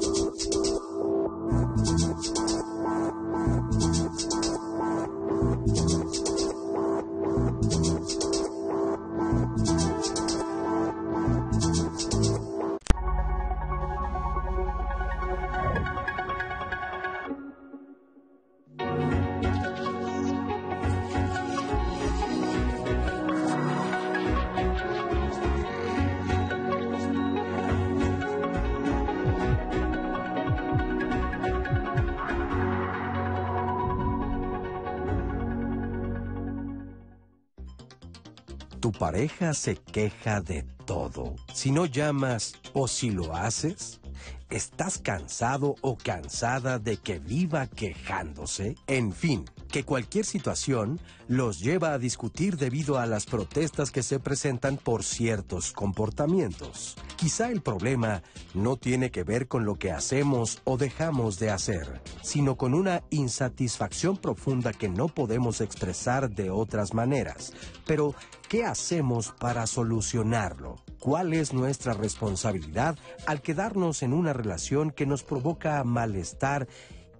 Tu 0.00 0.21
se 39.28 39.76
queja 39.76 40.40
de 40.40 40.64
todo. 40.84 41.36
Si 41.54 41.70
no 41.70 41.86
llamas 41.86 42.54
o 42.72 42.88
si 42.88 43.10
lo 43.10 43.36
haces, 43.36 44.00
¿estás 44.50 44.98
cansado 44.98 45.76
o 45.80 45.96
cansada 45.96 46.80
de 46.80 46.96
que 46.96 47.20
viva 47.20 47.68
quejándose? 47.68 48.74
En 48.88 49.12
fin, 49.12 49.44
que 49.72 49.84
cualquier 49.84 50.26
situación 50.26 51.00
los 51.28 51.60
lleva 51.60 51.94
a 51.94 51.98
discutir 51.98 52.58
debido 52.58 52.98
a 52.98 53.06
las 53.06 53.24
protestas 53.24 53.90
que 53.90 54.02
se 54.02 54.20
presentan 54.20 54.76
por 54.76 55.02
ciertos 55.02 55.72
comportamientos. 55.72 56.94
Quizá 57.16 57.50
el 57.50 57.62
problema 57.62 58.22
no 58.52 58.76
tiene 58.76 59.10
que 59.10 59.24
ver 59.24 59.48
con 59.48 59.64
lo 59.64 59.76
que 59.76 59.90
hacemos 59.90 60.60
o 60.64 60.76
dejamos 60.76 61.38
de 61.38 61.50
hacer, 61.50 62.02
sino 62.22 62.56
con 62.56 62.74
una 62.74 63.02
insatisfacción 63.08 64.18
profunda 64.18 64.74
que 64.74 64.90
no 64.90 65.08
podemos 65.08 65.62
expresar 65.62 66.28
de 66.28 66.50
otras 66.50 66.92
maneras. 66.92 67.54
Pero, 67.86 68.14
¿qué 68.50 68.64
hacemos 68.64 69.32
para 69.40 69.66
solucionarlo? 69.66 70.76
¿Cuál 71.00 71.32
es 71.32 71.54
nuestra 71.54 71.94
responsabilidad 71.94 72.98
al 73.26 73.40
quedarnos 73.40 74.02
en 74.02 74.12
una 74.12 74.34
relación 74.34 74.90
que 74.90 75.06
nos 75.06 75.22
provoca 75.22 75.82
malestar 75.82 76.68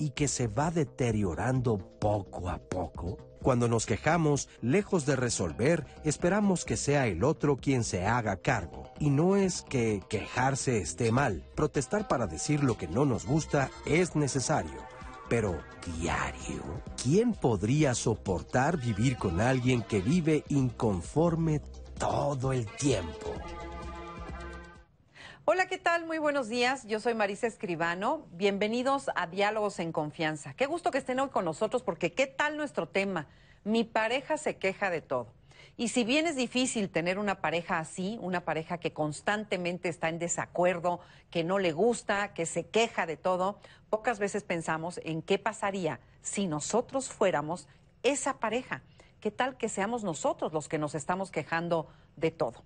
y 0.03 0.11
que 0.11 0.27
se 0.27 0.49
va 0.49 0.73
deteriorando 0.73 1.79
poco 2.01 2.51
a 2.51 2.59
poco? 2.59 3.19
Cuando 3.41 3.69
nos 3.69 3.87
quejamos, 3.87 4.49
lejos 4.61 5.07
de 5.07 5.15
resolver, 5.15 5.87
esperamos 6.03 6.65
que 6.65 6.77
sea 6.77 7.07
el 7.07 7.23
otro 7.23 7.57
quien 7.57 7.85
se 7.85 8.05
haga 8.05 8.37
cargo. 8.37 8.91
Y 8.99 9.11
no 9.11 9.37
es 9.37 9.63
que 9.63 10.03
quejarse 10.09 10.79
esté 10.79 11.13
mal. 11.13 11.45
Protestar 11.55 12.09
para 12.09 12.27
decir 12.27 12.65
lo 12.65 12.77
que 12.77 12.89
no 12.89 13.05
nos 13.05 13.27
gusta 13.27 13.71
es 13.87 14.17
necesario. 14.17 14.81
Pero 15.29 15.61
diario, 15.99 16.63
¿quién 17.01 17.33
podría 17.33 17.95
soportar 17.95 18.79
vivir 18.79 19.17
con 19.17 19.41
alguien 19.41 19.83
que 19.83 20.01
vive 20.01 20.45
inconforme 20.49 21.61
todo 21.97 22.53
el 22.53 22.67
tiempo? 22.67 23.33
Hola, 25.45 25.67
¿qué 25.67 25.77
tal? 25.77 26.07
Muy 26.07 26.19
buenos 26.19 26.49
días. 26.49 26.87
Yo 26.87 27.01
soy 27.01 27.15
Marisa 27.15 27.49
Escribano. 27.49 28.29
Bienvenidos 28.31 29.11
a 29.17 29.27
Diálogos 29.27 29.81
en 29.81 29.91
Confianza. 29.91 30.55
Qué 30.55 30.67
gusto 30.67 30.93
que 30.93 30.99
estén 30.99 31.19
hoy 31.19 31.31
con 31.31 31.45
nosotros 31.45 31.83
porque 31.83 32.13
¿qué 32.13 32.29
tal 32.29 32.57
nuestro 32.57 32.87
tema? 32.87 33.27
Mi 33.65 33.83
pareja 33.83 34.37
se 34.37 34.57
queja 34.59 34.89
de 34.89 35.01
todo. 35.01 35.33
Y 35.77 35.89
si 35.89 36.05
bien 36.05 36.29
es 36.29 36.37
difícil 36.37 36.91
tener 36.91 37.19
una 37.19 37.41
pareja 37.41 37.81
así, 37.81 38.21
una 38.23 38.45
pareja 38.45 38.79
que 38.79 38.93
constantemente 38.93 39.89
está 39.89 40.09
en 40.11 40.21
desacuerdo, 40.21 41.01
que 41.29 41.43
no 41.43 41.59
le 41.59 41.73
gusta, 41.73 42.35
que 42.35 42.47
se 42.47 42.69
queja 42.69 43.05
de 43.05 43.17
todo, 43.17 43.59
pocas 43.91 44.21
veces 44.21 44.45
pensamos 44.45 45.01
en 45.03 45.23
qué 45.23 45.41
pasaría 45.41 45.99
si 46.21 46.47
nosotros 46.47 47.09
fuéramos 47.09 47.67
esa 48.05 48.39
pareja. 48.39 48.83
¿Qué 49.19 49.33
tal 49.33 49.57
que 49.57 49.69
seamos 49.69 50.05
nosotros 50.05 50.53
los 50.53 50.69
que 50.69 50.79
nos 50.79 50.95
estamos 50.95 51.33
quejando 51.33 51.89
de 52.15 52.31
todo? 52.31 52.63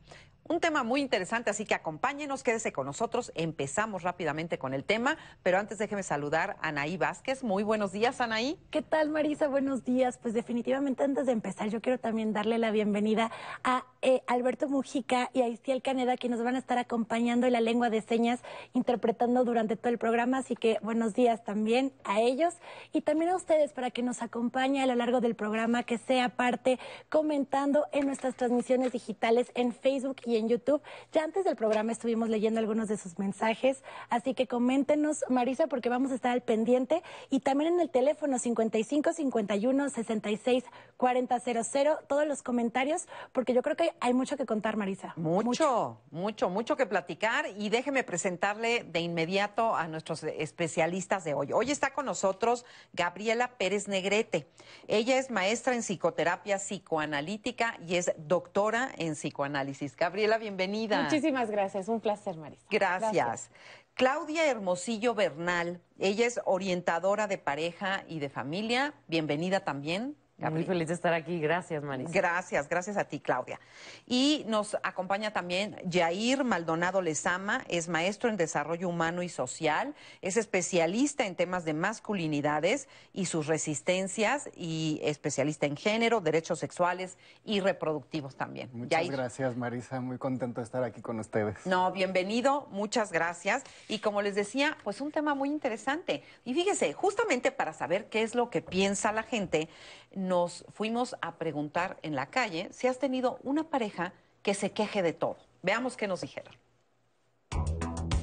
Un 0.48 0.60
tema 0.60 0.84
muy 0.84 1.00
interesante, 1.00 1.50
así 1.50 1.64
que 1.64 1.74
acompáñenos, 1.74 2.44
quédese 2.44 2.72
con 2.72 2.86
nosotros. 2.86 3.32
Empezamos 3.34 4.04
rápidamente 4.04 4.58
con 4.58 4.74
el 4.74 4.84
tema, 4.84 5.16
pero 5.42 5.58
antes 5.58 5.76
déjeme 5.78 6.04
saludar 6.04 6.56
a 6.60 6.68
Anaí 6.68 6.96
Vázquez. 6.96 7.42
Muy 7.42 7.64
buenos 7.64 7.90
días, 7.90 8.20
Anaí. 8.20 8.56
¿Qué 8.70 8.80
tal, 8.80 9.10
Marisa? 9.10 9.48
Buenos 9.48 9.84
días. 9.84 10.18
Pues 10.18 10.34
definitivamente 10.34 11.02
antes 11.02 11.26
de 11.26 11.32
empezar, 11.32 11.68
yo 11.68 11.80
quiero 11.80 11.98
también 11.98 12.32
darle 12.32 12.58
la 12.58 12.70
bienvenida 12.70 13.32
a 13.64 13.86
eh, 14.02 14.22
Alberto 14.28 14.68
Mujica 14.68 15.30
y 15.32 15.42
a 15.42 15.48
Istiel 15.48 15.82
Caneda, 15.82 16.16
que 16.16 16.28
nos 16.28 16.40
van 16.40 16.54
a 16.54 16.58
estar 16.58 16.78
acompañando 16.78 17.48
en 17.48 17.52
la 17.52 17.60
lengua 17.60 17.90
de 17.90 18.00
señas, 18.00 18.38
interpretando 18.72 19.44
durante 19.44 19.74
todo 19.74 19.88
el 19.88 19.98
programa. 19.98 20.38
Así 20.38 20.54
que 20.54 20.78
buenos 20.80 21.12
días 21.14 21.42
también 21.42 21.92
a 22.04 22.20
ellos 22.20 22.54
y 22.92 23.00
también 23.00 23.32
a 23.32 23.36
ustedes 23.36 23.72
para 23.72 23.90
que 23.90 24.04
nos 24.04 24.22
acompañe 24.22 24.80
a 24.80 24.86
lo 24.86 24.94
largo 24.94 25.20
del 25.20 25.34
programa, 25.34 25.82
que 25.82 25.98
sea 25.98 26.28
parte 26.28 26.78
comentando 27.08 27.86
en 27.90 28.06
nuestras 28.06 28.36
transmisiones 28.36 28.92
digitales 28.92 29.50
en 29.56 29.72
Facebook 29.72 30.18
y 30.24 30.35
en 30.38 30.48
YouTube. 30.48 30.82
Ya 31.12 31.24
antes 31.24 31.44
del 31.44 31.56
programa 31.56 31.92
estuvimos 31.92 32.28
leyendo 32.28 32.60
algunos 32.60 32.88
de 32.88 32.96
sus 32.96 33.18
mensajes, 33.18 33.82
así 34.10 34.34
que 34.34 34.46
coméntenos, 34.46 35.24
Marisa, 35.28 35.66
porque 35.66 35.88
vamos 35.88 36.12
a 36.12 36.14
estar 36.14 36.32
al 36.32 36.42
pendiente 36.42 37.02
y 37.30 37.40
también 37.40 37.74
en 37.74 37.80
el 37.80 37.90
teléfono 37.90 38.38
55 38.38 39.12
51 39.12 39.90
66 39.90 40.64
40 40.96 41.40
00, 41.40 41.98
todos 42.08 42.26
los 42.26 42.42
comentarios, 42.42 43.06
porque 43.32 43.54
yo 43.54 43.62
creo 43.62 43.76
que 43.76 43.92
hay 44.00 44.14
mucho 44.14 44.36
que 44.36 44.46
contar, 44.46 44.76
Marisa. 44.76 45.12
Mucho, 45.16 45.98
mucho, 46.10 46.48
mucho, 46.48 46.76
que 46.76 46.86
platicar 46.86 47.46
y 47.56 47.68
déjeme 47.68 48.02
presentarle 48.02 48.84
de 48.84 49.00
inmediato 49.00 49.74
a 49.74 49.86
nuestros 49.88 50.22
especialistas 50.24 51.24
de 51.24 51.34
hoy. 51.34 51.52
Hoy 51.52 51.70
está 51.70 51.92
con 51.92 52.06
nosotros 52.06 52.64
Gabriela 52.92 53.52
Pérez 53.58 53.88
Negrete. 53.88 54.46
Ella 54.88 55.18
es 55.18 55.30
maestra 55.30 55.74
en 55.74 55.82
psicoterapia 55.82 56.58
psicoanalítica 56.58 57.78
y 57.86 57.96
es 57.96 58.12
doctora 58.16 58.90
en 58.96 59.14
psicoanálisis. 59.14 59.96
Gabriela, 59.96 60.25
bienvenida. 60.38 61.02
Muchísimas 61.02 61.50
gracias, 61.50 61.88
un 61.88 62.00
placer, 62.00 62.36
Marisa. 62.36 62.66
Gracias. 62.70 63.50
Claudia 63.94 64.44
Hermosillo 64.50 65.14
Bernal, 65.14 65.80
ella 65.98 66.26
es 66.26 66.38
orientadora 66.44 67.26
de 67.26 67.38
pareja 67.38 68.04
y 68.06 68.18
de 68.18 68.28
familia. 68.28 68.92
Bienvenida 69.06 69.60
también. 69.60 70.16
Muy 70.38 70.64
feliz 70.64 70.88
de 70.88 70.94
estar 70.94 71.14
aquí. 71.14 71.40
Gracias, 71.40 71.82
Marisa. 71.82 72.10
Gracias, 72.12 72.68
gracias 72.68 72.98
a 72.98 73.04
ti, 73.04 73.20
Claudia. 73.20 73.58
Y 74.06 74.44
nos 74.46 74.76
acompaña 74.82 75.32
también 75.32 75.76
Jair 75.90 76.44
Maldonado 76.44 77.00
Lezama, 77.00 77.64
es 77.68 77.88
maestro 77.88 78.28
en 78.28 78.36
desarrollo 78.36 78.90
humano 78.90 79.22
y 79.22 79.30
social, 79.30 79.94
es 80.20 80.36
especialista 80.36 81.24
en 81.24 81.36
temas 81.36 81.64
de 81.64 81.72
masculinidades 81.72 82.86
y 83.14 83.26
sus 83.26 83.46
resistencias 83.46 84.50
y 84.54 85.00
especialista 85.02 85.64
en 85.64 85.76
género, 85.76 86.20
derechos 86.20 86.58
sexuales 86.58 87.16
y 87.44 87.60
reproductivos 87.60 88.36
también. 88.36 88.68
Muchas 88.74 89.08
gracias, 89.08 89.56
Marisa. 89.56 90.00
Muy 90.00 90.18
contento 90.18 90.60
de 90.60 90.64
estar 90.64 90.84
aquí 90.84 91.00
con 91.00 91.18
ustedes. 91.18 91.64
No, 91.64 91.92
bienvenido, 91.92 92.68
muchas 92.70 93.10
gracias. 93.10 93.64
Y 93.88 94.00
como 94.00 94.20
les 94.20 94.34
decía, 94.34 94.76
pues 94.84 95.00
un 95.00 95.12
tema 95.12 95.34
muy 95.34 95.48
interesante. 95.48 96.22
Y 96.44 96.52
fíjese, 96.52 96.92
justamente 96.92 97.52
para 97.52 97.72
saber 97.72 98.10
qué 98.10 98.22
es 98.22 98.34
lo 98.34 98.50
que 98.50 98.60
piensa 98.60 99.12
la 99.12 99.22
gente, 99.22 99.70
nos 100.14 100.64
fuimos 100.72 101.16
a 101.20 101.36
preguntar 101.36 101.98
en 102.02 102.14
la 102.14 102.26
calle 102.26 102.68
si 102.72 102.86
has 102.86 102.98
tenido 102.98 103.38
una 103.42 103.64
pareja 103.64 104.12
que 104.42 104.54
se 104.54 104.70
queje 104.70 105.02
de 105.02 105.12
todo. 105.12 105.36
Veamos 105.62 105.96
qué 105.96 106.06
nos 106.06 106.20
dijeron. 106.20 106.54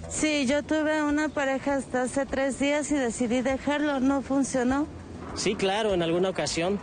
Sí, 0.10 0.46
yo 0.46 0.64
tuve 0.64 1.04
una 1.04 1.30
pareja 1.30 1.76
hasta 1.76 2.04
hace 2.04 2.26
tres 2.26 2.60
días 2.60 2.92
y 2.92 2.96
decidí 2.96 3.42
dejarlo, 3.42 4.00
no 4.00 4.22
funcionó. 4.22 4.88
Sí, 5.36 5.56
claro, 5.56 5.94
en 5.94 6.04
alguna 6.04 6.30
ocasión. 6.30 6.80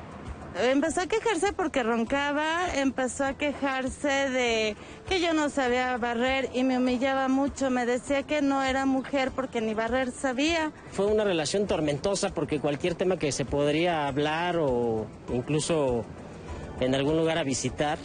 Empezó 0.58 1.02
a 1.02 1.06
quejarse 1.06 1.52
porque 1.52 1.84
roncaba, 1.84 2.74
empezó 2.74 3.24
a 3.24 3.34
quejarse 3.34 4.08
de 4.08 4.76
que 5.08 5.20
yo 5.20 5.32
no 5.32 5.48
sabía 5.48 5.96
barrer 5.96 6.50
y 6.52 6.64
me 6.64 6.76
humillaba 6.76 7.28
mucho, 7.28 7.70
me 7.70 7.86
decía 7.86 8.24
que 8.24 8.42
no 8.42 8.62
era 8.62 8.84
mujer 8.84 9.30
porque 9.30 9.60
ni 9.60 9.74
barrer 9.74 10.10
sabía. 10.10 10.72
Fue 10.90 11.06
una 11.06 11.22
relación 11.22 11.68
tormentosa 11.68 12.30
porque 12.30 12.58
cualquier 12.58 12.96
tema 12.96 13.16
que 13.16 13.30
se 13.30 13.44
podría 13.44 14.08
hablar 14.08 14.56
o 14.58 15.06
incluso 15.32 16.04
en 16.80 16.96
algún 16.96 17.16
lugar 17.16 17.38
a 17.38 17.44
visitar, 17.44 17.98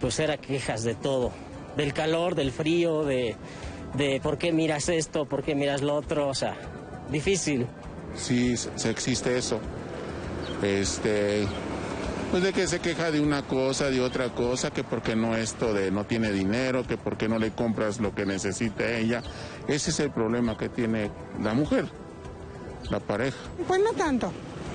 pues 0.00 0.18
era 0.18 0.38
quejas 0.38 0.84
de 0.84 0.94
todo, 0.94 1.32
del 1.76 1.92
calor, 1.92 2.34
del 2.34 2.50
frío, 2.50 3.04
de, 3.04 3.36
de 3.92 4.20
por 4.22 4.38
qué 4.38 4.52
miras 4.52 4.88
esto, 4.88 5.26
por 5.26 5.42
qué 5.42 5.54
miras 5.54 5.82
lo 5.82 5.96
otro, 5.96 6.28
o 6.28 6.34
sea, 6.34 6.56
difícil. 7.10 7.66
Sí, 8.16 8.56
se 8.56 8.90
existe 8.90 9.36
eso 9.36 9.60
este 10.64 11.46
pues 12.34 12.42
de 12.42 12.52
que 12.52 12.66
se 12.66 12.80
queja 12.80 13.12
de 13.12 13.20
una 13.20 13.46
cosa, 13.46 13.90
de 13.90 14.00
otra 14.00 14.30
cosa, 14.30 14.72
que 14.72 14.82
porque 14.82 15.14
no 15.14 15.36
esto 15.36 15.72
de 15.72 15.92
no 15.92 16.04
tiene 16.04 16.32
dinero, 16.32 16.84
que 16.84 16.96
porque 16.96 17.28
no 17.28 17.38
le 17.38 17.52
compras 17.52 18.00
lo 18.00 18.12
que 18.12 18.26
necesita 18.26 18.90
ella. 18.90 19.22
Ese 19.68 19.90
es 19.90 20.00
el 20.00 20.10
problema 20.10 20.58
que 20.58 20.68
tiene 20.68 21.12
la 21.40 21.54
mujer, 21.54 21.86
la 22.90 22.98
pareja. 22.98 23.36
Pues 23.68 23.80
no 23.84 23.92
tanto. 23.92 24.32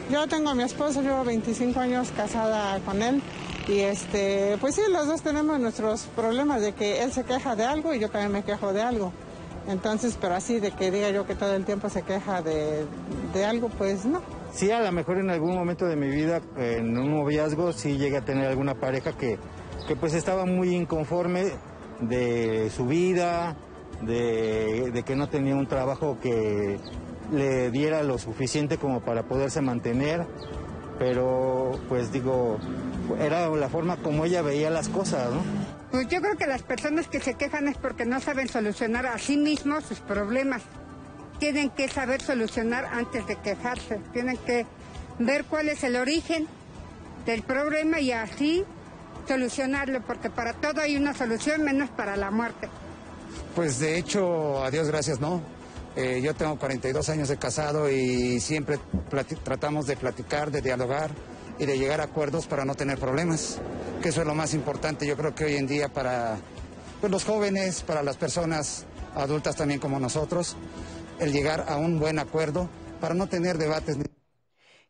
Yo 0.10 0.26
tengo 0.28 0.52
a 0.52 0.56
mi 0.56 0.64
esposo, 0.64 1.02
llevo 1.02 1.26
25 1.26 1.78
años 1.82 2.12
casada 2.16 2.80
con 2.80 3.02
él 3.02 3.22
y 3.68 3.80
este, 3.80 4.58
pues 4.62 4.76
sí, 4.76 4.82
los 4.90 5.08
dos 5.08 5.22
tenemos 5.22 5.60
nuestros 5.60 6.04
problemas 6.16 6.62
de 6.62 6.72
que 6.72 7.04
él 7.04 7.12
se 7.12 7.26
queja 7.26 7.58
de 7.58 7.66
algo 7.66 7.94
y 7.94 8.00
yo 8.00 8.10
también 8.10 8.32
me 8.32 8.44
quejo 8.44 8.72
de 8.72 8.84
algo. 8.84 9.12
Entonces, 9.68 10.18
pero 10.20 10.34
así 10.34 10.62
de 10.62 10.72
que 10.72 10.92
diga 10.92 11.10
yo 11.10 11.28
que 11.28 11.36
todo 11.36 11.54
el 11.54 11.66
tiempo 11.66 11.90
se 11.90 12.04
queja 12.04 12.42
de, 12.42 12.86
de 13.34 13.46
algo, 13.46 13.68
pues 13.68 14.06
no. 14.06 14.39
Sí, 14.52 14.72
a 14.72 14.82
lo 14.82 14.92
mejor 14.92 15.20
en 15.20 15.30
algún 15.30 15.56
momento 15.56 15.86
de 15.86 15.96
mi 15.96 16.08
vida, 16.08 16.42
en 16.58 16.98
un 16.98 17.12
noviazgo, 17.12 17.72
sí 17.72 17.98
llegué 17.98 18.18
a 18.18 18.26
tener 18.26 18.48
alguna 18.48 18.76
pareja 18.76 19.14
que, 19.14 19.38
que 19.88 19.96
pues 19.96 20.14
estaba 20.14 20.46
muy 20.46 20.76
inconforme 20.76 21.52
de 22.02 22.70
su 22.70 22.86
vida, 22.86 23.56
de, 24.02 24.92
de 24.92 25.04
que 25.04 25.16
no 25.16 25.30
tenía 25.30 25.56
un 25.56 25.68
trabajo 25.68 26.18
que 26.22 26.80
le 27.32 27.72
diera 27.72 28.04
lo 28.04 28.18
suficiente 28.18 28.78
como 28.78 29.02
para 29.02 29.24
poderse 29.24 29.62
mantener, 29.62 30.26
pero 30.98 31.72
pues 31.88 32.12
digo, 32.12 32.58
era 33.20 33.48
la 33.50 33.70
forma 33.70 33.98
como 33.98 34.26
ella 34.26 34.42
veía 34.42 34.70
las 34.70 34.90
cosas, 34.90 35.32
¿no? 35.32 35.42
Pues 35.92 36.08
yo 36.08 36.22
creo 36.22 36.36
que 36.38 36.46
las 36.46 36.62
personas 36.62 37.08
que 37.08 37.20
se 37.20 37.34
quejan 37.34 37.68
es 37.68 37.78
porque 37.78 38.06
no 38.06 38.20
saben 38.20 38.48
solucionar 38.48 39.06
a 39.08 39.18
sí 39.18 39.38
mismos 39.38 39.86
sus 39.86 40.00
problemas. 40.00 40.62
Tienen 41.40 41.70
que 41.70 41.88
saber 41.88 42.22
solucionar 42.22 42.86
antes 42.86 43.26
de 43.28 43.36
quejarse. 43.38 44.00
Tienen 44.14 44.38
que 44.38 44.66
ver 45.20 45.46
cuál 45.46 45.70
es 45.70 45.84
el 45.84 45.96
origen 45.96 46.48
del 47.26 47.44
problema 47.44 48.00
y 48.00 48.12
así 48.12 48.66
solucionarlo, 49.28 50.02
porque 50.06 50.30
para 50.30 50.54
todo 50.54 50.82
hay 50.82 50.98
una 50.98 51.14
solución 51.14 51.64
menos 51.64 51.90
para 51.90 52.18
la 52.18 52.32
muerte. 52.32 52.68
Pues 53.56 53.80
de 53.80 53.98
hecho, 53.98 54.64
a 54.64 54.72
Dios 54.72 54.88
gracias, 54.88 55.20
no. 55.20 55.42
Eh, 55.96 56.22
yo 56.24 56.34
tengo 56.34 56.58
42 56.58 57.10
años 57.10 57.30
de 57.30 57.38
casado 57.38 57.90
y 57.90 58.40
siempre 58.40 58.80
tratamos 59.44 59.86
de 59.86 59.98
platicar, 59.98 60.52
de 60.52 60.62
dialogar 60.62 61.12
y 61.58 61.66
de 61.66 61.78
llegar 61.78 62.00
a 62.00 62.06
acuerdos 62.06 62.48
para 62.48 62.64
no 62.64 62.76
tener 62.76 62.98
problemas, 62.98 63.60
que 64.02 64.10
eso 64.10 64.22
es 64.22 64.28
lo 64.28 64.34
más 64.34 64.54
importante 64.54 65.06
yo 65.06 65.18
creo 65.18 65.36
que 65.36 65.44
hoy 65.44 65.56
en 65.58 65.68
día 65.68 65.90
para 65.90 66.38
pues, 67.02 67.12
los 67.12 67.26
jóvenes, 67.26 67.82
para 67.82 68.02
las 68.02 68.16
personas 68.16 68.86
adultas 69.14 69.58
también 69.58 69.80
como 69.80 70.00
nosotros, 70.00 70.56
el 71.20 71.34
llegar 71.34 71.66
a 71.68 71.78
un 71.78 72.00
buen 72.00 72.20
acuerdo 72.20 72.70
para 73.02 73.14
no 73.14 73.28
tener 73.28 73.58
debates. 73.58 73.98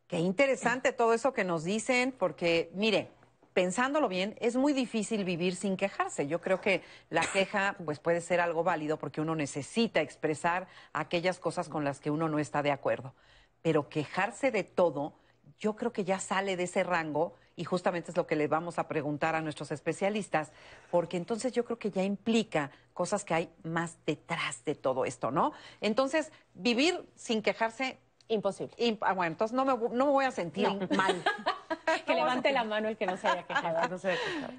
Qué 0.07 0.17
interesante 0.17 0.91
todo 0.93 1.13
eso 1.13 1.33
que 1.33 1.43
nos 1.43 1.63
dicen, 1.63 2.11
porque 2.17 2.71
mire, 2.73 3.09
pensándolo 3.53 4.07
bien, 4.07 4.35
es 4.39 4.55
muy 4.55 4.73
difícil 4.73 5.23
vivir 5.23 5.55
sin 5.55 5.77
quejarse. 5.77 6.27
Yo 6.27 6.41
creo 6.41 6.61
que 6.61 6.81
la 7.09 7.21
queja 7.21 7.75
pues 7.83 7.99
puede 7.99 8.21
ser 8.21 8.39
algo 8.39 8.63
válido 8.63 8.97
porque 8.97 9.21
uno 9.21 9.35
necesita 9.35 10.01
expresar 10.01 10.67
aquellas 10.93 11.39
cosas 11.39 11.69
con 11.69 11.83
las 11.83 11.99
que 11.99 12.11
uno 12.11 12.29
no 12.29 12.39
está 12.39 12.63
de 12.63 12.71
acuerdo. 12.71 13.13
Pero 13.61 13.89
quejarse 13.89 14.51
de 14.51 14.63
todo, 14.63 15.13
yo 15.59 15.75
creo 15.75 15.91
que 15.91 16.05
ya 16.05 16.19
sale 16.19 16.55
de 16.55 16.63
ese 16.63 16.83
rango 16.83 17.33
y 17.59 17.65
justamente 17.65 18.09
es 18.11 18.15
lo 18.15 18.25
que 18.25 18.37
le 18.37 18.47
vamos 18.47 18.79
a 18.79 18.87
preguntar 18.87 19.35
a 19.35 19.41
nuestros 19.41 19.69
especialistas, 19.71 20.53
porque 20.89 21.17
entonces 21.17 21.51
yo 21.51 21.65
creo 21.65 21.77
que 21.77 21.91
ya 21.91 22.03
implica 22.03 22.71
cosas 22.93 23.25
que 23.25 23.33
hay 23.33 23.49
más 23.63 23.97
detrás 24.05 24.63
de 24.63 24.75
todo 24.75 25.03
esto, 25.03 25.29
¿no? 25.29 25.51
Entonces, 25.81 26.31
vivir 26.53 27.05
sin 27.15 27.41
quejarse 27.41 27.99
Imposible. 28.31 28.75
Imp- 28.77 28.99
ah, 29.01 29.13
bueno, 29.13 29.31
entonces 29.31 29.55
no 29.55 29.65
me, 29.65 29.73
no 29.73 30.05
me 30.05 30.11
voy 30.11 30.23
a 30.23 30.29
sentir 30.29 30.67
No. 30.67 30.87
mal. 30.95 31.15
que 32.05 32.13
levante 32.13 32.51
la 32.51 32.63
mano 32.63 32.87
el 32.87 32.95
que 32.99 33.07
no 33.07 33.17
se 33.17 33.27
haya 33.27 33.41
quejado. 33.41 33.97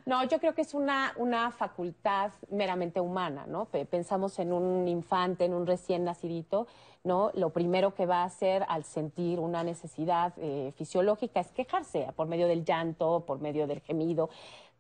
No, 0.07 0.25
yo 0.25 0.41
creo 0.41 0.55
que 0.57 0.63
es 0.63 0.75
una, 0.75 1.13
una 1.15 1.53
facultad 1.53 2.33
meramente 2.51 2.99
humana, 3.01 3.45
¿no? 3.47 3.67
Pe- 3.67 3.87
Pensamos 3.87 4.41
en 4.41 4.53
un 4.53 4.89
infante, 4.89 5.45
en 5.45 5.55
un 5.55 5.69
recién 5.69 6.03
nacidito, 6.03 6.67
¿no? 7.05 7.31
Lo 7.35 7.51
primero 7.51 7.95
que 7.95 8.07
va 8.07 8.23
a 8.23 8.25
hacer 8.25 8.65
al 8.69 8.85
sentir 8.85 9.41
una 9.41 9.65
necesidad 9.65 10.33
eh, 10.37 10.73
fisiológica 10.77 11.41
es 11.41 11.51
quejarse 11.53 12.07
por 12.15 12.27
medio 12.27 12.47
del 12.47 12.65
llanto, 12.65 13.25
por 13.27 13.41
medio 13.41 13.67
del 13.67 13.81
gemido. 13.81 14.31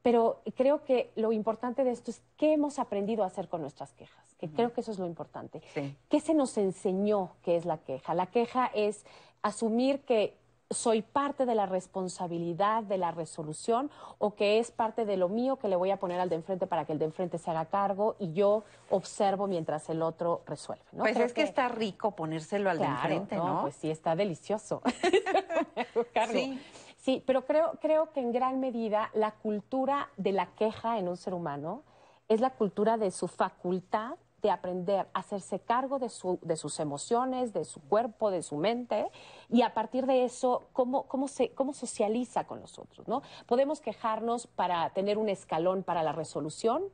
Pero 0.02 0.40
creo 0.56 0.82
que 0.84 1.11
lo 1.17 1.32
importante 1.32 1.84
de 1.84 1.90
esto 1.90 2.11
es 2.11 2.22
qué 2.37 2.55
hemos 2.55 2.78
aprendido 2.78 3.22
a 3.22 3.26
hacer 3.26 3.49
con 3.49 3.61
nuestras 3.61 3.93
quejas, 3.93 4.34
que 4.38 4.49
creo 4.49 4.72
que 4.72 4.81
eso 4.81 4.93
es 4.93 4.99
lo 4.99 5.06
importante. 5.06 5.61
¿Qué 6.08 6.20
se 6.20 6.32
nos 6.32 6.56
enseñó 6.56 7.32
que 7.43 7.56
es 7.56 7.67
la 7.67 7.76
queja? 7.78 8.14
La 8.14 8.26
queja 8.26 8.70
es 8.75 9.05
asumir 9.43 10.00
que 10.00 10.40
soy 10.70 11.02
parte 11.02 11.46
de 11.46 11.55
la 11.56 11.67
responsabilidad 11.67 12.84
de 12.84 12.96
la 12.96 13.11
resolución 13.11 13.90
o 14.19 14.37
que 14.37 14.61
es 14.61 14.70
parte 14.70 15.05
de 15.05 15.17
lo 15.17 15.28
mío 15.28 15.56
que 15.56 15.67
le 15.67 15.75
voy 15.75 15.90
a 15.90 15.99
poner 15.99 16.20
al 16.20 16.28
de 16.28 16.37
enfrente 16.37 16.69
para 16.69 16.84
que 16.84 16.93
el 16.93 16.99
de 17.00 17.06
enfrente 17.06 17.38
se 17.38 17.50
haga 17.50 17.67
cargo 17.67 18.14
y 18.20 18.32
yo 18.32 18.62
observo 18.88 19.49
mientras 19.49 19.90
el 19.90 20.00
otro 20.00 20.43
resuelve. 20.46 20.84
¿no? 20.93 21.02
Pues 21.02 21.14
Creo 21.14 21.26
es 21.26 21.32
que, 21.32 21.43
está 21.43 21.69
rico 21.69 22.12
ponérselo 22.12 22.70
al 22.70 22.78
de 22.78 22.84
enfrente, 22.84 23.37
¿no? 23.37 23.62
Pues 23.62 23.75
sí, 23.75 23.90
está 23.90 24.14
delicioso. 24.14 24.81
Sí. 26.31 26.61
Sí, 26.96 27.22
pero 27.26 27.46
creo, 27.46 27.78
creo 27.81 28.12
que 28.12 28.20
en 28.20 28.31
gran 28.31 28.61
medida 28.61 29.11
la 29.14 29.31
cultura 29.32 30.11
de 30.19 30.32
la 30.32 30.46
queja 30.55 30.99
en 30.99 31.08
un 31.08 31.17
ser 31.17 31.32
humano 31.32 31.82
es 32.28 32.40
la 32.40 32.50
cultura 32.50 32.99
de 32.99 33.11
su 33.11 33.26
facultad 33.26 34.17
de 34.43 34.51
aprender 34.51 35.07
a 35.13 35.19
hacerse 35.21 35.61
cargo 35.61 35.99
de, 35.99 36.09
su- 36.09 36.39
de 36.43 36.57
sus 36.57 36.81
emociones, 36.81 37.53
de 37.53 37.65
su 37.65 37.81
cuerpo, 37.81 38.31
de 38.31 38.43
su 38.43 38.57
mente, 38.57 39.11
y 39.49 39.63
a 39.63 39.75
partir 39.75 40.07
de 40.07 40.25
eso, 40.25 40.69
cómo, 40.73 41.05
cómo, 41.09 41.29
se, 41.29 41.51
cómo 41.53 41.73
socializa 41.73 42.45
con 42.47 42.61
los 42.61 42.79
otros. 42.79 43.07
¿no? 43.09 43.23
Podemos 43.47 43.81
quejarnos 43.81 44.47
para 44.47 44.91
tener 44.91 45.19
un 45.19 45.29
escalón 45.29 45.83
para 45.83 46.03
la 46.03 46.13
resolución 46.13 46.85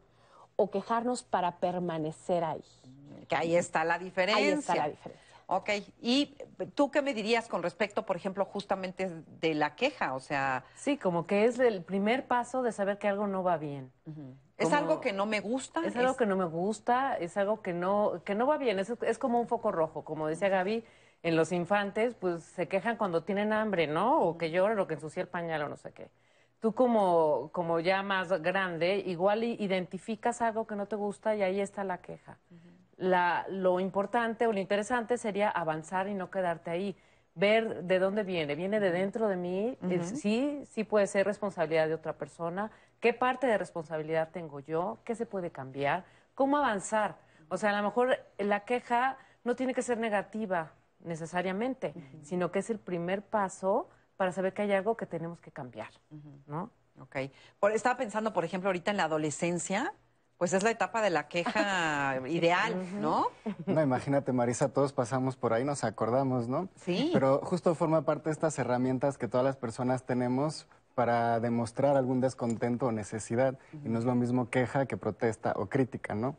o 0.56 0.70
quejarnos 0.70 1.22
para 1.22 1.58
permanecer 1.58 2.42
ahí. 2.44 2.64
Que 3.28 3.36
ahí 3.36 3.54
está 3.56 3.84
la 3.84 3.98
diferencia. 3.98 4.36
Ahí 4.44 4.48
está 4.50 4.74
la 4.74 4.88
diferencia. 4.88 5.25
Ok, 5.48 5.70
¿y 6.00 6.34
tú 6.74 6.90
qué 6.90 7.02
me 7.02 7.14
dirías 7.14 7.46
con 7.46 7.62
respecto, 7.62 8.04
por 8.04 8.16
ejemplo, 8.16 8.44
justamente 8.44 9.10
de 9.40 9.54
la 9.54 9.76
queja? 9.76 10.14
O 10.14 10.20
sea, 10.20 10.64
Sí, 10.74 10.96
como 10.96 11.26
que 11.26 11.44
es 11.44 11.58
el 11.60 11.82
primer 11.84 12.26
paso 12.26 12.62
de 12.62 12.72
saber 12.72 12.98
que 12.98 13.06
algo 13.06 13.28
no 13.28 13.44
va 13.44 13.56
bien. 13.56 13.92
¿es 14.58 14.72
algo 14.72 15.00
que 15.00 15.12
no 15.12 15.24
me 15.26 15.40
gusta? 15.40 15.86
Es 15.86 15.96
algo 15.96 16.16
que 16.16 16.26
no 16.26 16.36
me 16.36 16.46
gusta, 16.46 17.16
es 17.16 17.36
algo 17.36 17.62
que 17.62 17.72
no, 17.72 18.22
que 18.24 18.34
no 18.34 18.46
va 18.46 18.58
bien, 18.58 18.78
es, 18.78 18.90
es 19.02 19.18
como 19.18 19.40
un 19.40 19.46
foco 19.46 19.70
rojo, 19.70 20.02
como 20.02 20.26
decía 20.26 20.48
Gaby, 20.48 20.82
en 21.22 21.36
los 21.36 21.52
infantes, 21.52 22.14
pues 22.14 22.42
se 22.42 22.66
quejan 22.66 22.96
cuando 22.96 23.22
tienen 23.22 23.52
hambre, 23.52 23.86
¿no? 23.86 24.20
O 24.20 24.38
que 24.38 24.50
lloran 24.50 24.78
o 24.80 24.86
que 24.86 24.94
ensucia 24.94 25.20
el 25.20 25.28
pañal 25.28 25.62
o 25.62 25.68
no 25.68 25.76
sé 25.76 25.92
qué. 25.92 26.10
Tú 26.60 26.74
como, 26.74 27.50
como 27.52 27.80
ya 27.80 28.02
más 28.02 28.30
grande, 28.42 28.96
igual 29.06 29.44
identificas 29.44 30.40
algo 30.40 30.66
que 30.66 30.74
no 30.74 30.86
te 30.86 30.96
gusta 30.96 31.36
y 31.36 31.42
ahí 31.42 31.60
está 31.60 31.84
la 31.84 31.98
queja. 31.98 32.38
La, 32.96 33.44
lo 33.50 33.78
importante 33.80 34.46
o 34.46 34.52
lo 34.52 34.58
interesante 34.58 35.18
sería 35.18 35.50
avanzar 35.50 36.08
y 36.08 36.14
no 36.14 36.30
quedarte 36.30 36.70
ahí. 36.70 36.96
Ver 37.34 37.84
de 37.84 37.98
dónde 37.98 38.22
viene. 38.22 38.54
¿Viene 38.54 38.80
de 38.80 38.90
dentro 38.90 39.28
de 39.28 39.36
mí? 39.36 39.76
Ujú. 39.82 40.02
Sí, 40.16 40.62
sí 40.70 40.84
puede 40.84 41.06
ser 41.06 41.26
responsabilidad 41.26 41.86
de 41.88 41.94
otra 41.94 42.14
persona. 42.14 42.70
¿Qué 43.00 43.12
parte 43.12 43.46
de 43.46 43.58
responsabilidad 43.58 44.30
tengo 44.32 44.60
yo? 44.60 44.98
¿Qué 45.04 45.14
se 45.14 45.26
puede 45.26 45.50
cambiar? 45.50 46.04
¿Cómo 46.34 46.56
avanzar? 46.56 47.16
O 47.48 47.58
sea, 47.58 47.70
a 47.70 47.76
lo 47.80 47.82
mejor 47.86 48.16
la 48.38 48.60
queja 48.64 49.18
no 49.44 49.54
tiene 49.54 49.74
que 49.74 49.82
ser 49.82 49.98
negativa 49.98 50.72
necesariamente, 51.00 51.94
sino 52.22 52.50
que 52.50 52.60
es 52.60 52.70
el 52.70 52.78
primer 52.78 53.22
paso 53.22 53.88
para 54.16 54.32
saber 54.32 54.54
que 54.54 54.62
hay 54.62 54.72
algo 54.72 54.96
que 54.96 55.06
tenemos 55.06 55.40
que 55.40 55.52
cambiar, 55.52 55.90
¿no? 56.46 56.70
Ok. 57.00 57.16
Por- 57.60 57.72
estaba 57.72 57.96
pensando, 57.98 58.32
por 58.32 58.44
ejemplo, 58.44 58.68
ahorita 58.70 58.90
en 58.90 58.96
la 58.96 59.04
adolescencia, 59.04 59.92
pues 60.38 60.52
es 60.52 60.62
la 60.62 60.70
etapa 60.70 61.02
de 61.02 61.10
la 61.10 61.28
queja 61.28 62.20
ideal, 62.28 63.00
¿no? 63.00 63.28
No, 63.66 63.82
imagínate, 63.82 64.32
Marisa, 64.32 64.68
todos 64.68 64.92
pasamos 64.92 65.36
por 65.36 65.52
ahí, 65.52 65.64
nos 65.64 65.84
acordamos, 65.84 66.48
¿no? 66.48 66.68
Sí. 66.76 67.10
Pero 67.12 67.40
justo 67.42 67.74
forma 67.74 68.02
parte 68.02 68.24
de 68.24 68.32
estas 68.32 68.58
herramientas 68.58 69.18
que 69.18 69.28
todas 69.28 69.44
las 69.44 69.56
personas 69.56 70.04
tenemos 70.04 70.66
para 70.96 71.40
demostrar 71.40 71.94
algún 71.94 72.22
descontento 72.22 72.86
o 72.86 72.92
necesidad. 72.92 73.58
Y 73.84 73.90
no 73.90 73.98
es 73.98 74.06
lo 74.06 74.14
mismo 74.14 74.48
queja 74.48 74.86
que 74.86 74.96
protesta 74.96 75.52
o 75.54 75.66
crítica, 75.66 76.14
¿no? 76.14 76.36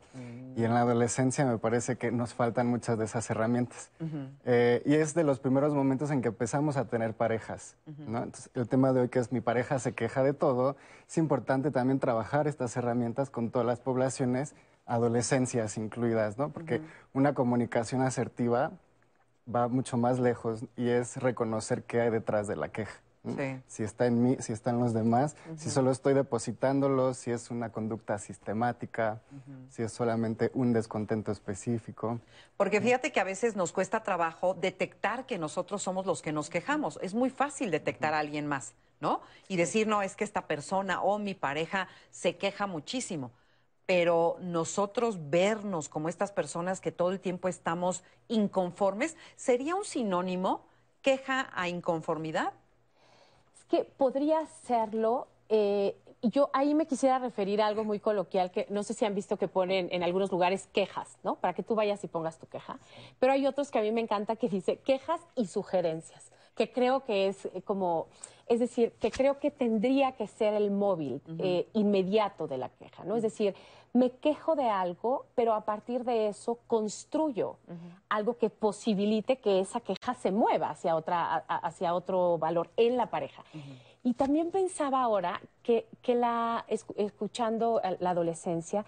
Y 0.56 0.64
en 0.64 0.74
la 0.74 0.80
adolescencia 0.80 1.46
me 1.46 1.58
parece 1.58 1.96
que 1.96 2.10
nos 2.10 2.34
faltan 2.34 2.66
muchas 2.66 2.98
de 2.98 3.04
esas 3.04 3.30
herramientas. 3.30 3.92
Eh, 4.44 4.82
y 4.84 4.94
es 4.94 5.14
de 5.14 5.22
los 5.22 5.38
primeros 5.38 5.74
momentos 5.74 6.10
en 6.10 6.22
que 6.22 6.28
empezamos 6.28 6.76
a 6.76 6.86
tener 6.86 7.14
parejas. 7.14 7.76
¿no? 7.86 8.18
Entonces, 8.18 8.50
el 8.54 8.68
tema 8.68 8.92
de 8.92 9.02
hoy, 9.02 9.08
que 9.08 9.20
es 9.20 9.30
mi 9.30 9.40
pareja 9.40 9.78
se 9.78 9.92
queja 9.92 10.24
de 10.24 10.34
todo, 10.34 10.74
es 11.06 11.18
importante 11.18 11.70
también 11.70 12.00
trabajar 12.00 12.48
estas 12.48 12.76
herramientas 12.76 13.30
con 13.30 13.50
todas 13.50 13.64
las 13.64 13.78
poblaciones, 13.78 14.56
adolescencias 14.86 15.78
incluidas, 15.78 16.36
¿no? 16.36 16.48
porque 16.48 16.82
una 17.12 17.32
comunicación 17.32 18.02
asertiva 18.02 18.72
va 19.54 19.68
mucho 19.68 19.96
más 19.96 20.18
lejos 20.18 20.64
y 20.76 20.88
es 20.88 21.16
reconocer 21.16 21.84
qué 21.84 22.00
hay 22.00 22.10
detrás 22.10 22.48
de 22.48 22.56
la 22.56 22.70
queja. 22.70 23.00
Si 23.66 23.82
está 23.82 24.06
en 24.06 24.22
mí, 24.22 24.36
si 24.40 24.52
está 24.52 24.70
en 24.70 24.80
los 24.80 24.92
demás, 24.94 25.36
si 25.56 25.70
solo 25.70 25.90
estoy 25.90 26.14
depositándolo, 26.14 27.14
si 27.14 27.30
es 27.30 27.50
una 27.50 27.70
conducta 27.70 28.18
sistemática, 28.18 29.20
si 29.70 29.82
es 29.82 29.92
solamente 29.92 30.50
un 30.54 30.72
descontento 30.72 31.32
específico. 31.32 32.20
Porque 32.56 32.80
fíjate 32.80 33.12
que 33.12 33.20
a 33.20 33.24
veces 33.24 33.56
nos 33.56 33.72
cuesta 33.72 34.02
trabajo 34.02 34.54
detectar 34.54 35.26
que 35.26 35.38
nosotros 35.38 35.82
somos 35.82 36.06
los 36.06 36.22
que 36.22 36.32
nos 36.32 36.50
quejamos. 36.50 36.98
Es 37.02 37.14
muy 37.14 37.30
fácil 37.30 37.70
detectar 37.70 38.14
a 38.14 38.18
alguien 38.18 38.46
más, 38.46 38.74
¿no? 39.00 39.20
Y 39.48 39.56
decir, 39.56 39.86
no, 39.86 40.02
es 40.02 40.16
que 40.16 40.24
esta 40.24 40.46
persona 40.46 41.02
o 41.02 41.18
mi 41.18 41.34
pareja 41.34 41.88
se 42.10 42.36
queja 42.36 42.66
muchísimo. 42.66 43.30
Pero 43.86 44.36
nosotros 44.40 45.30
vernos 45.30 45.88
como 45.88 46.08
estas 46.08 46.30
personas 46.30 46.80
que 46.80 46.92
todo 46.92 47.10
el 47.10 47.20
tiempo 47.20 47.48
estamos 47.48 48.04
inconformes, 48.28 49.16
¿sería 49.36 49.74
un 49.76 49.84
sinónimo 49.84 50.66
queja 51.00 51.48
a 51.54 51.68
inconformidad? 51.68 52.52
Que 53.68 53.84
podría 53.84 54.46
serlo, 54.46 55.28
eh, 55.48 55.96
yo 56.22 56.50
ahí 56.52 56.74
me 56.74 56.86
quisiera 56.86 57.18
referir 57.18 57.62
a 57.62 57.66
algo 57.66 57.84
muy 57.84 58.00
coloquial 58.00 58.50
que 58.50 58.66
no 58.70 58.82
sé 58.82 58.94
si 58.94 59.04
han 59.04 59.14
visto 59.14 59.36
que 59.36 59.46
ponen 59.46 59.88
en 59.92 60.02
algunos 60.02 60.30
lugares 60.32 60.68
quejas, 60.72 61.18
¿no? 61.22 61.36
Para 61.36 61.54
que 61.54 61.62
tú 61.62 61.74
vayas 61.74 62.02
y 62.02 62.08
pongas 62.08 62.38
tu 62.38 62.46
queja. 62.46 62.78
Pero 63.18 63.32
hay 63.32 63.46
otros 63.46 63.70
que 63.70 63.78
a 63.78 63.82
mí 63.82 63.92
me 63.92 64.00
encanta 64.00 64.36
que 64.36 64.48
dice 64.48 64.78
quejas 64.78 65.20
y 65.36 65.46
sugerencias, 65.46 66.32
que 66.56 66.72
creo 66.72 67.04
que 67.04 67.28
es 67.28 67.46
eh, 67.46 67.62
como, 67.62 68.08
es 68.48 68.58
decir, 68.58 68.92
que 69.00 69.10
creo 69.10 69.38
que 69.38 69.50
tendría 69.50 70.12
que 70.12 70.26
ser 70.26 70.54
el 70.54 70.70
móvil 70.70 71.20
eh, 71.38 71.68
inmediato 71.74 72.48
de 72.48 72.58
la 72.58 72.68
queja, 72.70 73.04
¿no? 73.04 73.16
Es 73.16 73.22
decir, 73.22 73.54
me 73.92 74.10
quejo 74.10 74.54
de 74.54 74.68
algo, 74.68 75.26
pero 75.34 75.54
a 75.54 75.62
partir 75.62 76.04
de 76.04 76.28
eso 76.28 76.58
construyo 76.66 77.56
algo 78.08 78.36
que 78.36 78.50
posibilite 78.50 79.38
que 79.38 79.60
esa 79.60 79.80
queja 79.80 80.14
se 80.14 80.30
mueva 80.30 80.70
hacia, 80.70 80.94
otra, 80.94 81.34
a- 81.48 81.56
hacia 81.66 81.94
otro 81.94 82.38
valor 82.38 82.70
en 82.76 82.96
la 82.96 83.06
pareja. 83.10 83.42
Y 84.04 84.14
también 84.14 84.50
pensaba 84.50 85.02
ahora 85.02 85.40
que, 85.62 85.88
que 86.02 86.14
la, 86.14 86.64
escu- 86.68 86.94
escuchando 86.96 87.80
la 88.00 88.10
adolescencia, 88.10 88.84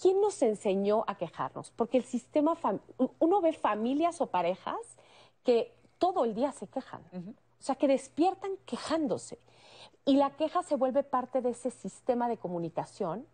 ¿quién 0.00 0.20
nos 0.20 0.40
enseñó 0.42 1.04
a 1.06 1.16
quejarnos? 1.16 1.70
Porque 1.72 1.98
el 1.98 2.04
sistema, 2.04 2.56
uno 3.18 3.40
ve 3.40 3.52
familias 3.52 4.20
o 4.20 4.26
parejas 4.26 4.78
que 5.44 5.72
todo 5.98 6.24
el 6.24 6.34
día 6.34 6.52
se 6.52 6.66
quejan, 6.68 7.02
o 7.12 7.62
sea, 7.62 7.74
que 7.74 7.88
despiertan 7.88 8.52
quejándose. 8.66 9.38
Y 10.06 10.16
la 10.16 10.30
queja 10.30 10.62
se 10.62 10.76
vuelve 10.76 11.02
parte 11.02 11.40
de 11.42 11.50
ese 11.50 11.70
sistema 11.70 12.28
de 12.28 12.36
comunicación 12.36 13.26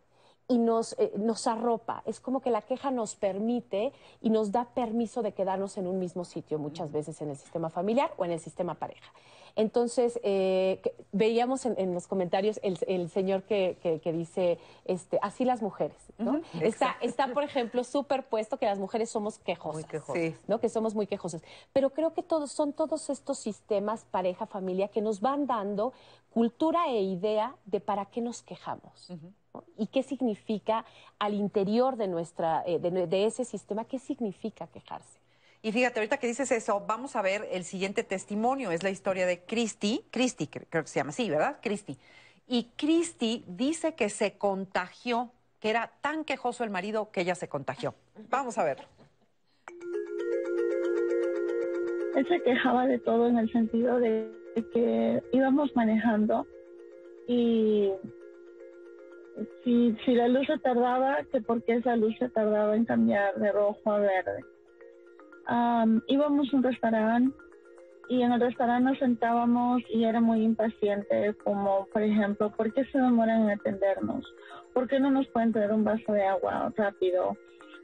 y 0.50 0.58
nos, 0.58 0.94
eh, 0.98 1.12
nos 1.16 1.46
arropa. 1.46 2.02
Es 2.04 2.18
como 2.20 2.40
que 2.40 2.50
la 2.50 2.60
queja 2.62 2.90
nos 2.90 3.14
permite 3.14 3.92
y 4.20 4.30
nos 4.30 4.50
da 4.50 4.64
permiso 4.74 5.22
de 5.22 5.32
quedarnos 5.32 5.78
en 5.78 5.86
un 5.86 5.98
mismo 5.98 6.24
sitio, 6.24 6.58
muchas 6.58 6.90
veces 6.92 7.22
en 7.22 7.30
el 7.30 7.36
sistema 7.36 7.70
familiar 7.70 8.12
o 8.18 8.24
en 8.24 8.32
el 8.32 8.40
sistema 8.40 8.74
pareja. 8.74 9.12
Entonces, 9.56 10.18
eh, 10.22 10.80
veíamos 11.12 11.66
en, 11.66 11.74
en 11.78 11.92
los 11.94 12.06
comentarios 12.06 12.60
el, 12.62 12.78
el 12.86 13.10
señor 13.10 13.42
que, 13.44 13.78
que- 13.82 14.00
que 14.00 14.12
dice, 14.12 14.58
este, 14.84 15.18
así 15.22 15.44
las 15.44 15.60
mujeres, 15.60 15.96
¿no? 16.18 16.36
Está, 16.54 16.58
exacto. 16.66 17.06
está, 17.06 17.26
por 17.34 17.42
ejemplo, 17.44 17.82
superpuesto 17.84 18.58
que 18.58 18.66
las 18.66 18.78
mujeres 18.78 19.10
somos 19.10 19.38
quejosas, 19.38 19.86
Sí. 20.12 20.34
¿no? 20.46 20.60
Que 20.60 20.68
somos 20.68 20.94
muy 20.94 21.06
quejosas. 21.06 21.42
Pero 21.72 21.90
creo 21.90 22.12
que 22.12 22.22
todos, 22.22 22.52
son 22.52 22.72
todos 22.72 23.10
estos 23.10 23.38
sistemas, 23.38 24.04
pareja, 24.10 24.46
familia, 24.46 24.88
que 24.88 25.00
nos 25.00 25.20
van 25.20 25.46
dando 25.46 25.92
cultura 26.32 26.86
e 26.88 27.02
idea 27.02 27.54
de 27.66 27.80
para 27.80 28.06
qué 28.06 28.20
nos 28.20 28.42
quejamos. 28.42 29.10
¿no? 29.10 29.32
¿Y 29.76 29.88
qué 29.88 30.02
significa 30.02 30.84
al 31.18 31.34
interior 31.34 31.96
de, 31.96 32.06
nuestra, 32.08 32.62
eh, 32.66 32.78
de, 32.78 33.06
de 33.06 33.26
ese 33.26 33.44
sistema? 33.44 33.84
¿Qué 33.84 33.98
significa 33.98 34.66
quejarse? 34.68 35.18
Y 35.62 35.72
fíjate, 35.72 36.00
ahorita 36.00 36.18
que 36.18 36.26
dices 36.26 36.50
eso, 36.52 36.84
vamos 36.86 37.16
a 37.16 37.22
ver 37.22 37.46
el 37.50 37.64
siguiente 37.64 38.04
testimonio. 38.04 38.70
Es 38.70 38.82
la 38.82 38.90
historia 38.90 39.26
de 39.26 39.40
Christy. 39.40 40.04
Christy, 40.10 40.46
cre- 40.46 40.66
creo 40.70 40.82
que 40.84 40.88
se 40.88 41.00
llama 41.00 41.10
así, 41.10 41.28
¿verdad? 41.28 41.58
Christy. 41.62 41.98
Y 42.46 42.70
Christy 42.76 43.44
dice 43.46 43.94
que 43.94 44.08
se 44.08 44.38
contagió, 44.38 45.30
que 45.60 45.70
era 45.70 45.92
tan 46.00 46.24
quejoso 46.24 46.64
el 46.64 46.70
marido 46.70 47.10
que 47.10 47.20
ella 47.20 47.34
se 47.34 47.48
contagió. 47.48 47.94
Vamos 48.30 48.56
a 48.56 48.64
ver. 48.64 48.78
Él 52.16 52.26
se 52.28 52.42
quejaba 52.42 52.86
de 52.86 52.98
todo 52.98 53.28
en 53.28 53.38
el 53.38 53.50
sentido 53.52 53.98
de 53.98 54.32
que 54.72 55.22
íbamos 55.32 55.74
manejando 55.76 56.46
y 57.28 57.90
si, 59.64 59.96
si 60.04 60.14
la 60.14 60.28
luz 60.28 60.46
se 60.46 60.58
tardaba, 60.58 61.18
que 61.32 61.40
por 61.40 61.62
qué 61.62 61.74
esa 61.74 61.96
luz 61.96 62.14
se 62.18 62.28
tardaba 62.28 62.76
en 62.76 62.84
cambiar 62.84 63.34
de 63.36 63.52
rojo 63.52 63.92
a 63.92 63.98
verde. 63.98 64.44
Am, 65.46 66.02
íbamos 66.06 66.52
a 66.52 66.56
un 66.56 66.62
restaurante 66.62 67.36
y 68.08 68.22
en 68.22 68.32
el 68.32 68.40
restaurante 68.40 68.90
nos 68.90 68.98
sentábamos 68.98 69.82
y 69.88 70.04
era 70.04 70.20
muy 70.20 70.42
impaciente, 70.42 71.34
como 71.44 71.86
por 71.92 72.02
ejemplo, 72.02 72.50
¿por 72.50 72.72
qué 72.72 72.84
se 72.86 72.98
demoran 72.98 73.42
en 73.42 73.50
atendernos? 73.50 74.24
¿Por 74.74 74.88
qué 74.88 75.00
no 75.00 75.10
nos 75.10 75.26
pueden 75.28 75.52
traer 75.52 75.72
un 75.72 75.84
vaso 75.84 76.12
de 76.12 76.24
agua 76.24 76.72
rápido? 76.76 77.36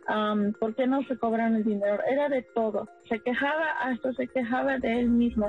Am, 0.07 0.53
¿Por 0.55 0.75
qué 0.75 0.87
no 0.87 1.03
se 1.05 1.17
cobran 1.17 1.57
el 1.57 1.65
dinero? 1.65 1.99
Era 2.09 2.29
de 2.29 2.43
todo. 2.43 2.88
Se 3.09 3.19
quejaba, 3.21 3.71
hasta 3.81 4.12
se 4.12 4.29
quejaba 4.29 4.79
de 4.79 5.00
él 5.00 5.11
mismo, 5.11 5.49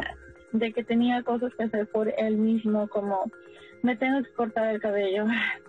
de 0.51 0.74
que 0.74 0.84
tenía 0.84 1.22
cosas 1.24 1.54
que 1.56 1.63
hacer 1.63 1.88
por 1.88 2.12
él 2.18 2.38
mismo, 2.38 2.88
como 2.88 3.32
me 3.84 3.96
tengo 3.96 4.24
que 4.24 4.34
cortar 4.34 4.74
el 4.74 4.82
cabello. 4.82 5.25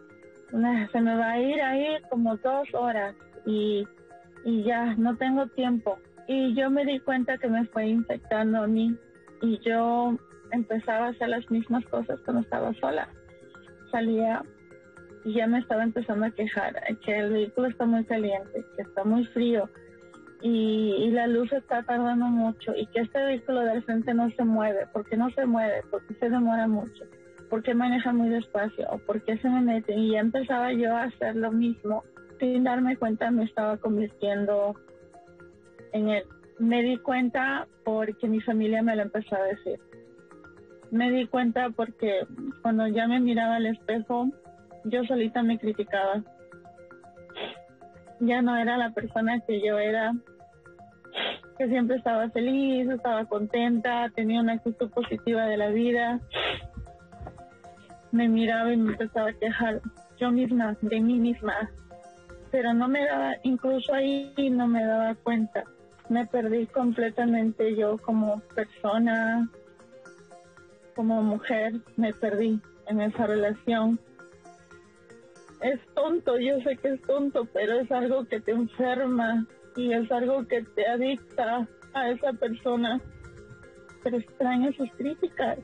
Se 0.51 1.01
me 1.01 1.17
va 1.17 1.33
a 1.33 1.41
ir 1.41 1.61
ahí 1.61 2.01
como 2.09 2.37
dos 2.37 2.69
horas 2.73 3.15
y, 3.45 3.87
y 4.45 4.63
ya 4.65 4.95
no 4.97 5.17
tengo 5.17 5.47
tiempo. 5.49 5.99
Y 6.27 6.55
yo 6.55 6.71
me 6.71 6.85
di 6.85 7.01
cuenta 7.01 7.39
que 7.39 7.49
me 7.49 7.65
fue 7.67 7.87
infectando 7.87 8.63
a 8.63 8.67
mí 8.67 8.97
y 9.43 9.59
yo 9.61 10.17
empezaba 10.53 11.07
a 11.07 11.11
hacer 11.11 11.29
las 11.29 11.51
mismas 11.51 11.85
cosas 11.87 12.19
cuando 12.25 12.43
estaba 12.43 12.73
sola. 12.75 13.09
Salía 13.91 14.43
y 15.25 15.35
ya 15.35 15.47
me 15.47 15.59
estaba 15.59 15.83
empezando 15.83 16.27
a 16.27 16.31
quejar 16.31 16.75
que 17.05 17.19
el 17.19 17.33
vehículo 17.33 17.69
está 17.69 17.85
muy 17.85 18.05
caliente, 18.05 18.65
que 18.77 18.83
está 18.83 19.05
muy 19.05 19.25
frío 19.27 19.69
y, 20.43 20.95
y 20.99 21.11
la 21.11 21.27
luz 21.27 21.53
está 21.53 21.83
tardando 21.83 22.27
mucho 22.27 22.73
y 22.75 22.87
que 22.87 23.01
este 23.01 23.23
vehículo 23.23 23.61
del 23.61 23.83
frente 23.83 24.15
no 24.15 24.31
se 24.31 24.45
mueve. 24.45 24.87
¿Por 24.93 25.05
qué 25.07 25.17
no 25.17 25.31
se 25.31 25.45
mueve? 25.47 25.83
¿Por 25.91 26.07
qué 26.07 26.15
se 26.15 26.31
demora 26.31 26.67
mucho? 26.67 27.05
¿Por 27.49 27.63
qué 27.63 27.75
maneja 27.75 28.13
muy 28.13 28.29
despacio? 28.29 28.87
¿O 28.91 28.99
por 28.99 29.23
qué 29.23 29.39
se 29.39 29.49
me 29.49 29.61
mete? 29.61 29.95
Y 29.95 30.13
ya 30.13 30.21
empezaba 30.21 30.73
yo 30.73 30.95
a 30.95 31.05
hacer 31.05 31.37
lo 31.37 31.51
mismo. 31.51 32.05
Sin 32.39 32.65
darme 32.65 32.97
cuenta 32.97 33.31
me 33.31 33.45
estaba 33.45 33.77
convirtiendo 33.79 34.75
en 35.93 36.09
él. 36.09 36.25
Me 36.59 36.83
di 36.83 36.99
cuenta 36.99 37.67
porque 37.85 38.29
mi 38.29 38.41
familia 38.41 38.83
me 38.83 38.97
lo 38.97 39.03
empezó 39.03 39.37
a 39.37 39.43
decir. 39.43 39.81
Me 40.91 41.11
di 41.11 41.27
cuenta 41.27 41.71
porque 41.71 42.27
cuando 42.63 42.87
ya 42.87 43.07
me 43.07 43.21
miraba 43.21 43.57
al 43.57 43.67
espejo, 43.67 44.29
yo 44.85 45.05
solita 45.05 45.43
me 45.43 45.59
criticaba. 45.59 46.23
Ya 48.21 48.43
no 48.43 48.57
era 48.57 48.77
la 48.77 48.91
persona 48.91 49.41
que 49.47 49.61
yo 49.61 49.79
era, 49.79 50.13
que 51.57 51.69
siempre 51.69 51.97
estaba 51.97 52.31
feliz, 52.31 52.89
estaba 52.89 53.25
contenta, 53.27 54.11
tenía 54.15 54.41
una 54.41 54.55
actitud 54.55 54.91
positiva 54.91 55.47
de 55.47 55.57
la 55.57 55.69
vida. 55.69 56.21
Me 58.19 58.29
miraba 58.29 58.73
y 58.73 58.77
me 58.77 58.91
empezaba 58.95 59.31
a 59.31 59.33
quejar 59.33 59.81
yo 60.19 60.33
misma, 60.33 60.77
de 60.81 61.01
mí 61.01 61.21
misma. 61.21 61.71
Pero 62.51 62.75
no 62.75 62.89
me 62.89 63.07
daba, 63.07 63.37
incluso 63.45 63.95
ahí 63.95 64.35
no 64.51 64.67
me 64.67 64.85
daba 64.85 65.15
cuenta. 65.15 65.63
Me 66.09 66.27
perdí 66.27 66.67
completamente 66.67 67.77
yo 67.77 67.97
como 67.99 68.41
persona, 68.57 69.49
como 70.97 71.23
mujer, 71.23 71.75
me 71.95 72.13
perdí 72.13 72.61
en 72.89 73.03
esa 73.03 73.29
relación. 73.29 74.01
Es 75.61 75.79
tonto, 75.95 76.41
yo 76.41 76.61
sé 76.63 76.77
que 76.77 76.95
es 76.95 77.03
tonto, 77.03 77.45
pero 77.53 77.79
es 77.79 77.93
algo 77.93 78.25
que 78.25 78.41
te 78.41 78.51
enferma 78.51 79.47
y 79.77 79.93
es 79.93 80.11
algo 80.11 80.45
que 80.49 80.65
te 80.75 80.89
adicta 80.89 81.69
a 81.95 82.11
esa 82.11 82.33
persona. 82.33 83.01
Pero 84.03 84.17
extraño 84.17 84.73
sus 84.73 84.91
críticas, 84.95 85.61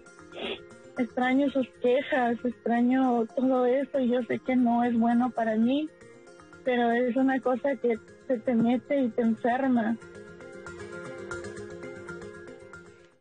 extraño 0.98 1.50
sus 1.50 1.68
quejas, 1.82 2.36
extraño 2.44 3.26
todo 3.36 3.66
eso 3.66 3.98
y 3.98 4.10
yo 4.10 4.22
sé 4.22 4.38
que 4.40 4.56
no 4.56 4.84
es 4.84 4.98
bueno 4.98 5.30
para 5.30 5.56
mí, 5.56 5.88
pero 6.64 6.92
es 6.92 7.16
una 7.16 7.40
cosa 7.40 7.76
que 7.76 7.98
se 8.26 8.38
te 8.38 8.54
mete 8.54 9.00
y 9.00 9.08
te 9.08 9.22
enferma. 9.22 9.96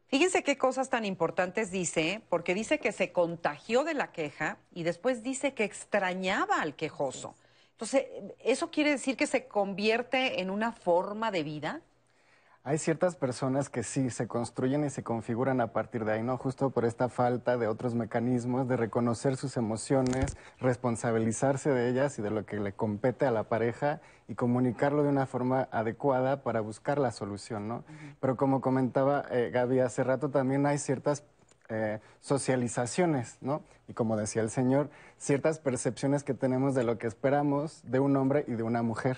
Fíjense 0.07 0.43
qué 0.43 0.57
cosas 0.57 0.91
tan 0.91 1.05
importantes 1.05 1.71
dice, 1.71 2.21
porque 2.29 2.53
dice 2.53 2.77
que 2.77 2.91
se 2.91 3.11
contagió 3.11 3.83
de 3.83 3.95
la 3.95 4.11
queja 4.11 4.59
y 4.71 4.83
después 4.83 5.23
dice 5.23 5.55
que 5.55 5.63
extrañaba 5.63 6.61
al 6.61 6.75
quejoso. 6.75 7.33
Entonces, 7.71 8.05
¿eso 8.37 8.69
quiere 8.69 8.91
decir 8.91 9.17
que 9.17 9.25
se 9.25 9.47
convierte 9.47 10.39
en 10.39 10.51
una 10.51 10.71
forma 10.71 11.31
de 11.31 11.41
vida? 11.41 11.81
Hay 12.65 12.77
ciertas 12.77 13.17
personas 13.17 13.69
que 13.69 13.83
sí 13.83 14.09
se 14.09 14.29
construyen 14.29 14.85
y 14.85 14.89
se 14.89 15.03
configuran 15.03 15.59
a 15.59 15.73
partir 15.73 16.05
de 16.05 16.13
ahí, 16.13 16.23
¿no? 16.23 16.37
Justo 16.37 16.69
por 16.69 16.85
esta 16.85 17.09
falta 17.09 17.57
de 17.57 17.67
otros 17.67 17.93
mecanismos 17.93 18.69
de 18.69 18.77
reconocer 18.77 19.35
sus 19.35 19.57
emociones, 19.57 20.37
responsabilizarse 20.61 21.71
de 21.71 21.89
ellas 21.89 22.17
y 22.19 22.21
de 22.21 22.31
lo 22.31 22.45
que 22.45 22.61
le 22.61 22.71
compete 22.71 23.25
a 23.25 23.31
la 23.31 23.49
pareja 23.49 23.99
y 24.29 24.35
comunicarlo 24.35 25.03
de 25.03 25.09
una 25.09 25.25
forma 25.25 25.67
adecuada 25.73 26.41
para 26.41 26.61
buscar 26.61 26.99
la 26.99 27.11
solución, 27.11 27.67
¿no? 27.67 27.83
Pero 28.21 28.37
como 28.37 28.61
comentaba 28.61 29.25
eh, 29.29 29.49
Gaby 29.53 29.81
hace 29.81 30.05
rato, 30.05 30.29
también 30.29 30.65
hay 30.65 30.77
ciertas 30.77 31.25
eh, 31.67 31.99
socializaciones, 32.21 33.39
¿no? 33.41 33.61
Y 33.89 33.93
como 33.93 34.15
decía 34.15 34.41
el 34.41 34.49
señor, 34.49 34.89
ciertas 35.17 35.59
percepciones 35.59 36.23
que 36.23 36.33
tenemos 36.33 36.75
de 36.75 36.85
lo 36.85 36.97
que 36.97 37.07
esperamos 37.07 37.81
de 37.83 37.99
un 37.99 38.15
hombre 38.15 38.45
y 38.47 38.53
de 38.53 38.63
una 38.63 38.83
mujer. 38.83 39.17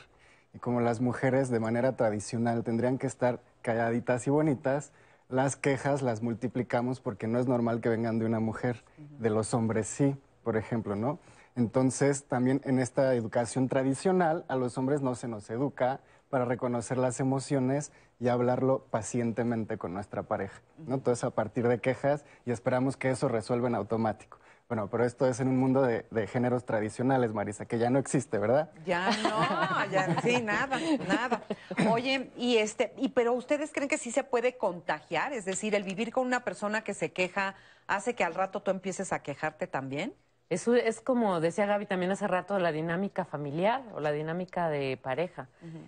Y 0.55 0.59
como 0.59 0.79
las 0.79 1.01
mujeres 1.01 1.49
de 1.49 1.59
manera 1.59 1.97
tradicional 1.97 2.63
tendrían 2.63 2.97
que 2.97 3.07
estar 3.07 3.41
calladitas 3.61 4.25
y 4.25 4.29
bonitas, 4.29 4.93
las 5.27 5.57
quejas 5.57 6.01
las 6.01 6.21
multiplicamos 6.21 7.01
porque 7.01 7.27
no 7.27 7.39
es 7.39 7.47
normal 7.47 7.81
que 7.81 7.89
vengan 7.89 8.19
de 8.19 8.25
una 8.25 8.39
mujer, 8.39 8.85
de 9.19 9.29
los 9.29 9.53
hombres 9.53 9.85
sí, 9.85 10.15
por 10.45 10.55
ejemplo, 10.55 10.95
¿no? 10.95 11.19
Entonces, 11.57 12.23
también 12.23 12.61
en 12.63 12.79
esta 12.79 13.13
educación 13.15 13.67
tradicional, 13.67 14.45
a 14.47 14.55
los 14.55 14.77
hombres 14.77 15.01
no 15.01 15.15
se 15.15 15.27
nos 15.27 15.49
educa 15.49 15.99
para 16.29 16.45
reconocer 16.45 16.97
las 16.97 17.19
emociones 17.19 17.91
y 18.21 18.29
hablarlo 18.29 18.85
pacientemente 18.89 19.77
con 19.77 19.93
nuestra 19.93 20.23
pareja, 20.23 20.61
¿no? 20.87 20.99
Todo 20.99 21.13
es 21.13 21.23
a 21.25 21.31
partir 21.31 21.67
de 21.67 21.79
quejas 21.79 22.23
y 22.45 22.51
esperamos 22.51 22.95
que 22.95 23.09
eso 23.09 23.27
resuelva 23.27 23.67
en 23.67 23.75
automático. 23.75 24.37
Bueno, 24.67 24.89
pero 24.89 25.05
esto 25.05 25.27
es 25.27 25.39
en 25.39 25.47
un 25.47 25.59
mundo 25.59 25.83
de, 25.83 26.07
de 26.09 26.25
géneros 26.25 26.65
tradicionales, 26.65 27.33
Marisa, 27.33 27.67
que 27.67 27.77
ya 27.77 27.91
no 27.91 27.99
existe, 27.99 28.39
¿verdad? 28.39 28.71
Ya 28.83 29.11
no, 29.21 29.91
ya 29.91 30.19
sí, 30.21 30.41
nada, 30.41 30.79
nada. 31.07 31.43
Oye, 31.91 32.31
y 32.35 32.57
este, 32.57 32.91
y 32.97 33.09
pero 33.09 33.33
ustedes 33.33 33.71
creen 33.71 33.87
que 33.87 33.99
sí 33.99 34.11
se 34.11 34.23
puede 34.23 34.57
contagiar, 34.57 35.33
es 35.33 35.45
decir, 35.45 35.75
el 35.75 35.83
vivir 35.83 36.11
con 36.11 36.25
una 36.25 36.43
persona 36.43 36.83
que 36.83 36.95
se 36.95 37.11
queja 37.11 37.55
hace 37.85 38.15
que 38.15 38.23
al 38.23 38.33
rato 38.33 38.61
tú 38.63 38.71
empieces 38.71 39.13
a 39.13 39.21
quejarte 39.21 39.67
también. 39.67 40.15
Eso 40.49 40.75
es 40.75 41.01
como 41.01 41.39
decía 41.39 41.65
Gaby 41.65 41.85
también 41.87 42.11
hace 42.11 42.27
rato, 42.27 42.57
la 42.59 42.71
dinámica 42.71 43.25
familiar 43.25 43.83
o 43.93 43.99
la 43.99 44.11
dinámica 44.11 44.69
de 44.69 44.97
pareja. 44.97 45.47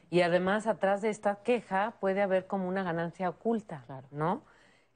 Y 0.09 0.21
además, 0.21 0.65
atrás 0.65 1.01
de 1.01 1.09
esta 1.09 1.37
queja 1.43 1.93
puede 1.99 2.21
haber 2.21 2.47
como 2.47 2.67
una 2.67 2.81
ganancia 2.81 3.29
oculta, 3.29 3.85
¿no? 4.11 4.43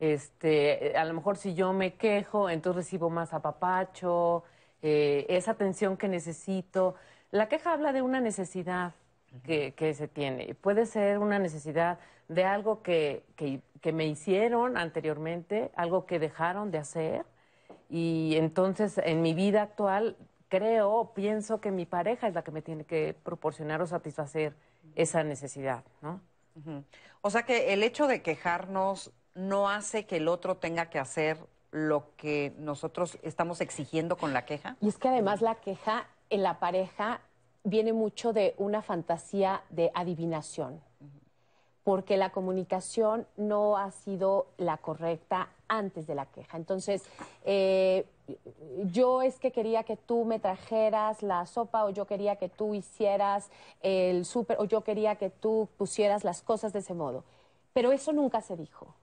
Este, 0.01 0.97
a 0.97 1.05
lo 1.05 1.13
mejor 1.13 1.37
si 1.37 1.53
yo 1.53 1.73
me 1.73 1.93
quejo, 1.93 2.49
entonces 2.49 2.85
recibo 2.85 3.11
más 3.11 3.35
apapacho, 3.35 4.43
eh, 4.81 5.27
esa 5.29 5.51
atención 5.51 5.95
que 5.95 6.07
necesito. 6.07 6.95
La 7.29 7.47
queja 7.47 7.71
habla 7.71 7.93
de 7.93 8.01
una 8.01 8.19
necesidad 8.19 8.95
que, 9.43 9.75
que 9.75 9.93
se 9.93 10.07
tiene. 10.07 10.55
Puede 10.55 10.87
ser 10.87 11.19
una 11.19 11.37
necesidad 11.37 11.99
de 12.29 12.45
algo 12.45 12.81
que, 12.81 13.23
que, 13.35 13.61
que 13.79 13.93
me 13.93 14.07
hicieron 14.07 14.75
anteriormente, 14.75 15.69
algo 15.75 16.07
que 16.07 16.17
dejaron 16.17 16.71
de 16.71 16.79
hacer. 16.79 17.23
Y 17.87 18.33
entonces 18.37 18.97
en 19.03 19.21
mi 19.21 19.35
vida 19.35 19.61
actual 19.61 20.17
creo, 20.49 21.11
pienso 21.13 21.61
que 21.61 21.69
mi 21.69 21.85
pareja 21.85 22.27
es 22.27 22.33
la 22.33 22.43
que 22.43 22.49
me 22.49 22.63
tiene 22.63 22.85
que 22.85 23.15
proporcionar 23.23 23.83
o 23.83 23.85
satisfacer 23.85 24.55
esa 24.95 25.23
necesidad, 25.23 25.83
¿no? 26.01 26.21
O 27.21 27.29
sea 27.29 27.43
que 27.43 27.71
el 27.71 27.83
hecho 27.83 28.07
de 28.07 28.23
quejarnos 28.23 29.11
no 29.35 29.69
hace 29.69 30.05
que 30.05 30.17
el 30.17 30.27
otro 30.27 30.55
tenga 30.57 30.89
que 30.89 30.99
hacer 30.99 31.37
lo 31.71 32.15
que 32.17 32.53
nosotros 32.57 33.17
estamos 33.23 33.61
exigiendo 33.61 34.17
con 34.17 34.33
la 34.33 34.45
queja. 34.45 34.75
Y 34.81 34.89
es 34.89 34.97
que 34.97 35.07
además 35.07 35.41
la 35.41 35.55
queja 35.55 36.07
en 36.29 36.43
la 36.43 36.59
pareja 36.59 37.21
viene 37.63 37.93
mucho 37.93 38.33
de 38.33 38.55
una 38.57 38.81
fantasía 38.81 39.61
de 39.69 39.91
adivinación, 39.93 40.81
porque 41.83 42.17
la 42.17 42.31
comunicación 42.31 43.27
no 43.37 43.77
ha 43.77 43.91
sido 43.91 44.47
la 44.57 44.77
correcta 44.77 45.49
antes 45.67 46.07
de 46.07 46.15
la 46.15 46.25
queja. 46.25 46.57
Entonces, 46.57 47.03
eh, 47.45 48.05
yo 48.85 49.21
es 49.21 49.39
que 49.39 49.51
quería 49.51 49.83
que 49.83 49.97
tú 49.97 50.25
me 50.25 50.39
trajeras 50.39 51.23
la 51.23 51.45
sopa 51.45 51.85
o 51.85 51.89
yo 51.89 52.05
quería 52.05 52.35
que 52.35 52.49
tú 52.49 52.73
hicieras 52.73 53.49
el 53.81 54.25
súper 54.25 54.57
o 54.59 54.65
yo 54.65 54.81
quería 54.81 55.15
que 55.15 55.29
tú 55.29 55.69
pusieras 55.77 56.23
las 56.23 56.41
cosas 56.41 56.73
de 56.73 56.79
ese 56.79 56.93
modo. 56.93 57.23
Pero 57.73 57.91
eso 57.91 58.11
nunca 58.13 58.41
se 58.41 58.57
dijo, 58.57 58.95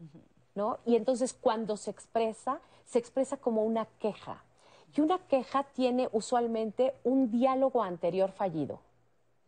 ¿no? 0.55 0.79
Y 0.85 0.97
entonces 0.97 1.33
cuando 1.33 1.77
se 1.77 1.91
expresa, 1.91 2.61
se 2.85 2.99
expresa 2.99 3.37
como 3.37 3.65
una 3.65 3.87
queja. 3.99 4.43
Y 4.95 5.01
una 5.01 5.19
queja 5.19 5.65
tiene 5.65 6.09
usualmente 6.13 6.95
un 7.05 7.31
diálogo 7.31 7.83
anterior 7.83 8.33
fallido. 8.33 8.81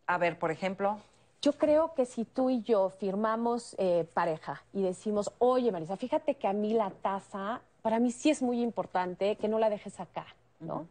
A 0.07 0.17
ver, 0.17 0.37
por 0.39 0.51
ejemplo. 0.51 0.97
Yo 1.41 1.53
creo 1.53 1.93
que 1.95 2.05
si 2.05 2.23
tú 2.23 2.49
y 2.49 2.61
yo 2.61 2.89
firmamos 2.89 3.75
eh, 3.79 4.07
pareja 4.13 4.63
y 4.73 4.83
decimos, 4.83 5.31
oye 5.39 5.71
Marisa, 5.71 5.97
fíjate 5.97 6.35
que 6.35 6.47
a 6.47 6.53
mí 6.53 6.73
la 6.73 6.91
taza, 6.91 7.61
para 7.81 7.99
mí 7.99 8.11
sí 8.11 8.29
es 8.29 8.43
muy 8.43 8.61
importante 8.61 9.35
que 9.37 9.47
no 9.47 9.57
la 9.57 9.71
dejes 9.71 9.99
acá, 9.99 10.27
¿no? 10.59 10.87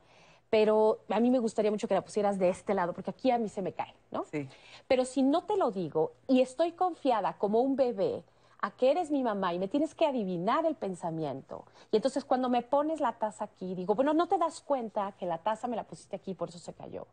Pero 0.50 0.98
a 1.08 1.20
mí 1.20 1.30
me 1.30 1.38
gustaría 1.38 1.70
mucho 1.70 1.88
que 1.88 1.94
la 1.94 2.02
pusieras 2.02 2.38
de 2.38 2.48
este 2.48 2.74
lado, 2.74 2.92
porque 2.92 3.10
aquí 3.10 3.30
a 3.30 3.38
mí 3.38 3.48
se 3.48 3.62
me 3.62 3.72
cae, 3.72 3.94
¿no? 4.10 4.24
Sí. 4.24 4.48
Pero 4.88 5.04
si 5.04 5.22
no 5.22 5.44
te 5.44 5.56
lo 5.56 5.70
digo 5.70 6.12
y 6.26 6.40
estoy 6.40 6.72
confiada 6.72 7.38
como 7.38 7.60
un 7.60 7.76
bebé 7.76 8.24
a 8.60 8.70
que 8.72 8.90
eres 8.90 9.10
mi 9.10 9.22
mamá 9.22 9.54
y 9.54 9.58
me 9.58 9.68
tienes 9.68 9.94
que 9.94 10.06
adivinar 10.06 10.66
el 10.66 10.74
pensamiento. 10.74 11.64
Y 11.90 11.96
entonces 11.96 12.24
cuando 12.24 12.48
me 12.48 12.62
pones 12.62 13.00
la 13.00 13.12
taza 13.12 13.44
aquí, 13.44 13.74
digo, 13.74 13.94
bueno, 13.94 14.12
no 14.12 14.26
te 14.26 14.38
das 14.38 14.60
cuenta 14.60 15.12
que 15.12 15.24
la 15.24 15.38
taza 15.38 15.68
me 15.68 15.76
la 15.76 15.84
pusiste 15.84 16.16
aquí, 16.16 16.34
por 16.34 16.50
eso 16.50 16.58
se 16.58 16.74
cayó. 16.74 17.06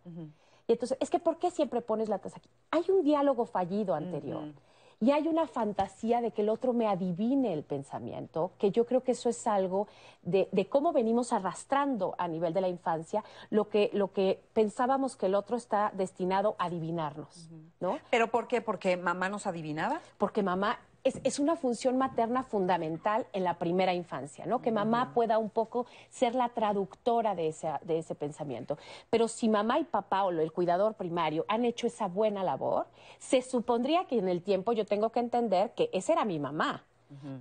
Y 0.67 0.73
entonces, 0.73 0.97
es 0.99 1.09
que 1.09 1.19
¿por 1.19 1.37
qué 1.37 1.49
siempre 1.49 1.81
pones 1.81 2.09
la 2.09 2.19
taza 2.19 2.37
aquí? 2.37 2.49
Hay 2.71 2.83
un 2.89 3.03
diálogo 3.03 3.45
fallido 3.45 3.95
anterior. 3.95 4.51
Y 4.99 5.11
hay 5.11 5.27
una 5.27 5.45
fantasía 5.47 6.21
de 6.21 6.31
que 6.31 6.41
el 6.41 6.49
otro 6.49 6.73
me 6.73 6.87
adivine 6.87 7.53
el 7.53 7.63
pensamiento, 7.63 8.51
que 8.57 8.71
yo 8.71 8.85
creo 8.85 9.03
que 9.03 9.11
eso 9.11 9.29
es 9.29 9.45
algo 9.45 9.87
de, 10.23 10.49
de 10.51 10.67
cómo 10.67 10.91
venimos 10.91 11.33
arrastrando 11.33 12.15
a 12.17 12.27
nivel 12.27 12.53
de 12.53 12.61
la 12.61 12.67
infancia 12.67 13.23
lo 13.51 13.69
que, 13.69 13.91
lo 13.93 14.11
que 14.11 14.41
pensábamos 14.53 15.15
que 15.15 15.27
el 15.27 15.35
otro 15.35 15.55
está 15.55 15.91
destinado 15.93 16.55
a 16.57 16.65
adivinarnos, 16.65 17.49
¿no? 17.79 17.99
¿Pero 18.09 18.31
por 18.31 18.47
qué? 18.47 18.61
¿Porque 18.61 18.97
mamá 18.97 19.29
nos 19.29 19.45
adivinaba? 19.45 20.01
Porque 20.17 20.41
mamá 20.41 20.79
es, 21.07 21.19
es 21.23 21.39
una 21.39 21.55
función 21.55 21.97
materna 21.97 22.43
fundamental 22.43 23.25
en 23.33 23.43
la 23.43 23.57
primera 23.57 23.93
infancia, 23.93 24.45
¿no? 24.45 24.61
Que 24.61 24.71
mamá 24.71 25.13
pueda 25.13 25.37
un 25.37 25.49
poco 25.49 25.85
ser 26.09 26.35
la 26.35 26.49
traductora 26.49 27.35
de 27.35 27.49
ese, 27.49 27.69
de 27.83 27.99
ese 27.99 28.15
pensamiento. 28.15 28.77
Pero 29.09 29.27
si 29.27 29.49
mamá 29.49 29.79
y 29.79 29.83
papá 29.83 30.23
o 30.25 30.31
el 30.31 30.51
cuidador 30.51 30.95
primario 30.95 31.45
han 31.47 31.65
hecho 31.65 31.87
esa 31.87 32.07
buena 32.07 32.43
labor, 32.43 32.87
se 33.19 33.41
supondría 33.41 34.05
que 34.05 34.17
en 34.19 34.29
el 34.29 34.41
tiempo 34.41 34.73
yo 34.73 34.85
tengo 34.85 35.11
que 35.11 35.19
entender 35.19 35.73
que 35.73 35.89
esa 35.93 36.13
era 36.13 36.25
mi 36.25 36.39
mamá. 36.39 36.83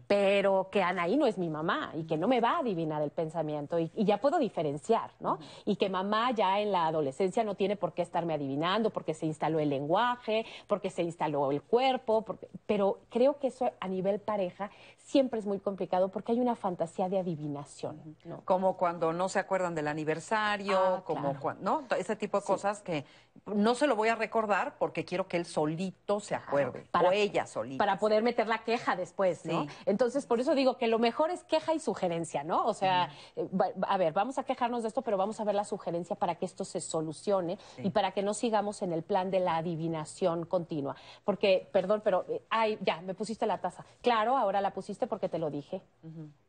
Pero 0.06 0.68
que 0.70 0.82
Anaí 0.82 1.16
no 1.16 1.26
es 1.26 1.38
mi 1.38 1.48
mamá 1.48 1.92
y 1.94 2.04
que 2.04 2.16
no 2.16 2.28
me 2.28 2.40
va 2.40 2.52
a 2.52 2.58
adivinar 2.58 3.02
el 3.02 3.10
pensamiento 3.10 3.78
y, 3.78 3.90
y 3.96 4.04
ya 4.04 4.18
puedo 4.18 4.38
diferenciar, 4.38 5.10
¿no? 5.20 5.38
Y 5.64 5.76
que 5.76 5.88
mamá 5.88 6.30
ya 6.30 6.60
en 6.60 6.70
la 6.72 6.86
adolescencia 6.86 7.42
no 7.44 7.54
tiene 7.56 7.76
por 7.76 7.92
qué 7.92 8.02
estarme 8.02 8.34
adivinando 8.34 8.90
porque 8.90 9.14
se 9.14 9.26
instaló 9.26 9.58
el 9.58 9.68
lenguaje, 9.70 10.46
porque 10.66 10.90
se 10.90 11.02
instaló 11.02 11.50
el 11.50 11.62
cuerpo, 11.62 12.22
porque- 12.22 12.48
pero 12.66 12.98
creo 13.10 13.38
que 13.38 13.48
eso 13.48 13.70
a 13.80 13.88
nivel 13.88 14.20
pareja 14.20 14.70
siempre 15.06 15.38
es 15.38 15.46
muy 15.46 15.60
complicado 15.60 16.08
porque 16.08 16.32
hay 16.32 16.40
una 16.40 16.56
fantasía 16.56 17.08
de 17.08 17.20
adivinación, 17.20 18.16
¿no? 18.24 18.40
Como 18.44 18.76
cuando 18.76 19.12
no 19.12 19.28
se 19.28 19.38
acuerdan 19.38 19.72
del 19.76 19.86
aniversario, 19.86 20.76
Ah, 20.78 21.02
como 21.04 21.20
claro. 21.30 21.40
cuan- 21.40 21.58
¿no? 21.62 21.84
Ese 21.96 22.16
tipo 22.16 22.40
de 22.40 22.44
cosas 22.44 22.82
que 22.82 23.04
no 23.46 23.76
se 23.76 23.86
lo 23.86 23.94
voy 23.94 24.08
a 24.08 24.16
recordar 24.16 24.78
porque 24.78 25.04
quiero 25.04 25.28
que 25.28 25.36
él 25.36 25.46
solito 25.46 26.18
se 26.18 26.34
acuerde. 26.34 26.88
o 26.92 27.12
ella 27.12 27.46
solita. 27.46 27.78
Para 27.78 28.00
poder 28.00 28.24
meter 28.24 28.48
la 28.48 28.64
queja 28.64 28.96
después, 28.96 29.44
¿no? 29.44 29.62
Sí. 29.62 29.68
Entonces, 29.86 30.26
por 30.26 30.40
eso 30.40 30.56
digo 30.56 30.76
que 30.76 30.88
lo 30.88 30.98
mejor 30.98 31.30
es 31.30 31.44
queja 31.44 31.72
y 31.72 31.78
sugerencia, 31.78 32.42
¿no? 32.42 32.64
O 32.66 32.74
sea, 32.74 33.08
eh, 33.36 33.48
a 33.86 33.96
ver, 33.98 34.12
vamos 34.12 34.38
a 34.38 34.42
quejarnos 34.42 34.82
de 34.82 34.88
esto, 34.88 35.02
pero 35.02 35.16
vamos 35.16 35.38
a 35.38 35.44
ver 35.44 35.54
la 35.54 35.64
sugerencia 35.64 36.16
para 36.16 36.34
que 36.34 36.46
esto 36.46 36.64
se 36.64 36.80
solucione 36.80 37.58
y 37.78 37.90
para 37.90 38.10
que 38.10 38.22
no 38.24 38.34
sigamos 38.34 38.82
en 38.82 38.92
el 38.92 39.04
plan 39.04 39.30
de 39.30 39.38
la 39.38 39.56
adivinación 39.58 40.46
continua. 40.46 40.96
Porque, 41.24 41.68
perdón, 41.70 42.00
pero, 42.02 42.24
eh, 42.28 42.42
ay, 42.50 42.76
ya, 42.80 43.00
me 43.02 43.14
pusiste 43.14 43.46
la 43.46 43.58
taza. 43.58 43.84
Claro, 44.02 44.36
ahora 44.36 44.60
la 44.60 44.72
pusiste 44.72 44.95
porque 45.06 45.28
te 45.28 45.38
lo 45.38 45.50
dije, 45.50 45.82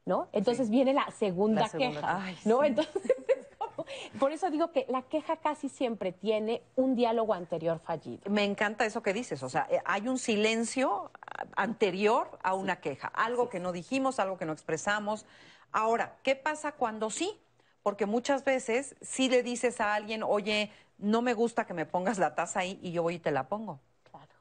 ¿no? 0.06 0.30
Entonces 0.32 0.70
viene 0.70 0.94
la 0.94 1.12
segunda, 1.12 1.64
La 1.64 1.68
segunda. 1.68 2.00
queja, 2.00 2.24
Ay, 2.24 2.38
¿no? 2.46 2.62
sí. 2.62 2.68
Entonces, 2.68 2.96
es 3.28 3.48
como- 3.58 3.86
por 4.20 4.32
eso 4.32 4.50
digo 4.50 4.72
que 4.72 4.86
la 4.88 5.02
queja 5.02 5.36
casi 5.38 5.68
siempre 5.68 6.14
tiene 6.14 6.62
un 6.78 6.96
diálogo 6.96 7.34
anterior 7.34 7.80
fallido. 7.80 8.22
Me 8.30 8.46
encanta 8.46 8.86
eso 8.86 9.04
que 9.04 9.12
dices, 9.14 9.44
o 9.44 9.50
sea, 9.50 9.68
eh, 9.70 9.82
hay 9.84 10.08
un 10.08 10.18
silencio 10.18 11.12
anterior 11.58 12.40
a 12.44 12.54
una 12.54 12.80
queja, 12.80 13.10
algo 13.10 13.50
que 13.50 13.60
no 13.60 13.72
dijimos, 13.74 14.20
algo 14.20 14.38
que 14.38 14.46
no 14.46 14.54
expresamos. 14.54 15.26
Ahora, 15.72 16.18
¿qué 16.24 16.36
pasa 16.36 16.72
cuando 16.72 17.10
sí? 17.10 17.38
Porque 17.84 18.06
muchas 18.06 18.44
veces 18.44 18.96
sí 19.02 19.30
le 19.30 19.44
dices 19.44 19.80
a 19.82 19.94
alguien, 19.94 20.24
oye, 20.24 20.72
no 20.98 21.22
me 21.22 21.34
gusta 21.34 21.66
que 21.66 21.74
me 21.74 21.86
pongas 21.86 22.18
la 22.18 22.36
taza 22.36 22.62
ahí 22.62 22.80
y 22.82 22.92
yo 22.92 23.04
voy 23.04 23.16
y 23.16 23.20
te 23.20 23.32
la 23.32 23.48
pongo. 23.48 23.80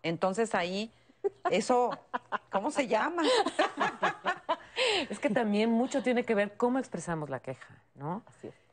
Entonces 0.02 0.54
ahí, 0.54 0.92
eso, 1.50 1.90
¿cómo 2.50 2.70
se 2.70 2.86
llama? 2.86 3.22
Es 5.10 5.18
que 5.18 5.30
también 5.30 5.70
mucho 5.70 6.02
tiene 6.02 6.24
que 6.24 6.34
ver 6.34 6.56
cómo 6.56 6.78
expresamos 6.78 7.30
la 7.30 7.40
queja, 7.40 7.82
¿no? 7.94 8.22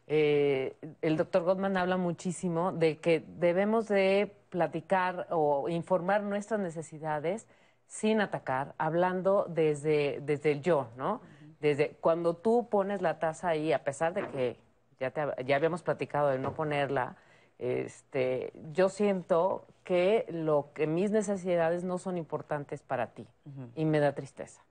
Eh, 0.07 0.75
el 1.01 1.15
doctor 1.15 1.43
Gottman 1.43 1.77
habla 1.77 1.97
muchísimo 1.97 2.71
de 2.71 2.97
que 2.97 3.23
debemos 3.25 3.87
de 3.87 4.35
platicar 4.49 5.27
o 5.29 5.69
informar 5.69 6.23
nuestras 6.23 6.59
necesidades 6.59 7.47
sin 7.87 8.21
atacar, 8.21 8.73
hablando 8.77 9.45
desde, 9.47 10.19
desde 10.21 10.51
el 10.51 10.61
yo, 10.61 10.89
¿no? 10.97 11.21
Desde 11.61 11.91
cuando 12.01 12.35
tú 12.35 12.67
pones 12.69 13.01
la 13.01 13.19
taza 13.19 13.49
ahí, 13.49 13.71
a 13.71 13.83
pesar 13.83 14.13
de 14.13 14.27
que 14.27 14.59
ya, 14.99 15.11
te 15.11 15.21
ya 15.45 15.55
habíamos 15.55 15.83
platicado 15.83 16.29
de 16.29 16.39
no 16.39 16.53
ponerla, 16.53 17.15
este, 17.59 18.51
yo 18.71 18.89
siento 18.89 19.65
que 19.83 20.25
lo 20.29 20.69
que 20.73 20.87
mis 20.87 21.11
necesidades 21.11 21.83
no 21.83 21.97
son 21.97 22.17
importantes 22.17 22.81
para 22.81 23.07
ti 23.07 23.27
y 23.75 23.85
me 23.85 23.99
da 23.99 24.13
tristeza. 24.13 24.61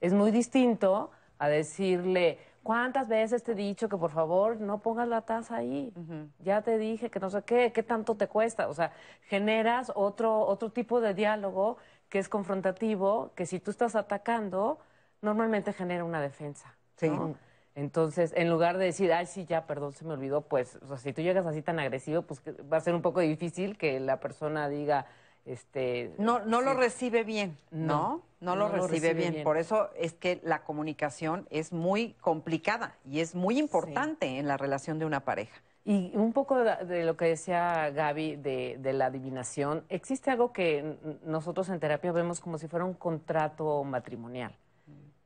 Es 0.00 0.12
muy 0.12 0.30
distinto 0.30 1.10
a 1.38 1.48
decirle, 1.48 2.38
¿cuántas 2.62 3.08
veces 3.08 3.42
te 3.42 3.52
he 3.52 3.54
dicho 3.54 3.88
que 3.88 3.96
por 3.96 4.10
favor 4.10 4.60
no 4.60 4.80
pongas 4.80 5.08
la 5.08 5.22
taza 5.22 5.56
ahí? 5.56 5.92
Ya 6.38 6.62
te 6.62 6.78
dije 6.78 7.10
que 7.10 7.20
no 7.20 7.30
sé 7.30 7.42
qué, 7.42 7.72
¿qué 7.72 7.82
tanto 7.82 8.14
te 8.16 8.28
cuesta? 8.28 8.68
O 8.68 8.74
sea, 8.74 8.92
generas 9.28 9.90
otro, 9.94 10.40
otro 10.40 10.70
tipo 10.70 11.00
de 11.00 11.14
diálogo 11.14 11.78
que 12.08 12.18
es 12.18 12.28
confrontativo, 12.28 13.32
que 13.34 13.46
si 13.46 13.60
tú 13.60 13.70
estás 13.70 13.94
atacando, 13.96 14.78
normalmente 15.22 15.72
genera 15.72 16.04
una 16.04 16.20
defensa. 16.20 16.74
¿no? 17.02 17.34
Entonces, 17.74 18.32
en 18.36 18.50
lugar 18.50 18.78
de 18.78 18.86
decir, 18.86 19.12
ay, 19.12 19.26
sí, 19.26 19.44
ya, 19.44 19.66
perdón, 19.66 19.92
se 19.92 20.04
me 20.04 20.12
olvidó, 20.12 20.42
pues, 20.42 20.76
o 20.82 20.88
sea, 20.88 20.96
si 20.98 21.12
tú 21.12 21.22
llegas 21.22 21.46
así 21.46 21.62
tan 21.62 21.78
agresivo, 21.78 22.22
pues 22.22 22.42
va 22.70 22.76
a 22.76 22.80
ser 22.80 22.94
un 22.94 23.02
poco 23.02 23.20
difícil 23.20 23.78
que 23.78 24.00
la 24.00 24.18
persona 24.20 24.68
diga, 24.68 25.06
este 25.44 26.12
No, 26.18 26.40
no 26.40 26.60
lo 26.60 26.74
recibe 26.74 27.24
bien, 27.24 27.56
¿no? 27.70 28.22
No, 28.40 28.56
lo, 28.56 28.68
no 28.68 28.76
lo 28.76 28.86
recibe, 28.86 29.08
recibe 29.08 29.14
bien. 29.14 29.32
bien. 29.32 29.44
Por 29.44 29.56
eso 29.56 29.90
es 29.96 30.12
que 30.14 30.40
la 30.42 30.62
comunicación 30.62 31.46
es 31.50 31.72
muy 31.72 32.14
complicada 32.20 32.96
y 33.08 33.20
es 33.20 33.34
muy 33.34 33.58
importante 33.58 34.38
en 34.38 34.48
la 34.48 34.56
relación 34.56 34.98
de 34.98 35.06
una 35.06 35.20
pareja. 35.20 35.62
Y 35.84 36.12
un 36.14 36.32
poco 36.32 36.58
de, 36.58 36.84
de 36.84 37.04
lo 37.04 37.16
que 37.16 37.24
decía 37.26 37.90
Gaby 37.90 38.36
de, 38.36 38.76
de 38.80 38.92
la 38.92 39.06
adivinación, 39.06 39.84
existe 39.88 40.30
algo 40.30 40.52
que 40.52 40.96
nosotros 41.24 41.68
en 41.70 41.80
terapia 41.80 42.12
vemos 42.12 42.40
como 42.40 42.58
si 42.58 42.68
fuera 42.68 42.84
un 42.84 42.94
contrato 42.94 43.82
matrimonial. 43.84 44.54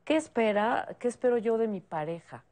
¿Qué 0.05 0.17
espera, 0.17 0.97
qué 0.99 1.09
espero 1.09 1.39
yo 1.39 1.57
de 1.59 1.67
mi 1.67 1.81
pareja? 1.81 2.45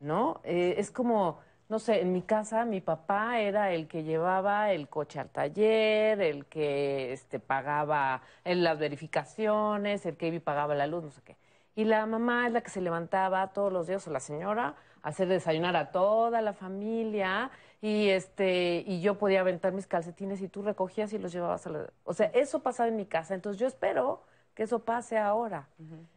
¿No? 0.00 0.40
Eh, 0.44 0.76
es 0.78 0.90
como, 0.90 1.40
no 1.68 1.78
sé, 1.80 2.00
en 2.00 2.12
mi 2.12 2.22
casa 2.22 2.64
mi 2.64 2.80
papá 2.80 3.40
era 3.40 3.72
el 3.72 3.88
que 3.88 4.04
llevaba 4.04 4.70
el 4.72 4.88
coche 4.88 5.18
al 5.18 5.30
taller, 5.30 6.20
el 6.20 6.46
que 6.46 7.12
este, 7.12 7.40
pagaba 7.40 8.22
en 8.44 8.62
las 8.62 8.78
verificaciones, 8.78 10.06
el 10.06 10.16
que 10.16 10.40
pagaba 10.40 10.74
la 10.74 10.86
luz, 10.86 11.02
no 11.04 11.10
sé 11.10 11.22
qué. 11.22 11.36
Y 11.74 11.84
la 11.84 12.06
mamá 12.06 12.46
es 12.46 12.52
la 12.52 12.60
que 12.60 12.70
se 12.70 12.80
levantaba 12.80 13.52
todos 13.52 13.72
los 13.72 13.86
días, 13.88 14.06
o 14.06 14.10
la 14.12 14.20
señora, 14.20 14.76
a 15.02 15.08
hacer 15.08 15.26
desayunar 15.28 15.74
a 15.76 15.90
toda 15.90 16.42
la 16.42 16.52
familia 16.52 17.50
y 17.80 18.08
este 18.10 18.84
y 18.86 19.00
yo 19.00 19.18
podía 19.18 19.40
aventar 19.40 19.72
mis 19.72 19.86
calcetines 19.86 20.40
y 20.42 20.48
tú 20.48 20.62
recogías 20.62 21.12
y 21.12 21.18
los 21.18 21.32
llevabas 21.32 21.66
a 21.66 21.70
la... 21.70 21.90
O 22.04 22.14
sea, 22.14 22.26
eso 22.34 22.62
pasaba 22.62 22.88
en 22.88 22.96
mi 22.96 23.06
casa, 23.06 23.34
entonces 23.34 23.60
yo 23.60 23.66
espero 23.66 24.22
que 24.54 24.62
eso 24.64 24.80
pase 24.80 25.18
ahora. 25.18 25.68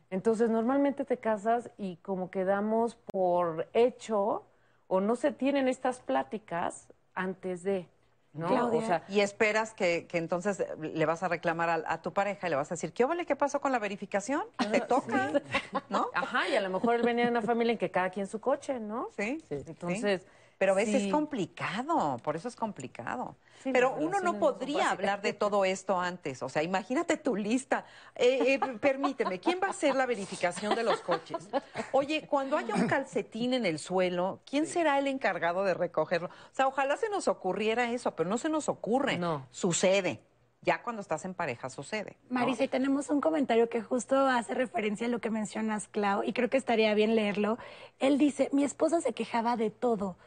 Entonces, 0.09 0.49
normalmente 0.49 1.03
te 1.05 1.17
casas 1.17 1.69
y 1.77 1.97
como 1.97 2.31
que 2.31 2.45
damos 2.45 2.95
por 2.95 3.67
hecho 3.73 4.45
o 4.87 5.01
no 5.01 5.15
se 5.15 5.31
tienen 5.31 5.67
estas 5.67 5.99
pláticas 5.99 6.87
antes 7.13 7.63
de, 7.63 7.87
¿no? 8.33 8.47
Claudia. 8.47 8.79
O 8.79 8.81
sea, 8.85 9.03
y 9.09 9.19
esperas 9.19 9.73
que, 9.73 10.07
que 10.07 10.17
entonces 10.17 10.63
le 10.79 11.05
vas 11.05 11.23
a 11.23 11.27
reclamar 11.27 11.69
a, 11.69 11.83
a 11.93 12.01
tu 12.01 12.13
pareja 12.13 12.47
y 12.47 12.51
le 12.51 12.55
vas 12.55 12.71
a 12.71 12.75
decir, 12.75 12.93
¿qué 12.93 13.03
vale? 13.03 13.25
¿Qué 13.25 13.35
pasó 13.35 13.59
con 13.59 13.71
la 13.71 13.79
verificación? 13.79 14.43
¿Te 14.71 14.79
toca? 14.81 15.31
¿No? 15.89 16.07
Ajá, 16.13 16.47
y 16.47 16.55
a 16.55 16.61
lo 16.61 16.69
mejor 16.69 16.95
él 16.95 17.01
venía 17.01 17.25
de 17.25 17.31
una 17.31 17.41
familia 17.41 17.73
en 17.73 17.77
que 17.77 17.91
cada 17.91 18.09
quien 18.09 18.27
su 18.27 18.39
coche, 18.39 18.79
¿no? 18.79 19.09
Sí. 19.17 19.43
Entonces, 19.49 20.21
Sí. 20.21 20.27
Pero 20.57 20.71
a 20.71 20.75
veces 20.75 21.01
sí. 21.01 21.07
es 21.07 21.13
complicado, 21.13 22.17
por 22.23 22.35
eso 22.35 22.47
es 22.47 22.55
complicado. 22.55 23.35
Sí, 23.63 23.71
Pero 23.71 23.95
uno 23.95 24.19
no 24.21 24.39
podría 24.39 24.91
hablar 24.91 25.21
de 25.21 25.33
todo 25.33 25.65
esto 25.65 25.99
antes. 25.99 26.41
O 26.41 26.49
sea, 26.49 26.63
imagínate 26.63 27.17
tu 27.17 27.35
lista. 27.35 27.85
Eh, 28.15 28.53
eh, 28.53 28.59
permíteme, 28.79 29.39
¿quién 29.39 29.59
va 29.61 29.67
a 29.67 29.69
hacer 29.71 29.95
la 29.95 30.05
verificación 30.05 30.75
de 30.75 30.83
los 30.83 31.01
coches? 31.01 31.47
Oye, 31.91 32.25
cuando 32.27 32.57
haya 32.57 32.73
un 32.75 32.87
calcetín 32.87 33.53
en 33.53 33.65
el 33.65 33.77
suelo, 33.79 34.39
¿quién 34.49 34.65
será 34.65 34.97
el 34.97 35.07
encargado 35.07 35.63
de 35.63 35.73
recogerlo? 35.73 36.27
O 36.29 36.55
sea, 36.55 36.67
ojalá 36.67 36.97
se 36.97 37.09
nos 37.09 37.27
ocurriera 37.27 37.91
eso, 37.91 38.15
pero 38.15 38.29
no 38.29 38.37
se 38.37 38.49
nos 38.49 38.69
ocurre. 38.69 39.17
No. 39.17 39.47
Sucede. 39.51 40.21
Ya 40.61 40.81
cuando 40.81 41.01
estás 41.01 41.23
en 41.23 41.33
pareja 41.33 41.69
sucede. 41.69 42.17
¿no? 42.29 42.39
Marisa, 42.39 42.63
y 42.63 42.67
tenemos 42.67 43.09
un 43.09 43.21
comentario 43.21 43.69
que 43.69 43.81
justo 43.81 44.17
hace 44.27 44.53
referencia 44.53 45.07
a 45.07 45.09
lo 45.09 45.19
que 45.19 45.29
mencionas, 45.29 45.87
Clau, 45.87 46.23
y 46.23 46.33
creo 46.33 46.49
que 46.49 46.57
estaría 46.57 46.93
bien 46.93 47.15
leerlo. 47.15 47.57
Él 47.99 48.17
dice, 48.17 48.49
mi 48.51 48.63
esposa 48.63 48.99
se 49.01 49.13
quejaba 49.13 49.55
de 49.55 49.69
todo, 49.69 50.17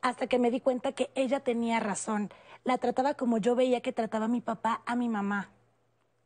hasta 0.00 0.26
que 0.26 0.38
me 0.38 0.50
di 0.50 0.60
cuenta 0.60 0.92
que 0.92 1.10
ella 1.14 1.40
tenía 1.40 1.80
razón. 1.80 2.30
La 2.62 2.78
trataba 2.78 3.14
como 3.14 3.38
yo 3.38 3.54
veía 3.54 3.80
que 3.80 3.92
trataba 3.92 4.26
a 4.26 4.28
mi 4.28 4.40
papá 4.40 4.82
a 4.86 4.96
mi 4.96 5.08
mamá. 5.08 5.50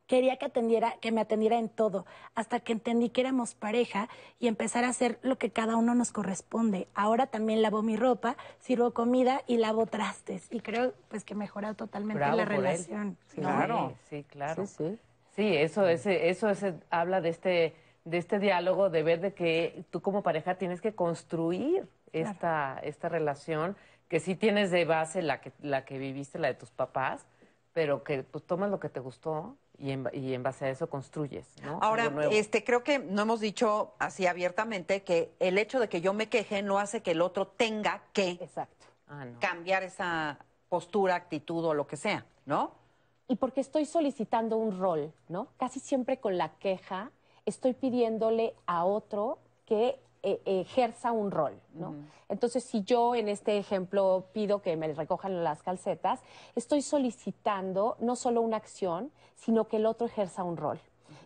Quería 0.06 0.38
que 0.38 0.46
atendiera, 0.46 0.94
que 1.00 1.12
me 1.12 1.20
atendiera 1.20 1.58
en 1.58 1.68
todo, 1.68 2.06
hasta 2.34 2.60
que 2.60 2.72
entendí 2.72 3.10
que 3.10 3.20
éramos 3.20 3.54
pareja 3.54 4.08
y 4.38 4.48
empezar 4.48 4.84
a 4.84 4.88
hacer 4.88 5.18
lo 5.22 5.36
que 5.36 5.50
cada 5.50 5.76
uno 5.76 5.94
nos 5.94 6.12
corresponde. 6.12 6.88
Ahora 6.94 7.26
también 7.26 7.60
lavo 7.60 7.82
mi 7.82 7.94
ropa, 7.94 8.36
sirvo 8.58 8.94
comida 8.94 9.42
y 9.46 9.58
lavo 9.58 9.84
trastes. 9.84 10.48
Y 10.50 10.60
creo 10.60 10.94
pues 11.08 11.24
que 11.24 11.34
mejora 11.34 11.74
totalmente 11.74 12.20
Bravo 12.20 12.38
la 12.38 12.46
relación. 12.46 13.18
Sí, 13.26 13.40
¿no? 13.42 13.48
Claro, 13.48 13.92
sí, 14.08 14.24
claro. 14.24 14.66
Sí, 14.66 14.74
sí. 14.78 14.98
Sí, 15.36 15.56
eso, 15.56 15.86
ese, 15.86 16.30
eso 16.30 16.48
ese, 16.48 16.74
habla 16.90 17.20
de 17.20 17.28
este, 17.28 17.76
de 18.04 18.18
este 18.18 18.38
diálogo, 18.38 18.90
de 18.90 19.02
ver 19.02 19.20
de 19.20 19.34
que 19.34 19.84
tú 19.90 20.00
como 20.00 20.22
pareja 20.22 20.56
tienes 20.56 20.80
que 20.80 20.94
construir 20.94 21.86
esta, 22.12 22.78
esta 22.82 23.08
relación, 23.08 23.76
que 24.08 24.20
sí 24.20 24.34
tienes 24.34 24.70
de 24.70 24.84
base 24.84 25.22
la 25.22 25.40
que, 25.40 25.52
la 25.60 25.84
que 25.84 25.98
viviste, 25.98 26.38
la 26.38 26.48
de 26.48 26.54
tus 26.54 26.70
papás, 26.70 27.26
pero 27.72 28.02
que 28.02 28.22
pues 28.22 28.44
tomas 28.44 28.70
lo 28.70 28.80
que 28.80 28.88
te 28.88 29.00
gustó 29.00 29.56
y 29.78 29.92
en, 29.92 30.08
y 30.12 30.34
en 30.34 30.42
base 30.42 30.64
a 30.64 30.70
eso 30.70 30.88
construyes, 30.88 31.46
¿no? 31.62 31.78
Ahora, 31.82 32.12
este, 32.30 32.64
creo 32.64 32.82
que 32.82 32.98
no 32.98 33.22
hemos 33.22 33.40
dicho 33.40 33.94
así 33.98 34.26
abiertamente 34.26 35.02
que 35.02 35.32
el 35.38 35.58
hecho 35.58 35.78
de 35.78 35.88
que 35.88 36.00
yo 36.00 36.12
me 36.12 36.28
queje 36.28 36.62
no 36.62 36.78
hace 36.78 37.02
que 37.02 37.12
el 37.12 37.20
otro 37.20 37.46
tenga 37.46 38.02
que 38.12 38.30
Exacto. 38.30 38.86
Ah, 39.06 39.24
no. 39.24 39.38
cambiar 39.40 39.82
esa 39.84 40.38
postura, 40.68 41.14
actitud 41.14 41.64
o 41.64 41.74
lo 41.74 41.86
que 41.86 41.96
sea, 41.96 42.26
¿no? 42.44 42.72
y 43.28 43.36
porque 43.36 43.60
estoy 43.60 43.84
solicitando 43.84 44.56
un 44.56 44.78
rol, 44.78 45.12
¿no? 45.28 45.48
Casi 45.58 45.80
siempre 45.80 46.18
con 46.18 46.38
la 46.38 46.54
queja 46.58 47.10
estoy 47.44 47.74
pidiéndole 47.74 48.54
a 48.66 48.84
otro 48.84 49.38
que 49.66 50.00
eh, 50.22 50.40
ejerza 50.44 51.12
un 51.12 51.30
rol, 51.30 51.60
¿no? 51.74 51.94
Entonces, 52.28 52.64
si 52.64 52.82
yo 52.82 53.14
en 53.14 53.28
este 53.28 53.56
ejemplo 53.58 54.26
pido 54.32 54.62
que 54.62 54.76
me 54.76 54.92
recojan 54.92 55.44
las 55.44 55.62
calcetas, 55.62 56.20
estoy 56.56 56.82
solicitando 56.82 57.96
no 58.00 58.16
solo 58.16 58.40
una 58.40 58.56
acción, 58.56 59.12
sino 59.36 59.68
que 59.68 59.76
el 59.76 59.86
otro 59.86 60.06
ejerza 60.06 60.42
un 60.42 60.56
rol. 60.56 60.80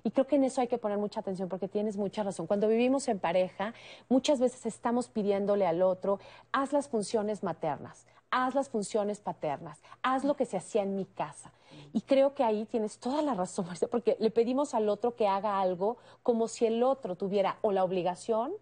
Y 0.05 0.11
creo 0.11 0.27
que 0.27 0.37
en 0.37 0.45
eso 0.45 0.61
hay 0.61 0.69
que 0.69 0.79
poner 0.79 0.99
mucha 0.99 1.21
atención 1.21 1.49
porque 1.49 1.69
tienes 1.69 1.97
mucha 1.97 2.23
razón. 2.23 2.47
Cuando 2.47 2.69
vivimos 2.69 3.09
en 3.09 3.19
pareja, 3.19 3.75
muchas 4.09 4.41
veces 4.41 4.67
estamos 4.67 5.09
pidiéndole 5.09 5.67
al 5.67 5.83
otro, 5.83 6.19
haz 6.53 6.73
las 6.73 6.89
funciones 6.89 7.43
maternas, 7.43 8.07
haz 8.31 8.55
las 8.55 8.69
funciones 8.69 9.21
paternas, 9.21 9.81
haz 10.03 10.25
lo 10.25 10.35
que 10.35 10.47
se 10.47 10.57
hacía 10.57 10.83
en 10.83 10.97
mi 10.97 11.05
casa. 11.05 11.53
Y 11.93 12.03
creo 12.03 12.35
que 12.35 12.45
ahí 12.45 12.65
tienes 12.67 12.99
toda 12.99 13.23
la 13.23 13.35
razón, 13.35 13.67
porque 13.91 14.17
le 14.19 14.31
pedimos 14.31 14.75
al 14.75 14.89
otro 14.89 15.15
que 15.15 15.29
haga 15.29 15.61
algo 15.61 15.99
como 16.23 16.49
si 16.49 16.67
el 16.67 16.83
otro 16.83 17.17
tuviera 17.17 17.59
o 17.63 17.73
la 17.73 17.85
obligación 17.85 18.53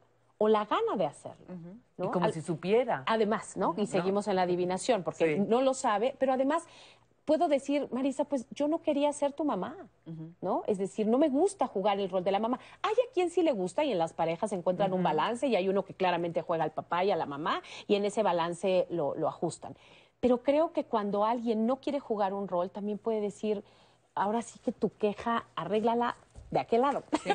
o 0.42 0.48
la 0.48 0.64
gana 0.64 0.96
de 0.96 1.04
hacerlo. 1.04 1.44
¿no? 1.98 2.06
Y 2.06 2.08
como 2.10 2.24
Al- 2.24 2.32
si 2.32 2.40
supiera. 2.40 3.02
Además, 3.06 3.58
¿no? 3.58 3.74
Y 3.76 3.86
seguimos 3.86 4.26
en 4.26 4.36
la 4.36 4.42
adivinación, 4.42 5.02
porque 5.02 5.36
Sí. 5.36 5.40
no 5.46 5.60
lo 5.60 5.74
sabe, 5.74 6.16
pero 6.18 6.32
además 6.32 6.64
puedo 7.26 7.46
decir, 7.46 7.88
Marisa, 7.92 8.24
pues 8.24 8.46
yo 8.50 8.66
no 8.66 8.80
quería 8.80 9.12
ser 9.12 9.34
tu 9.34 9.44
mamá, 9.44 9.76
¿no? 10.40 10.62
Es 10.66 10.78
decir, 10.78 11.06
no 11.06 11.18
me 11.18 11.28
gusta 11.28 11.66
jugar 11.66 12.00
el 12.00 12.08
rol 12.08 12.24
de 12.24 12.32
la 12.32 12.38
mamá. 12.38 12.58
Hay 12.82 12.92
a 12.94 13.12
quien 13.12 13.28
sí 13.28 13.42
le 13.42 13.52
gusta 13.52 13.84
y 13.84 13.92
en 13.92 13.98
las 13.98 14.14
parejas 14.14 14.48
se 14.50 14.56
encuentran 14.56 14.94
un 14.94 15.02
balance 15.02 15.46
y 15.46 15.54
hay 15.56 15.68
uno 15.68 15.84
que 15.84 15.92
claramente 15.92 16.40
juega 16.40 16.64
al 16.64 16.72
papá 16.72 17.04
y 17.04 17.10
a 17.10 17.16
la 17.16 17.26
mamá 17.26 17.60
y 17.86 17.96
en 17.96 18.06
ese 18.06 18.22
balance 18.22 18.86
lo, 18.88 19.14
lo 19.16 19.28
ajustan. 19.28 19.76
Pero 20.20 20.42
creo 20.42 20.72
que 20.72 20.84
cuando 20.84 21.26
alguien 21.26 21.66
no 21.66 21.76
quiere 21.76 22.00
jugar 22.00 22.32
un 22.32 22.48
rol, 22.48 22.70
también 22.70 22.96
puede 22.96 23.20
decir, 23.20 23.62
ahora 24.14 24.40
sí 24.40 24.58
que 24.58 24.72
tu 24.72 24.88
queja, 24.96 25.44
arréglala 25.54 26.16
de 26.50 26.60
aquel 26.60 26.80
lado. 26.80 27.04
Sí, 27.22 27.30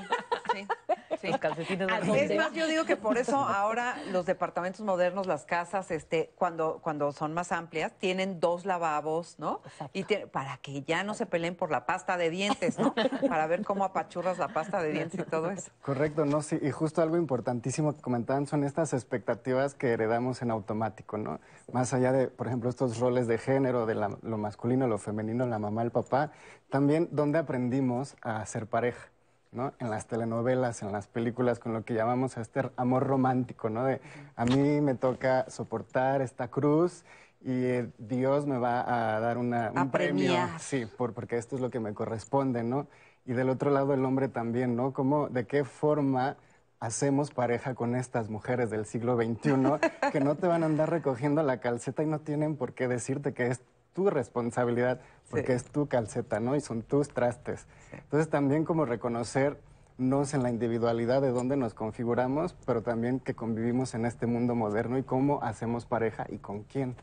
sí, 0.51 0.67
sí. 1.25 1.31
Los 1.31 1.39
calcetines 1.41 1.87
¿A 1.89 1.99
no- 1.99 2.05
dónde 2.05 2.25
Es 2.25 2.35
más, 2.37 2.53
yo 2.53 2.67
digo 2.67 2.85
que 2.85 2.95
por 2.97 3.17
eso 3.17 3.37
ahora 3.37 3.97
los 4.11 4.25
departamentos 4.25 4.81
modernos, 4.81 5.27
las 5.27 5.45
casas, 5.45 5.91
este, 5.91 6.31
cuando, 6.35 6.79
cuando 6.81 7.11
son 7.11 7.33
más 7.33 7.51
amplias, 7.51 7.93
tienen 7.97 8.39
dos 8.39 8.65
lavabos, 8.65 9.39
¿no? 9.39 9.61
Exacto. 9.65 9.97
Y 9.97 10.03
tiene- 10.03 10.27
para 10.27 10.57
que 10.57 10.81
ya 10.83 11.03
no 11.03 11.13
se 11.13 11.25
peleen 11.25 11.55
por 11.55 11.71
la 11.71 11.85
pasta 11.85 12.17
de 12.17 12.29
dientes, 12.29 12.77
¿no? 12.79 12.93
Para 13.29 13.47
ver 13.47 13.63
cómo 13.63 13.83
apachurras 13.85 14.37
la 14.37 14.47
pasta 14.49 14.81
de 14.81 14.91
dientes 14.91 15.19
y 15.19 15.23
todo 15.29 15.49
eso. 15.51 15.71
Correcto, 15.81 16.25
no, 16.25 16.41
sí, 16.41 16.57
y 16.61 16.71
justo 16.71 17.01
algo 17.01 17.17
importantísimo 17.17 17.93
que 17.95 18.01
comentaban 18.01 18.47
son 18.47 18.63
estas 18.63 18.93
expectativas 18.93 19.73
que 19.73 19.91
heredamos 19.91 20.41
en 20.41 20.51
automático, 20.51 21.17
¿no? 21.17 21.39
Más 21.71 21.93
allá 21.93 22.11
de, 22.11 22.27
por 22.27 22.47
ejemplo, 22.47 22.69
estos 22.69 22.99
roles 22.99 23.27
de 23.27 23.37
género, 23.37 23.85
de 23.85 23.95
la- 23.95 24.17
lo 24.21 24.37
masculino, 24.37 24.87
lo 24.87 24.97
femenino, 24.97 25.45
la 25.45 25.59
mamá, 25.59 25.81
el 25.83 25.91
papá, 25.91 26.31
también 26.69 27.07
dónde 27.11 27.39
aprendimos 27.39 28.15
a 28.21 28.45
ser 28.45 28.67
pareja, 28.67 29.09
¿no? 29.55 29.73
En 29.79 29.89
las 29.89 30.07
telenovelas, 30.07 30.81
en 30.83 30.91
las 30.91 31.07
películas, 31.07 31.59
con 31.59 31.73
lo 31.73 31.83
que 31.83 31.93
llamamos 31.93 32.37
este 32.37 32.69
amor 32.75 33.07
romántico, 33.07 33.69
¿no? 33.69 33.83
De 33.85 34.01
a 34.35 34.45
mí 34.45 34.81
me 34.81 34.95
toca 34.95 35.49
soportar 35.49 36.21
esta 36.21 36.49
cruz 36.49 37.03
y 37.41 37.51
eh, 37.65 37.89
Dios 37.97 38.45
me 38.47 38.57
va 38.57 39.15
a 39.15 39.19
dar 39.19 39.37
una, 39.37 39.71
un 39.71 39.77
A 39.77 39.91
premio. 39.91 40.33
premiar. 40.33 40.59
Sí, 40.59 40.85
por, 40.85 41.13
porque 41.13 41.37
esto 41.37 41.55
es 41.55 41.61
lo 41.61 41.69
que 41.69 41.79
me 41.79 41.93
corresponde, 41.93 42.63
¿no? 42.63 42.87
Y 43.25 43.33
del 43.33 43.49
otro 43.49 43.71
lado 43.71 43.93
el 43.93 44.03
hombre 44.05 44.27
también, 44.27 44.75
¿no? 44.75 44.93
¿Cómo, 44.93 45.29
¿De 45.29 45.45
qué 45.47 45.63
forma 45.63 46.37
hacemos 46.79 47.31
pareja 47.31 47.73
con 47.73 47.95
estas 47.95 48.29
mujeres 48.29 48.69
del 48.69 48.85
siglo 48.85 49.15
XXI 49.15 49.53
que 50.11 50.19
no 50.19 50.35
te 50.35 50.45
van 50.47 50.61
a 50.61 50.65
andar 50.67 50.89
recogiendo 50.89 51.41
la 51.41 51.59
calceta 51.59 52.03
y 52.03 52.05
no 52.05 52.19
tienen 52.19 52.57
por 52.57 52.73
qué 52.73 52.87
decirte 52.87 53.33
que 53.33 53.47
es 53.47 53.61
tu 53.95 54.09
responsabilidad, 54.09 54.99
porque 55.31 55.53
es 55.53 55.63
tu 55.63 55.87
calceta, 55.87 56.39
¿no? 56.39 56.55
Y 56.55 56.61
son 56.61 56.83
tus 56.83 57.09
trastes. 57.09 57.65
Entonces 57.93 58.29
también 58.29 58.65
como 58.65 58.85
reconocernos 58.85 60.33
en 60.33 60.43
la 60.43 60.49
individualidad 60.49 61.21
de 61.21 61.29
dónde 61.29 61.55
nos 61.55 61.73
configuramos, 61.73 62.55
pero 62.65 62.83
también 62.83 63.21
que 63.21 63.33
convivimos 63.35 63.95
en 63.95 64.05
este 64.05 64.27
mundo 64.27 64.53
moderno 64.53 64.97
y 64.97 65.03
cómo 65.03 65.41
hacemos 65.41 65.85
pareja 65.85 66.27
y 66.29 66.39
con 66.39 66.63
quién. 66.63 66.97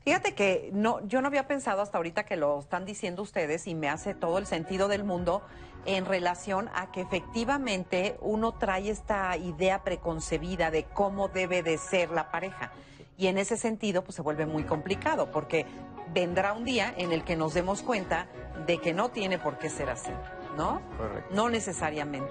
Fíjate 0.00 0.34
que 0.34 0.70
no, 0.72 1.06
yo 1.06 1.22
no 1.22 1.28
había 1.28 1.46
pensado 1.46 1.80
hasta 1.80 1.96
ahorita 1.96 2.24
que 2.24 2.36
lo 2.36 2.58
están 2.58 2.84
diciendo 2.84 3.22
ustedes 3.22 3.68
y 3.68 3.76
me 3.76 3.88
hace 3.88 4.12
todo 4.14 4.38
el 4.38 4.46
sentido 4.46 4.88
del 4.88 5.04
mundo 5.04 5.42
en 5.84 6.04
relación 6.04 6.68
a 6.74 6.90
que 6.90 7.02
efectivamente 7.02 8.16
uno 8.20 8.50
trae 8.50 8.90
esta 8.90 9.36
idea 9.36 9.84
preconcebida 9.84 10.72
de 10.72 10.82
cómo 10.82 11.28
debe 11.28 11.62
de 11.62 11.78
ser 11.78 12.10
la 12.10 12.32
pareja. 12.32 12.72
Y 13.16 13.28
en 13.28 13.38
ese 13.38 13.56
sentido, 13.56 14.02
pues 14.04 14.16
se 14.16 14.22
vuelve 14.22 14.46
muy 14.46 14.64
complicado, 14.64 15.30
porque 15.30 15.66
vendrá 16.12 16.52
un 16.52 16.64
día 16.64 16.92
en 16.96 17.12
el 17.12 17.24
que 17.24 17.36
nos 17.36 17.54
demos 17.54 17.82
cuenta 17.82 18.26
de 18.66 18.78
que 18.78 18.92
no 18.92 19.10
tiene 19.10 19.38
por 19.38 19.58
qué 19.58 19.70
ser 19.70 19.88
así, 19.88 20.12
¿no? 20.56 20.80
Correcto. 20.96 21.34
No 21.34 21.48
necesariamente. 21.48 22.30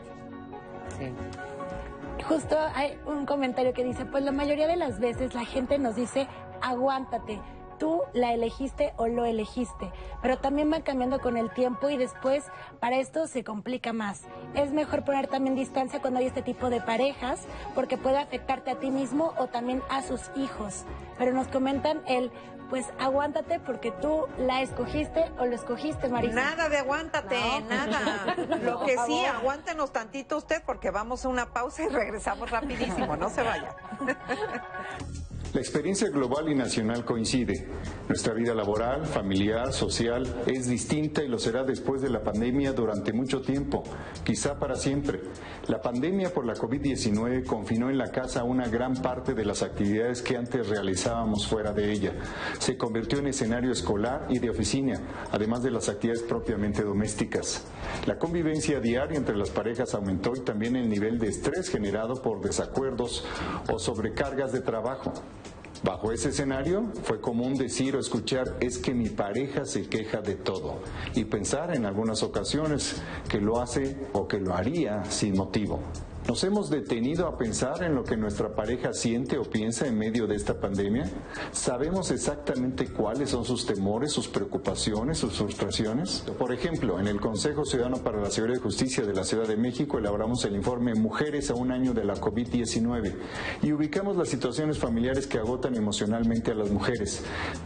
Sí. 0.97 1.11
Justo 2.27 2.57
hay 2.73 2.99
un 3.05 3.25
comentario 3.25 3.73
que 3.73 3.83
dice, 3.83 4.05
pues 4.05 4.23
la 4.23 4.31
mayoría 4.31 4.67
de 4.67 4.75
las 4.75 4.99
veces 4.99 5.33
la 5.33 5.45
gente 5.45 5.77
nos 5.77 5.95
dice, 5.95 6.27
aguántate, 6.61 7.39
tú 7.77 8.01
la 8.13 8.33
elegiste 8.33 8.93
o 8.97 9.07
lo 9.07 9.25
elegiste, 9.25 9.91
pero 10.21 10.37
también 10.37 10.71
va 10.71 10.81
cambiando 10.81 11.19
con 11.19 11.37
el 11.37 11.51
tiempo 11.53 11.89
y 11.89 11.97
después 11.97 12.43
para 12.79 12.97
esto 12.97 13.27
se 13.27 13.43
complica 13.43 13.93
más. 13.93 14.21
Es 14.53 14.71
mejor 14.71 15.03
poner 15.03 15.27
también 15.27 15.55
distancia 15.55 16.01
cuando 16.01 16.19
hay 16.19 16.27
este 16.27 16.41
tipo 16.41 16.69
de 16.69 16.81
parejas 16.81 17.41
porque 17.73 17.97
puede 17.97 18.17
afectarte 18.17 18.71
a 18.71 18.79
ti 18.79 18.91
mismo 18.91 19.33
o 19.37 19.47
también 19.47 19.81
a 19.89 20.01
sus 20.01 20.21
hijos. 20.35 20.83
Pero 21.17 21.33
nos 21.33 21.47
comentan 21.47 22.01
el, 22.07 22.31
pues 22.69 22.85
aguántate 22.99 23.59
porque 23.59 23.91
tú 23.91 24.25
la 24.37 24.61
escogiste 24.61 25.31
o 25.37 25.45
lo 25.45 25.55
escogiste, 25.55 26.09
Marisa. 26.09 26.33
Nada 26.35 26.67
de 26.69 26.77
aguántate, 26.77 27.37
No. 27.61 27.69
nada. 27.69 28.35
Lo 28.63 28.81
que 28.85 28.97
sí, 29.05 29.23
aguántenos 29.25 29.91
tantito 29.91 30.37
usted 30.37 30.63
porque 30.65 30.89
vamos 30.91 31.25
a 31.25 31.29
una 31.29 31.45
pausa 31.53 31.83
y 31.83 31.89
regresamos 31.89 32.49
rapidísimo, 32.51 33.15
no 33.15 33.29
se 33.29 33.43
vaya. 33.43 33.75
La 35.55 35.61
experiencia 35.61 36.09
global 36.09 36.49
y 36.49 36.53
nacional 36.53 37.05
coincide. 37.05 37.65
Nuestra 38.09 38.33
vida 38.33 38.53
laboral, 38.53 39.05
familiar, 39.05 39.71
social 39.71 40.43
es 40.45 40.67
distinta 40.67 41.23
y 41.23 41.29
lo 41.29 41.39
será 41.39 41.63
después 41.63 42.01
de 42.01 42.09
la 42.09 42.21
pandemia 42.21 42.73
durante 42.73 43.13
mucho 43.13 43.39
tiempo, 43.39 43.81
quizá 44.25 44.59
para 44.59 44.75
siempre. 44.75 45.21
La 45.67 45.79
pandemia 45.79 46.33
por 46.33 46.45
la 46.45 46.55
COVID-19 46.55 47.45
confinó 47.45 47.89
en 47.89 47.97
la 47.97 48.11
casa 48.11 48.43
una 48.43 48.67
gran 48.67 48.95
parte 48.95 49.33
de 49.33 49.45
las 49.45 49.63
actividades 49.63 50.21
que 50.21 50.35
antes 50.35 50.67
realizábamos 50.67 51.47
fuera 51.47 51.71
de 51.71 51.89
ella. 51.89 52.11
Se 52.59 52.75
convirtió 52.75 53.19
en 53.19 53.27
escenario 53.27 53.71
escolar 53.71 54.27
y 54.27 54.39
de 54.39 54.49
oficina, 54.49 54.99
además 55.31 55.63
de 55.63 55.71
las 55.71 55.87
actividades 55.87 56.23
propiamente 56.23 56.83
domésticas. 56.83 57.63
La 58.05 58.17
convivencia 58.17 58.81
diaria 58.81 59.17
entre 59.17 59.37
las 59.37 59.51
parejas 59.51 59.93
aumentó 59.93 60.33
y 60.35 60.41
también 60.41 60.75
el 60.75 60.89
nivel 60.89 61.17
de 61.17 61.29
estrés 61.29 61.69
generado 61.69 62.21
por 62.21 62.41
desacuerdos 62.41 63.23
o 63.71 63.79
sobrecargas 63.79 64.51
de 64.51 64.59
trabajo. 64.59 65.13
Bajo 65.83 66.11
ese 66.11 66.29
escenario 66.29 66.91
fue 67.03 67.21
común 67.21 67.55
decir 67.55 67.95
o 67.95 67.99
escuchar 67.99 68.57
es 68.59 68.77
que 68.77 68.93
mi 68.93 69.09
pareja 69.09 69.65
se 69.65 69.87
queja 69.87 70.21
de 70.21 70.35
todo 70.35 70.79
y 71.13 71.25
pensar 71.25 71.75
en 71.75 71.85
algunas 71.85 72.23
ocasiones 72.23 73.01
que 73.29 73.39
lo 73.39 73.59
hace 73.59 73.97
o 74.13 74.27
que 74.27 74.39
lo 74.39 74.53
haría 74.55 75.03
sin 75.05 75.35
motivo. 75.35 75.79
¿Nos 76.27 76.43
hemos 76.43 76.71
detenido 76.71 77.27
a 77.27 77.37
pensar 77.37 77.83
en 77.83 77.93
lo 77.93 78.03
que 78.03 78.17
nuestra 78.17 78.55
pareja 78.55 78.93
siente 78.93 79.37
o 79.37 79.43
piensa 79.43 79.85
en 79.85 79.95
medio 79.95 80.25
de 80.25 80.35
esta 80.35 80.59
pandemia? 80.59 81.07
¿Sabemos 81.51 82.09
exactamente 82.09 82.87
cuáles 82.87 83.29
son 83.29 83.45
sus 83.45 83.67
temores, 83.67 84.11
sus 84.11 84.27
preocupaciones, 84.27 85.19
sus 85.19 85.37
frustraciones? 85.37 86.23
Por 86.39 86.51
ejemplo, 86.51 86.99
en 86.99 87.07
el 87.07 87.21
Consejo 87.21 87.63
Ciudadano 87.63 87.97
para 87.97 88.19
la 88.19 88.31
Seguridad 88.31 88.57
y 88.57 88.63
Justicia 88.63 89.05
de 89.05 89.13
la 89.13 89.23
Ciudad 89.23 89.47
de 89.47 89.55
México 89.55 89.99
elaboramos 89.99 90.43
el 90.45 90.55
informe 90.55 90.95
Mujeres 90.95 91.51
a 91.51 91.53
un 91.53 91.71
año 91.71 91.93
de 91.93 92.03
la 92.03 92.15
COVID-19 92.15 93.13
y 93.61 93.71
ubicamos 93.71 94.17
las 94.17 94.29
situaciones 94.29 94.79
familiares 94.79 95.27
que 95.27 95.37
agotan 95.37 95.75
emocionalmente 95.75 96.51
a 96.51 96.55
las 96.55 96.71
mujeres. 96.71 97.23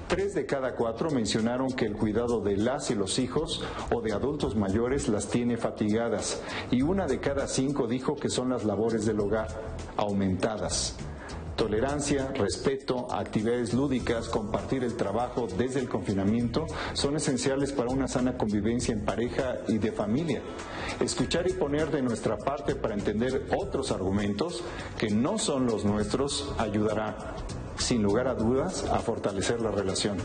Tres 0.10 0.36
de 0.36 0.46
cada 0.46 0.76
cuatro 0.76 1.12
mencionaron 1.12 1.72
que 1.72 1.86
el 1.86 1.94
cuidado 1.94 2.42
de 2.42 2.58
las 2.58 2.92
y 2.92 2.96
los 2.96 3.20
hijos 3.20 3.64
o 3.90 4.02
de 4.02 4.12
adultos 4.12 4.58
mayores 4.58 5.08
las 5.08 5.30
tiene 5.30 5.56
fatigadas 5.56 6.42
y 6.72 6.82
una 6.82 7.08
de 7.08 7.22
cada 7.22 7.48
cinco 7.48 7.88
dijo 7.88 8.18
que 8.18 8.30
las 8.50 8.66
labores 8.66 9.06
del 9.06 9.20
hogar 9.20 9.48
aumentadas. 9.98 10.96
Tolerancia, 11.60 12.32
respeto, 12.36 13.12
actividades 13.12 13.74
lúdicas, 13.74 14.30
compartir 14.30 14.86
el 14.86 14.96
trabajo 14.96 15.46
desde 15.58 15.82
el 15.82 15.90
confinamiento 15.90 16.66
son 16.94 17.18
esenciales 17.18 17.74
para 17.74 17.90
una 17.90 18.08
sana 18.08 18.38
convivencia 18.38 18.94
en 18.94 19.04
pareja 19.04 19.58
y 19.68 19.78
de 19.78 19.92
familia. 19.92 20.42
Escuchar 21.02 21.50
y 21.50 21.54
poner 21.54 21.92
de 21.92 22.02
nuestra 22.02 22.38
parte 22.38 22.76
para 22.76 22.94
entender 22.94 23.46
otros 23.58 23.92
argumentos 23.92 24.64
que 24.98 25.10
no 25.10 25.38
son 25.38 25.66
los 25.66 25.84
nuestros 25.84 26.50
ayudará, 26.58 27.36
sin 27.76 28.04
lugar 28.04 28.30
a 28.30 28.36
dudas, 28.36 28.86
a 28.86 29.00
fortalecer 29.00 29.60
la 29.60 29.72
relación. 29.72 30.18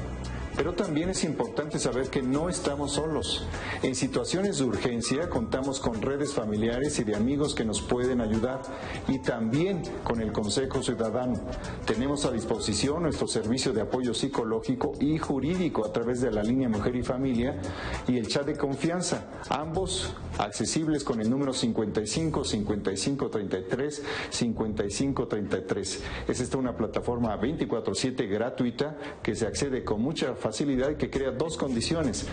Pero 0.57 0.75
también 0.75 1.11
es 1.11 1.25
importante 1.25 1.79
saber 1.79 2.11
que 2.11 2.23
no 2.23 2.49
estamos 2.49 2.93
solos. 2.93 3.47
En 3.83 3.95
situaciones 3.95 4.59
de 4.59 4.65
urgencia 4.65 5.29
contamos 5.29 5.81
con 5.81 6.01
redes 6.01 6.33
familiares 6.33 6.99
y 7.01 7.05
de 7.05 7.17
amigos 7.17 7.55
que 7.55 7.65
nos 7.65 7.83
pueden 7.83 8.21
ayudar 8.21 8.63
y 9.09 9.19
también 9.19 9.83
con 10.05 10.21
el 10.21 10.33
Consejo 10.33 10.83
Ciudadano. 10.83 11.41
Tenemos 11.87 12.25
a 12.25 12.31
disposición 12.31 13.03
nuestro 13.03 13.27
servicio 13.27 13.73
de 13.73 13.81
apoyo 13.81 14.15
psicológico 14.15 14.93
y 15.01 15.19
jurídico 15.19 15.85
a 15.85 15.93
través 15.93 16.21
de 16.21 16.31
la 16.31 16.43
línea 16.43 16.69
Mujer 16.69 16.97
y 16.97 17.03
Familia 17.03 17.61
y 18.07 18.19
el 18.19 18.29
chat 18.29 18.47
de 18.47 18.57
confianza, 18.57 19.27
ambos 19.49 20.15
accesibles 20.39 21.05
con 21.05 21.21
el 21.21 21.29
número 21.31 21.53
55 21.53 22.45
55 22.45 23.31
33 23.31 24.03
55 24.31 25.27
33. 25.27 26.03
Es 26.29 26.41
esta 26.41 26.59
una 26.59 26.77
plataforma 26.77 27.37
24/7 27.41 28.29
gratuita 28.29 28.97
que 29.23 29.35
se 29.35 29.47
accede 29.47 29.85
con 29.85 30.01
mucha 30.01 30.35
facilidad 30.45 30.99
que 30.99 31.09
crea 31.09 31.31
dos 31.31 31.57
condiciones. 31.57 32.27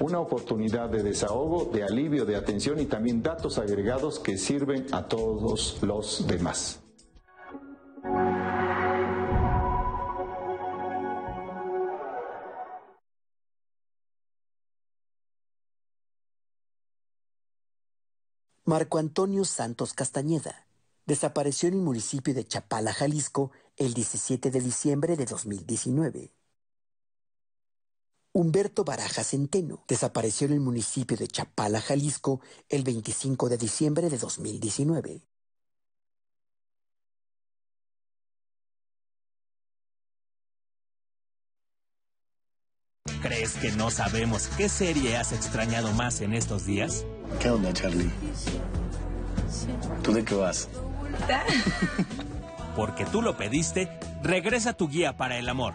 Una 0.00 0.18
oportunidad 0.18 0.88
de 0.88 1.02
desahogo, 1.02 1.66
de 1.66 1.84
alivio, 1.84 2.24
de 2.24 2.36
atención 2.36 2.80
y 2.80 2.86
también 2.86 3.22
datos 3.22 3.58
agregados 3.58 4.18
que 4.18 4.38
sirven 4.38 4.86
a 4.92 5.08
todos 5.08 5.82
los 5.82 6.26
demás. 6.26 6.80
Marco 18.64 18.96
Antonio 18.96 19.44
Santos 19.44 19.92
Castañeda 19.92 20.66
desapareció 21.04 21.68
en 21.68 21.74
el 21.74 21.80
municipio 21.82 22.32
de 22.32 22.46
Chapala, 22.46 22.94
Jalisco, 22.94 23.50
el 23.76 23.92
17 23.92 24.50
de 24.50 24.60
diciembre 24.60 25.16
de 25.16 25.26
2019. 25.26 26.37
Humberto 28.38 28.84
Baraja 28.84 29.24
Centeno 29.24 29.82
desapareció 29.88 30.46
en 30.46 30.52
el 30.52 30.60
municipio 30.60 31.16
de 31.16 31.26
Chapala, 31.26 31.80
Jalisco, 31.80 32.40
el 32.68 32.84
25 32.84 33.48
de 33.48 33.58
diciembre 33.58 34.08
de 34.08 34.16
2019. 34.16 35.22
¿Crees 43.20 43.54
que 43.54 43.72
no 43.72 43.90
sabemos 43.90 44.46
qué 44.56 44.68
serie 44.68 45.16
has 45.16 45.32
extrañado 45.32 45.92
más 45.94 46.20
en 46.20 46.32
estos 46.32 46.64
días? 46.64 47.04
¿Qué 47.40 47.50
onda, 47.50 47.72
Charlie? 47.72 48.12
¿Tú 50.04 50.12
de 50.12 50.24
qué 50.24 50.36
vas? 50.36 50.68
Porque 52.76 53.04
tú 53.04 53.20
lo 53.20 53.36
pediste, 53.36 53.98
regresa 54.22 54.74
tu 54.74 54.86
guía 54.86 55.16
para 55.16 55.38
el 55.38 55.48
amor. 55.48 55.74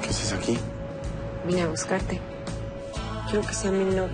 ¿Qué 0.00 0.08
haces 0.08 0.32
aquí? 0.32 0.56
Vine 1.46 1.62
a 1.62 1.68
buscarte. 1.68 2.20
Quiero 3.28 3.46
que 3.46 3.54
sea 3.54 3.70
mi 3.70 3.84
novio. 3.84 4.08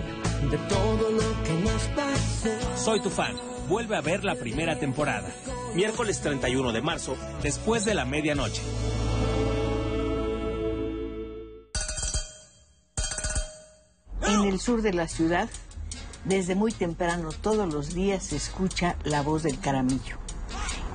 De 0.51 0.57
todo 0.69 1.11
lo 1.11 1.43
que 1.43 1.53
nos 1.65 1.83
pasó. 1.89 2.77
Soy 2.77 3.01
tu 3.01 3.11
fan. 3.11 3.35
Vuelve 3.69 3.97
a 3.97 4.01
ver 4.01 4.25
la 4.25 4.35
primera 4.35 4.79
temporada. 4.79 5.29
Miércoles 5.75 6.21
31 6.21 6.73
de 6.73 6.81
marzo, 6.81 7.17
después 7.43 7.85
de 7.85 7.95
la 7.95 8.05
medianoche. 8.05 8.63
En 14.23 14.45
el 14.45 14.59
sur 14.61 14.81
de 14.81 14.95
la 14.95 15.09
ciudad, 15.09 15.51
desde 16.25 16.55
muy 16.55 16.73
temprano 16.73 17.31
todos 17.33 17.73
los 17.73 17.95
días 17.95 18.25
se 18.25 18.37
escucha 18.37 18.97
la 19.05 19.21
voz 19.21 19.43
del 19.43 19.61
caramillo. 19.61 20.17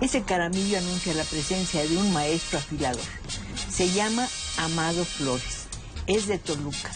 Ese 0.01 0.23
caramillo 0.23 0.77
anuncia 0.79 1.13
la 1.13 1.23
presencia 1.23 1.83
de 1.83 1.95
un 1.97 2.11
maestro 2.11 2.57
afilador. 2.57 3.01
Se 3.69 3.89
llama 3.89 4.27
Amado 4.57 5.05
Flores. 5.05 5.52
Es 6.07 6.27
de 6.27 6.37
Toluca. 6.37 6.91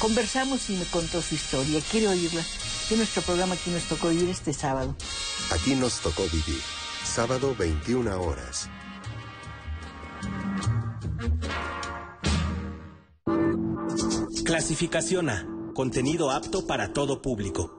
Conversamos 0.00 0.70
y 0.70 0.76
me 0.76 0.84
contó 0.86 1.22
su 1.22 1.34
historia. 1.34 1.80
Quiero 1.90 2.10
oírla. 2.10 2.42
De 2.88 2.96
nuestro 2.96 3.22
programa 3.22 3.56
que 3.56 3.70
nos 3.70 3.84
tocó 3.84 4.08
oír 4.08 4.28
este 4.28 4.52
sábado. 4.52 4.96
Aquí 5.50 5.74
nos 5.74 6.00
tocó 6.00 6.24
vivir. 6.24 6.60
Sábado 7.04 7.54
21 7.56 8.20
horas. 8.20 8.68
Clasificación 14.44 15.30
A. 15.30 15.46
Contenido 15.74 16.30
apto 16.30 16.66
para 16.66 16.92
todo 16.92 17.22
público. 17.22 17.78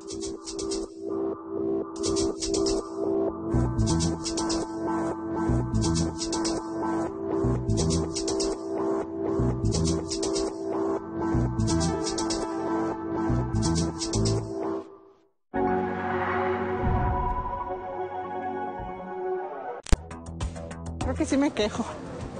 Sí 21.32 21.38
me 21.38 21.52
quejo. 21.52 21.86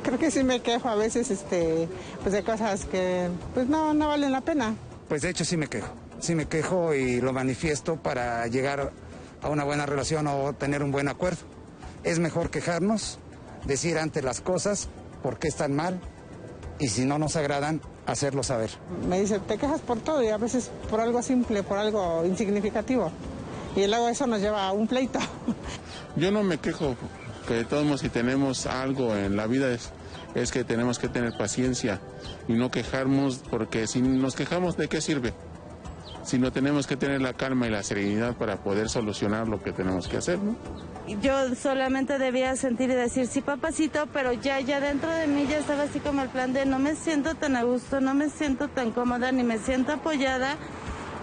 Creo 0.04 0.19
que 0.19 0.32
sí 0.32 0.43
me 0.43 0.60
quejo 0.60 0.89
a 0.89 0.95
veces 0.95 1.32
este, 1.32 1.88
pues 2.21 2.34
de 2.34 2.43
cosas 2.43 2.84
que 2.84 3.30
pues 3.54 3.69
no, 3.69 3.93
no 3.93 4.10
valen 4.10 4.34
la 4.34 4.41
pena. 4.41 4.75
Pues 5.08 5.21
de 5.21 5.30
hecho 5.30 5.45
sí 5.45 5.56
me 5.56 5.67
quejo. 5.67 5.88
Sí 6.19 6.36
me 6.36 6.45
quejo 6.45 6.93
y 6.93 7.21
lo 7.21 7.32
manifiesto 7.32 7.95
para 7.95 8.45
llegar 8.47 8.91
a 9.41 9.47
una 9.47 9.63
buena 9.63 9.86
relación 9.86 10.27
o 10.27 10.51
tener 10.51 10.84
un 10.84 10.91
buen 10.91 11.08
acuerdo. 11.08 11.39
Es 12.04 12.19
mejor 12.19 12.49
quejarnos, 12.49 13.17
decir 13.63 13.97
ante 13.97 14.21
las 14.21 14.41
cosas 14.41 14.89
por 15.23 15.39
qué 15.39 15.47
están 15.47 15.73
mal 15.73 16.01
y 16.77 16.89
si 16.89 17.06
no 17.06 17.17
nos 17.17 17.38
agradan, 17.38 17.80
hacerlo 18.08 18.43
saber. 18.43 18.71
Me 19.08 19.21
dice, 19.21 19.39
te 19.39 19.58
quejas 19.58 19.80
por 19.80 19.99
todo 19.99 20.21
y 20.21 20.27
a 20.27 20.38
veces 20.38 20.69
por 20.89 20.99
algo 20.99 21.23
simple, 21.23 21.63
por 21.63 21.77
algo 21.77 22.25
insignificativo. 22.25 23.10
Y 23.73 23.88
luego 23.88 24.10
eso 24.10 24.27
nos 24.27 24.41
lleva 24.41 24.67
a 24.67 24.73
un 24.73 24.86
pleito. 24.86 25.19
Yo 26.17 26.30
no 26.30 26.43
me 26.43 26.58
quejo, 26.58 26.97
que 27.47 27.54
de 27.56 27.65
todos 27.65 27.86
modos 27.86 28.01
si 28.01 28.10
tenemos 28.10 28.65
algo 28.65 29.15
en 29.15 29.36
la 29.36 29.47
vida 29.47 29.71
es, 29.71 29.91
es 30.36 30.51
que 30.51 30.63
tenemos 30.63 30.99
que 30.99 31.08
tener 31.08 31.38
paciencia 31.38 31.99
y 32.47 32.54
no 32.54 32.71
quejarnos, 32.71 33.41
porque 33.49 33.88
si 33.88 34.01
nos 34.01 34.36
quejamos, 34.36 34.77
¿de 34.77 34.88
qué 34.88 35.01
sirve? 35.01 35.34
Si 36.23 36.38
no 36.38 36.51
tenemos 36.51 36.86
que 36.86 36.97
tener 36.97 37.21
la 37.21 37.34
calma 37.34 37.67
y 37.67 37.71
la 37.71 37.82
serenidad 37.82 38.36
para 38.36 38.58
poder 38.58 38.89
solucionar 38.89 39.47
lo 39.47 39.62
que 39.62 39.71
tenemos 39.71 40.08
que 40.08 40.17
hacer, 40.17 40.38
¿no? 40.39 40.56
Yo 41.21 41.56
solamente 41.56 42.19
debía 42.19 42.56
sentir 42.56 42.91
y 42.91 42.93
decir, 42.93 43.27
sí, 43.27 43.41
papacito, 43.41 44.08
pero 44.13 44.32
ya, 44.34 44.60
ya 44.60 44.80
dentro 44.80 45.10
de 45.10 45.27
mí 45.27 45.47
ya 45.49 45.58
estaba 45.58 45.84
así 45.84 45.99
como 45.99 46.21
el 46.21 46.30
plan 46.30 46.54
de 46.54 46.65
no 46.65 46.77
me 46.80 46.95
siento 46.95 47.36
tan 47.36 47.56
a 47.56 47.63
gusto, 47.63 47.99
no 47.99 48.13
me 48.13 48.30
siento 48.30 48.67
tan 48.67 48.91
cómoda, 48.91 49.32
ni 49.32 49.43
me 49.43 49.58
siento 49.58 49.93
apoyada. 49.93 50.58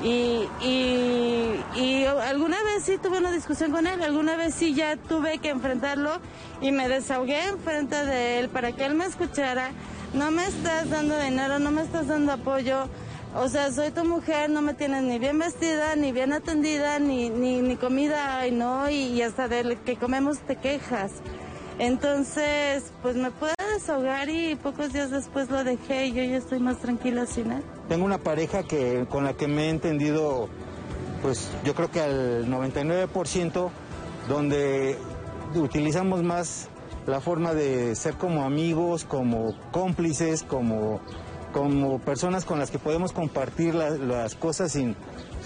Y, 0.02 0.48
y, 0.60 1.60
y 1.74 2.04
alguna 2.04 2.62
vez 2.62 2.84
sí 2.84 2.98
tuve 2.98 3.18
una 3.18 3.32
discusión 3.32 3.72
con 3.72 3.86
él, 3.86 4.00
alguna 4.00 4.36
vez 4.36 4.54
sí 4.54 4.74
ya 4.74 4.96
tuve 4.96 5.38
que 5.38 5.48
enfrentarlo 5.48 6.20
y 6.60 6.70
me 6.70 6.88
desahogué 6.88 7.46
enfrente 7.46 8.06
de 8.06 8.38
él 8.38 8.48
para 8.48 8.72
que 8.72 8.84
él 8.84 8.94
me 8.94 9.06
escuchara. 9.06 9.72
No 10.14 10.30
me 10.30 10.46
estás 10.46 10.88
dando 10.88 11.18
dinero, 11.18 11.58
no 11.58 11.70
me 11.70 11.82
estás 11.82 12.06
dando 12.06 12.32
apoyo. 12.32 12.88
O 13.34 13.48
sea, 13.48 13.70
soy 13.72 13.90
tu 13.90 14.04
mujer, 14.04 14.48
no 14.48 14.62
me 14.62 14.72
tienes 14.72 15.02
ni 15.02 15.18
bien 15.18 15.38
vestida, 15.38 15.96
ni 15.96 16.12
bien 16.12 16.32
atendida, 16.32 16.98
ni, 16.98 17.28
ni, 17.28 17.60
ni 17.60 17.76
comida, 17.76 18.46
y 18.46 18.52
no, 18.52 18.88
y, 18.88 18.94
y 18.94 19.22
hasta 19.22 19.48
de 19.48 19.78
que 19.84 19.96
comemos 19.96 20.38
te 20.38 20.56
quejas. 20.56 21.12
Entonces, 21.78 22.92
pues 23.02 23.16
me 23.16 23.30
desahogar 23.78 24.28
y 24.28 24.56
pocos 24.56 24.92
días 24.92 25.12
después 25.12 25.50
lo 25.50 25.62
dejé 25.62 26.06
y 26.06 26.12
yo 26.12 26.24
ya 26.24 26.36
estoy 26.36 26.58
más 26.58 26.78
tranquila 26.78 27.26
sin 27.26 27.52
él. 27.52 27.62
Tengo 27.88 28.04
una 28.04 28.18
pareja 28.18 28.64
que, 28.64 29.06
con 29.08 29.22
la 29.22 29.34
que 29.34 29.46
me 29.46 29.66
he 29.66 29.70
entendido, 29.70 30.48
pues 31.22 31.48
yo 31.64 31.74
creo 31.74 31.88
que 31.88 32.00
al 32.00 32.48
99%, 32.48 33.70
donde 34.28 34.98
utilizamos 35.54 36.24
más 36.24 36.68
la 37.06 37.20
forma 37.20 37.54
de 37.54 37.94
ser 37.94 38.14
como 38.14 38.42
amigos, 38.42 39.04
como 39.04 39.54
cómplices, 39.70 40.42
como, 40.42 41.00
como 41.62 41.98
personas 41.98 42.44
con 42.44 42.60
las 42.60 42.70
que 42.70 42.78
podemos 42.78 43.12
compartir 43.12 43.74
la- 43.74 43.90
las 43.90 44.36
cosas 44.36 44.70
sin 44.72 44.94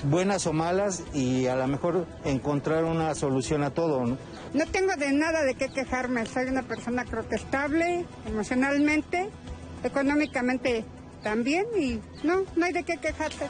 buenas 0.04 0.46
o 0.46 0.52
malas 0.52 1.02
y 1.14 1.46
a 1.46 1.56
lo 1.56 1.66
mejor 1.66 2.06
encontrar 2.24 2.84
una 2.84 3.14
solución 3.14 3.62
a 3.62 3.70
todo, 3.70 4.04
¿no? 4.04 4.18
No 4.52 4.66
tengo 4.66 4.94
de 4.96 5.10
nada 5.12 5.42
de 5.42 5.54
qué 5.54 5.70
quejarme. 5.70 6.26
Soy 6.26 6.48
una 6.48 6.62
persona 6.64 7.06
creo 7.06 7.26
que 7.26 7.36
estable 7.36 8.04
emocionalmente, 8.26 9.30
económicamente 9.84 10.84
también 11.22 11.64
y 11.78 11.98
no, 12.26 12.42
no 12.56 12.66
hay 12.66 12.72
de 12.74 12.82
qué 12.82 12.98
quejarse. 12.98 13.48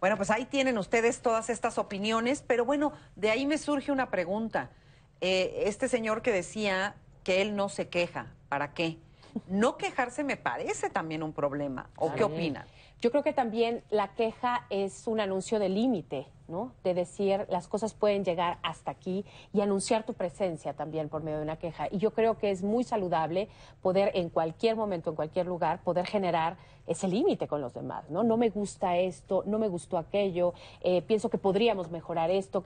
Bueno, 0.00 0.18
pues 0.18 0.30
ahí 0.30 0.44
tienen 0.44 0.76
ustedes 0.76 1.22
todas 1.22 1.48
estas 1.48 1.78
opiniones, 1.78 2.44
pero 2.46 2.66
bueno, 2.66 2.92
de 3.16 3.30
ahí 3.30 3.46
me 3.46 3.56
surge 3.56 3.90
una 3.90 4.10
pregunta. 4.10 4.70
Eh, 5.22 5.62
este 5.64 5.88
señor 5.88 6.20
que 6.20 6.32
decía 6.32 6.96
que 7.22 7.40
él 7.40 7.56
no 7.56 7.70
se 7.70 7.88
queja, 7.88 8.34
¿para 8.50 8.74
qué? 8.74 8.98
No 9.48 9.76
quejarse 9.76 10.24
me 10.24 10.36
parece 10.36 10.90
también 10.90 11.22
un 11.22 11.32
problema. 11.32 11.88
¿O 11.96 12.12
qué 12.14 12.24
opinan? 12.24 12.66
Yo 13.00 13.10
creo 13.10 13.22
que 13.22 13.32
también 13.32 13.82
la 13.90 14.14
queja 14.14 14.66
es 14.70 15.06
un 15.06 15.20
anuncio 15.20 15.58
de 15.58 15.68
límite, 15.68 16.26
¿no? 16.48 16.72
De 16.84 16.94
decir 16.94 17.46
las 17.50 17.68
cosas 17.68 17.92
pueden 17.92 18.24
llegar 18.24 18.58
hasta 18.62 18.92
aquí 18.92 19.24
y 19.52 19.60
anunciar 19.60 20.06
tu 20.06 20.14
presencia 20.14 20.72
también 20.72 21.08
por 21.08 21.22
medio 21.22 21.38
de 21.38 21.42
una 21.42 21.58
queja. 21.58 21.88
Y 21.90 21.98
yo 21.98 22.12
creo 22.12 22.38
que 22.38 22.50
es 22.50 22.62
muy 22.62 22.84
saludable 22.84 23.48
poder 23.82 24.12
en 24.14 24.30
cualquier 24.30 24.76
momento, 24.76 25.10
en 25.10 25.16
cualquier 25.16 25.46
lugar, 25.46 25.82
poder 25.82 26.06
generar 26.06 26.56
ese 26.86 27.08
límite 27.08 27.48
con 27.48 27.60
los 27.60 27.74
demás, 27.74 28.08
¿no? 28.10 28.22
No 28.22 28.36
me 28.36 28.50
gusta 28.50 28.96
esto, 28.96 29.42
no 29.46 29.58
me 29.58 29.68
gustó 29.68 29.98
aquello, 29.98 30.54
eh, 30.80 31.02
pienso 31.02 31.28
que 31.28 31.38
podríamos 31.38 31.90
mejorar 31.90 32.30
esto, 32.30 32.64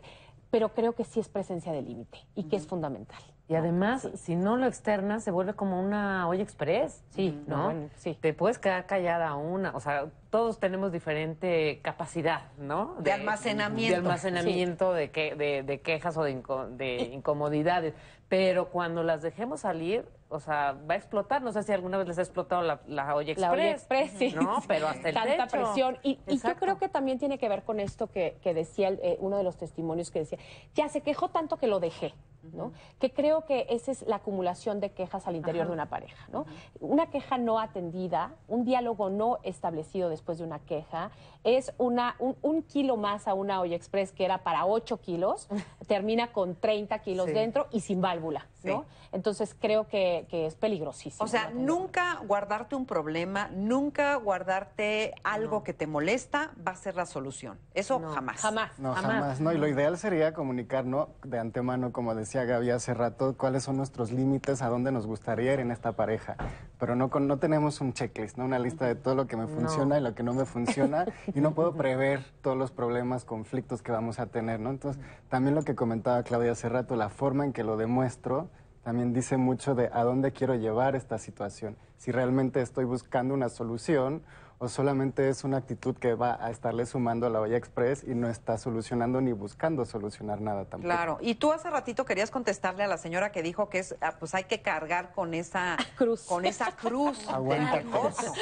pero 0.51 0.75
creo 0.75 0.95
que 0.95 1.05
sí 1.05 1.21
es 1.21 1.29
presencia 1.29 1.73
de 1.73 1.83
límite 1.83 2.19
y 2.35 2.45
que 2.45 2.57
es 2.57 2.67
fundamental. 2.67 3.23
Y 3.49 3.55
además, 3.55 4.07
si 4.15 4.37
no 4.37 4.59
lo 4.59 4.67
externas, 4.67 5.25
se 5.25 5.31
vuelve 5.31 5.55
como 5.55 5.81
una 5.81 6.29
olla 6.29 6.43
express. 6.43 7.03
Sí, 7.11 7.43
¿no? 7.47 7.65
bueno, 7.65 7.89
sí. 7.97 8.17
Te 8.21 8.35
puedes 8.35 8.59
quedar 8.59 8.85
callada 8.85 9.35
una. 9.37 9.75
O 9.75 9.81
sea, 9.81 10.07
todos 10.29 10.61
tenemos 10.61 10.93
diferente 10.93 11.81
capacidad, 11.83 12.43
¿no? 12.59 12.97
De 12.99 13.11
almacenamiento. 13.11 13.95
De 14.03 14.07
almacenamiento, 14.07 14.93
de, 14.93 15.11
que, 15.11 15.35
de, 15.35 15.63
de 15.63 15.81
quejas 15.81 16.19
o 16.19 16.25
de, 16.25 16.43
inco- 16.43 16.69
de 16.69 16.97
incomodidades. 17.13 17.95
Pero 18.29 18.69
cuando 18.69 19.03
las 19.03 19.23
dejemos 19.23 19.61
salir, 19.61 20.05
o 20.31 20.41
sea, 20.41 20.77
va 20.89 20.95
a 20.95 20.97
explotar. 20.97 21.43
No 21.43 21.53
sé 21.53 21.63
si 21.63 21.73
alguna 21.73 21.99
vez 21.99 22.07
les 22.09 22.19
ha 22.19 22.23
explotado 22.23 22.63
la, 22.63 22.81
la 22.87 23.15
olla 23.15 23.33
express. 23.33 23.41
La 23.41 23.53
olla 23.53 23.71
express, 23.71 24.11
sí. 24.13 24.33
No, 24.35 24.63
pero 24.67 24.89
hasta 24.89 25.09
el 25.09 25.15
Tanta 25.15 25.47
techo. 25.47 25.63
presión. 25.65 25.99
Y, 26.03 26.19
y 26.27 26.39
yo 26.39 26.55
creo 26.57 26.79
que 26.79 26.89
también 26.89 27.19
tiene 27.19 27.39
que 27.39 27.49
ver 27.49 27.63
con 27.65 27.81
esto 27.81 28.09
que, 28.09 28.39
que 28.43 28.55
decía 28.55 28.89
el- 28.89 29.01
eh, 29.03 29.17
uno 29.21 29.37
de 29.37 29.45
los 29.45 29.57
testimonios 29.57 30.11
que 30.11 30.21
decía, 30.21 30.39
ya 30.75 30.89
se 30.89 31.01
quejó 31.01 31.29
tanto 31.31 31.57
que 31.57 31.67
lo 31.67 31.81
dejé, 31.81 32.15
¿no? 32.53 32.73
Que 32.99 33.13
creo 33.13 33.45
que 33.45 33.67
esa 33.71 33.91
es 33.91 34.03
la 34.07 34.17
acumulación 34.17 34.81
de 34.81 34.91
quejas 34.91 35.27
al 35.27 35.37
interior 35.37 35.63
Ajá. 35.63 35.69
de 35.71 35.75
una 35.75 35.89
pareja, 35.89 36.27
¿no? 36.33 36.47
Una 36.81 37.11
queja 37.11 37.37
no 37.39 37.59
atendida, 37.59 38.35
un 38.49 38.65
diálogo 38.65 39.11
no 39.11 39.39
establecido 39.43 40.09
después 40.09 40.39
de 40.39 40.45
una 40.45 40.59
queja, 40.61 41.11
es 41.45 41.73
una, 41.79 42.17
un, 42.19 42.37
un 42.43 42.63
kilo 42.63 42.97
más 42.97 43.29
a 43.29 43.35
una 43.35 43.61
olla 43.61 43.77
express 43.77 44.13
que 44.13 44.25
era 44.25 44.39
para 44.45 44.67
8 44.67 45.01
kilos, 45.01 45.49
termina 45.89 46.33
con 46.33 46.55
30 46.55 46.99
kilos 47.01 47.27
Sí. 47.27 47.33
dentro 47.33 47.67
y 47.71 47.81
sin 47.81 48.01
válvula, 48.01 48.47
¿no? 48.63 48.85
Entonces 49.13 49.55
creo 49.59 49.87
que, 49.89 50.18
que 50.27 50.47
es 50.47 50.55
peligrosísimo. 50.55 51.25
O 51.25 51.29
sea, 51.29 51.51
¿no? 51.51 51.61
nunca 51.61 52.21
guardarte 52.27 52.77
un 52.77 52.87
problema, 52.87 53.49
nunca 53.53 54.15
guardarte 54.17 55.15
algo 55.25 55.63
que 55.63 55.73
te 55.73 55.87
molesta 55.87 56.53
va 56.67 56.73
a 56.73 56.77
ser 56.77 56.97
la 56.97 57.07
solución. 57.07 57.59
Eso 57.75 58.01
jamás. 58.01 58.41
Jamás. 58.41 58.79
No, 58.79 58.95
jamás. 58.95 59.41
No, 59.41 59.53
y 59.53 59.59
lo 59.59 59.69
ideal 59.69 59.99
sería 59.99 60.33
comunicar, 60.33 60.85
¿no? 60.85 61.11
De 61.25 61.39
antemano, 61.39 61.93
como 61.93 62.15
decía 62.15 62.45
Gaby 62.45 62.71
hace 62.71 62.95
rato, 62.95 63.37
cuáles 63.37 63.63
son 63.63 63.77
nuestros 63.77 64.13
límites, 64.13 64.63
a 64.63 64.69
dónde 64.69 64.93
nos 64.93 65.07
gustaría 65.07 65.55
ir 65.55 65.61
en 65.61 65.71
esta 65.71 65.93
pareja. 65.93 66.37
Pero 66.79 66.97
no, 66.97 67.11
con, 67.11 67.27
no 67.27 67.39
tenemos 67.39 67.81
un 67.81 67.93
checklist, 67.93 68.37
¿no? 68.37 68.45
Una 68.45 68.59
lista 68.59 68.87
de 68.87 68.95
todo 68.95 69.15
lo 69.15 69.27
que 69.27 69.37
me 69.37 69.47
funciona 69.47 69.99
y 69.99 70.01
lo 70.03 70.15
que 70.15 70.23
no 70.23 70.35
me 70.35 70.45
funciona. 70.45 71.07
y 71.35 71.41
no 71.41 71.55
puedo 71.55 71.75
prever 71.75 72.25
todos 72.43 72.57
los 72.57 72.71
problemas, 72.71 73.25
conflictos 73.25 73.83
que 73.83 73.93
vamos 73.93 74.19
a 74.19 74.27
tener, 74.27 74.61
¿no? 74.61 74.71
Entonces, 74.71 75.03
también 75.29 75.55
lo 75.55 75.63
que 75.63 75.75
comentaba 75.75 76.23
Claudia 76.23 76.53
hace 76.53 76.69
rato, 76.69 76.97
la 76.97 77.09
forma 77.09 77.45
en 77.45 77.53
que 77.53 77.65
lo 77.65 77.77
demuestro, 77.77 78.49
también 78.89 79.13
dice 79.13 79.37
mucho 79.37 79.75
de 79.75 79.91
a 79.93 80.03
dónde 80.03 80.33
quiero 80.33 80.55
llevar 80.55 80.97
esta 80.97 81.19
situación. 81.19 81.77
Si 81.99 82.11
realmente 82.11 82.63
estoy 82.63 82.87
buscando 82.87 83.35
una 83.35 83.51
solución 83.51 84.23
o 84.57 84.69
solamente 84.69 85.29
es 85.29 85.45
una 85.45 85.59
actitud 85.59 85.95
que 85.95 86.15
va 86.15 86.43
a 86.43 86.51
estarle 86.51 86.87
sumando 86.87 87.27
a 87.27 87.29
la 87.29 87.43
olla 87.43 87.59
express 87.59 88.03
y 88.03 88.15
no 88.15 88.31
está 88.31 88.57
solucionando 88.57 89.21
ni 89.21 89.33
buscando 89.33 89.85
solucionar 89.85 90.41
nada 90.41 90.65
tampoco. 90.65 90.85
Claro, 90.91 91.19
y 91.21 91.35
tú 91.35 91.53
hace 91.53 91.69
ratito 91.69 92.07
querías 92.07 92.31
contestarle 92.31 92.83
a 92.83 92.87
la 92.87 92.97
señora 92.97 93.31
que 93.31 93.43
dijo 93.43 93.69
que 93.69 93.81
es, 93.81 93.95
ah, 94.01 94.15
pues 94.19 94.35
hay 94.35 94.45
que 94.45 94.63
cargar 94.63 95.13
con 95.13 95.35
esa 95.35 95.77
cruz, 95.99 96.23
con 96.23 96.47
esa 96.47 96.73
cruz 96.75 97.29
Aguanta. 97.29 97.81
acoso. 97.81 98.33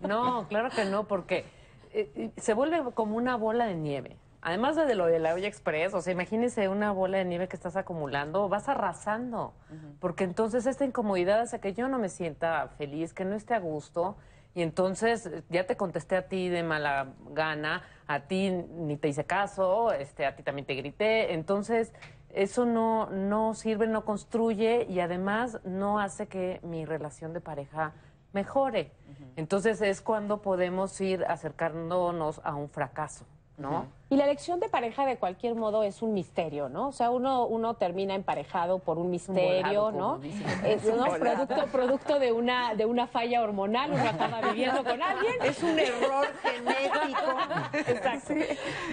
No, 0.00 0.48
claro 0.48 0.70
que 0.70 0.86
no, 0.86 1.06
porque 1.06 1.44
eh, 1.92 2.10
eh, 2.14 2.30
se 2.38 2.54
vuelve 2.54 2.90
como 2.94 3.18
una 3.18 3.36
bola 3.36 3.66
de 3.66 3.74
nieve. 3.74 4.16
Además 4.42 4.74
de 4.74 4.94
lo 4.94 5.06
de 5.06 5.20
la 5.20 5.34
olla 5.34 5.46
express, 5.46 5.94
o 5.94 6.02
sea, 6.02 6.12
imagínese 6.12 6.68
una 6.68 6.90
bola 6.90 7.18
de 7.18 7.24
nieve 7.24 7.46
que 7.46 7.54
estás 7.54 7.76
acumulando, 7.76 8.48
vas 8.48 8.68
arrasando, 8.68 9.54
porque 10.00 10.24
entonces 10.24 10.66
esta 10.66 10.84
incomodidad 10.84 11.40
hace 11.40 11.60
que 11.60 11.72
yo 11.74 11.88
no 11.88 11.98
me 11.98 12.08
sienta 12.08 12.68
feliz, 12.76 13.14
que 13.14 13.24
no 13.24 13.36
esté 13.36 13.54
a 13.54 13.60
gusto, 13.60 14.16
y 14.54 14.62
entonces 14.62 15.26
eh, 15.26 15.42
ya 15.48 15.64
te 15.64 15.76
contesté 15.76 16.16
a 16.16 16.28
ti 16.28 16.48
de 16.48 16.62
mala 16.62 17.14
gana, 17.30 17.82
a 18.06 18.20
ti 18.20 18.50
ni 18.50 18.96
te 18.96 19.08
hice 19.08 19.24
caso, 19.24 19.92
este, 19.92 20.26
a 20.26 20.34
ti 20.34 20.42
también 20.42 20.66
te 20.66 20.74
grité, 20.74 21.34
entonces 21.34 21.92
eso 22.34 22.66
no, 22.66 23.08
no 23.10 23.54
sirve, 23.54 23.86
no 23.86 24.04
construye 24.04 24.86
y 24.88 25.00
además 25.00 25.60
no 25.64 26.00
hace 26.00 26.26
que 26.26 26.60
mi 26.62 26.84
relación 26.84 27.32
de 27.32 27.40
pareja 27.40 27.92
mejore. 28.32 28.92
Entonces 29.36 29.80
es 29.82 30.00
cuando 30.00 30.42
podemos 30.42 30.98
ir 31.00 31.24
acercándonos 31.26 32.40
a 32.44 32.54
un 32.54 32.68
fracaso, 32.68 33.26
¿no? 33.56 33.86
Y 34.12 34.16
la 34.16 34.24
elección 34.24 34.60
de 34.60 34.68
pareja 34.68 35.06
de 35.06 35.16
cualquier 35.16 35.54
modo 35.54 35.82
es 35.84 36.02
un 36.02 36.12
misterio, 36.12 36.68
¿no? 36.68 36.88
O 36.88 36.92
sea, 36.92 37.10
uno, 37.10 37.46
uno 37.46 37.74
termina 37.74 38.14
emparejado 38.14 38.78
por 38.78 38.98
un 38.98 39.08
misterio, 39.08 39.84
volado, 39.86 39.92
¿no? 39.92 40.20
Es, 40.66 40.84
Un 40.84 40.98
¿no? 40.98 41.04
producto, 41.14 41.66
producto 41.72 42.18
de 42.18 42.30
una, 42.30 42.74
de 42.74 42.84
una 42.84 43.06
falla 43.06 43.40
hormonal, 43.40 43.90
uno 43.90 44.02
acaba 44.06 44.42
viviendo 44.42 44.84
con 44.84 45.00
alguien. 45.02 45.32
Es 45.42 45.62
un 45.62 45.78
error 45.78 46.26
genético. 46.42 47.90
Exacto. 47.90 48.34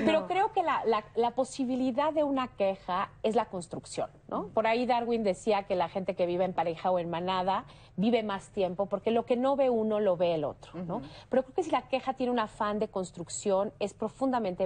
Pero 0.05 0.25
creo 0.27 0.53
que 0.53 0.63
la, 0.63 0.83
la- 0.85 1.03
la 1.15 1.31
posibilidad 1.31 2.13
de 2.13 2.23
una 2.23 2.47
queja 2.47 3.09
es 3.21 3.35
la 3.35 3.43
construcción. 3.45 4.09
¿no? 4.29 4.47
Por 4.47 4.67
ahí 4.67 4.85
Darwin 4.85 5.23
decía 5.25 5.63
que 5.63 5.75
la 5.75 5.89
gente 5.89 6.15
que 6.15 6.27
vive 6.27 6.45
en 6.45 6.53
pareja 6.53 6.91
o 6.91 6.99
en 6.99 7.09
manada 7.09 7.65
vive 7.97 8.23
más 8.23 8.47
tiempo 8.51 8.85
porque 8.85 9.11
lo 9.11 9.25
que 9.25 9.35
no 9.35 9.57
ve 9.57 9.69
uno 9.69 9.99
lo 9.99 10.15
ve 10.15 10.33
el 10.35 10.45
otro, 10.45 10.71
¿no? 10.83 11.01
Pero 11.29 11.43
creo 11.43 11.53
que 11.55 11.63
si 11.63 11.71
la 11.71 11.81
queja 11.89 12.13
tiene 12.13 12.31
un 12.31 12.39
afán 12.39 12.79
de 12.79 12.87
construcción 12.87 13.73
es 13.79 13.93
profundamente 13.93 14.65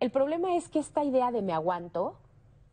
El 0.00 0.10
problema 0.10 0.56
es 0.56 0.68
que 0.68 0.78
esta 0.78 1.04
idea 1.04 1.30
de 1.30 1.42
me 1.42 1.52
aguanto 1.52 2.14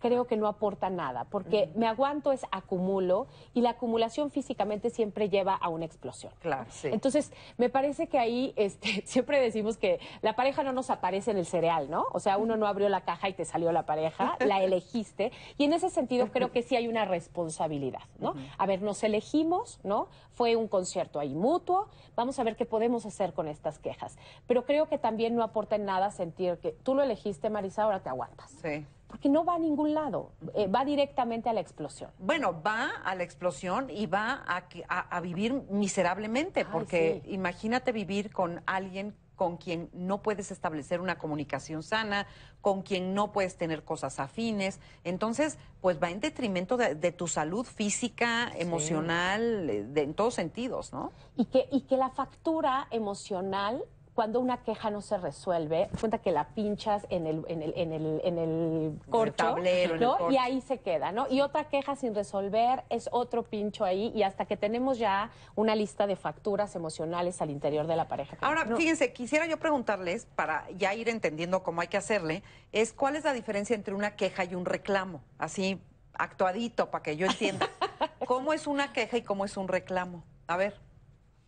creo 0.03 0.27
que 0.27 0.35
no 0.35 0.47
aporta 0.47 0.89
nada, 0.89 1.23
porque 1.29 1.69
me 1.75 1.87
aguanto 1.87 2.33
es 2.33 2.45
acumulo 2.51 3.27
y 3.53 3.61
la 3.61 3.69
acumulación 3.69 4.31
físicamente 4.31 4.89
siempre 4.89 5.29
lleva 5.29 5.55
a 5.55 5.69
una 5.69 5.85
explosión. 5.85 6.33
Claro, 6.41 6.65
sí. 6.69 6.89
Entonces, 6.91 7.31
me 7.57 7.69
parece 7.69 8.07
que 8.07 8.19
ahí 8.19 8.53
este, 8.57 9.01
siempre 9.05 9.39
decimos 9.39 9.77
que 9.77 10.01
la 10.21 10.35
pareja 10.35 10.61
no 10.61 10.73
nos 10.73 10.89
aparece 10.89 11.31
en 11.31 11.37
el 11.37 11.45
cereal, 11.45 11.89
¿no? 11.89 12.05
O 12.11 12.19
sea, 12.19 12.37
uno 12.37 12.57
no 12.57 12.67
abrió 12.67 12.89
la 12.89 13.05
caja 13.05 13.29
y 13.29 13.33
te 13.33 13.45
salió 13.45 13.71
la 13.71 13.85
pareja, 13.85 14.35
la 14.45 14.61
elegiste. 14.61 15.31
Y 15.57 15.63
en 15.63 15.71
ese 15.71 15.89
sentido 15.89 16.27
creo 16.33 16.51
que 16.51 16.63
sí 16.63 16.75
hay 16.75 16.89
una 16.89 17.05
responsabilidad, 17.05 18.03
¿no? 18.19 18.35
A 18.57 18.65
ver, 18.65 18.81
nos 18.81 19.05
elegimos, 19.05 19.79
¿no? 19.85 20.09
Fue 20.33 20.57
un 20.57 20.67
concierto 20.67 21.17
ahí 21.17 21.33
mutuo, 21.33 21.87
vamos 22.17 22.39
a 22.39 22.43
ver 22.43 22.57
qué 22.57 22.65
podemos 22.65 23.05
hacer 23.05 23.31
con 23.31 23.47
estas 23.47 23.79
quejas. 23.79 24.17
Pero 24.47 24.65
creo 24.65 24.89
que 24.89 24.97
también 24.97 25.33
no 25.33 25.43
aporta 25.43 25.77
en 25.77 25.85
nada 25.85 26.11
sentir 26.11 26.57
que 26.57 26.73
tú 26.73 26.93
lo 26.93 27.03
elegiste, 27.03 27.49
Marisa, 27.49 27.83
ahora 27.83 28.01
te 28.01 28.09
aguantas. 28.09 28.51
Sí. 28.61 28.85
Porque 29.13 29.29
no 29.29 29.45
va 29.45 29.53
a 29.53 29.59
ningún 29.59 29.93
lado, 29.93 30.31
eh, 30.55 30.65
va 30.65 30.83
directamente 30.83 31.47
a 31.47 31.53
la 31.53 31.59
explosión. 31.61 32.09
Bueno, 32.17 32.63
va 32.65 32.89
a 33.05 33.13
la 33.13 33.21
explosión 33.21 33.91
y 33.91 34.07
va 34.07 34.43
a, 34.47 34.67
que- 34.67 34.83
a- 34.89 35.15
a 35.15 35.21
vivir 35.21 35.53
miserablemente, 35.69 36.65
porque 36.65 37.21
imagínate 37.27 37.91
vivir 37.91 38.31
con 38.33 38.63
alguien 38.65 39.13
con 39.35 39.57
quien 39.57 39.89
no 39.93 40.21
puedes 40.23 40.49
establecer 40.51 40.99
una 40.99 41.17
comunicación 41.19 41.83
sana, 41.83 42.25
con 42.61 42.81
quien 42.81 43.13
no 43.13 43.31
puedes 43.31 43.55
tener 43.55 43.83
cosas 43.83 44.19
afines. 44.19 44.79
Entonces, 45.03 45.59
pues 45.79 46.01
va 46.01 46.09
en 46.09 46.19
detrimento 46.19 46.75
de, 46.75 46.95
de 46.95 47.11
tu 47.11 47.27
salud 47.27 47.65
física, 47.67 48.51
emocional, 48.55 49.69
eh, 49.69 49.83
de- 49.83 50.01
en 50.03 50.13
todos 50.15 50.33
sentidos, 50.33 50.91
¿no? 50.91 51.11
Y 51.37 51.45
que, 51.45 51.67
y 51.71 51.81
que 51.81 51.97
la 51.97 52.09
factura 52.09 52.87
emocional, 52.89 53.83
cuando 54.13 54.39
una 54.39 54.63
queja 54.63 54.91
no 54.91 55.01
se 55.01 55.17
resuelve, 55.17 55.89
cuenta 55.99 56.19
que 56.19 56.31
la 56.31 56.49
pinchas 56.49 57.05
en 57.09 57.25
el, 57.25 57.43
en 57.47 57.63
el, 57.63 57.73
en 57.75 57.93
el, 57.93 58.21
en 58.23 58.37
el 58.37 58.99
corcho, 59.09 59.33
tablero, 59.35 59.95
en 59.95 60.27
el 60.27 60.33
y 60.33 60.37
ahí 60.37 60.61
se 60.61 60.79
queda, 60.79 61.11
¿no? 61.11 61.25
Y 61.29 61.41
otra 61.41 61.65
queja 61.65 61.95
sin 61.95 62.13
resolver 62.13 62.83
es 62.89 63.09
otro 63.11 63.43
pincho 63.43 63.85
ahí, 63.85 64.11
y 64.13 64.23
hasta 64.23 64.45
que 64.45 64.55
tenemos 64.55 64.99
ya 64.99 65.31
una 65.55 65.75
lista 65.75 66.05
de 66.05 66.15
facturas 66.15 66.75
emocionales 66.75 67.41
al 67.41 67.49
interior 67.49 67.87
de 67.87 67.95
la 67.95 68.07
pareja. 68.07 68.37
Ahora, 68.41 68.65
No. 68.65 68.77
fíjense, 68.77 69.13
quisiera 69.13 69.47
yo 69.47 69.57
preguntarles, 69.57 70.27
para 70.35 70.69
ya 70.71 70.93
ir 70.93 71.09
entendiendo 71.09 71.63
cómo 71.63 71.81
hay 71.81 71.87
que 71.87 71.97
hacerle, 71.97 72.43
es 72.71 72.93
cuál 72.93 73.15
es 73.15 73.23
la 73.23 73.33
diferencia 73.33 73.75
entre 73.75 73.95
una 73.95 74.15
queja 74.15 74.43
y 74.43 74.53
un 74.53 74.65
reclamo, 74.65 75.23
así 75.39 75.81
actuadito, 76.13 76.91
para 76.91 77.01
que 77.01 77.17
yo 77.17 77.25
entienda. 77.25 77.67
¿Cómo 78.27 78.53
es 78.53 78.67
una 78.67 78.93
queja 78.93 79.17
y 79.17 79.23
cómo 79.23 79.43
es 79.43 79.57
un 79.57 79.67
reclamo? 79.67 80.23
A 80.47 80.55
ver. 80.57 80.75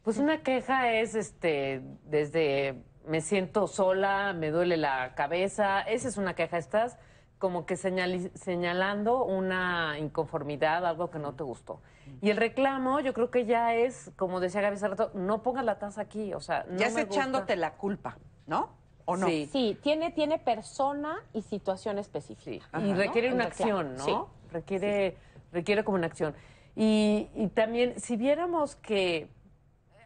Pues 0.05 0.17
una 0.19 0.41
queja 0.43 0.91
es 0.93 1.15
este 1.15 1.81
desde 2.05 2.75
me 3.07 3.21
siento 3.21 3.67
sola, 3.67 4.33
me 4.33 4.51
duele 4.51 4.77
la 4.77 5.13
cabeza, 5.15 5.81
esa 5.81 6.07
es 6.07 6.17
una 6.17 6.35
queja, 6.35 6.57
estás 6.57 6.97
como 7.39 7.65
que 7.65 7.75
señali- 7.75 8.31
señalando 8.35 9.23
una 9.25 9.97
inconformidad, 9.99 10.85
algo 10.85 11.09
que 11.11 11.19
no 11.19 11.33
te 11.33 11.43
gustó. 11.43 11.81
Y 12.21 12.29
el 12.29 12.37
reclamo, 12.37 12.99
yo 13.01 13.13
creo 13.13 13.29
que 13.29 13.45
ya 13.45 13.75
es, 13.75 14.11
como 14.15 14.39
decía 14.39 14.61
Gaby 14.61 14.75
hace 14.75 14.87
rato, 14.87 15.11
no 15.15 15.41
pongas 15.43 15.65
la 15.65 15.77
taza 15.77 16.01
aquí, 16.01 16.33
o 16.33 16.39
sea, 16.39 16.65
no 16.69 16.77
ya 16.77 16.87
es 16.87 16.93
me 16.95 17.03
gusta. 17.05 17.19
echándote 17.21 17.55
la 17.57 17.73
culpa, 17.73 18.17
¿no? 18.47 18.69
¿O 19.05 19.17
no? 19.17 19.27
Sí. 19.27 19.49
Sí, 19.51 19.77
tiene, 19.83 20.11
tiene 20.11 20.39
persona 20.39 21.17
y 21.33 21.41
situación 21.41 21.97
específica. 21.99 22.65
y 22.79 22.93
requiere 22.93 23.29
¿no? 23.29 23.35
una 23.35 23.45
acción, 23.45 23.95
¿no? 23.97 24.03
sí. 24.05 24.15
Requiere, 24.51 25.17
requiere 25.51 25.83
como 25.83 25.97
una 25.97 26.07
acción. 26.07 26.33
Y, 26.75 27.27
y 27.35 27.47
también, 27.49 27.99
si 27.99 28.17
viéramos 28.17 28.75
que 28.77 29.29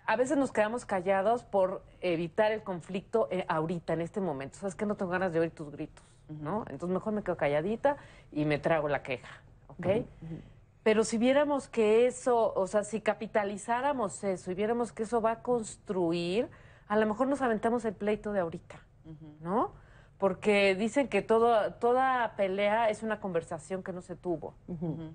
a 0.09 0.15
veces 0.15 0.39
nos 0.39 0.51
quedamos 0.51 0.87
callados 0.87 1.43
por 1.43 1.83
evitar 2.01 2.51
el 2.51 2.63
conflicto 2.63 3.27
eh, 3.29 3.45
ahorita, 3.47 3.93
en 3.93 4.01
este 4.01 4.19
momento. 4.19 4.57
Sabes 4.57 4.73
que 4.73 4.87
no 4.87 4.95
tengo 4.95 5.11
ganas 5.11 5.31
de 5.33 5.39
oír 5.39 5.51
tus 5.51 5.69
gritos, 5.69 6.03
¿no? 6.27 6.65
Entonces 6.67 6.89
mejor 6.89 7.13
me 7.13 7.21
quedo 7.21 7.37
calladita 7.37 7.95
y 8.31 8.45
me 8.45 8.57
trago 8.57 8.89
la 8.89 9.03
queja, 9.03 9.43
¿ok? 9.67 9.87
Pero 10.81 11.03
si 11.03 11.19
viéramos 11.19 11.67
que 11.67 12.07
eso, 12.07 12.55
o 12.55 12.65
sea, 12.65 12.83
si 12.83 13.01
capitalizáramos 13.01 14.23
eso 14.23 14.49
y 14.49 14.55
viéramos 14.55 14.91
que 14.91 15.03
eso 15.03 15.21
va 15.21 15.29
a 15.29 15.43
construir, 15.43 16.49
a 16.87 16.97
lo 16.97 17.05
mejor 17.05 17.27
nos 17.27 17.43
aventamos 17.43 17.85
el 17.85 17.93
pleito 17.93 18.33
de 18.33 18.39
ahorita, 18.39 18.79
¿no? 19.41 19.73
Porque 20.17 20.73
dicen 20.73 21.07
que 21.07 21.21
todo, 21.21 21.73
toda 21.73 22.35
pelea 22.35 22.89
es 22.89 23.03
una 23.03 23.19
conversación 23.19 23.83
que 23.83 23.93
no 23.93 24.01
se 24.01 24.15
tuvo, 24.15 24.55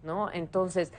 ¿no? 0.04 0.30
Entonces, 0.30 0.92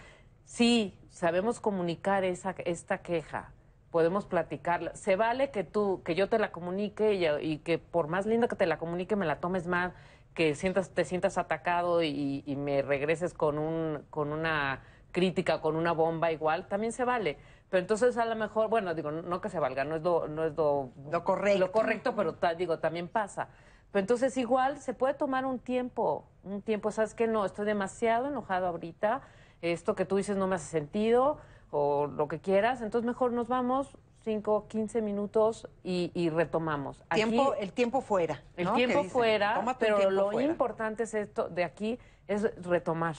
sí, 0.43 1.00
sabemos 1.12 1.62
comunicar 1.62 2.26
esa, 2.26 2.56
esta 2.66 2.98
queja, 2.98 3.54
podemos 3.96 4.26
platicarla. 4.26 4.93
Se 4.93 5.16
vale 5.16 5.52
que 5.52 5.64
tú, 5.64 6.02
que 6.04 6.16
yo 6.16 6.28
te 6.28 6.38
la 6.38 6.52
comunique 6.52 7.14
y, 7.14 7.26
y 7.26 7.60
que 7.60 7.78
por 7.78 8.10
más 8.10 8.26
linda 8.26 8.50
que 8.50 8.58
te 8.58 8.66
la 8.66 8.78
comunique, 8.78 9.16
me 9.16 9.26
la 9.26 9.39
tomes 9.39 9.68
mal, 9.68 9.93
que 10.34 10.54
sientas, 10.54 10.89
te 10.89 11.06
sientas 11.06 11.38
atacado 11.38 12.04
y, 12.04 12.43
y 12.46 12.58
me 12.58 12.82
regreses 12.82 13.34
con 13.34 13.58
un, 13.58 14.04
con 14.10 14.34
una 14.34 14.82
crítica, 15.14 15.62
con 15.62 15.78
una 15.78 15.93
bomba 15.93 16.34
igual, 16.34 16.68
también 16.68 16.91
se 16.91 17.06
vale. 17.06 17.38
Pero 17.70 17.80
entonces 17.80 18.18
a 18.18 18.26
lo 18.26 18.36
mejor, 18.36 18.68
bueno, 18.68 18.93
digo, 18.96 19.12
no 19.12 19.39
que 19.39 19.48
se 19.48 19.60
valga, 19.60 19.86
no 19.86 19.96
es 19.96 20.02
lo, 20.02 20.28
no 20.28 20.43
es 20.43 20.58
lo, 20.58 20.91
correcto. 21.24 21.60
Lo 21.60 21.72
correcto, 21.72 22.16
pero 22.18 22.36
digo, 22.58 22.80
también 22.80 23.08
pasa. 23.08 23.48
Pero 23.93 24.02
entonces 24.02 24.36
igual 24.36 24.78
se 24.80 24.93
puede 24.93 25.14
tomar 25.14 25.46
un 25.46 25.58
tiempo, 25.58 26.26
un 26.43 26.62
tiempo, 26.62 26.91
¿sabes 26.91 27.14
qué? 27.14 27.28
No, 27.28 27.46
estoy 27.46 27.66
demasiado 27.66 28.28
enojado 28.28 28.68
ahorita, 28.68 29.22
esto 29.62 29.96
que 29.96 30.04
tú 30.04 30.18
dices 30.18 30.36
no 30.36 30.48
me 30.48 30.56
hace 30.56 30.68
sentido, 30.68 31.38
o 31.78 32.07
lo 32.07 32.30
que 32.30 32.39
quieras, 32.39 32.82
entonces 32.82 33.05
mejor 33.05 33.34
nos 33.34 33.49
vamos 33.49 33.97
5, 34.23 34.67
15 34.69 35.01
minutos 35.01 35.67
y, 35.84 36.09
y 36.13 36.30
retomamos. 36.30 37.03
Aquí- 37.09 37.23
Tiempo, 37.23 37.53
el 37.55 37.73
tiempo 37.73 37.99
fuera. 37.99 38.41
el 38.55 38.71
tiempo 38.73 39.03
fuera, 39.03 39.61
pero 39.78 39.97
tiempo 39.97 40.11
lo 40.11 40.32
fuera. 40.32 40.49
importante 40.49 41.03
es 41.03 41.13
esto 41.13 41.49
de 41.49 41.65
aquí, 41.65 41.99
es 42.30 42.43
retomar. 42.65 43.17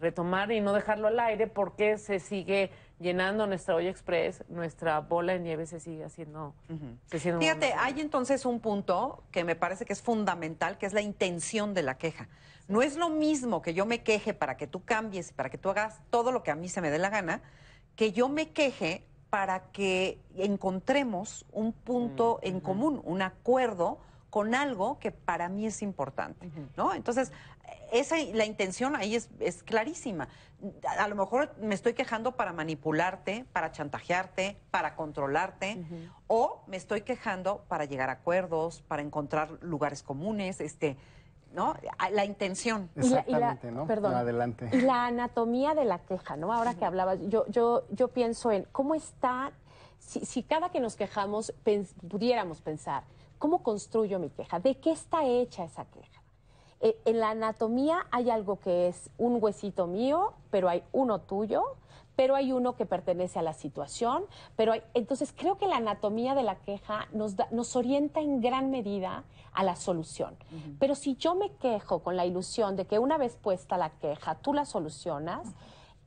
Retomar 0.00 0.50
y 0.50 0.60
no 0.60 0.72
dejarlo 0.72 1.08
al 1.08 1.20
aire 1.20 1.46
porque 1.46 1.96
se 1.98 2.18
sigue 2.18 2.70
llenando 2.98 3.46
nuestra 3.46 3.74
olla 3.76 3.90
express, 3.90 4.42
nuestra 4.48 4.98
bola 5.00 5.34
de 5.34 5.40
nieve 5.40 5.66
se 5.66 5.78
sigue 5.78 6.04
haciendo. 6.04 6.54
se 7.06 7.18
sigue 7.20 7.38
Fíjate, 7.38 7.74
hay 7.78 8.00
entonces 8.00 8.46
un 8.46 8.60
punto 8.60 9.22
que 9.30 9.44
me 9.44 9.54
parece 9.56 9.84
que 9.84 9.92
es 9.92 10.02
fundamental, 10.02 10.76
que 10.76 10.86
es 10.86 10.92
la 10.94 11.02
intención 11.02 11.72
de 11.74 11.82
la 11.82 11.98
queja. 11.98 12.28
No 12.70 12.82
es 12.82 12.96
lo 12.96 13.08
mismo 13.08 13.62
que 13.62 13.74
yo 13.74 13.84
me 13.84 14.04
queje 14.04 14.32
para 14.32 14.56
que 14.56 14.68
tú 14.68 14.84
cambies, 14.84 15.32
para 15.32 15.50
que 15.50 15.58
tú 15.58 15.70
hagas 15.70 15.98
todo 16.08 16.30
lo 16.30 16.44
que 16.44 16.52
a 16.52 16.54
mí 16.54 16.68
se 16.68 16.80
me 16.80 16.88
dé 16.88 16.98
la 16.98 17.10
gana, 17.10 17.42
que 17.96 18.12
yo 18.12 18.28
me 18.28 18.50
queje 18.50 19.04
para 19.28 19.72
que 19.72 20.20
encontremos 20.36 21.44
un 21.50 21.72
punto 21.72 22.38
en 22.42 22.60
común, 22.60 23.02
un 23.04 23.22
acuerdo 23.22 23.98
con 24.30 24.54
algo 24.54 25.00
que 25.00 25.10
para 25.10 25.48
mí 25.48 25.66
es 25.66 25.82
importante, 25.82 26.48
¿no? 26.76 26.94
Entonces, 26.94 27.32
esa, 27.90 28.16
la 28.34 28.44
intención 28.44 28.94
ahí 28.94 29.16
es, 29.16 29.28
es 29.40 29.64
clarísima. 29.64 30.28
A, 30.86 31.02
a 31.04 31.08
lo 31.08 31.16
mejor 31.16 31.52
me 31.60 31.74
estoy 31.74 31.94
quejando 31.94 32.36
para 32.36 32.52
manipularte, 32.52 33.46
para 33.52 33.72
chantajearte, 33.72 34.56
para 34.70 34.94
controlarte, 34.94 35.84
o 36.28 36.62
me 36.68 36.76
estoy 36.76 37.00
quejando 37.00 37.64
para 37.66 37.84
llegar 37.86 38.10
a 38.10 38.12
acuerdos, 38.12 38.82
para 38.82 39.02
encontrar 39.02 39.58
lugares 39.60 40.04
comunes, 40.04 40.60
este, 40.60 40.96
¿no? 41.52 41.74
La 42.12 42.24
intención. 42.24 42.90
Y 42.96 43.00
la- 43.00 43.04
y 43.06 43.10
la- 43.10 43.20
Exactamente, 43.52 43.70
¿no? 43.72 43.86
perdón. 43.86 44.12
No, 44.12 44.18
adelante. 44.18 44.68
Y 44.72 44.80
la 44.82 45.06
anatomía 45.06 45.74
de 45.74 45.84
la 45.84 45.98
queja, 45.98 46.36
¿no? 46.36 46.52
Ahora 46.52 46.74
que 46.74 46.84
hablabas, 46.84 47.18
yo, 47.28 47.46
yo, 47.48 47.84
yo 47.90 48.08
pienso 48.08 48.50
en 48.52 48.66
cómo 48.72 48.94
está, 48.94 49.52
si, 49.98 50.20
si 50.24 50.42
cada 50.42 50.70
que 50.70 50.80
nos 50.80 50.96
quejamos 50.96 51.52
pens- 51.64 51.92
pudiéramos 52.08 52.60
pensar, 52.60 53.02
¿cómo 53.38 53.62
construyo 53.62 54.18
mi 54.18 54.30
queja? 54.30 54.60
¿De 54.60 54.76
qué 54.78 54.92
está 54.92 55.24
hecha 55.24 55.64
esa 55.64 55.84
queja? 55.86 56.22
Eh, 56.82 56.96
en 57.04 57.20
la 57.20 57.30
anatomía 57.30 58.06
hay 58.10 58.30
algo 58.30 58.58
que 58.58 58.88
es 58.88 59.10
un 59.18 59.38
huesito 59.42 59.86
mío, 59.86 60.32
pero 60.50 60.68
hay 60.68 60.82
uno 60.92 61.20
tuyo, 61.20 61.62
pero 62.20 62.34
hay 62.36 62.52
uno 62.52 62.76
que 62.76 62.84
pertenece 62.84 63.38
a 63.38 63.42
la 63.42 63.54
situación, 63.54 64.24
pero 64.54 64.72
hay, 64.72 64.82
entonces 64.92 65.32
creo 65.34 65.56
que 65.56 65.66
la 65.66 65.76
anatomía 65.76 66.34
de 66.34 66.42
la 66.42 66.56
queja 66.56 67.08
nos, 67.12 67.34
da- 67.34 67.48
nos 67.50 67.76
orienta 67.76 68.20
en 68.20 68.42
gran 68.42 68.70
medida 68.70 69.24
a 69.54 69.64
la 69.64 69.74
solución. 69.74 70.36
Pero 70.78 70.94
si 70.96 71.16
yo 71.16 71.34
me 71.34 71.50
quejo 71.52 72.00
con 72.00 72.18
la 72.18 72.26
ilusión 72.26 72.76
de 72.76 72.84
que 72.84 72.98
una 72.98 73.16
vez 73.16 73.36
puesta 73.40 73.78
la 73.78 73.88
queja, 73.88 74.34
tú 74.34 74.52
la 74.52 74.66
solucionas, 74.66 75.48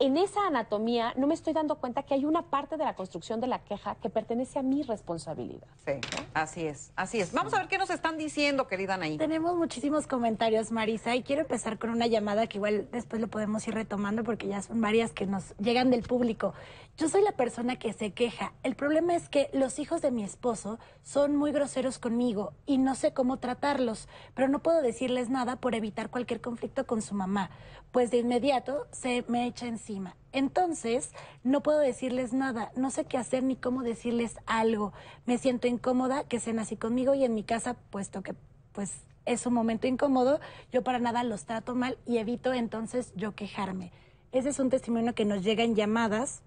en 0.04 0.18
esa 0.18 0.46
anatomía 0.46 1.14
no 1.16 1.26
me 1.26 1.32
estoy 1.32 1.54
dando 1.54 1.76
cuenta 1.76 2.02
que 2.02 2.12
hay 2.12 2.26
una 2.26 2.42
parte 2.42 2.76
de 2.76 2.84
la 2.84 2.94
construcción 2.94 3.40
de 3.40 3.46
la 3.46 3.60
queja 3.60 3.94
que 4.02 4.10
pertenece 4.10 4.58
a 4.58 4.62
mi 4.62 4.82
responsabilidad. 4.82 5.66
Sí, 5.86 5.92
así 6.34 6.66
es, 6.66 6.92
así 6.94 7.20
es. 7.20 7.32
Vamos 7.32 7.54
a 7.54 7.58
ver 7.58 7.68
qué 7.68 7.78
nos 7.78 7.88
están 7.88 8.18
diciendo, 8.18 8.66
querida 8.66 8.94
Anaí. 8.94 9.16
Tenemos 9.16 9.56
muchísimos 9.56 10.06
comentarios, 10.06 10.70
Marisa, 10.72 11.16
y 11.16 11.22
quiero 11.22 11.40
empezar 11.40 11.78
con 11.78 11.88
una 11.88 12.06
llamada 12.06 12.46
que 12.46 12.58
igual 12.58 12.86
después 12.92 13.22
lo 13.22 13.28
podemos 13.28 13.66
ir 13.66 13.72
retomando 13.72 14.24
porque 14.24 14.46
ya 14.46 14.60
son 14.60 14.78
varias 14.78 15.12
que 15.12 15.24
nos 15.24 15.56
llegan 15.56 15.90
del 15.90 16.02
público. 16.02 16.52
Yo 16.96 17.08
soy 17.08 17.22
la 17.22 17.32
persona 17.32 17.74
que 17.76 17.92
se 17.92 18.12
queja. 18.12 18.52
El 18.62 18.76
problema 18.76 19.16
es 19.16 19.28
que 19.28 19.50
los 19.52 19.80
hijos 19.80 20.00
de 20.00 20.12
mi 20.12 20.22
esposo 20.22 20.78
son 21.02 21.34
muy 21.34 21.50
groseros 21.50 21.98
conmigo 21.98 22.52
y 22.66 22.78
no 22.78 22.94
sé 22.94 23.12
cómo 23.12 23.38
tratarlos, 23.38 24.06
pero 24.34 24.46
no 24.46 24.62
puedo 24.62 24.80
decirles 24.80 25.28
nada 25.28 25.56
por 25.56 25.74
evitar 25.74 26.08
cualquier 26.08 26.40
conflicto 26.40 26.86
con 26.86 27.02
su 27.02 27.16
mamá, 27.16 27.50
pues 27.90 28.12
de 28.12 28.18
inmediato 28.18 28.86
se 28.92 29.24
me 29.26 29.48
echa 29.48 29.66
encima. 29.66 30.14
Entonces, 30.30 31.10
no 31.42 31.64
puedo 31.64 31.80
decirles 31.80 32.32
nada, 32.32 32.70
no 32.76 32.92
sé 32.92 33.06
qué 33.06 33.18
hacer 33.18 33.42
ni 33.42 33.56
cómo 33.56 33.82
decirles 33.82 34.36
algo. 34.46 34.92
Me 35.26 35.36
siento 35.36 35.66
incómoda 35.66 36.22
que 36.28 36.38
sean 36.38 36.60
así 36.60 36.76
conmigo 36.76 37.14
y 37.14 37.24
en 37.24 37.34
mi 37.34 37.42
casa, 37.42 37.74
puesto 37.90 38.22
que 38.22 38.36
pues 38.70 39.02
es 39.26 39.46
un 39.46 39.54
momento 39.54 39.88
incómodo, 39.88 40.38
yo 40.70 40.84
para 40.84 41.00
nada 41.00 41.24
los 41.24 41.44
trato 41.44 41.74
mal 41.74 41.98
y 42.06 42.18
evito 42.18 42.52
entonces 42.52 43.12
yo 43.16 43.34
quejarme. 43.34 43.90
Ese 44.30 44.50
es 44.50 44.60
un 44.60 44.70
testimonio 44.70 45.12
que 45.16 45.24
nos 45.24 45.42
llega 45.42 45.64
en 45.64 45.74
llamadas 45.74 46.43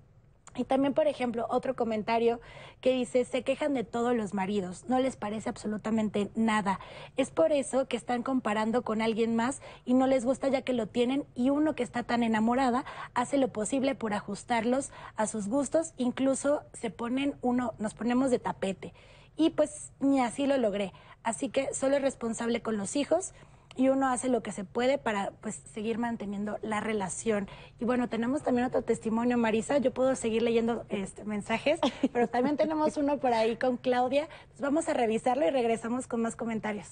y 0.58 0.64
también, 0.64 0.93
por 0.93 1.08
ejemplo, 1.08 1.45
otro 1.49 1.76
comentario 1.76 2.39
que 2.82 2.91
dice, 2.91 3.26
se 3.26 3.43
quejan 3.43 3.74
de 3.74 3.84
todos 3.84 4.16
los 4.16 4.34
maridos, 4.34 4.86
no 4.88 4.99
les 4.99 5.16
parece 5.16 5.49
absolutamente 5.49 6.30
nada. 6.36 6.80
Es 7.16 7.32
por 7.32 7.51
eso 7.51 7.88
que 7.88 7.97
están 7.97 8.24
comparando 8.24 8.82
con 8.82 9.01
alguien 9.01 9.36
más 9.36 9.62
y 9.86 9.93
no 9.93 10.08
les 10.08 10.26
gusta 10.26 10.47
ya 10.47 10.62
que 10.62 10.74
lo 10.74 10.88
tienen 10.88 11.26
y 11.36 11.49
uno 11.49 11.76
que 11.76 11.84
está 11.84 12.03
tan 12.03 12.24
enamorada 12.24 12.86
hace 13.14 13.38
lo 13.38 13.49
posible 13.49 13.95
por 13.95 14.14
ajustarlos 14.14 14.91
a 15.16 15.28
sus 15.28 15.47
gustos, 15.47 15.93
incluso 15.97 16.64
se 16.74 16.89
ponen 16.89 17.36
uno, 17.41 17.74
nos 17.80 17.93
ponemos 17.93 18.32
de 18.32 18.39
tapete. 18.39 18.93
Y 19.36 19.51
pues 19.51 19.91
ni 19.99 20.20
así 20.20 20.47
lo 20.47 20.58
logré. 20.58 20.93
Así 21.24 21.49
que 21.49 21.74
solo 21.74 21.97
es 21.97 22.01
responsable 22.01 22.62
con 22.62 22.78
los 22.78 22.95
hijos 22.95 23.34
y 23.78 23.89
uno 23.89 24.07
hace 24.07 24.28
lo 24.28 24.41
que 24.41 24.51
se 24.51 24.63
puede 24.63 24.97
para 24.97 25.32
pues 25.41 25.61
seguir 25.73 25.99
manteniendo 25.99 26.57
la 26.61 26.80
relación. 26.80 27.47
Y 27.80 27.86
bueno, 27.86 28.09
tenemos 28.09 28.43
también 28.43 28.67
otro 28.67 28.82
testimonio, 28.82 29.38
Marisa, 29.38 29.78
yo 29.78 29.93
puedo 29.93 30.15
seguir 30.15 30.41
leyendo 30.41 30.86
este, 30.89 31.23
mensajes, 31.23 31.80
pero 32.11 32.28
también 32.28 32.57
tenemos 32.57 32.97
uno 32.97 33.19
por 33.19 33.34
ahí 33.34 33.55
con 33.55 33.78
Claudia. 33.78 34.28
vamos 34.59 34.89
a 34.89 34.93
revisarlo 34.93 35.47
y 35.47 35.51
regresamos 35.51 36.07
con 36.07 36.21
más 36.21 36.36
comentarios. 36.36 36.88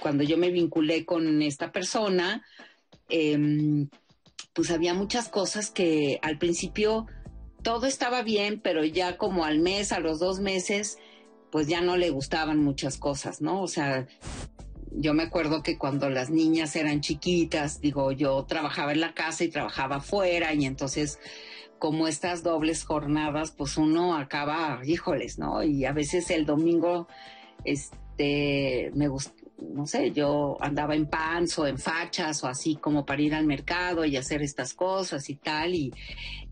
Cuando 0.00 0.24
yo 0.24 0.36
me 0.36 0.50
vinculé 0.50 1.04
con 1.04 1.42
esta 1.42 1.72
persona, 1.72 2.42
em, 3.08 3.88
pues 4.54 4.70
había 4.70 4.94
muchas 4.94 5.28
cosas 5.28 5.70
que 5.70 6.18
al 6.22 6.38
principio 6.38 7.06
todo 7.62 7.86
estaba 7.86 8.22
bien, 8.22 8.60
pero 8.60 8.84
ya 8.84 9.16
como 9.16 9.44
al 9.44 9.58
mes, 9.60 9.92
a 9.92 10.00
los 10.00 10.18
dos 10.20 10.40
meses, 10.40 10.98
pues 11.50 11.68
ya 11.68 11.80
no 11.80 11.96
le 11.96 12.10
gustaban 12.10 12.58
muchas 12.58 12.98
cosas, 12.98 13.40
¿no? 13.40 13.62
O 13.62 13.68
sea, 13.68 14.06
yo 14.96 15.14
me 15.14 15.24
acuerdo 15.24 15.62
que 15.62 15.78
cuando 15.78 16.08
las 16.10 16.30
niñas 16.30 16.76
eran 16.76 17.00
chiquitas, 17.00 17.80
digo, 17.80 18.12
yo 18.12 18.44
trabajaba 18.44 18.92
en 18.92 19.00
la 19.00 19.14
casa 19.14 19.44
y 19.44 19.48
trabajaba 19.48 19.96
afuera 19.96 20.54
y 20.54 20.64
entonces 20.64 21.18
como 21.78 22.08
estas 22.08 22.42
dobles 22.42 22.84
jornadas, 22.84 23.50
pues 23.50 23.76
uno 23.76 24.16
acaba, 24.16 24.80
híjoles, 24.84 25.38
¿no? 25.38 25.62
Y 25.62 25.84
a 25.84 25.92
veces 25.92 26.30
el 26.30 26.46
domingo, 26.46 27.08
este, 27.64 28.90
me 28.94 29.08
no 29.72 29.86
sé, 29.86 30.12
yo 30.12 30.56
andaba 30.60 30.94
en 30.94 31.06
pants 31.06 31.58
o 31.58 31.66
en 31.66 31.78
fachas 31.78 32.42
o 32.44 32.48
así 32.48 32.76
como 32.76 33.04
para 33.06 33.22
ir 33.22 33.34
al 33.34 33.46
mercado 33.46 34.04
y 34.04 34.16
hacer 34.16 34.42
estas 34.42 34.74
cosas 34.74 35.28
y 35.30 35.36
tal, 35.36 35.74
y, 35.74 35.92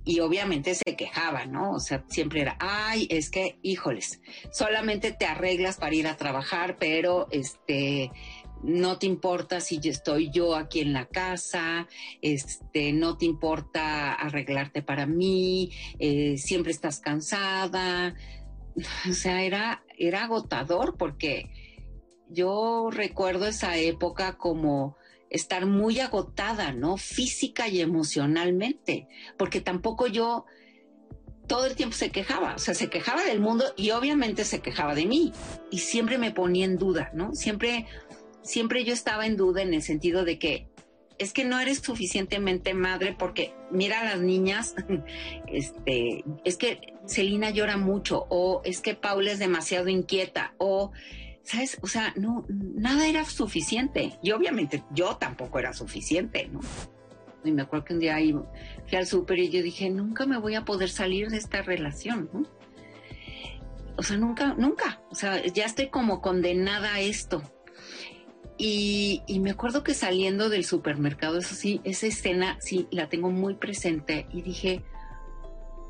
y 0.04 0.20
obviamente 0.20 0.74
se 0.74 0.96
quejaba, 0.96 1.46
¿no? 1.46 1.72
O 1.72 1.80
sea, 1.80 2.04
siempre 2.08 2.40
era, 2.40 2.56
ay, 2.60 3.06
es 3.10 3.30
que, 3.30 3.58
híjoles, 3.62 4.20
solamente 4.50 5.12
te 5.12 5.26
arreglas 5.26 5.76
para 5.76 5.94
ir 5.94 6.06
a 6.06 6.16
trabajar, 6.16 6.76
pero 6.78 7.28
este, 7.30 8.10
no 8.62 8.98
te 8.98 9.06
importa 9.06 9.60
si 9.60 9.80
estoy 9.82 10.30
yo 10.30 10.54
aquí 10.54 10.80
en 10.80 10.92
la 10.92 11.06
casa, 11.06 11.88
este, 12.20 12.92
no 12.92 13.16
te 13.18 13.26
importa 13.26 14.14
arreglarte 14.14 14.82
para 14.82 15.06
mí, 15.06 15.70
eh, 15.98 16.36
siempre 16.38 16.72
estás 16.72 17.00
cansada. 17.00 18.14
O 19.06 19.12
sea, 19.12 19.42
era, 19.42 19.84
era 19.98 20.24
agotador 20.24 20.96
porque 20.96 21.50
yo 22.32 22.90
recuerdo 22.90 23.46
esa 23.46 23.76
época 23.76 24.36
como 24.36 24.96
estar 25.30 25.66
muy 25.66 25.98
agotada, 26.00 26.72
¿no? 26.72 26.96
Física 26.96 27.68
y 27.68 27.80
emocionalmente, 27.80 29.08
porque 29.38 29.60
tampoco 29.60 30.06
yo 30.06 30.44
todo 31.46 31.66
el 31.66 31.74
tiempo 31.74 31.96
se 31.96 32.10
quejaba, 32.10 32.54
o 32.54 32.58
sea, 32.58 32.74
se 32.74 32.88
quejaba 32.88 33.24
del 33.24 33.40
mundo 33.40 33.64
y 33.76 33.90
obviamente 33.90 34.44
se 34.44 34.60
quejaba 34.60 34.94
de 34.94 35.06
mí 35.06 35.32
y 35.70 35.78
siempre 35.78 36.18
me 36.18 36.30
ponía 36.30 36.64
en 36.64 36.78
duda, 36.78 37.10
¿no? 37.14 37.34
Siempre, 37.34 37.86
siempre 38.42 38.84
yo 38.84 38.92
estaba 38.92 39.26
en 39.26 39.36
duda 39.36 39.62
en 39.62 39.74
el 39.74 39.82
sentido 39.82 40.24
de 40.24 40.38
que 40.38 40.68
es 41.18 41.32
que 41.32 41.44
no 41.44 41.60
eres 41.60 41.78
suficientemente 41.78 42.74
madre 42.74 43.14
porque 43.18 43.54
mira 43.70 44.00
a 44.00 44.04
las 44.04 44.20
niñas, 44.20 44.74
este, 45.46 46.24
es 46.44 46.56
que 46.56 46.94
Celina 47.06 47.50
llora 47.50 47.76
mucho 47.76 48.26
o 48.28 48.60
es 48.64 48.80
que 48.80 48.94
Paula 48.94 49.32
es 49.32 49.38
demasiado 49.38 49.88
inquieta 49.88 50.54
o 50.58 50.92
¿sabes? 51.44 51.78
O 51.82 51.86
sea, 51.86 52.12
no, 52.16 52.44
nada 52.48 53.06
era 53.06 53.24
suficiente. 53.24 54.18
Y 54.22 54.32
obviamente 54.32 54.82
yo 54.90 55.16
tampoco 55.16 55.58
era 55.58 55.72
suficiente, 55.72 56.48
¿no? 56.48 56.60
Y 57.44 57.50
me 57.50 57.62
acuerdo 57.62 57.84
que 57.86 57.94
un 57.94 58.00
día 58.00 58.14
ahí 58.14 58.32
fui 58.32 58.98
al 58.98 59.06
súper 59.06 59.38
y 59.38 59.50
yo 59.50 59.62
dije, 59.62 59.90
nunca 59.90 60.26
me 60.26 60.38
voy 60.38 60.54
a 60.54 60.64
poder 60.64 60.90
salir 60.90 61.28
de 61.28 61.38
esta 61.38 61.62
relación, 61.62 62.30
¿no? 62.32 62.44
O 63.96 64.02
sea, 64.02 64.16
nunca, 64.16 64.54
nunca. 64.54 65.02
O 65.10 65.14
sea, 65.14 65.44
ya 65.46 65.64
estoy 65.64 65.88
como 65.88 66.20
condenada 66.20 66.94
a 66.94 67.00
esto. 67.00 67.42
Y, 68.58 69.22
y, 69.26 69.40
me 69.40 69.50
acuerdo 69.50 69.82
que 69.82 69.92
saliendo 69.92 70.48
del 70.48 70.64
supermercado, 70.64 71.38
eso 71.38 71.54
sí, 71.54 71.80
esa 71.84 72.06
escena 72.06 72.58
sí 72.60 72.86
la 72.90 73.08
tengo 73.08 73.30
muy 73.30 73.54
presente 73.54 74.26
y 74.32 74.42
dije, 74.42 74.84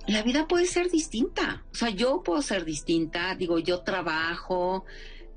la 0.07 0.23
vida 0.23 0.49
puede 0.49 0.67
ser 0.67 0.91
distinta. 0.91 1.65
O 1.73 1.75
sea, 1.75 1.91
yo 1.91 2.23
puedo 2.23 2.41
ser 2.41 2.65
distinta. 2.65 3.35
Digo, 3.35 3.59
yo 3.59 3.81
trabajo, 3.81 4.85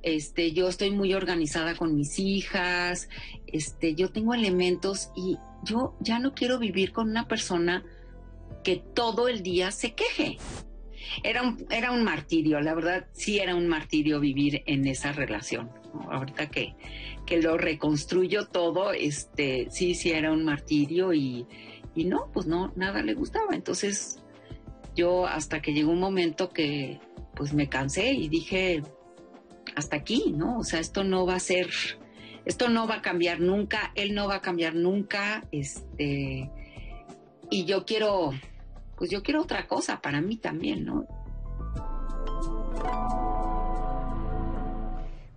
este, 0.06 0.52
yo 0.52 0.70
estoy 0.70 0.92
muy 0.92 1.16
organizada 1.16 1.76
con 1.76 1.96
mis 1.96 2.20
hijas, 2.20 3.10
este, 3.48 3.96
yo 3.96 4.12
tengo 4.12 4.36
elementos 4.36 5.10
y 5.16 5.38
yo 5.64 5.96
ya 6.00 6.20
no 6.20 6.36
quiero 6.36 6.60
vivir 6.60 6.92
con 6.92 7.10
una 7.10 7.28
persona 7.28 7.84
que 8.64 8.76
todo 8.76 9.28
el 9.28 9.42
día 9.42 9.72
se 9.72 9.96
queje. 9.96 10.38
Era 11.24 11.42
un, 11.42 11.66
era 11.72 11.92
un 11.92 12.04
martirio, 12.04 12.62
la 12.62 12.76
verdad 12.76 13.08
sí 13.14 13.40
era 13.40 13.56
un 13.56 13.68
martirio 13.68 14.20
vivir 14.20 14.62
en 14.68 14.86
esa 14.86 15.12
relación. 15.12 15.72
Ahorita 16.12 16.52
que, 16.52 16.76
que 17.26 17.42
lo 17.42 17.58
reconstruyo 17.58 18.46
todo, 18.48 18.94
este, 18.94 19.68
sí, 19.72 19.96
sí 19.96 20.12
era 20.12 20.32
un 20.32 20.46
martirio 20.46 21.14
y, 21.14 21.48
y 21.96 22.06
no, 22.06 22.30
pues 22.32 22.46
no, 22.46 22.72
nada 22.76 23.02
le 23.02 23.16
gustaba. 23.16 23.56
Entonces 23.56 24.20
yo 24.96 25.26
hasta 25.26 25.64
que 25.64 25.74
llegó 25.74 25.92
un 25.92 26.00
momento 26.00 26.50
que 26.50 27.00
pues 27.36 27.54
me 27.54 27.70
cansé 27.70 28.14
y 28.14 28.30
dije, 28.30 28.84
hasta 29.76 29.98
aquí, 29.98 30.34
¿no? 30.36 30.60
O 30.60 30.64
sea, 30.64 30.80
esto 30.80 31.04
no 31.04 31.26
va 31.26 31.36
a 31.36 31.40
ser, 31.40 31.70
esto 32.46 32.70
no 32.70 32.88
va 32.88 32.96
a 32.96 33.02
cambiar 33.02 33.40
nunca, 33.40 33.92
él 33.96 34.14
no 34.14 34.28
va 34.28 34.36
a 34.36 34.42
cambiar 34.42 34.76
nunca, 34.76 35.44
este, 35.52 36.50
y 37.50 37.66
yo 37.66 37.86
quiero, 37.86 38.32
pues 38.98 39.10
yo 39.10 39.22
quiero 39.24 39.42
otra 39.42 39.68
cosa 39.68 40.02
para 40.02 40.22
mí 40.22 40.38
también, 40.38 40.86
¿no? 40.86 41.08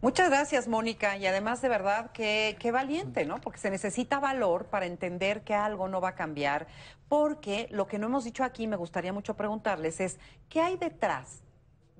Muchas 0.01 0.31
gracias, 0.31 0.69
Mónica. 0.69 1.17
Y 1.17 1.27
además, 1.27 1.61
de 1.61 1.69
verdad, 1.69 2.13
qué, 2.13 2.57
qué 2.61 2.71
valiente, 2.71 3.27
¿no? 3.27 3.41
Porque 3.41 3.59
se 3.59 3.69
necesita 3.69 4.21
valor 4.21 4.67
para 4.67 4.87
entender 4.87 5.43
que 5.43 5.55
algo 5.55 5.89
no 5.89 6.01
va 6.01 6.11
a 6.11 6.15
cambiar. 6.15 6.69
Porque 7.09 7.67
lo 7.73 7.89
que 7.89 7.99
no 7.99 8.07
hemos 8.07 8.25
dicho 8.25 8.45
aquí, 8.45 8.69
me 8.69 8.77
gustaría 8.77 9.13
mucho 9.13 9.35
preguntarles, 9.35 9.99
es 9.99 10.21
¿qué 10.49 10.61
hay 10.61 10.77
detrás 10.77 11.43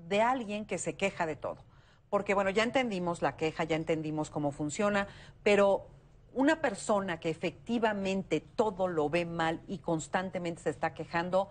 de 0.07 0.21
alguien 0.21 0.65
que 0.65 0.77
se 0.77 0.95
queja 0.95 1.25
de 1.25 1.35
todo? 1.35 1.68
Porque 2.09 2.33
bueno, 2.33 2.49
ya 2.49 2.63
entendimos 2.63 3.21
la 3.21 3.35
queja, 3.35 3.63
ya 3.63 3.75
entendimos 3.75 4.29
cómo 4.29 4.51
funciona, 4.51 5.07
pero 5.43 5.87
una 6.33 6.61
persona 6.61 7.19
que 7.19 7.29
efectivamente 7.29 8.39
todo 8.39 8.87
lo 8.87 9.09
ve 9.09 9.25
mal 9.25 9.61
y 9.67 9.79
constantemente 9.79 10.61
se 10.61 10.69
está 10.69 10.93
quejando, 10.93 11.49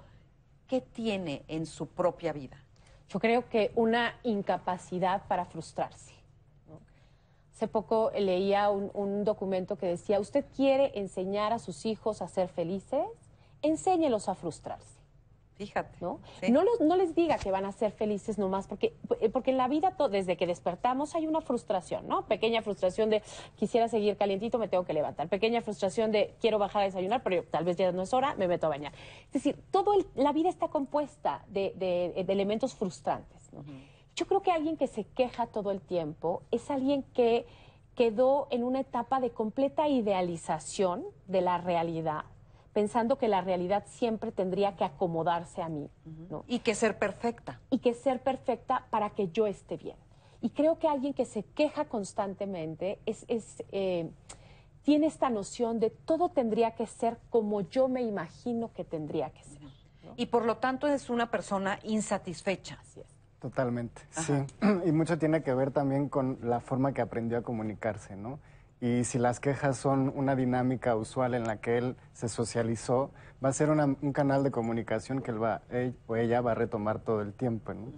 ¿qué 0.67 0.81
tiene 0.81 1.45
en 1.49 1.67
su 1.67 1.89
propia 1.89 2.33
vida? 2.33 2.57
Yo 3.09 3.21
creo 3.21 3.49
que 3.49 3.73
una 3.75 4.15
incapacidad 4.23 5.27
para 5.27 5.45
frustrarse. 5.45 6.13
Hace 7.55 7.67
poco 7.67 8.13
leía 8.17 8.71
un, 8.71 8.91
un, 8.95 9.25
documento 9.25 9.77
que 9.77 9.87
decía, 9.87 10.21
¿usted 10.21 10.45
quiere 10.55 10.93
enseñar 10.95 11.53
a 11.53 11.59
sus 11.59 11.87
hijos 11.87 12.23
a 12.23 12.29
ser 12.29 12.49
felices? 12.49 13.05
Enséñelos 13.63 14.29
a 14.29 14.37
frustrarse. 14.37 14.98
Fíjate. 15.59 15.99
¿no? 16.01 16.21
Sí. 16.41 16.51
No, 16.53 16.63
los- 16.63 16.81
no 16.81 16.95
les 16.97 17.15
diga 17.15 17.37
que 17.37 17.51
van 17.51 17.65
a 17.65 17.73
ser 17.73 17.91
felices 17.93 18.39
nomás, 18.39 18.67
porque, 18.69 18.95
eh, 19.21 19.29
porque 19.29 19.51
en 19.51 19.57
la 19.57 19.67
vida, 19.69 19.97
to- 19.97 20.09
desde 20.09 20.37
que 20.37 20.47
despertamos, 20.47 21.15
hay 21.17 21.27
una 21.27 21.41
frustración, 21.41 22.07
¿no? 22.07 22.23
Pequeña 22.27 22.63
frustración 22.63 23.11
de 23.11 23.23
quisiera 23.57 23.89
seguir 23.89 24.17
calientito, 24.17 24.59
me 24.59 24.69
tengo 24.69 24.85
que 24.85 24.93
levantar. 24.93 25.29
Pequeña 25.29 25.61
frustración 25.61 26.13
de 26.13 26.35
quiero 26.41 26.59
bajar 26.59 26.83
a 26.83 26.85
desayunar, 26.87 27.23
pero 27.25 27.43
tal 27.45 27.65
vez 27.65 27.77
ya 27.77 27.91
no 27.93 28.03
es 28.03 28.15
hora, 28.15 28.35
me 28.37 28.47
meto 28.47 28.67
a 28.67 28.71
bañar. 28.71 28.93
Es 29.27 29.33
decir, 29.33 29.59
todo 29.73 29.95
el- 29.95 30.07
la 30.15 30.33
vida 30.33 30.49
está 30.49 30.69
compuesta 30.69 31.45
de, 31.49 31.75
de- 31.77 32.23
de 32.25 32.33
elementos 32.33 32.75
frustrantes. 32.75 33.53
¿no? 33.53 33.65
Yo 34.15 34.27
creo 34.27 34.43
que 34.43 34.53
alguien 34.53 34.77
que 34.77 34.87
se 34.87 35.05
queja 35.05 35.47
todo 35.49 35.71
el 35.73 35.81
tiempo 35.81 36.43
es 36.51 36.71
alguien 36.71 37.03
que 37.15 37.47
quedó 37.97 38.47
en 38.51 38.63
una 38.63 38.79
etapa 38.81 39.19
de 39.21 39.31
completa 39.31 39.89
idealización 39.89 41.05
de 41.27 41.41
la 41.41 41.59
realidad, 41.59 42.25
pensando 42.79 43.19
que 43.19 43.27
la 43.27 43.41
realidad 43.41 43.83
siempre 43.89 44.31
tendría 44.31 44.77
que 44.77 44.85
acomodarse 44.85 45.63
a 45.63 45.69
mí. 45.69 45.91
¿no? 46.31 46.45
Y 46.47 46.61
que 46.61 46.77
ser 46.77 46.97
perfecta. 46.97 47.59
Y 47.71 47.81
que 47.81 47.93
ser 47.93 48.23
perfecta 48.23 48.87
para 48.91 49.11
que 49.11 49.31
yo 49.31 49.49
esté 49.49 49.77
bien. 49.77 49.97
Y 50.41 50.51
creo 50.51 50.79
que 50.79 50.87
alguien 50.87 51.13
que 51.13 51.25
se 51.25 51.43
queja 51.43 51.87
constantemente 51.87 53.01
es, 53.05 53.25
es, 53.27 53.65
eh, 53.73 54.09
tiene 54.85 55.09
esta 55.09 55.29
noción 55.29 55.81
de 55.81 55.91
todo 55.91 56.29
tendría 56.29 56.77
que 56.77 56.87
ser 56.87 57.19
como 57.31 57.63
yo 57.63 57.89
me 57.89 58.03
imagino 58.03 58.73
que 58.73 58.85
tendría 58.85 59.31
que 59.31 59.43
ser. 59.43 59.59
Y 60.15 60.27
por 60.27 60.45
lo 60.45 60.59
tanto 60.59 60.87
es 60.87 61.11
una 61.11 61.33
persona 61.33 61.81
insatisfecha. 61.83 62.79
Así 62.81 63.01
es. 63.01 63.09
Totalmente, 63.41 64.03
sí. 64.11 64.35
Y 64.87 64.93
mucho 64.93 65.19
tiene 65.19 65.43
que 65.43 65.53
ver 65.53 65.73
también 65.73 66.09
con 66.09 66.39
la 66.43 66.61
forma 66.61 66.93
que 66.93 67.03
aprendió 67.03 67.39
a 67.39 67.43
comunicarse, 67.43 68.15
¿no? 68.15 68.39
Y 68.81 69.05
si 69.05 69.19
las 69.19 69.41
quejas 69.41 69.77
son 69.77 70.13
una 70.15 70.37
dinámica 70.37 70.95
usual 70.95 71.35
en 71.35 71.45
la 71.45 71.57
que 71.57 71.79
él 71.79 71.97
se 72.13 72.29
socializó, 72.29 73.11
va 73.45 73.49
a 73.49 73.53
ser 73.53 73.71
una- 73.71 73.87
un 73.87 74.13
canal 74.13 74.45
de 74.45 74.51
comunicación 74.51 75.21
que 75.21 75.33
él, 75.33 75.43
va, 75.43 75.63
él 75.71 75.97
o 76.07 76.15
ella 76.17 76.41
va 76.41 76.53
a 76.53 76.55
retomar 76.55 77.01
todo 77.01 77.21
el 77.23 77.33
tiempo, 77.33 77.75
¿no? 77.75 77.93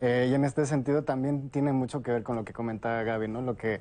Eh, 0.00 0.28
y 0.30 0.34
en 0.34 0.44
este 0.44 0.64
sentido 0.66 1.04
también 1.04 1.50
tiene 1.50 1.72
mucho 1.72 2.02
que 2.02 2.10
ver 2.10 2.22
con 2.22 2.34
lo 2.36 2.44
que 2.44 2.52
comentaba 2.52 3.02
Gaby, 3.02 3.28
¿no? 3.28 3.42
Lo 3.42 3.56
que 3.56 3.80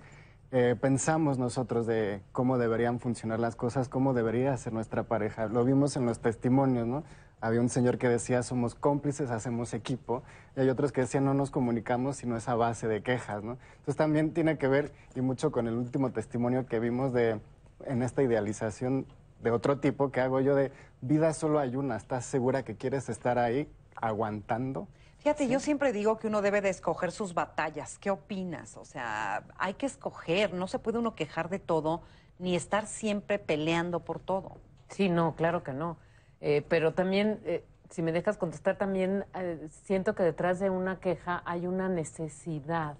eh, 0.51 0.75
pensamos 0.79 1.37
nosotros 1.37 1.87
de 1.87 2.21
cómo 2.33 2.57
deberían 2.57 2.99
funcionar 2.99 3.39
las 3.39 3.55
cosas, 3.55 3.87
cómo 3.87 4.13
debería 4.13 4.55
ser 4.57 4.73
nuestra 4.73 5.03
pareja. 5.03 5.47
Lo 5.47 5.63
vimos 5.63 5.95
en 5.95 6.05
los 6.05 6.19
testimonios, 6.19 6.85
¿no? 6.85 7.03
Había 7.41 7.59
un 7.59 7.69
señor 7.69 7.97
que 7.97 8.07
decía, 8.07 8.43
somos 8.43 8.75
cómplices, 8.75 9.31
hacemos 9.31 9.73
equipo, 9.73 10.23
y 10.55 10.61
hay 10.61 10.69
otros 10.69 10.91
que 10.91 11.01
decían, 11.01 11.25
no 11.25 11.33
nos 11.33 11.49
comunicamos 11.49 12.17
sino 12.17 12.37
esa 12.37 12.55
base 12.55 12.87
de 12.87 13.01
quejas, 13.01 13.43
¿no? 13.43 13.57
Entonces 13.71 13.95
también 13.97 14.33
tiene 14.33 14.57
que 14.59 14.67
ver, 14.67 14.93
y 15.15 15.21
mucho 15.21 15.51
con 15.51 15.67
el 15.67 15.73
último 15.73 16.11
testimonio 16.11 16.67
que 16.67 16.79
vimos 16.79 17.13
de, 17.13 17.39
en 17.85 18.03
esta 18.03 18.21
idealización 18.21 19.07
de 19.41 19.51
otro 19.51 19.79
tipo 19.79 20.11
que 20.11 20.21
hago 20.21 20.39
yo 20.39 20.55
de, 20.55 20.71
vida 21.01 21.33
solo 21.33 21.59
hay 21.59 21.75
una, 21.75 21.97
¿estás 21.97 22.25
segura 22.25 22.63
que 22.63 22.75
quieres 22.75 23.09
estar 23.09 23.39
ahí 23.39 23.67
aguantando? 23.95 24.87
Fíjate, 25.17 25.47
yo 25.47 25.59
siempre 25.59 25.91
digo 25.93 26.17
que 26.17 26.27
uno 26.27 26.41
debe 26.41 26.61
de 26.61 26.69
escoger 26.69 27.11
sus 27.11 27.35
batallas. 27.35 27.99
¿Qué 27.99 28.09
opinas? 28.09 28.75
O 28.77 28.85
sea, 28.85 29.43
hay 29.57 29.75
que 29.75 29.85
escoger, 29.85 30.53
no 30.53 30.67
se 30.67 30.79
puede 30.79 30.97
uno 30.97 31.13
quejar 31.13 31.49
de 31.49 31.59
todo, 31.59 32.01
ni 32.39 32.55
estar 32.55 32.87
siempre 32.87 33.37
peleando 33.37 33.99
por 33.99 34.19
todo. 34.19 34.57
Sí, 34.89 35.09
no, 35.09 35.35
claro 35.35 35.63
que 35.63 35.73
no. 35.73 35.97
Eh, 36.41 36.65
pero 36.67 36.93
también, 36.93 37.39
eh, 37.45 37.63
si 37.89 38.01
me 38.01 38.11
dejas 38.11 38.37
contestar, 38.37 38.77
también 38.77 39.25
eh, 39.35 39.67
siento 39.69 40.15
que 40.15 40.23
detrás 40.23 40.59
de 40.59 40.69
una 40.69 40.99
queja 40.99 41.43
hay 41.45 41.67
una 41.67 41.87
necesidad, 41.87 42.97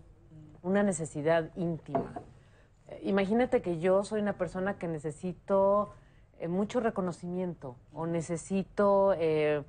una 0.61 0.83
necesidad 0.83 1.49
íntima. 1.55 2.13
Eh, 2.87 2.99
imagínate 3.03 3.61
que 3.61 3.79
yo 3.79 4.03
soy 4.03 4.21
una 4.21 4.37
persona 4.37 4.77
que 4.77 4.87
necesito 4.87 5.93
eh, 6.39 6.47
mucho 6.47 6.79
reconocimiento 6.79 7.75
o 7.93 8.05
necesito 8.05 9.15
que, 9.17 9.63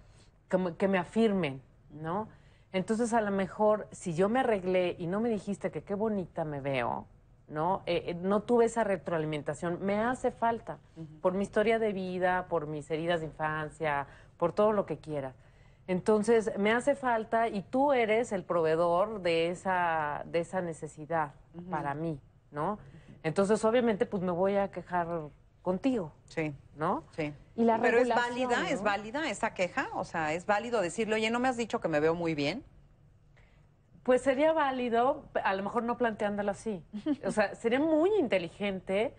que 0.76 0.88
me 0.88 0.98
afirmen, 0.98 1.62
¿no? 1.90 2.28
Entonces, 2.72 3.12
a 3.12 3.20
lo 3.20 3.30
mejor, 3.30 3.86
si 3.90 4.14
yo 4.14 4.28
me 4.28 4.40
arreglé 4.40 4.96
y 4.98 5.06
no 5.06 5.20
me 5.20 5.28
dijiste 5.28 5.70
que 5.70 5.82
qué 5.82 5.94
bonita 5.94 6.44
me 6.44 6.60
veo, 6.60 7.06
¿no? 7.52 7.82
Eh, 7.86 8.04
eh, 8.06 8.14
no 8.14 8.40
tuve 8.40 8.64
esa 8.64 8.82
retroalimentación. 8.82 9.78
Me 9.82 10.00
hace 10.00 10.30
falta 10.30 10.78
por 11.20 11.34
mi 11.34 11.42
historia 11.42 11.78
de 11.78 11.92
vida, 11.92 12.46
por 12.48 12.66
mis 12.66 12.90
heridas 12.90 13.20
de 13.20 13.26
infancia, 13.26 14.06
por 14.38 14.52
todo 14.52 14.72
lo 14.72 14.86
que 14.86 14.98
quieras. 14.98 15.34
Entonces, 15.86 16.50
me 16.58 16.72
hace 16.72 16.94
falta 16.94 17.48
y 17.48 17.62
tú 17.62 17.92
eres 17.92 18.32
el 18.32 18.44
proveedor 18.44 19.20
de 19.20 19.50
esa, 19.50 20.22
de 20.26 20.40
esa 20.40 20.62
necesidad 20.62 21.32
para 21.70 21.94
mí, 21.94 22.18
¿no? 22.50 22.78
Entonces, 23.22 23.64
obviamente, 23.64 24.06
pues 24.06 24.22
me 24.22 24.32
voy 24.32 24.56
a 24.56 24.70
quejar 24.70 25.28
contigo. 25.60 26.12
Sí. 26.24 26.54
¿No? 26.76 27.04
Sí. 27.14 27.34
Y 27.54 27.64
la 27.64 27.78
Pero 27.80 27.98
es 27.98 28.08
válida, 28.08 28.70
es 28.70 28.82
válida 28.82 29.28
esa 29.28 29.52
queja, 29.52 29.90
o 29.94 30.04
sea, 30.04 30.32
es 30.32 30.46
válido 30.46 30.80
decirle, 30.80 31.16
oye, 31.16 31.30
no 31.30 31.38
me 31.38 31.48
has 31.48 31.56
dicho 31.56 31.80
que 31.80 31.88
me 31.88 32.00
veo 32.00 32.14
muy 32.14 32.34
bien. 32.34 32.64
Pues 34.02 34.22
sería 34.22 34.52
válido, 34.52 35.24
a 35.44 35.54
lo 35.54 35.62
mejor 35.62 35.84
no 35.84 35.96
planteándolo 35.96 36.50
así. 36.50 36.82
O 37.24 37.30
sea, 37.30 37.54
sería 37.54 37.78
muy 37.80 38.10
inteligente 38.18 39.14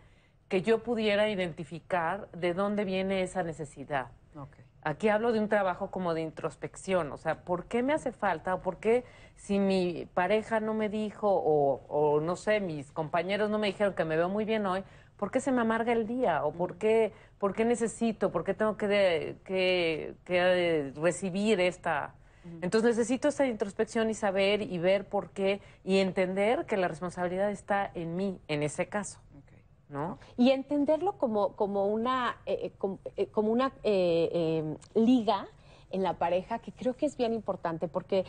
que 0.50 0.62
yo 0.62 0.84
pudiera 0.84 1.30
identificar 1.30 2.30
de 2.32 2.54
dónde 2.54 2.84
viene 2.86 3.22
esa 3.24 3.44
necesidad. 3.44 4.08
Aquí 4.82 5.08
hablo 5.08 5.32
de 5.32 5.40
un 5.40 5.48
trabajo 5.48 5.92
como 5.92 6.14
de 6.14 6.22
introspección, 6.22 7.12
o 7.14 7.18
sea, 7.18 7.46
¿por 7.46 7.66
qué 7.68 7.82
me 7.84 7.94
hace 7.94 8.12
falta 8.12 8.54
o 8.56 8.62
por 8.62 8.78
qué 8.80 9.06
si 9.36 9.58
mi 9.58 10.08
pareja 10.14 10.60
no 10.60 10.74
me 10.74 10.90
dijo 10.90 11.30
o, 11.32 11.86
o, 11.88 12.20
no 12.20 12.36
sé, 12.36 12.60
mis 12.60 12.92
compañeros 12.92 13.50
no 13.50 13.60
me 13.60 13.68
dijeron 13.68 13.94
que 13.94 14.04
me 14.04 14.18
veo 14.18 14.28
muy 14.28 14.44
bien 14.44 14.66
hoy, 14.66 14.84
¿por 15.16 15.32
qué 15.32 15.40
se 15.40 15.54
me 15.54 15.62
amarga 15.62 15.94
el 15.94 16.06
día? 16.06 16.44
¿O 16.44 16.52
por 16.52 16.78
qué, 16.78 17.14
por 17.40 17.54
qué 17.56 17.64
necesito, 17.64 18.30
por 18.32 18.44
qué 18.44 18.54
tengo 18.54 18.76
que, 18.76 18.88
de- 18.90 19.38
que, 19.46 20.16
que, 20.26 20.38
eh, 20.40 20.94
recibir 21.02 21.62
esta... 21.62 22.14
Entonces 22.62 22.98
necesito 22.98 23.28
esta 23.28 23.46
introspección 23.48 24.10
y 24.10 24.14
saber 24.14 24.62
y 24.62 24.78
ver 24.78 25.08
por 25.08 25.30
qué 25.32 25.62
y 25.84 25.98
entender 25.98 26.66
que 26.66 26.78
la 26.78 26.88
responsabilidad 26.88 27.52
está 27.52 27.90
en 27.94 28.16
mí, 28.16 28.40
en 28.48 28.64
ese 28.64 28.88
caso. 28.88 29.20
¿No? 29.90 30.18
Y 30.38 30.50
entenderlo 30.52 31.20
como, 31.20 31.56
como 31.56 31.86
una, 31.86 32.38
eh, 32.48 32.60
eh, 32.64 32.72
como, 32.80 32.98
eh, 33.16 33.28
como 33.28 33.52
una 33.52 33.72
eh, 33.84 34.76
liga 34.96 35.48
en 35.92 36.02
la 36.02 36.18
pareja, 36.18 36.58
que 36.58 36.72
creo 36.72 36.96
que 36.96 37.06
es 37.06 37.16
bien 37.16 37.32
importante, 37.34 37.88
porque 37.88 38.26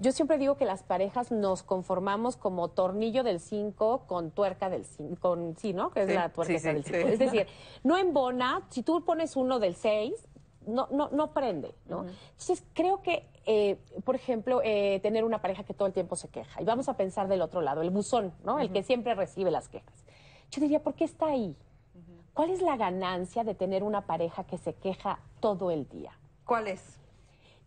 yo 0.00 0.12
siempre 0.12 0.38
digo 0.38 0.56
que 0.56 0.64
las 0.64 0.82
parejas 0.82 1.30
nos 1.30 1.62
conformamos 1.62 2.36
como 2.38 2.68
tornillo 2.68 3.24
del 3.24 3.40
5 3.40 4.04
con 4.06 4.30
tuerca 4.30 4.70
del 4.70 4.86
5, 4.86 5.16
con, 5.20 5.54
sí, 5.58 5.74
¿no? 5.74 5.90
Que 5.90 6.02
es 6.02 6.06
Sí, 6.08 6.14
la 6.14 6.30
tuerca 6.30 6.52
sí, 6.52 6.56
esa 6.56 6.68
sí, 6.70 6.74
del 6.74 6.84
sí. 6.84 6.92
5. 6.94 7.08
Es 7.08 7.18
decir, 7.18 7.46
no 7.84 7.98
embona, 7.98 8.62
si 8.70 8.82
tú 8.82 9.04
pones 9.04 9.36
uno 9.36 9.58
del 9.58 9.74
6, 9.74 10.14
no, 10.66 10.88
no, 10.90 11.08
no 11.10 11.32
prende, 11.32 11.74
¿no? 11.86 12.04
Entonces, 12.30 12.64
creo 12.74 13.02
que, 13.02 13.26
eh, 13.46 13.78
por 14.04 14.14
ejemplo, 14.14 14.60
eh, 14.64 15.00
tener 15.02 15.24
una 15.24 15.40
pareja 15.42 15.64
que 15.64 15.74
todo 15.74 15.86
el 15.86 15.92
tiempo 15.94 16.16
se 16.16 16.28
queja, 16.28 16.60
y 16.60 16.64
vamos 16.64 16.88
a 16.88 16.96
pensar 16.96 17.28
del 17.28 17.42
otro 17.42 17.60
lado, 17.60 17.82
el 17.82 17.90
buzón, 17.90 18.32
¿no? 18.44 18.58
El 18.58 18.72
que 18.72 18.82
siempre 18.82 19.14
recibe 19.14 19.50
las 19.50 19.68
quejas. 19.68 20.04
Yo 20.50 20.60
diría, 20.60 20.82
¿por 20.82 20.94
qué 20.94 21.04
está 21.04 21.26
ahí? 21.26 21.56
¿Cuál 22.34 22.50
es 22.50 22.62
la 22.62 22.76
ganancia 22.76 23.44
de 23.44 23.54
tener 23.54 23.82
una 23.84 24.02
pareja 24.06 24.44
que 24.44 24.56
se 24.58 24.72
queja 24.74 25.18
todo 25.40 25.70
el 25.70 25.88
día? 25.88 26.12
¿Cuál 26.46 26.68
es? 26.68 26.98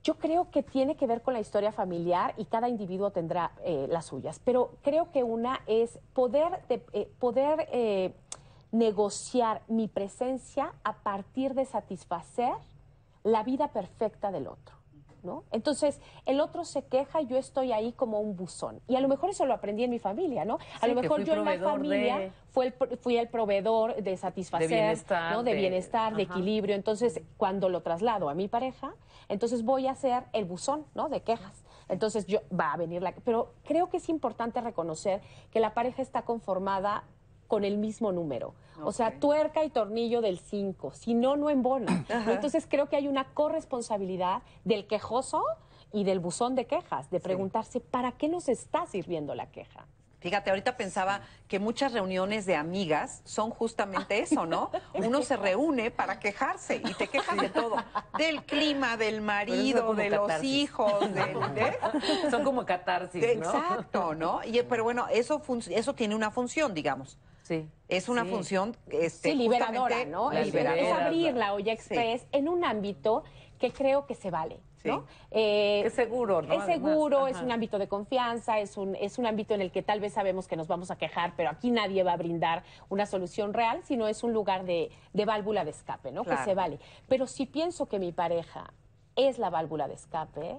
Yo 0.03 0.15
creo 0.15 0.51
que 0.51 0.61
tiene 0.63 0.95
que 0.95 1.07
ver 1.07 1.21
con 1.23 1.33
la 1.33 1.39
historia 1.39 1.71
familiar 1.71 2.33
y 2.37 2.45
cada 2.45 2.69
individuo 2.69 3.09
tendrá 3.11 3.51
eh, 3.63 3.87
las 3.89 4.05
suyas, 4.05 4.39
pero 4.45 4.71
creo 4.83 5.11
que 5.11 5.23
una 5.23 5.61
es 5.65 5.99
poder, 6.13 6.61
de- 6.67 7.07
poder 7.19 7.67
negociar 8.71 9.61
mi 9.67 9.87
presencia 9.87 10.73
a 10.83 10.93
partir 10.97 11.53
de 11.53 11.65
satisfacer 11.65 12.53
la 13.25 13.43
vida 13.43 13.67
perfecta 13.73 14.31
del 14.31 14.47
otro. 14.47 14.73
¿No? 15.23 15.43
Entonces, 15.49 15.99
el 16.27 16.39
otro 16.39 16.63
se 16.65 16.83
queja 16.85 17.19
y 17.19 17.25
yo 17.25 17.37
estoy 17.37 17.71
ahí 17.71 17.93
como 17.93 18.19
un 18.19 18.35
buzón. 18.35 18.79
Y 18.87 18.95
a 18.95 18.99
lo 18.99 19.07
mejor 19.07 19.31
eso 19.31 19.47
lo 19.47 19.55
aprendí 19.55 19.83
en 19.83 19.89
mi 19.89 19.97
familia, 19.97 20.45
¿no? 20.45 20.59
A 20.75 20.81
Sí, 20.81 20.87
lo 20.93 21.01
mejor 21.01 21.17
fui 21.21 21.25
yo 21.25 21.33
en 21.33 21.45
la 21.45 21.57
familia 21.57 22.17
de- 22.19 22.31
fue 22.51 22.67
el 22.67 22.73
fui 22.99 23.17
el 23.17 23.27
proveedor 23.27 23.95
de 24.03 24.17
satisfacer, 24.17 24.69
De 24.69 24.75
bienestar, 24.75 25.31
¿no? 25.33 25.41
de, 25.41 25.55
de- 25.55 25.57
bienestar, 25.59 26.15
de 26.15 26.21
equilibrio. 26.21 26.75
Entonces, 26.75 27.21
cuando 27.37 27.69
lo 27.69 27.81
traslado 27.81 28.29
a 28.29 28.35
mi 28.35 28.47
pareja, 28.47 28.93
entonces 29.27 29.63
voy 29.65 29.87
a 29.87 29.95
ser 29.95 30.25
el 30.31 30.45
buzón, 30.45 30.85
¿no? 30.93 31.09
De 31.09 31.21
quejas. 31.23 31.65
Entonces, 31.89 32.27
yo 32.27 32.41
va 32.55 32.73
a 32.73 32.77
venir 32.77 33.01
la... 33.01 33.11
Pero 33.11 33.51
creo 33.63 33.89
que 33.89 33.97
es 33.97 34.09
importante 34.09 34.61
reconocer 34.61 35.21
que 35.49 35.59
la 35.59 35.73
pareja 35.73 36.03
está 36.03 36.21
conformada 36.21 37.03
con 37.47 37.63
el 37.63 37.77
mismo 37.77 38.11
número. 38.11 38.53
O 38.83 38.91
sea, 38.91 39.19
tuerca 39.19 39.63
y 39.63 39.69
tornillo 39.69 40.21
del 40.21 40.39
5. 40.39 40.91
Si 40.93 41.13
no, 41.13 41.35
no 41.35 41.49
embona. 41.49 42.05
¿no? 42.25 42.31
Entonces, 42.31 42.67
creo 42.69 42.87
que 42.87 42.95
hay 42.95 43.07
una 43.07 43.25
corresponsabilidad 43.33 44.41
del 44.63 44.87
quejoso 44.87 45.43
y 45.93 46.03
del 46.03 46.19
buzón 46.19 46.55
de 46.55 46.65
quejas, 46.65 47.09
de 47.09 47.19
preguntarse, 47.19 47.79
¿para 47.79 48.11
qué 48.13 48.27
nos 48.27 48.49
está 48.49 48.85
sirviendo 48.85 49.33
la 49.33 49.49
queja? 49.49 49.87
Fíjate, 50.25 50.49
ahorita 50.49 50.75
pensaba 50.75 51.21
que 51.47 51.59
muchas 51.59 51.93
reuniones 51.93 52.47
de 52.47 52.55
amigas 52.55 53.21
son 53.25 53.51
justamente 53.51 54.17
eso, 54.23 54.47
¿no? 54.47 54.71
Uno 54.95 55.21
se 55.21 55.37
reúne 55.37 55.91
para 55.91 56.19
quejarse 56.19 56.81
y 56.83 56.93
te 56.95 57.07
quejas 57.07 57.37
de 57.37 57.49
todo, 57.49 57.75
del 58.17 58.43
clima, 58.43 58.97
del 58.97 59.21
marido, 59.21 59.93
de 59.93 60.09
los 60.09 60.43
hijos, 60.43 60.99
del, 61.13 61.37
¿eh? 61.57 61.77
Son 62.31 62.43
como 62.43 62.65
catarsis, 62.65 63.21
¿no? 63.37 63.45
Exacto, 63.45 64.15
¿no? 64.15 64.41
Y, 64.43 64.63
pero 64.63 64.83
bueno, 64.83 65.05
eso 65.11 65.41
eso 65.69 65.93
tiene 65.93 66.15
una 66.15 66.31
función, 66.31 66.73
digamos. 66.73 67.19
Sí. 67.45 67.67
Es 67.87 68.09
una 68.09 68.23
Sí. 68.23 68.29
función 68.31 68.75
este, 68.89 69.29
Sí, 69.31 69.35
liberadora, 69.35 70.03
¿no? 70.05 70.31
La 70.31 70.39
Es, 70.41 70.47
liberadora. 70.47 70.81
es 70.81 70.93
abrir 70.93 71.35
la 71.35 71.53
olla 71.53 71.71
express 71.73 72.25
en 72.31 72.49
un 72.49 72.65
ámbito 72.65 73.23
que 73.59 73.71
creo 73.71 74.07
que 74.07 74.15
se 74.15 74.31
vale. 74.31 74.59
¿no? 74.83 75.05
Eh, 75.31 75.81
es 75.83 75.93
seguro, 75.93 76.43
¿no? 76.43 76.53
Es 76.53 76.63
seguro, 76.65 77.25
es 77.27 77.41
un 77.41 77.51
ámbito 77.51 77.79
de 77.79 77.87
confianza, 77.87 78.59
es 78.59 78.77
un, 78.77 78.95
es 78.95 79.17
un 79.17 79.25
ámbito 79.25 79.55
en 79.55 79.61
el 79.61 79.71
que 79.71 79.81
tal 79.81 79.99
vez 79.99 80.13
sabemos 80.13 80.47
que 80.47 80.55
nos 80.55 80.67
vamos 80.67 80.91
a 80.91 80.95
quejar, 80.95 81.33
pero 81.35 81.49
aquí 81.49 81.71
nadie 81.71 82.03
va 82.03 82.13
a 82.13 82.17
brindar 82.17 82.63
una 82.89 83.07
solución 83.07 83.53
real, 83.55 83.81
sino 83.83 84.07
es 84.07 84.23
un 84.23 84.31
lugar 84.31 84.63
de, 84.65 84.91
válvula 85.25 85.65
de 85.65 85.71
escape, 85.71 86.11
¿no? 86.11 86.23
Que 86.23 86.37
se 86.37 86.53
vale. 86.53 86.77
Pero 87.07 87.25
si 87.25 87.47
pienso 87.47 87.87
que 87.87 87.97
mi 87.97 88.11
pareja 88.11 88.71
es 89.15 89.39
la 89.39 89.49
válvula 89.49 89.87
de 89.87 89.95
escape, 89.95 90.57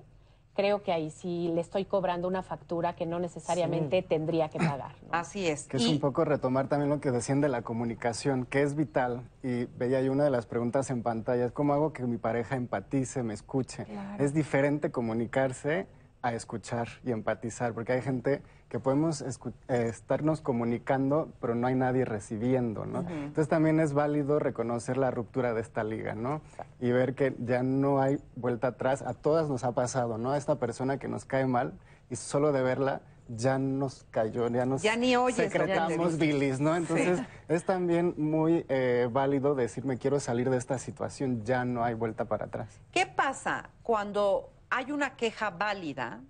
creo 0.57 0.83
que 0.83 0.93
ahí 0.93 1.11
sí 1.11 1.51
le 1.55 1.61
estoy 1.61 1.85
cobrando 1.85 2.27
una 2.27 2.43
factura 2.43 2.97
que 2.97 3.07
no 3.07 3.21
necesariamente 3.21 4.03
tendría 4.03 4.49
que 4.49 4.59
pagar. 4.59 4.97
Así 5.13 5.47
es. 5.47 5.69
Que 5.69 5.77
es 5.77 5.87
un 5.87 6.01
poco 6.01 6.25
retomar 6.25 6.67
también 6.67 6.91
lo 6.91 7.01
que 7.01 7.11
decían 7.11 7.41
de 7.41 7.49
la 7.49 7.63
comunicación, 7.63 8.47
que 8.47 8.63
es 8.63 8.75
vital. 8.75 9.29
Y 9.43 9.67
veía 9.77 9.99
ahí 9.99 10.09
una 10.09 10.25
de 10.25 10.31
las 10.31 10.47
preguntas 10.47 10.91
en 10.91 11.03
pantalla, 11.03 11.45
es 11.45 11.53
cómo 11.53 11.75
hago 11.75 11.93
que 11.93 12.05
mi 12.05 12.17
pareja 12.17 12.57
empatice, 12.57 13.23
me 13.23 13.35
escuche. 13.35 13.87
Es 14.19 14.35
diferente 14.35 14.91
comunicarse 14.91 15.87
a 16.23 16.33
escuchar 16.35 16.89
y 17.05 17.13
empatizar, 17.13 17.75
porque 17.75 17.93
hay 17.93 18.03
gente 18.03 18.43
que 18.69 18.81
podemos 18.81 19.23
eh, 19.23 19.87
estarnos 19.89 20.41
comunicando, 20.41 21.29
pero 21.41 21.55
no 21.55 21.67
hay 21.69 21.75
nadie 21.75 22.05
recibiendo, 22.05 22.85
¿no? 22.85 23.01
Entonces 23.09 23.49
también 23.49 23.79
es 23.79 23.93
válido 23.93 24.39
reconocer 24.39 24.97
la 24.97 25.11
ruptura 25.11 25.55
de 25.55 25.61
esta 25.61 25.85
liga, 25.85 26.15
¿no? 26.15 26.41
Y 26.81 26.91
ver 26.91 27.15
que 27.15 27.37
ya 27.39 27.63
no 27.63 28.01
hay 28.01 28.19
vuelta 28.35 28.69
atrás, 28.69 29.03
a 29.03 29.15
todas 29.15 29.49
nos 29.49 29.63
ha 29.63 29.73
pasado, 29.73 30.19
¿no? 30.19 30.33
A 30.33 30.37
esta 30.37 30.57
persona 30.59 30.99
que 30.99 31.07
nos 31.07 31.25
cae 31.25 31.47
mal 31.47 31.75
y 32.11 32.17
solo 32.17 32.53
de 32.53 32.63
verla 32.63 33.03
ya 33.29 33.59
nos 33.59 34.05
cayó, 34.11 34.49
ya 34.49 34.67
nos 34.67 34.83
ya 34.83 34.97
ni 34.97 35.15
secretamos 35.33 36.17
bilis, 36.19 36.61
¿no? 36.61 36.77
Entonces 36.77 37.21
es 37.49 37.65
también 37.65 38.15
muy 38.17 38.65
eh, 38.69 39.09
válido 39.11 39.55
decir, 39.55 39.85
me 39.85 39.99
quiero 39.99 40.21
salir 40.21 40.51
de 40.51 40.57
esta 40.57 40.79
situación, 40.79 41.45
ya 41.45 41.65
no 41.65 41.85
hay 41.85 41.95
vuelta 41.95 42.25
para 42.27 42.47
atrás. 42.47 42.81
¿Qué 42.93 43.07
pasa 43.07 43.71
cuando 43.83 44.51
hay 44.71 44.93
una 44.93 45.17
queja 45.17 45.51
válida 45.51 46.21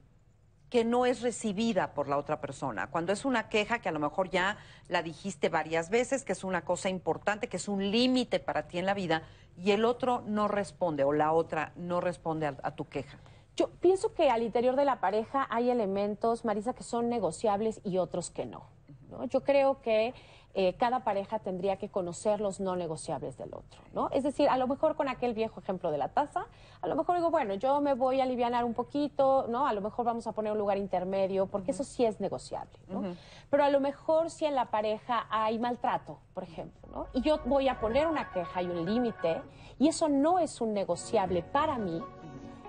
que 0.77 0.85
no 0.85 1.07
es 1.07 1.23
recibida 1.23 1.95
por 1.95 2.07
la 2.07 2.19
otra 2.19 2.39
persona. 2.39 2.91
Cuando 2.91 3.11
es 3.11 3.25
una 3.25 3.49
queja 3.49 3.79
que 3.79 3.89
a 3.89 3.93
lo 3.93 3.99
mejor 3.99 4.29
ya 4.29 4.59
la 4.89 5.03
dijiste 5.03 5.49
varias 5.49 5.89
veces, 5.89 6.23
que 6.23 6.33
es 6.33 6.45
una 6.45 6.67
cosa 6.67 6.91
importante, 6.91 7.49
que 7.49 7.57
es 7.57 7.67
un 7.67 7.91
límite 7.91 8.41
para 8.41 8.69
ti 8.69 8.77
en 8.77 8.85
la 8.85 8.93
vida, 8.93 9.23
y 9.57 9.71
el 9.71 9.87
otro 9.87 10.23
no 10.27 10.49
responde 10.49 11.03
o 11.03 11.15
la 11.15 11.33
otra 11.33 11.73
no 11.77 12.03
responde 12.03 12.55
a, 12.63 12.71
tu 12.73 12.87
queja. 12.91 13.17
Yo 13.57 13.71
pienso 13.71 14.13
que 14.13 14.29
al 14.29 14.43
interior 14.43 14.77
de 14.77 14.85
la 14.85 15.01
pareja 15.01 15.47
hay 15.49 15.71
elementos, 15.71 16.45
Marisa, 16.45 16.75
que 16.75 16.83
son 16.83 17.09
negociables 17.09 17.81
y 17.83 17.97
otros 17.97 18.31
que 18.31 18.45
no. 18.45 18.67
¿no? 19.09 19.25
Yo 19.25 19.45
creo 19.45 19.81
que 19.81 20.13
eh, 20.59 20.75
cada 20.79 21.01
pareja 21.01 21.39
tendría 21.39 21.77
que 21.77 21.91
conocer 21.91 22.41
los 22.41 22.61
no 22.61 22.77
negociables 22.77 23.37
del 23.37 23.53
otro, 23.53 23.83
¿no? 23.93 24.09
Es 24.11 24.23
decir, 24.23 24.49
a 24.49 24.57
lo 24.57 24.67
mejor 24.67 24.97
con 24.97 25.07
aquel 25.07 25.35
viejo 25.35 25.61
ejemplo 25.61 25.91
de 25.91 25.99
la 25.99 26.09
taza, 26.09 26.47
a 26.81 26.87
lo 26.87 26.97
mejor 26.97 27.17
digo, 27.17 27.31
bueno, 27.31 27.53
yo 27.53 27.83
me 27.83 27.93
voy 27.93 28.21
a 28.21 28.23
aliviar 28.23 28.65
un 28.65 28.73
poquito, 28.73 29.45
¿no? 29.51 29.67
A 29.67 29.75
lo 29.75 29.83
mejor 29.83 30.07
vamos 30.07 30.27
a 30.27 30.33
poner 30.33 30.53
un 30.53 30.59
lugar 30.59 30.79
intermedio, 30.79 31.45
porque 31.45 31.73
eso 31.73 31.85
sí 31.85 32.07
es 32.07 32.21
negociable, 32.21 32.79
¿no? 32.89 33.03
Pero 33.51 33.65
a 33.65 33.69
lo 33.69 33.81
mejor 33.81 34.31
si 34.31 34.47
en 34.47 34.55
la 34.55 34.71
pareja 34.71 35.27
hay 35.29 35.59
maltrato, 35.59 36.21
por 36.33 36.45
ejemplo, 36.45 36.89
¿no? 36.91 37.07
Y 37.13 37.21
yo 37.21 37.39
voy 37.45 37.69
a 37.69 37.79
poner 37.79 38.07
una 38.07 38.31
queja 38.31 38.63
y 38.63 38.67
un 38.67 38.87
límite, 38.87 39.43
y 39.79 39.89
eso 39.89 40.09
no 40.09 40.39
es 40.39 40.63
un 40.63 40.73
negociable 40.73 41.43
para 41.43 41.77
mí, 41.77 42.01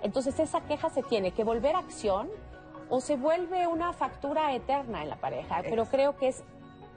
entonces 0.03 0.37
esa 0.41 0.59
queja 0.59 0.89
se 0.89 1.03
tiene 1.03 1.31
que 1.31 1.45
volver 1.45 1.77
a 1.77 1.79
acción 1.79 2.27
o 2.89 2.99
se 2.99 3.15
vuelve 3.15 3.65
una 3.65 3.93
factura 3.93 4.53
eterna 4.53 5.03
en 5.03 5.09
la 5.09 5.15
pareja, 5.15 5.61
pero 5.69 5.85
creo 5.85 6.17
que 6.17 6.27
es 6.27 6.43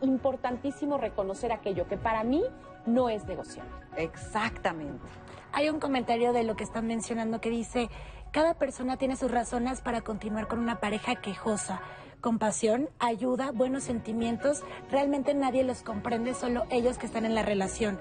importantísimo 0.02 0.98
reconocer 0.98 1.52
aquello 1.52 1.86
que 1.88 1.96
para 1.96 2.24
mí 2.24 2.42
no 2.86 3.08
es 3.08 3.24
negociable. 3.26 3.70
Exactamente. 3.96 5.04
Hay 5.52 5.68
un 5.68 5.80
comentario 5.80 6.32
de 6.32 6.44
lo 6.44 6.56
que 6.56 6.64
están 6.64 6.86
mencionando 6.86 7.40
que 7.40 7.50
dice, 7.50 7.90
cada 8.30 8.54
persona 8.54 8.96
tiene 8.96 9.16
sus 9.16 9.30
razones 9.30 9.80
para 9.80 10.02
continuar 10.02 10.46
con 10.46 10.60
una 10.60 10.80
pareja 10.80 11.16
quejosa. 11.16 11.80
Compasión, 12.20 12.88
ayuda, 12.98 13.50
buenos 13.50 13.82
sentimientos, 13.84 14.62
realmente 14.90 15.34
nadie 15.34 15.64
los 15.64 15.82
comprende, 15.82 16.34
solo 16.34 16.64
ellos 16.70 16.98
que 16.98 17.06
están 17.06 17.24
en 17.24 17.34
la 17.34 17.42
relación. 17.42 17.98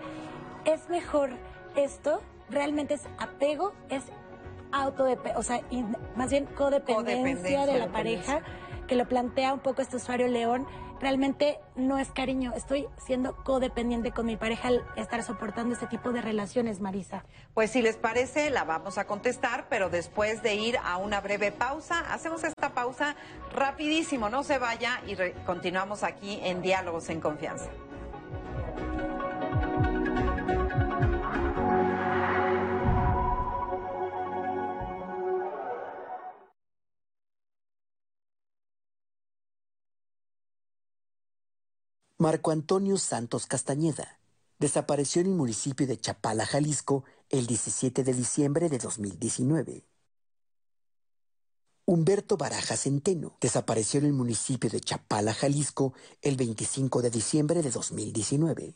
Es 0.65 0.89
mejor 0.89 1.31
esto, 1.75 2.21
realmente 2.49 2.95
es 2.95 3.07
apego, 3.17 3.73
es 3.89 4.03
autodependencia, 4.71 5.39
o 5.39 5.43
sea, 5.43 5.61
más 6.15 6.29
bien 6.29 6.45
codependencia, 6.45 7.65
de 7.65 7.79
la 7.79 7.91
pareja, 7.91 8.41
que 8.87 8.95
lo 8.95 9.07
plantea 9.07 9.53
un 9.53 9.59
poco 9.59 9.81
este 9.81 9.95
usuario 9.95 10.27
León 10.27 10.67
realmente 10.99 11.59
no 11.75 11.97
es 11.97 12.09
cariño, 12.09 12.53
estoy 12.55 12.87
siendo 12.97 13.35
codependiente 13.43 14.11
con 14.11 14.25
mi 14.25 14.37
pareja 14.37 14.69
al 14.69 14.85
estar 14.95 15.23
soportando 15.23 15.73
este 15.73 15.87
tipo 15.87 16.11
de 16.11 16.21
relaciones, 16.21 16.79
Marisa. 16.79 17.23
Pues 17.53 17.71
si 17.71 17.81
les 17.81 17.97
parece, 17.97 18.49
la 18.49 18.63
vamos 18.63 18.97
a 18.97 19.05
contestar, 19.05 19.67
pero 19.69 19.89
después 19.89 20.43
de 20.43 20.55
ir 20.55 20.77
a 20.83 20.97
una 20.97 21.21
breve 21.21 21.51
pausa, 21.51 22.13
hacemos 22.13 22.43
esta 22.43 22.73
pausa 22.73 23.15
rapidísimo, 23.53 24.29
no 24.29 24.43
se 24.43 24.57
vaya 24.59 25.01
y 25.07 25.15
continuamos 25.45 26.03
aquí 26.03 26.39
en 26.43 26.61
Diálogos 26.61 27.09
en 27.09 27.21
Confianza. 27.21 27.69
Marco 42.21 42.51
Antonio 42.51 42.97
Santos 42.97 43.45
Castañeda 43.45 44.19
desapareció 44.59 45.21
en 45.21 45.27
el 45.27 45.35
municipio 45.35 45.87
de 45.87 45.97
Chapala, 45.97 46.45
Jalisco, 46.45 47.05
el 47.29 47.47
17 47.47 48.03
de 48.03 48.13
diciembre 48.13 48.67
de 48.67 48.77
2019. 48.77 49.85
Humberto 51.85 52.35
Baraja 52.35 52.75
Centeno 52.75 53.37
desapareció 53.39 54.01
en 54.01 54.07
el 54.07 54.11
municipio 54.11 54.69
de 54.69 54.81
Chapala, 54.81 55.33
Jalisco, 55.33 55.93
el 56.21 56.35
25 56.35 57.01
de 57.01 57.09
diciembre 57.09 57.61
de 57.61 57.71
2019. 57.71 58.75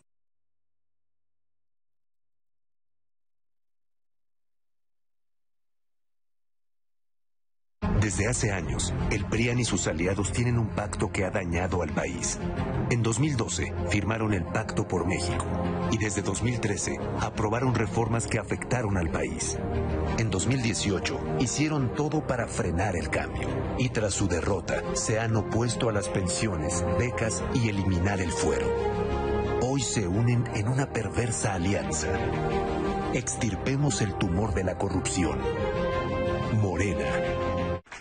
Desde 8.04 8.28
hace 8.28 8.51
años, 8.51 8.93
el 9.12 9.24
PRIAN 9.24 9.60
y 9.60 9.64
sus 9.64 9.88
aliados 9.88 10.34
tienen 10.34 10.60
un 10.60 10.68
pacto 10.68 11.10
que 11.10 11.24
ha 11.24 11.32
dañado 11.32 11.82
al 11.82 11.89
país. 11.91 12.38
En 12.89 13.01
2012 13.01 13.74
firmaron 13.91 14.34
el 14.34 14.43
Pacto 14.43 14.86
por 14.86 15.08
México 15.08 15.45
y 15.89 15.97
desde 15.97 16.22
2013 16.22 16.97
aprobaron 17.22 17.74
reformas 17.74 18.28
que 18.28 18.39
afectaron 18.39 18.97
al 18.97 19.10
país. 19.10 19.58
En 20.18 20.30
2018 20.30 21.38
hicieron 21.39 21.93
todo 21.95 22.28
para 22.28 22.45
frenar 22.45 22.97
el 22.97 23.10
cambio 23.10 23.47
y 23.78 23.88
tras 23.88 24.14
su 24.14 24.28
derrota 24.28 24.84
se 24.95 25.22
han 25.22 25.38
opuesto 25.38 25.88
a 25.88 25.93
las 25.93 26.10
pensiones, 26.10 26.84
becas 26.99 27.41
y 27.54 27.70
eliminar 27.70 28.20
el 28.20 28.34
fuero. 28.34 28.68
Hoy 29.62 29.80
se 29.80 30.10
unen 30.10 30.43
en 30.56 30.68
una 30.68 30.91
perversa 30.91 31.54
alianza. 31.54 32.10
Extirpemos 33.14 34.01
el 34.01 34.14
tumor 34.16 34.54
de 34.54 34.66
la 34.66 34.78
corrupción. 34.78 35.39
Morena. 36.62 37.43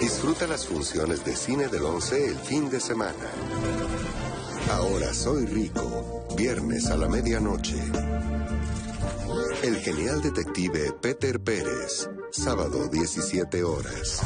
Disfruta 0.00 0.46
las 0.46 0.66
funciones 0.66 1.24
de 1.24 1.34
cine 1.34 1.68
del 1.68 1.82
11 1.84 2.26
el 2.28 2.38
fin 2.38 2.68
de 2.68 2.80
semana. 2.80 3.30
Ahora 4.70 5.14
soy 5.14 5.46
rico. 5.46 6.26
Viernes 6.36 6.86
a 6.90 6.96
la 6.96 7.08
medianoche. 7.08 7.82
El 9.62 9.76
genial 9.78 10.20
detective 10.20 10.92
Peter 11.00 11.40
Pérez. 11.40 12.10
Sábado 12.30 12.88
17 12.88 13.64
horas. 13.64 14.20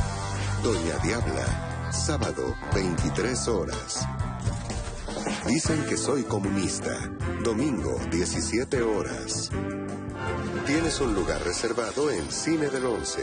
Doña 0.65 0.99
Diabla. 1.05 1.93
Sábado 1.93 2.55
23 2.75 3.49
horas. 3.49 4.07
Dicen 5.47 5.85
que 5.87 5.97
soy 5.97 6.25
comunista. 6.25 7.11
Domingo 7.45 7.97
17 8.11 8.83
horas. 8.83 9.51
Tienes 10.67 11.01
un 11.01 11.15
lugar 11.15 11.43
reservado 11.45 12.11
en 12.11 12.31
Cine 12.31 12.69
del 12.71 12.87
Once. 12.87 13.23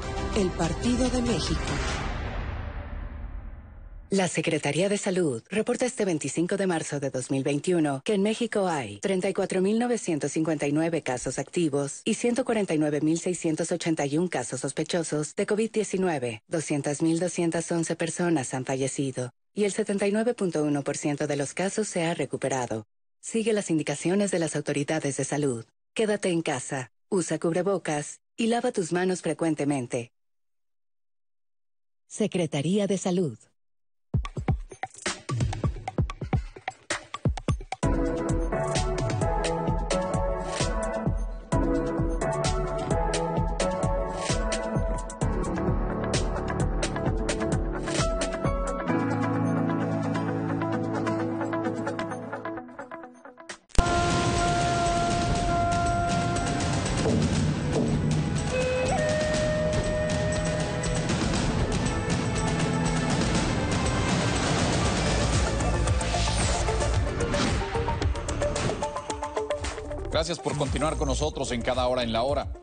el 0.37 0.49
Partido 0.51 1.09
de 1.09 1.21
México. 1.21 1.59
La 4.09 4.29
Secretaría 4.29 4.87
de 4.87 4.97
Salud 4.97 5.43
reporta 5.49 5.85
este 5.85 6.05
25 6.05 6.55
de 6.57 6.67
marzo 6.67 7.01
de 7.01 7.09
2021 7.09 8.01
que 8.05 8.13
en 8.13 8.21
México 8.23 8.67
hay 8.67 9.01
34.959 9.01 11.03
casos 11.03 11.37
activos 11.37 12.01
y 12.05 12.15
149.681 12.15 14.29
casos 14.29 14.61
sospechosos 14.61 15.35
de 15.35 15.45
COVID-19. 15.47 16.43
200.211 16.49 17.97
personas 17.97 18.53
han 18.53 18.63
fallecido 18.65 19.33
y 19.53 19.65
el 19.65 19.73
79.1% 19.73 21.27
de 21.27 21.35
los 21.35 21.53
casos 21.53 21.89
se 21.89 22.05
ha 22.05 22.13
recuperado. 22.13 22.85
Sigue 23.19 23.51
las 23.53 23.69
indicaciones 23.69 24.31
de 24.31 24.39
las 24.39 24.55
autoridades 24.55 25.17
de 25.17 25.25
salud. 25.25 25.65
Quédate 25.93 26.29
en 26.29 26.41
casa, 26.41 26.89
usa 27.09 27.37
cubrebocas 27.37 28.21
y 28.37 28.47
lava 28.47 28.71
tus 28.71 28.93
manos 28.93 29.21
frecuentemente. 29.21 30.13
Secretaría 32.11 32.87
de 32.87 32.97
Salud. 32.97 33.37
Gracias 70.21 70.37
por 70.37 70.55
continuar 70.55 70.97
con 70.97 71.07
nosotros 71.07 71.51
en 71.51 71.63
cada 71.63 71.87
hora 71.87 72.03
en 72.03 72.13
la 72.13 72.21
hora. 72.21 72.53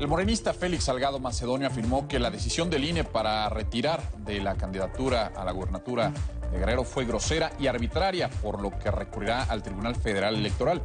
El 0.00 0.08
morenista 0.08 0.52
Félix 0.52 0.86
Salgado 0.86 1.20
Macedonio 1.20 1.68
afirmó 1.68 2.08
que 2.08 2.18
la 2.18 2.32
decisión 2.32 2.68
del 2.68 2.82
INE 2.82 3.04
para 3.04 3.48
retirar 3.48 4.02
de 4.24 4.40
la 4.40 4.56
candidatura 4.56 5.30
a 5.36 5.44
la 5.44 5.52
gubernatura 5.52 6.12
de 6.50 6.58
Guerrero 6.58 6.82
fue 6.82 7.04
grosera 7.04 7.52
y 7.60 7.68
arbitraria, 7.68 8.28
por 8.28 8.60
lo 8.60 8.76
que 8.76 8.90
recurrirá 8.90 9.44
al 9.44 9.62
Tribunal 9.62 9.94
Federal 9.94 10.34
Electoral. 10.34 10.82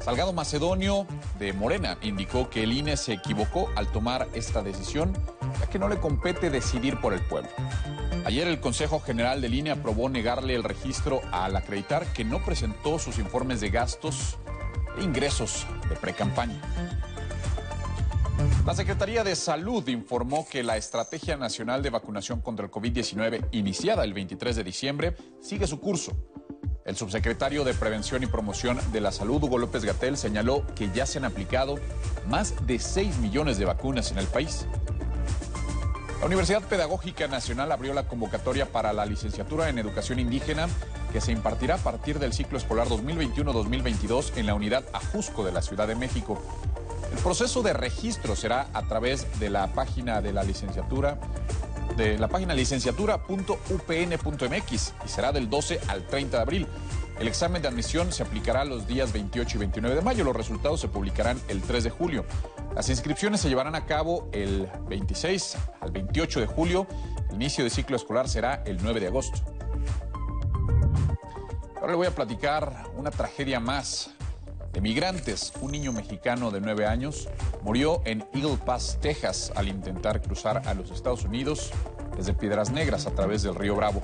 Salgado 0.00 0.34
Macedonio 0.34 1.06
de 1.38 1.54
Morena 1.54 1.96
indicó 2.02 2.50
que 2.50 2.62
el 2.62 2.74
INE 2.74 2.98
se 2.98 3.14
equivocó 3.14 3.70
al 3.74 3.90
tomar 3.90 4.28
esta 4.34 4.62
decisión, 4.62 5.14
ya 5.60 5.66
que 5.68 5.78
no 5.78 5.88
le 5.88 5.98
compete 5.98 6.50
decidir 6.50 7.00
por 7.00 7.14
el 7.14 7.22
pueblo. 7.22 7.48
Ayer 8.26 8.48
el 8.48 8.60
Consejo 8.60 9.00
General 9.00 9.40
del 9.40 9.54
INE 9.54 9.70
aprobó 9.70 10.10
negarle 10.10 10.54
el 10.56 10.62
registro 10.62 11.22
al 11.32 11.56
acreditar 11.56 12.04
que 12.12 12.22
no 12.22 12.44
presentó 12.44 12.98
sus 12.98 13.18
informes 13.18 13.62
de 13.62 13.70
gastos 13.70 14.36
ingresos 15.00 15.66
de 15.88 15.96
precampaña. 15.96 16.60
La 18.66 18.74
Secretaría 18.74 19.22
de 19.22 19.36
Salud 19.36 19.86
informó 19.88 20.46
que 20.48 20.62
la 20.62 20.76
Estrategia 20.76 21.36
Nacional 21.36 21.82
de 21.82 21.90
Vacunación 21.90 22.40
contra 22.40 22.64
el 22.64 22.70
COVID-19, 22.70 23.48
iniciada 23.52 24.04
el 24.04 24.14
23 24.14 24.56
de 24.56 24.64
diciembre, 24.64 25.16
sigue 25.40 25.66
su 25.66 25.80
curso. 25.80 26.12
El 26.84 26.96
subsecretario 26.96 27.64
de 27.64 27.72
Prevención 27.72 28.22
y 28.22 28.26
Promoción 28.26 28.78
de 28.92 29.00
la 29.00 29.12
Salud, 29.12 29.42
Hugo 29.42 29.58
López 29.58 29.84
Gatel, 29.84 30.16
señaló 30.16 30.66
que 30.74 30.90
ya 30.94 31.06
se 31.06 31.18
han 31.18 31.24
aplicado 31.24 31.78
más 32.28 32.66
de 32.66 32.78
6 32.78 33.18
millones 33.18 33.58
de 33.58 33.64
vacunas 33.64 34.10
en 34.12 34.18
el 34.18 34.26
país. 34.26 34.66
La 36.24 36.28
Universidad 36.28 36.62
Pedagógica 36.62 37.28
Nacional 37.28 37.70
abrió 37.70 37.92
la 37.92 38.08
convocatoria 38.08 38.64
para 38.64 38.94
la 38.94 39.04
licenciatura 39.04 39.68
en 39.68 39.78
Educación 39.78 40.18
Indígena 40.18 40.68
que 41.12 41.20
se 41.20 41.32
impartirá 41.32 41.74
a 41.74 41.78
partir 41.78 42.18
del 42.18 42.32
ciclo 42.32 42.56
escolar 42.56 42.88
2021-2022 42.88 44.32
en 44.36 44.46
la 44.46 44.54
unidad 44.54 44.84
Ajusco 44.94 45.44
de 45.44 45.52
la 45.52 45.60
Ciudad 45.60 45.86
de 45.86 45.96
México. 45.96 46.42
El 47.12 47.18
proceso 47.18 47.62
de 47.62 47.74
registro 47.74 48.36
será 48.36 48.68
a 48.72 48.84
través 48.84 49.38
de 49.38 49.50
la 49.50 49.74
página 49.74 50.22
de 50.22 50.32
la 50.32 50.44
licenciatura 50.44 51.18
de 51.98 52.18
la 52.18 52.28
página 52.28 52.54
licenciatura.upn.mx 52.54 54.92
y 55.04 55.08
será 55.08 55.30
del 55.30 55.50
12 55.50 55.78
al 55.88 56.06
30 56.06 56.38
de 56.38 56.42
abril. 56.42 56.66
El 57.18 57.28
examen 57.28 57.62
de 57.62 57.68
admisión 57.68 58.12
se 58.12 58.24
aplicará 58.24 58.64
los 58.64 58.88
días 58.88 59.12
28 59.12 59.56
y 59.56 59.60
29 59.60 59.96
de 59.96 60.02
mayo. 60.02 60.24
Los 60.24 60.34
resultados 60.34 60.80
se 60.80 60.88
publicarán 60.88 61.40
el 61.48 61.62
3 61.62 61.84
de 61.84 61.90
julio. 61.90 62.24
Las 62.74 62.88
inscripciones 62.88 63.40
se 63.40 63.48
llevarán 63.48 63.76
a 63.76 63.86
cabo 63.86 64.28
el 64.32 64.68
26 64.88 65.56
al 65.80 65.92
28 65.92 66.40
de 66.40 66.46
julio. 66.46 66.86
El 67.28 67.36
inicio 67.36 67.62
de 67.62 67.70
ciclo 67.70 67.96
escolar 67.96 68.28
será 68.28 68.64
el 68.66 68.78
9 68.82 68.98
de 68.98 69.06
agosto. 69.06 69.38
Ahora 71.76 71.92
le 71.92 71.96
voy 71.96 72.06
a 72.08 72.14
platicar 72.14 72.90
una 72.96 73.12
tragedia 73.12 73.60
más 73.60 74.10
de 74.72 74.80
migrantes. 74.80 75.52
Un 75.60 75.70
niño 75.70 75.92
mexicano 75.92 76.50
de 76.50 76.60
9 76.60 76.84
años 76.84 77.28
murió 77.62 78.02
en 78.04 78.26
Eagle 78.34 78.56
Pass, 78.56 78.98
Texas, 79.00 79.52
al 79.54 79.68
intentar 79.68 80.20
cruzar 80.20 80.66
a 80.66 80.74
los 80.74 80.90
Estados 80.90 81.24
Unidos 81.24 81.70
desde 82.16 82.34
Piedras 82.34 82.70
Negras 82.70 83.06
a 83.06 83.12
través 83.12 83.42
del 83.44 83.54
río 83.54 83.76
Bravo. 83.76 84.02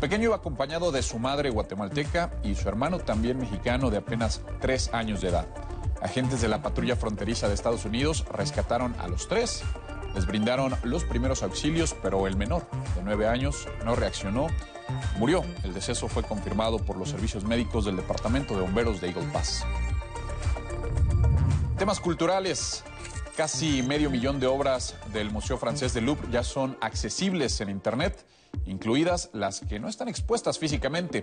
Pequeño 0.00 0.24
iba 0.24 0.36
acompañado 0.36 0.92
de 0.92 1.02
su 1.02 1.18
madre 1.18 1.50
guatemalteca 1.50 2.30
y 2.42 2.54
su 2.54 2.68
hermano 2.68 2.98
también 2.98 3.38
mexicano 3.38 3.90
de 3.90 3.98
apenas 3.98 4.42
3 4.60 4.90
años 4.92 5.20
de 5.20 5.28
edad. 5.28 5.46
Agentes 6.02 6.40
de 6.40 6.48
la 6.48 6.62
patrulla 6.62 6.96
fronteriza 6.96 7.48
de 7.48 7.54
Estados 7.54 7.84
Unidos 7.84 8.24
rescataron 8.30 8.94
a 8.98 9.08
los 9.08 9.28
tres, 9.28 9.62
les 10.14 10.26
brindaron 10.26 10.74
los 10.82 11.04
primeros 11.04 11.42
auxilios, 11.42 11.96
pero 12.02 12.26
el 12.26 12.36
menor, 12.36 12.68
de 12.94 13.02
9 13.02 13.28
años, 13.28 13.66
no 13.84 13.96
reaccionó 13.96 14.48
Murió. 15.18 15.44
El 15.64 15.74
deceso 15.74 16.08
fue 16.08 16.22
confirmado 16.22 16.78
por 16.78 16.96
los 16.96 17.08
servicios 17.08 17.44
médicos 17.44 17.84
del 17.84 17.96
Departamento 17.96 18.54
de 18.54 18.62
Bomberos 18.62 19.00
de 19.00 19.08
Eagle 19.08 19.26
Pass. 19.32 19.64
Temas 21.78 22.00
culturales. 22.00 22.84
Casi 23.36 23.82
medio 23.82 24.08
millón 24.08 24.40
de 24.40 24.46
obras 24.46 24.94
del 25.12 25.30
Museo 25.30 25.58
Francés 25.58 25.92
de 25.92 26.00
Louvre 26.00 26.28
ya 26.30 26.42
son 26.42 26.78
accesibles 26.80 27.60
en 27.60 27.68
Internet, 27.68 28.24
incluidas 28.64 29.30
las 29.32 29.60
que 29.60 29.78
no 29.78 29.88
están 29.88 30.08
expuestas 30.08 30.58
físicamente. 30.58 31.22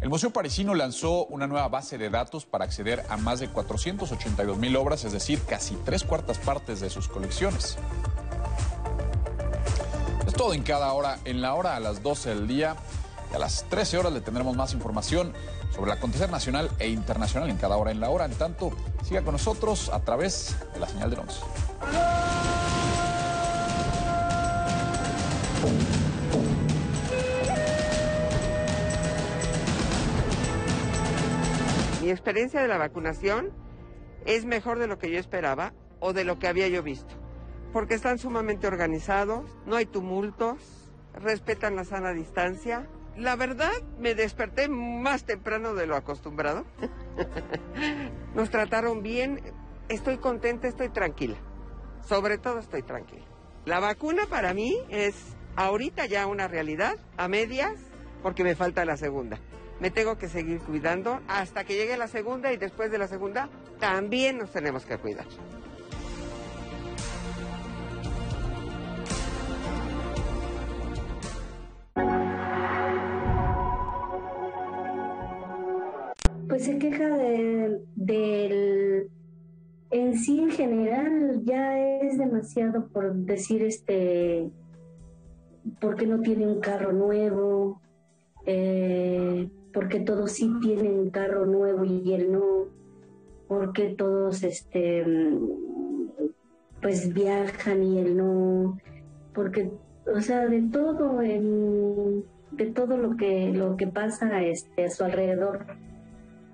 El 0.00 0.08
Museo 0.08 0.32
Parisino 0.32 0.74
lanzó 0.74 1.26
una 1.26 1.46
nueva 1.46 1.68
base 1.68 1.98
de 1.98 2.10
datos 2.10 2.44
para 2.44 2.64
acceder 2.64 3.04
a 3.08 3.16
más 3.16 3.40
de 3.40 3.48
482 3.48 4.58
mil 4.58 4.74
obras, 4.76 5.04
es 5.04 5.12
decir, 5.12 5.40
casi 5.42 5.76
tres 5.84 6.02
cuartas 6.02 6.38
partes 6.38 6.80
de 6.80 6.90
sus 6.90 7.08
colecciones. 7.08 7.78
Es 10.26 10.34
todo 10.34 10.54
en 10.54 10.62
cada 10.62 10.92
hora, 10.92 11.18
en 11.24 11.40
la 11.40 11.54
hora 11.54 11.76
a 11.76 11.80
las 11.80 12.02
12 12.02 12.30
del 12.30 12.48
día 12.48 12.76
y 13.30 13.36
a 13.36 13.38
las 13.38 13.64
13 13.68 13.98
horas 13.98 14.12
le 14.12 14.20
tendremos 14.20 14.56
más 14.56 14.72
información 14.72 15.32
sobre 15.72 15.92
el 15.92 15.98
acontecer 15.98 16.30
nacional 16.30 16.70
e 16.78 16.88
internacional 16.88 17.48
en 17.50 17.56
cada 17.56 17.76
hora 17.76 17.90
en 17.90 18.00
la 18.00 18.10
hora. 18.10 18.24
En 18.24 18.34
tanto, 18.34 18.72
siga 19.04 19.22
con 19.22 19.32
nosotros 19.32 19.88
a 19.90 20.00
través 20.00 20.56
de 20.74 20.80
la 20.80 20.88
señal 20.88 21.10
de 21.10 21.16
11. 21.18 21.40
Experiencia 32.12 32.60
de 32.60 32.68
la 32.68 32.78
vacunación 32.78 33.50
es 34.24 34.44
mejor 34.44 34.78
de 34.78 34.86
lo 34.86 34.98
que 34.98 35.10
yo 35.10 35.18
esperaba 35.18 35.72
o 36.00 36.12
de 36.12 36.24
lo 36.24 36.38
que 36.38 36.48
había 36.48 36.68
yo 36.68 36.82
visto, 36.82 37.14
porque 37.72 37.94
están 37.94 38.18
sumamente 38.18 38.66
organizados, 38.66 39.58
no 39.66 39.76
hay 39.76 39.86
tumultos, 39.86 40.58
respetan 41.14 41.76
la 41.76 41.84
sana 41.84 42.12
distancia. 42.12 42.88
La 43.16 43.36
verdad, 43.36 43.72
me 43.98 44.14
desperté 44.14 44.68
más 44.68 45.24
temprano 45.24 45.74
de 45.74 45.86
lo 45.86 45.96
acostumbrado. 45.96 46.64
Nos 48.34 48.50
trataron 48.50 49.02
bien, 49.02 49.40
estoy 49.88 50.18
contenta, 50.18 50.66
estoy 50.66 50.88
tranquila. 50.88 51.36
Sobre 52.06 52.38
todo 52.38 52.58
estoy 52.58 52.82
tranquila. 52.82 53.24
La 53.64 53.78
vacuna 53.80 54.22
para 54.28 54.54
mí 54.54 54.76
es 54.88 55.14
ahorita 55.56 56.06
ya 56.06 56.26
una 56.26 56.48
realidad, 56.48 56.96
a 57.16 57.28
medias, 57.28 57.74
porque 58.22 58.44
me 58.44 58.56
falta 58.56 58.84
la 58.84 58.96
segunda. 58.96 59.38
Me 59.82 59.90
tengo 59.90 60.16
que 60.16 60.28
seguir 60.28 60.60
cuidando 60.60 61.20
hasta 61.26 61.64
que 61.64 61.74
llegue 61.74 61.96
la 61.96 62.06
segunda 62.06 62.52
y 62.52 62.56
después 62.56 62.92
de 62.92 62.98
la 62.98 63.08
segunda 63.08 63.48
también 63.80 64.38
nos 64.38 64.52
tenemos 64.52 64.86
que 64.86 64.96
cuidar. 64.96 65.26
Pues 76.48 76.64
se 76.64 76.78
queja 76.78 77.08
de- 77.16 77.80
del... 77.96 79.10
En 79.90 80.16
sí, 80.16 80.38
en 80.40 80.50
general, 80.50 81.42
ya 81.44 81.78
es 82.00 82.16
demasiado 82.18 82.88
por 82.88 83.14
decir, 83.14 83.62
este, 83.62 84.48
porque 85.80 86.06
no 86.06 86.20
tiene 86.20 86.46
un 86.46 86.60
carro 86.60 86.92
nuevo, 86.92 87.82
eh, 88.46 89.50
porque 89.72 90.00
todos 90.00 90.32
sí 90.32 90.50
tienen 90.60 91.10
carro 91.10 91.46
nuevo 91.46 91.84
y 91.84 92.12
él 92.12 92.32
no, 92.32 92.66
porque 93.48 93.94
todos, 93.96 94.42
este, 94.42 95.04
pues 96.80 97.12
viajan 97.14 97.82
y 97.82 97.98
él 97.98 98.16
no, 98.16 98.78
porque, 99.34 99.70
o 100.12 100.20
sea, 100.20 100.46
de 100.46 100.62
todo, 100.62 101.22
en- 101.22 102.24
de 102.50 102.66
todo 102.66 102.96
lo 102.98 103.16
que, 103.16 103.50
lo 103.52 103.76
que 103.76 103.86
pasa, 103.86 104.42
este, 104.42 104.84
a 104.84 104.90
su 104.90 105.04
alrededor, 105.04 105.64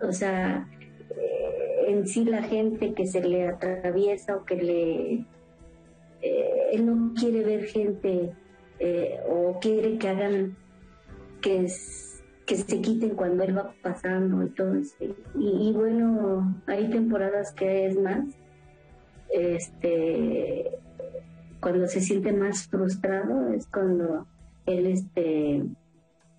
o 0.00 0.12
sea, 0.12 0.68
eh, 1.10 1.84
en 1.88 2.06
sí 2.06 2.24
la 2.24 2.42
gente 2.42 2.92
que 2.94 3.06
se 3.06 3.20
le 3.24 3.48
atraviesa 3.48 4.36
o 4.36 4.44
que 4.44 4.56
le... 4.56 5.12
eh, 6.20 6.68
él 6.72 6.86
no 6.86 7.14
quiere 7.14 7.42
ver 7.44 7.64
gente 7.64 8.30
eh, 8.80 9.18
o 9.28 9.58
quiere 9.60 9.98
que 9.98 10.08
hagan 10.08 10.56
que, 11.40 11.64
s- 11.64 12.07
que 12.48 12.56
se 12.56 12.80
quiten 12.80 13.10
cuando 13.10 13.44
él 13.44 13.56
va 13.56 13.74
pasando 13.82 14.42
y 14.42 14.48
todo 14.48 14.74
eso. 14.74 14.96
Y, 15.38 15.68
y 15.68 15.72
bueno, 15.74 16.56
hay 16.66 16.88
temporadas 16.88 17.52
que 17.52 17.86
es 17.86 18.00
más, 18.00 18.24
este, 19.30 20.70
cuando 21.60 21.86
se 21.86 22.00
siente 22.00 22.32
más 22.32 22.66
frustrado 22.66 23.52
es 23.52 23.66
cuando 23.66 24.26
él 24.64 24.86
este, 24.86 25.62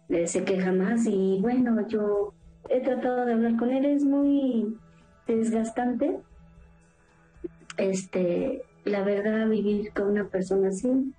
eh, 0.09 0.27
se 0.27 0.43
queja 0.43 0.71
más 0.71 1.05
y 1.05 1.37
bueno, 1.41 1.87
yo 1.87 2.33
he 2.69 2.81
tratado 2.81 3.25
de 3.25 3.33
hablar 3.33 3.57
con 3.57 3.69
él, 3.69 3.85
es 3.85 4.03
muy 4.03 4.77
desgastante. 5.27 6.17
Este, 7.77 8.63
la 8.83 9.03
verdad, 9.03 9.47
vivir 9.47 9.93
con 9.93 10.07
una 10.07 10.25
persona 10.25 10.69
así, 10.69 11.13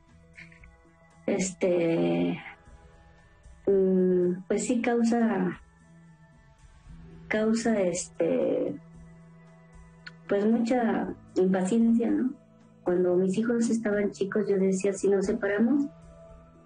este, 1.27 2.41
pues 3.65 4.67
sí 4.67 4.81
causa, 4.83 5.61
causa, 7.29 7.81
este, 7.83 8.75
pues 10.29 10.47
mucha 10.47 11.15
impaciencia, 11.37 12.11
¿no? 12.11 12.33
Cuando 12.85 13.15
mis 13.17 13.37
hijos 13.39 13.69
estaban 13.71 14.11
chicos, 14.11 14.47
yo 14.49 14.57
decía, 14.57 14.93
si 14.93 15.09
nos 15.09 15.27
separamos, 15.27 15.87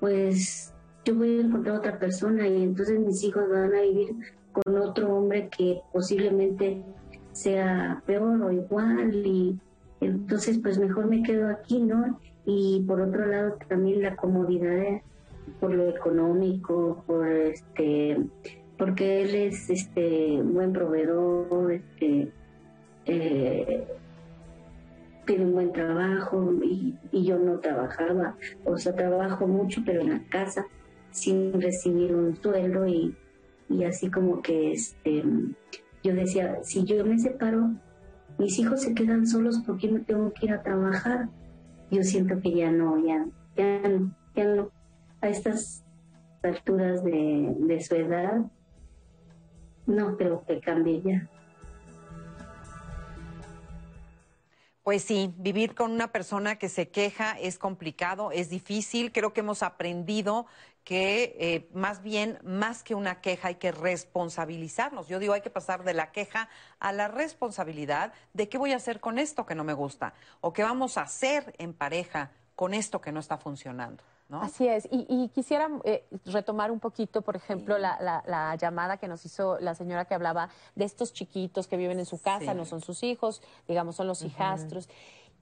pues 0.01 0.72
yo 1.05 1.14
voy 1.16 1.38
a 1.38 1.40
encontrar 1.42 1.76
otra 1.76 1.99
persona 1.99 2.47
y 2.47 2.62
entonces 2.62 2.99
mis 2.99 3.22
hijos 3.24 3.45
van 3.51 3.74
a 3.74 3.80
vivir 3.82 4.14
con 4.53 4.78
otro 4.78 5.14
hombre 5.14 5.49
que 5.49 5.80
posiblemente 5.92 6.82
sea 7.32 8.03
peor 8.07 8.40
o 8.42 8.53
igual 8.53 9.14
y 9.14 9.59
entonces 10.01 10.59
pues 10.62 10.78
mejor 10.78 11.07
me 11.07 11.22
quedo 11.22 11.49
aquí, 11.49 11.80
¿no? 11.80 12.20
Y 12.47 12.84
por 12.86 13.01
otro 13.01 13.26
lado 13.26 13.57
también 13.68 14.03
la 14.03 14.16
comodidad 14.16 14.70
de- 14.70 15.03
por 15.61 15.74
lo 15.74 15.88
económico, 15.88 17.05
por 17.07 17.28
este 17.28 18.18
porque 18.76 19.22
él 19.22 19.34
es 19.34 19.70
este 19.70 20.42
buen 20.42 20.72
proveedor, 20.72 21.72
este 21.72 22.32
eh, 23.07 23.86
tiene 25.26 25.45
un 25.45 25.53
buen 25.53 25.72
trabajo 25.72 26.53
y, 26.62 26.97
yo 27.12 27.38
no 27.38 27.61
trabajaba, 27.61 28.36
o 28.64 28.76
sea, 28.76 28.95
trabajo 28.95 29.47
mucho 29.47 29.82
pero 29.86 30.01
en 30.01 30.11
la 30.11 30.22
casa 30.28 30.66
sin 31.12 31.61
recibir 31.61 32.14
un 32.14 32.36
sueldo 32.36 32.86
y, 32.86 33.16
y 33.68 33.84
así 33.84 34.11
como 34.11 34.42
que 34.42 34.72
este 34.72 35.22
yo 36.05 36.14
decía, 36.14 36.59
si 36.62 36.84
yo 36.84 37.03
me 37.07 37.18
separo, 37.18 37.70
mis 38.38 38.59
hijos 38.59 38.82
se 38.82 38.95
quedan 38.95 39.26
solos 39.26 39.62
porque 39.66 39.90
me 39.90 40.01
tengo 40.01 40.32
que 40.34 40.47
ir 40.47 40.53
a 40.53 40.62
trabajar. 40.62 41.30
Yo 41.90 42.03
siento 42.03 42.40
que 42.42 42.53
ya 42.53 42.70
no, 42.70 42.99
ya, 42.99 43.26
ya, 43.57 43.88
no, 43.88 44.14
ya 44.36 44.45
no. 44.45 44.70
A 45.25 45.29
estas 45.29 45.83
alturas 46.43 47.03
de, 47.03 47.81
su 47.81 47.95
edad, 47.95 48.43
no 49.87 50.18
creo 50.18 50.45
que 50.45 50.61
cambie 50.61 51.01
ya. 51.01 51.31
Pues 54.83 55.03
sí, 55.03 55.33
vivir 55.39 55.75
con 55.75 55.93
una 55.93 56.12
persona 56.12 56.57
que 56.57 56.68
se 56.68 56.91
queja 56.91 57.39
es 57.41 57.57
complicado, 57.57 58.33
es 58.33 58.51
difícil. 58.51 59.12
Creo 59.12 59.33
que 59.33 59.41
hemos 59.41 59.62
aprendido 59.62 60.45
que 60.85 61.37
eh, 61.41 61.70
más 61.72 62.03
bien, 62.03 62.39
más 62.45 62.83
que 62.83 62.95
una 62.95 63.22
queja, 63.22 63.49
hay 63.49 63.55
que 63.55 63.72
responsabilizarnos. 63.72 65.09
Yo 65.09 65.18
digo, 65.18 65.33
hay 65.33 65.41
que 65.41 65.49
pasar 65.49 65.85
de 65.85 65.95
la 65.95 66.12
queja 66.12 66.51
a 66.81 66.93
la 66.93 67.09
responsabilidad 67.09 68.12
de 68.35 68.51
qué 68.51 68.59
voy 68.59 68.72
a 68.72 68.77
hacer 68.77 69.01
con 69.01 69.18
esto 69.18 69.47
que 69.47 69.55
no 69.55 69.64
me 69.64 69.72
gusta 69.72 70.12
o 70.43 70.53
qué 70.53 70.62
vamos 70.62 70.99
a 70.99 71.03
hacer 71.05 71.55
en 71.57 71.72
pareja 71.72 72.33
con 72.57 72.75
esto 72.75 73.01
que 73.01 73.11
no 73.11 73.20
está 73.20 73.39
funcionando. 73.39 74.05
¿No? 74.29 74.41
Así 74.41 74.66
es. 74.66 74.87
Y, 74.91 75.07
y 75.09 75.29
quisiera 75.29 75.68
eh, 75.85 76.07
retomar 76.27 76.70
un 76.70 76.81
poquito, 76.81 77.22
por 77.22 77.37
ejemplo, 77.37 77.77
la, 77.79 77.99
la- 78.01 78.22
la 78.27 78.55
llamada 78.57 78.97
que 78.97 79.07
nos 79.09 79.25
hizo 79.27 79.59
la 79.61 79.75
señora 79.75 80.07
que 80.07 80.14
hablaba 80.14 80.49
de 80.75 80.85
estos 80.85 81.12
chiquitos 81.12 81.66
que 81.66 81.77
viven 81.77 81.99
en 81.99 82.07
su 82.07 82.20
casa, 82.20 82.53
Sí. 82.53 82.57
no 82.57 82.64
son 82.64 82.81
sus 82.81 83.03
hijos, 83.03 83.43
digamos, 83.68 83.97
son 83.97 84.07
los 84.07 84.22
hijastros. 84.22 84.89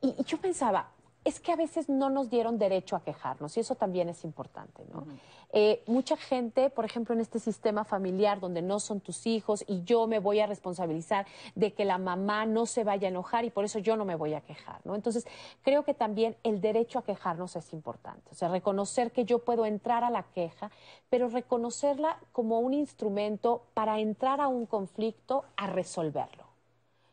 Y, 0.01 0.15
y 0.19 0.25
yo 0.25 0.39
pensaba, 0.41 0.89
es 1.25 1.41
que 1.41 1.53
a 1.53 1.57
veces 1.57 1.89
no 1.89 2.11
nos 2.11 2.31
dieron 2.31 2.59
derecho 2.59 2.97
a 2.97 3.03
quejarnos 3.03 3.57
y 3.57 3.61
eso 3.61 3.75
también 3.75 4.09
es 4.09 4.25
importante, 4.25 4.85
¿no? 4.93 5.07
Eh, 5.53 5.83
mucha 5.87 6.17
gente, 6.17 6.71
por 6.71 6.85
ejemplo, 6.85 7.15
en 7.15 7.21
este 7.21 7.39
sistema 7.39 7.85
familiar 7.85 8.41
donde 8.41 8.63
no 8.63 8.81
son 8.81 9.01
tus 9.01 9.27
hijos 9.27 9.65
y 9.67 9.83
yo 9.85 10.07
me 10.07 10.19
voy 10.19 10.41
a 10.41 10.47
responsabilizar 10.47 11.27
de 11.55 11.75
que 11.75 11.85
la 11.85 11.99
mamá 11.99 12.47
no 12.47 12.65
se 12.67 12.85
vaya 12.85 13.09
a 13.09 13.11
enojar 13.11 13.45
y 13.45 13.51
por 13.51 13.65
eso 13.65 13.79
yo 13.79 13.97
no 13.97 14.05
me 14.05 14.15
voy 14.15 14.35
a 14.35 14.41
quejar, 14.41 14.81
¿no? 14.85 14.95
Entonces, 14.95 15.27
creo 15.63 15.85
que 15.85 15.95
también 15.95 16.37
el 16.43 16.61
derecho 16.61 16.99
a 16.99 17.05
quejarnos 17.05 17.55
es 17.57 17.73
importante, 17.73 18.31
o 18.31 18.35
sea, 18.35 18.49
reconocer 18.49 19.13
que 19.13 19.25
yo 19.25 19.41
puedo 19.41 19.67
entrar 19.67 20.05
a 20.05 20.11
la 20.11 20.23
queja, 20.23 20.71
pero 21.11 21.29
reconocerla 21.29 22.19
como 22.33 22.61
un 22.61 22.73
instrumento 22.73 23.63
para 23.75 24.01
entrar 24.01 24.41
a 24.41 24.49
un 24.49 24.67
conflicto 24.67 25.45
a 25.57 25.67
resolverlo. 25.67 26.42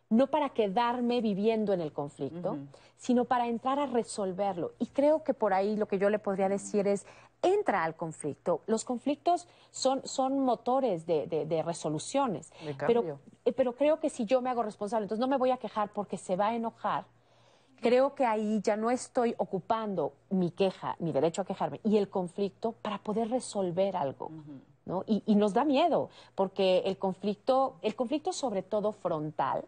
No 0.10 0.28
para 0.28 0.50
quedarme 0.50 1.22
viviendo 1.22 1.72
en 1.74 1.82
el 1.82 1.94
conflicto, 1.94 2.58
sino 2.98 3.26
para 3.26 3.48
entrar 3.48 3.80
a 3.80 3.86
resolverlo. 3.86 4.74
Y 4.80 4.88
creo 4.88 5.24
que 5.24 5.34
por 5.34 5.54
ahí 5.54 5.76
lo 5.76 5.88
que 5.88 6.00
yo 6.00 6.10
le 6.10 6.18
podría 6.20 6.50
decir 6.50 6.88
es, 6.88 7.06
entra 7.42 7.84
al 7.84 7.96
conflicto. 7.96 8.62
Los 8.66 8.84
conflictos 8.84 9.48
son, 9.72 10.02
son 10.06 10.40
motores 10.40 11.06
de, 11.06 11.28
de- 11.28 11.46
de 11.46 11.64
resoluciones. 11.64 12.52
De 12.66 12.74
pero, 12.88 13.02
eh, 13.46 13.54
pero 13.54 13.74
creo 13.76 14.00
que 14.00 14.10
si 14.10 14.26
yo 14.26 14.42
me 14.42 14.50
hago 14.50 14.64
responsable, 14.64 15.04
entonces 15.06 15.22
no 15.22 15.28
me 15.28 15.38
voy 15.38 15.52
a 15.52 15.58
quejar 15.58 15.90
porque 15.94 16.18
se 16.18 16.36
va 16.36 16.48
a 16.48 16.56
enojar. 16.56 17.06
Creo 17.82 18.14
que 18.14 18.26
ahí 18.26 18.60
ya 18.62 18.76
no 18.76 18.92
estoy 18.92 19.36
ocupando 19.38 20.12
mi 20.30 20.52
queja, 20.52 20.98
mi 21.00 21.14
derecho 21.14 21.44
a 21.44 21.46
quejarme 21.46 21.80
y 21.86 21.96
el 21.98 22.10
conflicto 22.10 22.74
para 22.74 22.98
poder 22.98 23.30
resolver 23.30 23.96
algo. 23.96 24.32
¿no? 24.86 25.04
Y, 25.08 25.22
y 25.28 25.36
nos 25.36 25.54
da 25.54 25.64
miedo, 25.64 26.10
porque 26.36 26.80
el 26.80 26.98
conflicto, 26.98 27.76
el 27.84 27.96
conflicto 27.96 28.34
sobre 28.34 28.64
todo 28.64 28.92
frontal, 28.92 29.64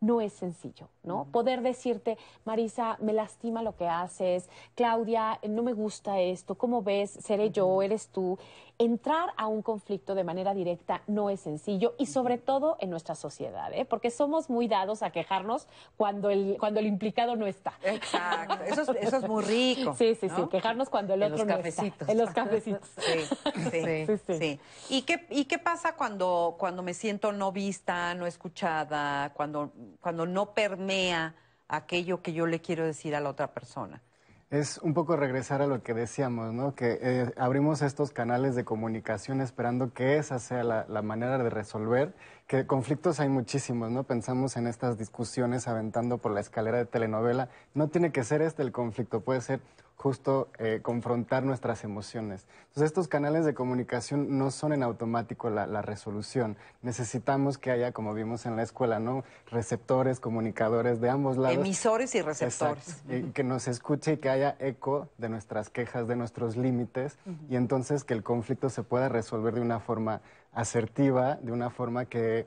no 0.00 0.20
es 0.20 0.32
sencillo, 0.32 0.88
¿no? 1.02 1.26
Poder 1.32 1.62
decirte, 1.62 2.18
Marisa, 2.44 2.96
me 3.00 3.12
lastima 3.12 3.62
lo 3.62 3.76
que 3.76 3.88
haces, 3.88 4.48
Claudia, 4.74 5.40
no 5.48 5.62
me 5.62 5.72
gusta 5.72 6.20
esto, 6.20 6.56
¿cómo 6.56 6.82
ves? 6.82 7.10
¿Seré 7.10 7.50
yo? 7.50 7.82
¿Eres 7.82 8.08
tú? 8.08 8.38
Entrar 8.78 9.32
a 9.36 9.46
un 9.46 9.62
conflicto 9.62 10.14
de 10.14 10.22
manera 10.22 10.52
directa 10.52 11.02
no 11.06 11.30
es 11.30 11.40
sencillo 11.40 11.94
y 11.98 12.06
sobre 12.06 12.36
todo 12.36 12.76
en 12.80 12.90
nuestra 12.90 13.14
sociedad, 13.14 13.72
¿eh? 13.72 13.86
Porque 13.86 14.10
somos 14.10 14.50
muy 14.50 14.68
dados 14.68 15.02
a 15.02 15.10
quejarnos 15.10 15.66
cuando 15.96 16.28
el, 16.28 16.56
cuando 16.60 16.80
el 16.80 16.86
implicado 16.86 17.36
no 17.36 17.46
está. 17.46 17.72
Exacto, 17.82 18.62
eso 18.64 18.82
es, 18.82 18.88
eso 19.00 19.16
es 19.16 19.28
muy 19.28 19.44
rico. 19.44 19.94
Sí, 19.96 20.14
sí, 20.14 20.28
sí, 20.28 20.34
¿no? 20.36 20.50
quejarnos 20.50 20.90
cuando 20.90 21.14
el 21.14 21.22
En 21.22 21.32
otro 21.32 21.46
no 21.46 21.56
está. 21.56 21.84
En 22.06 22.18
los 22.18 22.30
cafecitos. 22.30 22.88
Sí, 22.96 23.70
sí, 23.70 24.06
Sí, 24.06 24.18
sí. 24.26 24.38
sí. 24.38 24.60
¿Y 24.90 25.02
qué, 25.02 25.26
¿Y 25.30 25.46
qué 25.46 25.58
pasa 25.58 25.96
cuando, 25.96 26.56
cuando 26.58 26.82
me 26.82 26.92
siento 26.94 27.32
no 27.32 27.52
vista, 27.52 28.14
no 28.14 28.26
escuchada, 28.26 29.32
cuando, 29.32 29.72
cuando 30.00 30.26
no 30.26 30.52
permea 30.52 31.34
aquello 31.68 32.22
que 32.22 32.32
yo 32.32 32.46
le 32.46 32.60
quiero 32.60 32.84
decir 32.84 33.14
a 33.16 33.20
la 33.20 33.30
otra 33.30 33.52
persona? 33.52 34.02
Es 34.48 34.78
un 34.78 34.94
poco 34.94 35.16
regresar 35.16 35.60
a 35.60 35.66
lo 35.66 35.82
que 35.82 35.92
decíamos, 35.92 36.54
¿no? 36.54 36.76
Que 36.76 37.00
eh, 37.02 37.32
abrimos 37.36 37.82
estos 37.82 38.12
canales 38.12 38.54
de 38.54 38.64
comunicación 38.64 39.40
esperando 39.40 39.92
que 39.92 40.18
esa 40.18 40.38
sea 40.38 40.62
la, 40.62 40.86
la 40.88 41.02
manera 41.02 41.36
de 41.36 41.50
resolver, 41.50 42.14
que 42.46 42.64
conflictos 42.64 43.18
hay 43.18 43.28
muchísimos, 43.28 43.90
¿no? 43.90 44.04
Pensamos 44.04 44.56
en 44.56 44.68
estas 44.68 44.98
discusiones 44.98 45.66
aventando 45.66 46.18
por 46.18 46.30
la 46.30 46.38
escalera 46.38 46.78
de 46.78 46.86
telenovela. 46.86 47.48
No 47.74 47.88
tiene 47.88 48.12
que 48.12 48.22
ser 48.22 48.40
este 48.40 48.62
el 48.62 48.70
conflicto, 48.70 49.20
puede 49.20 49.40
ser 49.40 49.60
justo 49.96 50.48
eh, 50.58 50.80
confrontar 50.82 51.42
nuestras 51.42 51.82
emociones. 51.82 52.46
Entonces 52.68 52.84
estos 52.84 53.08
canales 53.08 53.44
de 53.44 53.54
comunicación 53.54 54.38
no 54.38 54.50
son 54.50 54.72
en 54.72 54.82
automático 54.82 55.50
la, 55.50 55.66
la 55.66 55.82
resolución. 55.82 56.56
Necesitamos 56.82 57.58
que 57.58 57.70
haya, 57.70 57.92
como 57.92 58.14
vimos 58.14 58.46
en 58.46 58.56
la 58.56 58.62
escuela, 58.62 59.00
¿no? 59.00 59.24
Receptores, 59.50 60.20
comunicadores 60.20 61.00
de 61.00 61.08
ambos 61.08 61.38
lados. 61.38 61.56
Emisores 61.56 62.14
y 62.14 62.22
receptores. 62.22 62.88
Exacto. 62.88 63.16
Y 63.16 63.22
que 63.32 63.42
nos 63.42 63.68
escuche 63.68 64.12
y 64.12 64.16
que 64.18 64.28
haya 64.28 64.56
eco 64.58 65.08
de 65.16 65.28
nuestras 65.30 65.70
quejas, 65.70 66.06
de 66.06 66.16
nuestros 66.16 66.56
límites, 66.56 67.18
y 67.48 67.56
entonces 67.56 68.04
que 68.04 68.14
el 68.14 68.22
conflicto 68.22 68.68
se 68.68 68.82
pueda 68.82 69.08
resolver 69.08 69.54
de 69.54 69.62
una 69.62 69.80
forma 69.80 70.20
asertiva, 70.52 71.36
de 71.36 71.52
una 71.52 71.70
forma 71.70 72.04
que 72.04 72.46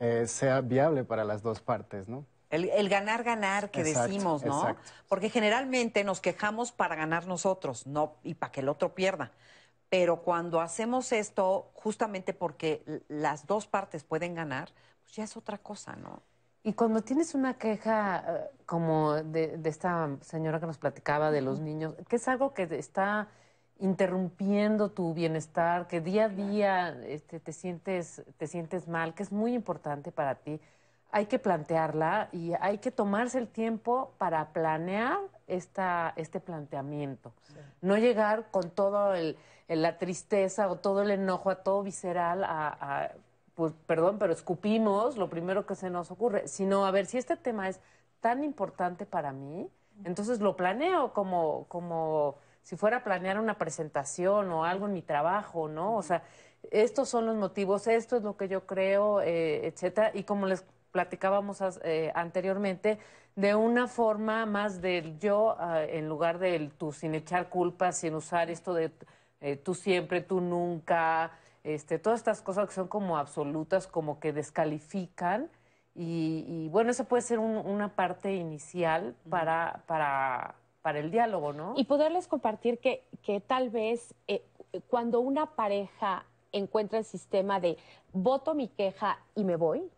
eh, 0.00 0.26
sea 0.26 0.60
viable 0.60 1.04
para 1.04 1.24
las 1.24 1.42
dos 1.42 1.60
partes, 1.60 2.08
¿no? 2.08 2.24
El, 2.50 2.68
el 2.70 2.88
ganar, 2.88 3.24
ganar 3.24 3.70
que 3.70 3.80
Exacto, 3.80 3.84
decimos, 3.84 4.44
¿no? 4.44 4.56
exacto. 4.62 4.92
Porque 5.08 5.30
generalmente 5.30 6.04
nos 6.04 6.20
quejamos 6.20 6.72
para 6.72 6.94
ganar 6.96 7.26
nosotros, 7.26 7.86
no 7.86 8.16
y 8.22 8.34
para 8.34 8.52
que 8.52 8.60
el 8.60 8.68
otro 8.68 8.94
pierda. 8.94 9.32
Pero 9.90 10.22
cuando 10.22 10.60
hacemos 10.60 11.12
esto, 11.12 11.70
justamente 11.74 12.34
porque 12.34 12.84
las 13.08 13.46
dos 13.46 13.66
partes 13.66 14.04
pueden 14.04 14.34
ganar, 14.34 14.70
pues 15.04 15.16
ya 15.16 15.24
es 15.24 15.36
otra 15.36 15.58
cosa, 15.58 15.96
¿no? 15.96 16.22
Y 16.62 16.74
cuando 16.74 17.02
tienes 17.02 17.34
una 17.34 17.56
queja 17.58 18.24
eh, 18.28 18.50
como 18.66 19.14
de, 19.14 19.56
de 19.58 19.68
esta 19.70 20.18
señora 20.20 20.60
que 20.60 20.66
nos 20.66 20.78
platicaba 20.78 21.30
de 21.30 21.40
los 21.40 21.60
niños, 21.60 21.94
que 22.08 22.16
es 22.16 22.28
algo 22.28 22.52
que 22.52 22.64
está 22.78 23.28
interrumpiendo 23.78 24.90
tu 24.90 25.14
bienestar, 25.14 25.86
que 25.86 26.00
día 26.00 26.24
a 26.26 26.28
día 26.28 26.88
este, 27.06 27.40
te, 27.40 27.52
sientes, 27.52 28.22
te 28.36 28.46
sientes 28.48 28.88
mal, 28.88 29.14
que 29.14 29.22
es 29.22 29.32
muy 29.32 29.54
importante 29.54 30.10
para 30.12 30.34
ti, 30.36 30.60
hay 31.10 31.26
que 31.26 31.38
plantearla 31.38 32.28
y 32.32 32.52
hay 32.60 32.78
que 32.78 32.90
tomarse 32.90 33.38
el 33.38 33.48
tiempo 33.48 34.12
para 34.18 34.52
planear 34.52 35.18
esta, 35.46 36.12
este 36.16 36.40
planteamiento. 36.40 37.32
No 37.80 37.96
llegar 37.96 38.50
con 38.50 38.72
el- 39.14 39.36
la 39.68 39.98
tristeza 39.98 40.68
o 40.68 40.76
todo 40.76 41.02
el 41.02 41.10
enojo, 41.10 41.50
a 41.50 41.56
todo 41.62 41.82
visceral, 41.82 42.44
a, 42.44 42.68
a, 42.80 43.12
pues 43.54 43.72
perdón, 43.86 44.18
pero 44.18 44.32
escupimos 44.32 45.16
lo 45.16 45.28
primero 45.28 45.66
que 45.66 45.74
se 45.74 45.90
nos 45.90 46.10
ocurre, 46.10 46.48
sino 46.48 46.86
a 46.86 46.90
ver 46.90 47.06
si 47.06 47.18
este 47.18 47.36
tema 47.36 47.68
es 47.68 47.80
tan 48.20 48.44
importante 48.44 49.06
para 49.06 49.32
mí, 49.32 49.70
entonces 50.04 50.40
lo 50.40 50.56
planeo 50.56 51.12
como, 51.12 51.66
como 51.68 52.36
si 52.62 52.76
fuera 52.76 52.98
a 52.98 53.04
planear 53.04 53.38
una 53.38 53.58
presentación 53.58 54.50
o 54.52 54.64
algo 54.64 54.86
en 54.86 54.92
mi 54.92 55.02
trabajo, 55.02 55.68
¿no? 55.68 55.96
O 55.96 56.02
sea, 56.02 56.22
estos 56.70 57.08
son 57.08 57.26
los 57.26 57.36
motivos, 57.36 57.86
esto 57.86 58.16
es 58.16 58.22
lo 58.22 58.36
que 58.36 58.48
yo 58.48 58.66
creo, 58.66 59.20
eh, 59.20 59.66
etcétera, 59.66 60.10
y 60.14 60.24
como 60.24 60.46
les 60.46 60.64
platicábamos 60.92 61.60
eh, 61.84 62.12
anteriormente, 62.14 62.98
de 63.36 63.54
una 63.54 63.86
forma 63.86 64.46
más 64.46 64.80
del 64.80 65.18
yo 65.18 65.56
ah, 65.58 65.82
en 65.84 66.08
lugar 66.08 66.38
del 66.38 66.70
tú, 66.72 66.92
sin 66.92 67.14
echar 67.14 67.48
culpas, 67.48 67.98
sin 67.98 68.14
usar 68.14 68.50
esto 68.50 68.74
de 68.74 68.90
eh, 69.40 69.56
tú 69.56 69.74
siempre, 69.74 70.20
tú 70.20 70.40
nunca, 70.40 71.30
este, 71.64 71.98
todas 71.98 72.18
estas 72.20 72.42
cosas 72.42 72.66
que 72.68 72.74
son 72.74 72.88
como 72.88 73.16
absolutas, 73.18 73.86
como 73.86 74.18
que 74.20 74.32
descalifican. 74.32 75.50
Y, 75.94 76.44
y, 76.46 76.68
bueno, 76.68 76.90
eso 76.90 77.04
puede 77.04 77.22
ser 77.22 77.38
un- 77.38 77.56
una 77.56 77.94
parte 77.94 78.34
inicial 78.34 79.14
para, 79.28 79.82
para, 79.86 80.54
para 80.82 80.98
el 81.00 81.10
diálogo, 81.10 81.52
¿no? 81.52 81.74
Y 81.76 81.84
poderles 81.84 82.28
compartir 82.28 82.78
que, 82.78 83.04
que 83.22 83.40
tal 83.40 83.70
vez 83.70 84.14
eh, 84.28 84.44
cuando 84.88 85.20
una 85.20 85.46
pareja 85.56 86.24
encuentra 86.52 86.98
el 86.98 87.04
sistema 87.04 87.58
de 87.60 87.76
voto 88.12 88.54
mi 88.54 88.68
queja 88.68 89.18
y 89.34 89.44
me 89.44 89.56
voy, 89.56 89.90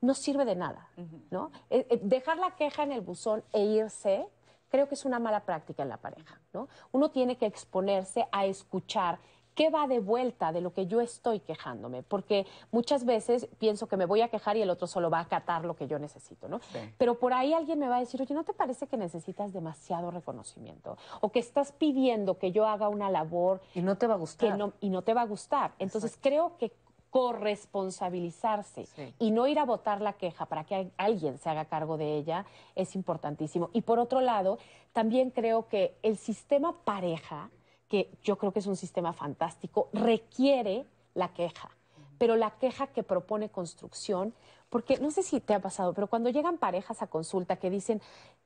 no 0.00 0.14
sirve 0.14 0.44
de 0.44 0.56
nada, 0.56 0.88
¿no? 1.30 1.50
Eh, 1.68 1.86
eh, 1.90 2.00
dejar 2.02 2.38
la 2.38 2.56
queja 2.56 2.82
en 2.82 2.92
el 2.92 3.00
buzón 3.00 3.44
e 3.52 3.62
irse, 3.64 4.26
creo 4.70 4.88
que 4.88 4.94
es 4.94 5.04
una 5.04 5.18
mala 5.18 5.40
práctica 5.44 5.82
en 5.82 5.90
la 5.90 5.98
pareja, 5.98 6.40
¿no? 6.52 6.68
Uno 6.92 7.10
tiene 7.10 7.36
que 7.36 7.46
exponerse 7.46 8.26
a 8.32 8.46
escuchar 8.46 9.18
qué 9.54 9.68
va 9.68 9.86
de 9.86 10.00
vuelta 10.00 10.52
de 10.52 10.60
lo 10.60 10.72
que 10.72 10.86
yo 10.86 11.00
estoy 11.00 11.40
quejándome, 11.40 12.02
porque 12.02 12.46
muchas 12.70 13.04
veces 13.04 13.46
pienso 13.58 13.88
que 13.88 13.96
me 13.96 14.06
voy 14.06 14.22
a 14.22 14.28
quejar 14.28 14.56
y 14.56 14.62
el 14.62 14.70
otro 14.70 14.86
solo 14.86 15.10
va 15.10 15.18
a 15.18 15.22
acatar 15.22 15.64
lo 15.64 15.76
que 15.76 15.86
yo 15.86 15.98
necesito, 15.98 16.48
¿no? 16.48 16.60
Pero 16.96 17.18
por 17.18 17.34
ahí 17.34 17.52
alguien 17.52 17.78
me 17.78 17.88
va 17.88 17.96
a 17.96 18.00
decir, 18.00 18.22
oye, 18.22 18.32
¿no 18.32 18.44
te 18.44 18.54
parece 18.54 18.86
que 18.86 18.96
necesitas 18.96 19.52
demasiado 19.52 20.10
reconocimiento? 20.10 20.96
O 21.20 21.30
que 21.30 21.40
estás 21.40 21.72
pidiendo 21.72 22.38
que 22.38 22.52
yo 22.52 22.66
haga 22.66 22.88
una 22.88 23.10
labor 23.10 23.60
y 23.74 23.82
no 23.82 23.98
te 23.98 24.06
va 24.06 24.14
a 24.14 24.18
gustar. 24.18 24.52
que 24.52 24.56
no, 24.56 24.72
y 24.80 24.88
no 24.88 25.02
te 25.02 25.12
va 25.12 25.22
a 25.22 25.26
gustar. 25.26 25.72
Entonces 25.78 26.16
creo 26.18 26.56
que 26.56 26.72
corresponsabilizarse 27.10 28.86
y 29.18 29.30
no 29.30 29.46
ir 29.46 29.58
a 29.58 29.64
votar 29.64 30.00
la 30.00 30.14
queja 30.14 30.46
para 30.46 30.64
que 30.64 30.74
al- 30.74 30.92
alguien 30.96 31.38
se 31.38 31.48
haga 31.48 31.64
cargo 31.66 31.96
de 31.96 32.16
ella 32.16 32.46
es 32.74 32.94
importantísimo. 32.94 33.70
Y 33.72 33.82
por 33.82 33.98
otro 33.98 34.20
lado, 34.20 34.58
también 34.92 35.30
creo 35.30 35.68
que 35.68 35.96
el 36.02 36.16
sistema 36.16 36.72
pareja, 36.84 37.50
que 37.88 38.10
yo 38.22 38.36
creo 38.38 38.52
que 38.52 38.60
es 38.60 38.66
un 38.66 38.76
sistema 38.76 39.12
fantástico, 39.12 39.88
requiere 39.92 40.86
la 41.14 41.32
queja, 41.34 41.70
pero 42.18 42.36
la 42.36 42.50
queja 42.52 42.86
que 42.88 43.02
propone 43.02 43.48
construcción, 43.50 44.32
porque 44.68 44.98
no 44.98 45.10
sé 45.10 45.22
si 45.22 45.40
te 45.40 45.54
ha 45.54 45.60
pasado, 45.60 45.92
pero 45.94 46.06
cuando 46.06 46.30
llegan 46.30 46.58
parejas 46.58 47.02
a 47.02 47.08
consulta 47.08 47.56
que 47.56 47.70
dicen, 47.70 48.00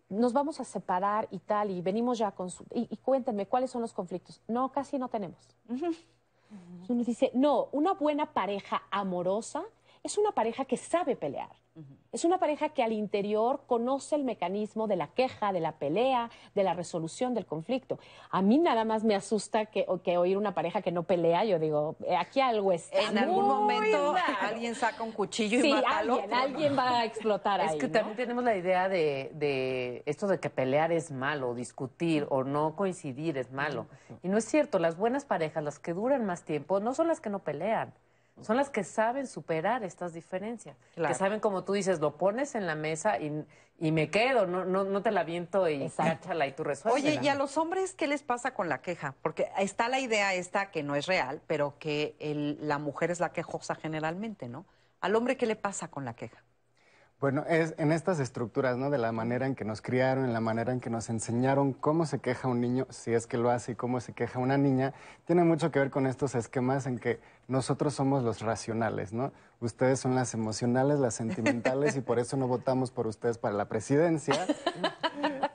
nos 0.09 0.33
vamos 0.33 0.61
a 0.61 0.65
separar 0.65 1.29
y 1.31 1.39
tal, 1.41 1.71
y 1.71 1.83
venimos 1.83 2.19
ya 2.19 2.29
a 2.29 2.33
consulta, 2.33 2.75
y, 2.77 2.87
y 2.91 2.97
cuéntenme 2.99 3.47
cuáles 3.47 3.71
son 3.71 3.83
los 3.83 3.93
conflictos. 3.93 4.41
No, 4.49 4.71
casi 4.73 4.99
no 4.99 5.09
tenemos. 5.09 5.39
Uno 6.89 7.03
dice, 7.03 7.31
no, 7.35 7.69
una 7.73 7.95
buena 7.95 8.33
pareja 8.33 8.83
amorosa 8.91 9.65
es 10.05 10.19
una 10.19 10.33
pareja 10.33 10.67
que 10.67 10.77
sabe 10.77 11.17
pelear. 11.17 11.49
Es 12.13 12.25
una 12.25 12.39
pareja 12.39 12.69
que 12.69 12.85
al 12.85 12.93
interior 12.93 13.63
conoce 13.67 14.15
el 14.15 14.23
mecanismo 14.23 14.87
de 14.87 14.95
la 14.95 15.09
queja, 15.09 15.53
de 15.53 15.59
la 15.59 15.73
pelea, 15.73 16.31
de 16.55 16.63
la 16.63 16.73
resolución 16.75 17.35
del 17.35 17.47
conflicto. 17.47 17.99
A 18.31 18.41
mí 18.43 18.59
nada 18.59 18.85
más 18.85 19.03
me 19.03 19.17
asusta 19.17 19.67
que, 19.67 19.85
o- 19.89 20.01
que 20.03 20.17
oír 20.17 20.37
una 20.37 20.55
pareja 20.55 20.83
que 20.83 20.93
no 20.93 21.03
pelea. 21.03 21.45
Yo 21.45 21.59
digo, 21.59 21.97
eh, 22.07 22.15
aquí 22.15 22.41
algo 22.41 22.71
está 22.71 23.01
En 23.01 23.19
algún 23.19 23.49
momento 23.49 24.13
raro. 24.15 24.35
alguien 24.43 24.77
saca 24.77 25.03
un 25.03 25.11
cuchillo 25.11 25.59
y 25.59 25.63
Sí, 25.63 25.73
mata 25.73 25.89
al 25.99 26.11
alguien, 26.11 26.25
otro. 26.27 26.37
alguien 26.37 26.79
va 26.79 26.99
a 26.99 27.05
explotar 27.07 27.61
Es 27.63 27.73
ahí. 27.73 27.79
que 27.79 27.87
¿no? 27.89 27.93
también 27.95 28.17
tenemos 28.17 28.45
la 28.45 28.57
idea 28.57 28.89
de, 28.89 29.33
de 29.35 30.03
esto 30.07 30.29
de 30.29 30.39
que 30.39 30.51
pelear 30.51 30.93
es 30.93 31.11
malo, 31.11 31.55
discutir 31.55 32.27
o 32.31 32.45
no 32.45 32.77
coincidir 32.77 33.37
es 33.39 33.51
malo. 33.51 33.87
Y 34.23 34.29
no 34.29 34.37
es 34.39 34.45
cierto, 34.45 34.79
las 34.79 34.97
buenas 34.97 35.25
parejas, 35.25 35.65
las 35.65 35.81
que 35.81 35.93
duran 35.95 36.25
más 36.25 36.45
tiempo, 36.45 36.79
no 36.79 36.95
son 36.95 37.09
las 37.09 37.21
que 37.21 37.31
no 37.31 37.41
pelean. 37.41 37.93
Son 38.43 38.57
las 38.57 38.69
que 38.71 38.85
saben 38.85 39.27
superar 39.27 39.85
estas 39.85 40.13
diferencias. 40.13 40.77
Claro. 40.95 41.13
Que 41.13 41.19
saben, 41.19 41.41
como 41.41 41.65
tú 41.65 41.73
dices, 41.73 42.01
lo 42.01 42.17
pones 42.17 42.55
en 42.55 42.67
la 42.67 42.75
mesa 42.75 43.19
y, 43.19 43.45
y 43.79 43.93
me 43.93 44.11
quedo, 44.11 44.47
no, 44.47 44.65
no, 44.65 44.85
no 44.85 45.03
te 45.03 45.11
la 45.13 45.23
viento 45.25 45.69
y 45.69 45.89
cáchala 45.91 46.47
y 46.47 46.53
tú 46.53 46.65
resuelves. 46.65 47.03
Oye, 47.05 47.21
¿y 47.23 47.29
a 47.29 47.37
los 47.37 47.57
hombres 47.57 47.95
qué 47.95 48.07
les 48.07 48.23
pasa 48.23 48.53
con 48.53 48.69
la 48.69 48.83
queja? 48.83 49.15
Porque 49.23 49.51
está 49.59 49.89
la 49.89 50.01
idea 50.01 50.35
esta 50.35 50.71
que 50.71 50.83
no 50.83 50.97
es 50.97 51.07
real, 51.07 51.43
pero 51.47 51.79
que 51.79 52.17
el- 52.19 52.59
la 52.67 52.79
mujer 52.79 53.11
es 53.11 53.21
la 53.21 53.33
quejosa 53.33 53.75
generalmente, 53.77 54.49
¿no? 54.49 54.67
¿Al 55.01 55.15
hombre 55.17 55.37
qué 55.37 55.47
le 55.47 55.57
pasa 55.57 55.89
con 55.89 56.05
la 56.05 56.15
queja? 56.15 56.43
Bueno, 57.25 57.47
es 57.49 57.73
en 57.79 57.91
estas 57.91 58.21
estructuras, 58.21 58.77
¿no? 58.77 58.91
De 58.91 58.99
la 58.99 59.11
manera 59.11 59.47
en 59.47 59.55
que 59.55 59.65
nos 59.65 59.81
criaron, 59.81 60.27
en 60.27 60.35
la 60.35 60.43
manera 60.43 60.75
en 60.75 60.81
que 60.81 60.91
nos 60.91 61.09
enseñaron 61.09 61.73
cómo 61.73 62.05
se 62.05 62.19
queja 62.19 62.49
un 62.49 62.61
niño, 62.61 62.87
si 62.91 63.15
es 63.15 63.27
que 63.27 63.39
lo 63.39 63.49
hace, 63.49 63.73
y 63.73 63.75
cómo 63.77 63.99
se 64.03 64.13
queja 64.13 64.39
una 64.39 64.59
niña, 64.59 64.93
tiene 65.25 65.43
mucho 65.43 65.71
que 65.71 65.79
ver 65.79 65.89
con 65.89 66.07
estos 66.07 66.35
esquemas 66.35 66.85
en 66.85 66.99
que 66.99 67.21
nosotros 67.49 67.95
somos 67.95 68.23
los 68.23 68.43
racionales, 68.43 69.15
¿no? 69.15 69.33
Ustedes 69.61 70.01
son 70.01 70.15
las 70.15 70.35
emocionales, 70.35 70.99
las 70.99 71.15
sentimentales, 71.15 71.97
y 71.97 72.03
por 72.03 72.19
eso 72.19 72.37
no 72.37 72.47
votamos 72.47 72.91
por 72.91 73.07
ustedes 73.07 73.39
para 73.39 73.55
la 73.55 73.71
presidencia, 73.71 74.47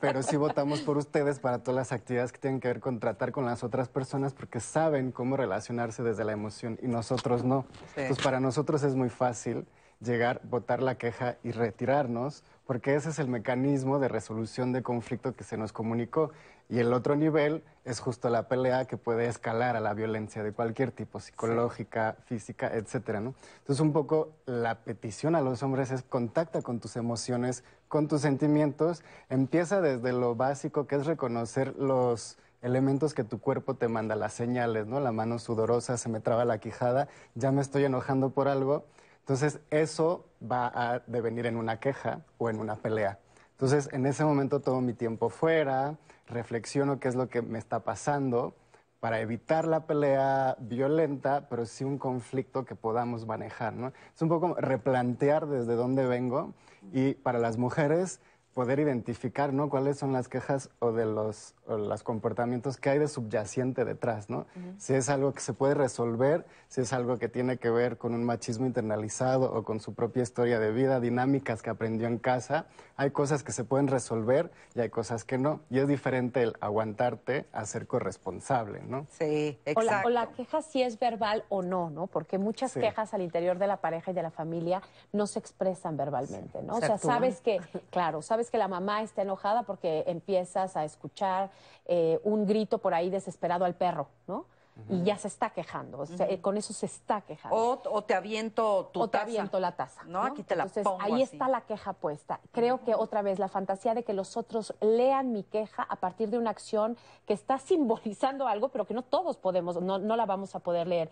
pero 0.01 0.23
sí 0.23 0.37
votamos 0.37 0.81
por 0.81 0.97
ustedes 0.97 1.37
para 1.37 1.59
todas 1.59 1.75
las 1.75 1.91
actividades 1.91 2.31
que 2.31 2.39
tienen 2.39 2.61
que 2.61 2.67
ver 2.67 2.79
con 2.79 2.99
tratar 2.99 3.31
con 3.31 3.45
las 3.45 3.63
otras 3.63 3.89
personas, 3.89 4.33
porque 4.33 4.59
saben 4.59 5.11
cómo 5.11 5.37
relacionarse 5.37 6.01
desde 6.01 6.23
la 6.23 6.31
emoción, 6.31 6.79
y 6.81 6.87
nosotros 6.87 7.43
no. 7.43 7.67
Sí. 7.93 8.01
Entonces, 8.01 8.23
para 8.23 8.39
nosotros 8.39 8.81
es 8.81 8.95
muy 8.95 9.09
fácil 9.09 9.67
llegar, 10.01 10.41
votar 10.43 10.81
la 10.81 10.95
queja 10.95 11.37
y 11.43 11.51
retirarnos, 11.51 12.43
porque 12.65 12.95
ese 12.95 13.09
es 13.09 13.19
el 13.19 13.27
mecanismo 13.27 13.99
de 13.99 14.07
resolución 14.07 14.71
de 14.71 14.83
conflicto 14.83 15.35
que 15.35 15.43
se 15.43 15.57
nos 15.57 15.73
comunicó. 15.73 16.31
Y 16.69 16.79
el 16.79 16.93
otro 16.93 17.15
nivel 17.15 17.63
es 17.83 17.99
justo 17.99 18.29
la 18.29 18.47
pelea 18.47 18.85
que 18.85 18.95
puede 18.95 19.27
escalar 19.27 19.75
a 19.75 19.79
la 19.79 19.95
violencia 19.95 20.43
de 20.43 20.53
cualquier 20.53 20.91
tipo, 20.91 21.19
psicológica, 21.19 22.17
física, 22.25 22.71
etcétera, 22.71 23.19
¿no? 23.19 23.33
Entonces, 23.59 23.81
un 23.81 23.91
poco 23.91 24.33
la 24.45 24.75
petición 24.83 25.35
a 25.35 25.41
los 25.41 25.63
hombres 25.63 25.89
es 25.89 26.03
contacta 26.03 26.61
con 26.61 26.79
tus 26.79 26.95
emociones, 26.95 27.63
con 27.87 28.07
tus 28.07 28.21
sentimientos, 28.21 29.03
empieza 29.29 29.81
desde 29.81 30.13
lo 30.13 30.35
básico 30.35 30.85
que 30.85 30.97
es 30.97 31.07
reconocer 31.07 31.75
los 31.75 32.37
elementos 32.61 33.13
que 33.15 33.23
tu 33.23 33.39
cuerpo 33.39 33.75
te 33.75 33.87
manda, 33.87 34.15
las 34.15 34.33
señales, 34.33 34.85
¿no? 34.85 34.99
La 34.99 35.11
mano 35.11 35.39
sudorosa, 35.39 35.97
se 35.97 36.09
me 36.09 36.19
traba 36.19 36.45
la 36.45 36.59
quijada, 36.59 37.07
ya 37.33 37.51
me 37.51 37.61
estoy 37.61 37.85
enojando 37.85 38.29
por 38.29 38.47
algo. 38.47 38.85
Entonces, 39.29 39.59
eso 39.69 40.25
va 40.41 40.71
a 40.73 41.03
devenir 41.05 41.45
en 41.45 41.55
una 41.55 41.79
queja 41.79 42.21
o 42.39 42.49
en 42.49 42.59
una 42.59 42.77
pelea. 42.77 43.19
Entonces, 43.51 43.87
en 43.91 44.07
ese 44.07 44.25
momento 44.25 44.59
tomo 44.59 44.81
mi 44.81 44.93
tiempo 44.93 45.29
fuera, 45.29 45.99
reflexiono 46.25 46.99
qué 46.99 47.09
es 47.09 47.15
lo 47.15 47.29
que 47.29 47.43
me 47.43 47.59
está 47.59 47.81
pasando 47.81 48.55
para 48.99 49.21
evitar 49.21 49.67
la 49.67 49.85
pelea 49.85 50.57
violenta, 50.59 51.47
pero 51.47 51.67
sí 51.67 51.83
un 51.83 51.99
conflicto 51.99 52.65
que 52.65 52.73
podamos 52.73 53.27
manejar, 53.27 53.73
¿no? 53.73 53.93
Es 54.15 54.19
un 54.23 54.29
poco 54.29 54.55
replantear 54.55 55.45
desde 55.45 55.75
dónde 55.75 56.07
vengo 56.07 56.55
y 56.91 57.13
para 57.13 57.37
las 57.37 57.59
mujeres 57.59 58.21
poder 58.59 58.81
identificar, 58.81 59.53
¿no? 59.53 59.69
Cuáles 59.69 59.97
son 59.97 60.11
las 60.11 60.27
quejas 60.27 60.69
o 60.79 60.91
de 60.91 61.05
los, 61.05 61.55
o 61.65 61.77
los 61.77 62.03
comportamientos 62.03 62.75
que 62.75 62.89
hay 62.89 62.99
de 62.99 63.07
subyacente 63.07 63.85
detrás, 63.85 64.29
¿no? 64.29 64.47
Si 64.77 64.93
es 64.93 65.07
algo 65.07 65.33
que 65.33 65.39
se 65.39 65.53
puede 65.53 65.75
resolver, 65.75 66.45
si 66.67 66.81
es 66.81 66.91
algo 66.91 67.17
que 67.17 67.29
tiene 67.29 67.55
que 67.57 67.69
ver 67.69 67.97
con 67.97 68.13
un 68.13 68.25
machismo 68.25 68.65
internalizado 68.65 69.53
o 69.53 69.63
con 69.63 69.79
su 69.79 69.93
propia 69.93 70.23
historia 70.23 70.59
de 70.59 70.73
vida, 70.73 70.99
dinámicas 70.99 71.61
que 71.61 71.69
aprendió 71.69 72.07
en 72.07 72.17
casa, 72.17 72.65
hay 72.97 73.11
cosas 73.11 73.43
que 73.43 73.53
se 73.53 73.63
pueden 73.63 73.87
resolver 73.87 74.51
y 74.75 74.81
hay 74.81 74.89
cosas 74.89 75.23
que 75.23 75.37
no. 75.37 75.61
Y 75.69 75.79
es 75.79 75.87
diferente 75.87 76.43
el 76.43 76.57
aguantarte 76.59 77.45
a 77.53 77.65
ser 77.65 77.87
corresponsable, 77.87 78.81
¿no? 78.85 79.07
Sí, 79.09 79.57
O 79.77 79.81
la, 79.83 80.01
o 80.05 80.09
la 80.09 80.27
queja 80.33 80.61
si 80.61 80.81
es 80.83 80.99
verbal 80.99 81.45
o 81.47 81.61
no, 81.61 81.89
¿no? 81.89 82.07
Porque 82.07 82.37
muchas 82.37 82.73
Sí. 82.73 82.81
quejas 82.81 83.13
al 83.13 83.21
interior 83.21 83.57
de 83.57 83.67
la 83.67 83.77
pareja 83.77 84.11
y 84.11 84.13
de 84.13 84.21
la 84.23 84.31
familia 84.31 84.81
no 85.13 85.27
se 85.27 85.39
expresan 85.39 85.95
verbalmente, 85.95 86.61
¿no? 86.61 86.73
O 86.73 86.79
Se 86.81 86.87
sea, 86.87 86.95
actúan. 86.95 87.15
sabes 87.15 87.39
que, 87.39 87.61
claro, 87.91 88.21
sabes 88.21 88.48
que 88.49 88.57
la 88.57 88.67
mamá 88.67 89.01
está 89.01 89.21
enojada 89.21 89.63
porque 89.63 90.03
empiezas 90.07 90.75
a 90.77 90.83
escuchar 90.85 91.49
eh, 91.85 92.19
un 92.23 92.45
grito 92.45 92.77
por 92.79 92.93
ahí 92.93 93.09
desesperado 93.09 93.65
al 93.65 93.75
perro, 93.75 94.07
¿no? 94.27 94.45
Y 94.87 95.03
ya 95.03 95.17
se 95.17 95.27
está 95.27 95.49
quejando, 95.49 95.99
o 95.99 96.05
sea, 96.05 96.25
Ujú. 96.25 96.39
con 96.39 96.55
eso 96.55 96.71
se 96.71 96.85
está 96.85 97.19
quejando. 97.19 97.53
O, 97.57 97.81
o 97.91 98.01
te 98.05 98.13
aviento 98.13 98.89
tu 98.93 99.01
o 99.01 99.07
te 99.09 99.17
taza. 99.17 99.23
aviento 99.25 99.59
la 99.59 99.73
taza. 99.75 100.03
No, 100.05 100.23
aquí 100.23 100.41
te 100.41 100.55
la 100.55 100.63
Entonces, 100.63 100.85
pongo 100.85 101.01
ahí 101.01 101.21
así. 101.21 101.33
está 101.33 101.49
la 101.49 101.59
queja 101.61 101.91
puesta. 101.91 102.39
Creo 102.53 102.81
que 102.85 102.95
otra 102.95 103.21
vez 103.21 103.39
la 103.39 103.49
fantasía 103.49 103.93
de 103.93 104.05
que 104.05 104.13
los 104.13 104.37
otros 104.37 104.73
lean 104.79 105.33
mi 105.33 105.43
queja 105.43 105.83
a 105.83 105.97
partir 105.97 106.29
de 106.29 106.37
una 106.37 106.51
acción 106.51 106.95
que 107.25 107.33
está 107.33 107.59
simbolizando 107.59 108.47
algo, 108.47 108.69
pero 108.69 108.85
que 108.85 108.93
no 108.93 109.01
todos 109.01 109.35
podemos, 109.35 109.81
no, 109.81 109.99
no 109.99 110.15
la 110.15 110.25
vamos 110.25 110.55
a 110.55 110.59
poder 110.59 110.87
leer. 110.87 111.09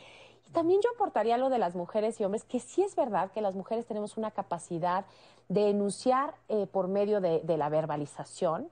Y 0.47 0.51
también 0.51 0.79
yo 0.81 0.89
aportaría 0.95 1.37
lo 1.37 1.49
de 1.49 1.57
las 1.57 1.75
mujeres 1.75 2.21
y 2.21 2.23
hombres, 2.23 2.45
que 2.45 2.61
sí 2.61 2.83
es 2.83 2.95
verdad 2.95 3.31
que 3.31 3.41
las 3.41 3.53
mujeres 3.53 3.85
tenemos 3.85 4.15
una 4.15 4.31
capacidad 4.31 5.03
de 5.49 5.69
enunciar 5.69 6.35
eh, 6.49 6.67
por 6.67 6.87
medio 6.87 7.21
de, 7.21 7.41
de 7.41 7.57
la 7.57 7.69
verbalización 7.69 8.69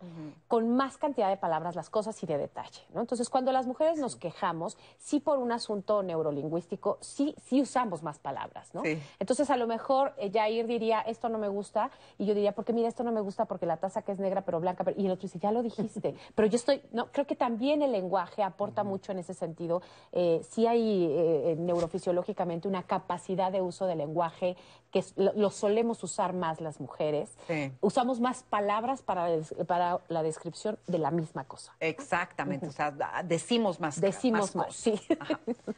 con 0.47 0.75
más 0.75 0.97
cantidad 0.97 1.29
de 1.29 1.37
palabras 1.37 1.75
las 1.75 1.89
cosas 1.89 2.21
y 2.23 2.25
de 2.25 2.37
detalle. 2.37 2.81
¿no? 2.93 3.01
Entonces, 3.01 3.29
cuando 3.29 3.51
las 3.51 3.65
mujeres 3.65 3.97
nos 3.97 4.15
quejamos, 4.15 4.77
sí 4.97 5.19
por 5.19 5.39
un 5.39 5.51
asunto 5.51 6.03
neurolingüístico, 6.03 6.97
sí, 7.01 7.35
sí 7.45 7.61
usamos 7.61 8.03
más 8.03 8.19
palabras. 8.19 8.73
¿no? 8.73 8.81
Sí. 8.83 8.99
Entonces, 9.19 9.49
a 9.49 9.57
lo 9.57 9.67
mejor 9.67 10.13
eh, 10.17 10.31
Jair 10.33 10.67
diría, 10.67 11.01
esto 11.01 11.29
no 11.29 11.37
me 11.37 11.47
gusta, 11.47 11.91
y 12.17 12.25
yo 12.25 12.33
diría, 12.33 12.53
porque 12.53 12.73
mira, 12.73 12.87
esto 12.87 13.03
no 13.03 13.11
me 13.11 13.21
gusta 13.21 13.45
porque 13.45 13.65
la 13.65 13.77
taza 13.77 14.01
que 14.01 14.11
es 14.11 14.19
negra 14.19 14.41
pero 14.41 14.59
blanca, 14.59 14.83
pero-". 14.83 14.99
y 14.99 15.05
el 15.05 15.11
otro 15.11 15.23
dice, 15.23 15.39
ya 15.39 15.51
lo 15.51 15.63
dijiste. 15.63 16.15
pero 16.35 16.47
yo 16.47 16.55
estoy, 16.55 16.81
no, 16.91 17.07
creo 17.11 17.25
que 17.25 17.35
también 17.35 17.81
el 17.81 17.91
lenguaje 17.91 18.43
aporta 18.43 18.83
mucho 18.83 19.11
en 19.11 19.19
ese 19.19 19.33
sentido. 19.33 19.81
Eh, 20.11 20.41
sí 20.49 20.67
hay 20.67 21.05
eh, 21.05 21.51
eh, 21.51 21.55
neurofisiológicamente 21.57 22.67
una 22.67 22.83
capacidad 22.83 23.51
de 23.51 23.61
uso 23.61 23.85
del 23.85 23.99
lenguaje 23.99 24.55
que 24.95 25.03
lo, 25.17 25.33
lo 25.33 25.49
solemos 25.49 26.01
usar 26.05 26.31
más 26.31 26.61
las 26.61 26.79
mujeres. 26.79 27.29
Sí. 27.47 27.73
Usamos 27.81 28.21
más 28.21 28.43
palabras 28.43 29.01
para, 29.01 29.27
para 29.67 29.99
la 30.07 30.23
descripción 30.23 30.79
de 30.87 30.99
la 30.99 31.11
misma 31.11 31.43
cosa. 31.43 31.75
Exactamente, 31.81 32.67
o 32.67 32.71
sea, 32.71 32.93
decimos 33.25 33.81
más. 33.81 33.99
Decimos 33.99 34.55
más, 34.55 34.67
cosas. 34.67 34.77
sí. 34.77 35.01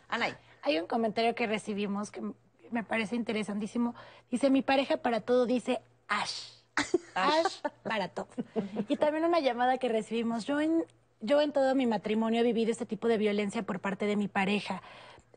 Anaí. 0.07 0.35
Hay 0.61 0.77
un 0.77 0.85
comentario 0.85 1.33
que 1.33 1.47
recibimos 1.47 2.11
que 2.11 2.21
me 2.69 2.83
parece 2.83 3.15
interesantísimo. 3.15 3.95
Dice, 4.29 4.51
mi 4.51 4.61
pareja 4.61 4.97
para 4.97 5.21
todo 5.21 5.47
dice 5.47 5.81
Ash. 6.07 6.51
Ash 7.15 7.61
para 7.81 8.09
todo. 8.09 8.27
Y 8.87 8.97
también 8.97 9.25
una 9.25 9.39
llamada 9.39 9.79
que 9.79 9.89
recibimos. 9.89 10.45
Yo 10.45 10.61
en, 10.61 10.85
yo 11.21 11.41
en 11.41 11.53
todo 11.53 11.73
mi 11.73 11.87
matrimonio 11.87 12.41
he 12.41 12.43
vivido 12.43 12.71
este 12.71 12.85
tipo 12.85 13.07
de 13.07 13.17
violencia 13.17 13.63
por 13.63 13.79
parte 13.79 14.05
de 14.05 14.15
mi 14.15 14.27
pareja. 14.27 14.83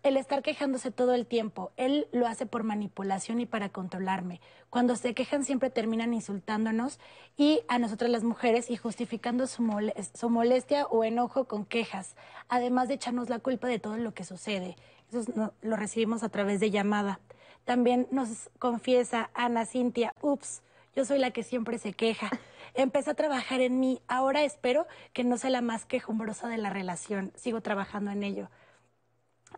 El 0.02 0.16
estar 0.16 0.42
quejándose 0.42 0.90
todo 0.90 1.14
el 1.14 1.26
tiempo. 1.26 1.72
Él 1.76 2.08
lo 2.10 2.26
hace 2.26 2.46
por 2.46 2.62
manipulación 2.62 3.38
y 3.40 3.46
para 3.46 3.68
controlarme. 3.68 4.40
Cuando 4.70 4.96
se 4.96 5.12
quejan 5.12 5.44
siempre 5.44 5.68
terminan 5.68 6.14
insultándonos 6.14 6.98
y 7.36 7.60
a 7.68 7.78
nosotras 7.78 8.10
las 8.10 8.24
mujeres 8.24 8.70
y 8.70 8.76
justificando 8.76 9.46
su, 9.46 9.62
mole- 9.62 9.94
su 10.14 10.30
molestia 10.30 10.86
o 10.86 11.04
enojo 11.04 11.44
con 11.44 11.66
quejas, 11.66 12.16
además 12.48 12.88
de 12.88 12.94
echarnos 12.94 13.28
la 13.28 13.40
culpa 13.40 13.68
de 13.68 13.78
todo 13.78 13.98
lo 13.98 14.14
que 14.14 14.24
sucede. 14.24 14.76
Eso 15.12 15.52
lo 15.60 15.76
recibimos 15.76 16.22
a 16.22 16.30
través 16.30 16.60
de 16.60 16.70
llamada. 16.70 17.20
También 17.66 18.08
nos 18.10 18.48
confiesa 18.58 19.28
Ana 19.34 19.66
Cintia, 19.66 20.14
ups, 20.22 20.62
yo 20.96 21.04
soy 21.04 21.18
la 21.18 21.30
que 21.30 21.42
siempre 21.42 21.76
se 21.78 21.92
queja. 21.92 22.30
Empecé 22.74 23.10
a 23.10 23.14
trabajar 23.14 23.60
en 23.60 23.78
mí. 23.80 24.00
Ahora 24.08 24.42
espero 24.44 24.86
que 25.12 25.24
no 25.24 25.36
sea 25.36 25.50
la 25.50 25.60
más 25.60 25.84
quejumbrosa 25.84 26.48
de 26.48 26.56
la 26.58 26.70
relación. 26.70 27.32
Sigo 27.36 27.60
trabajando 27.60 28.10
en 28.10 28.22
ello. 28.22 28.48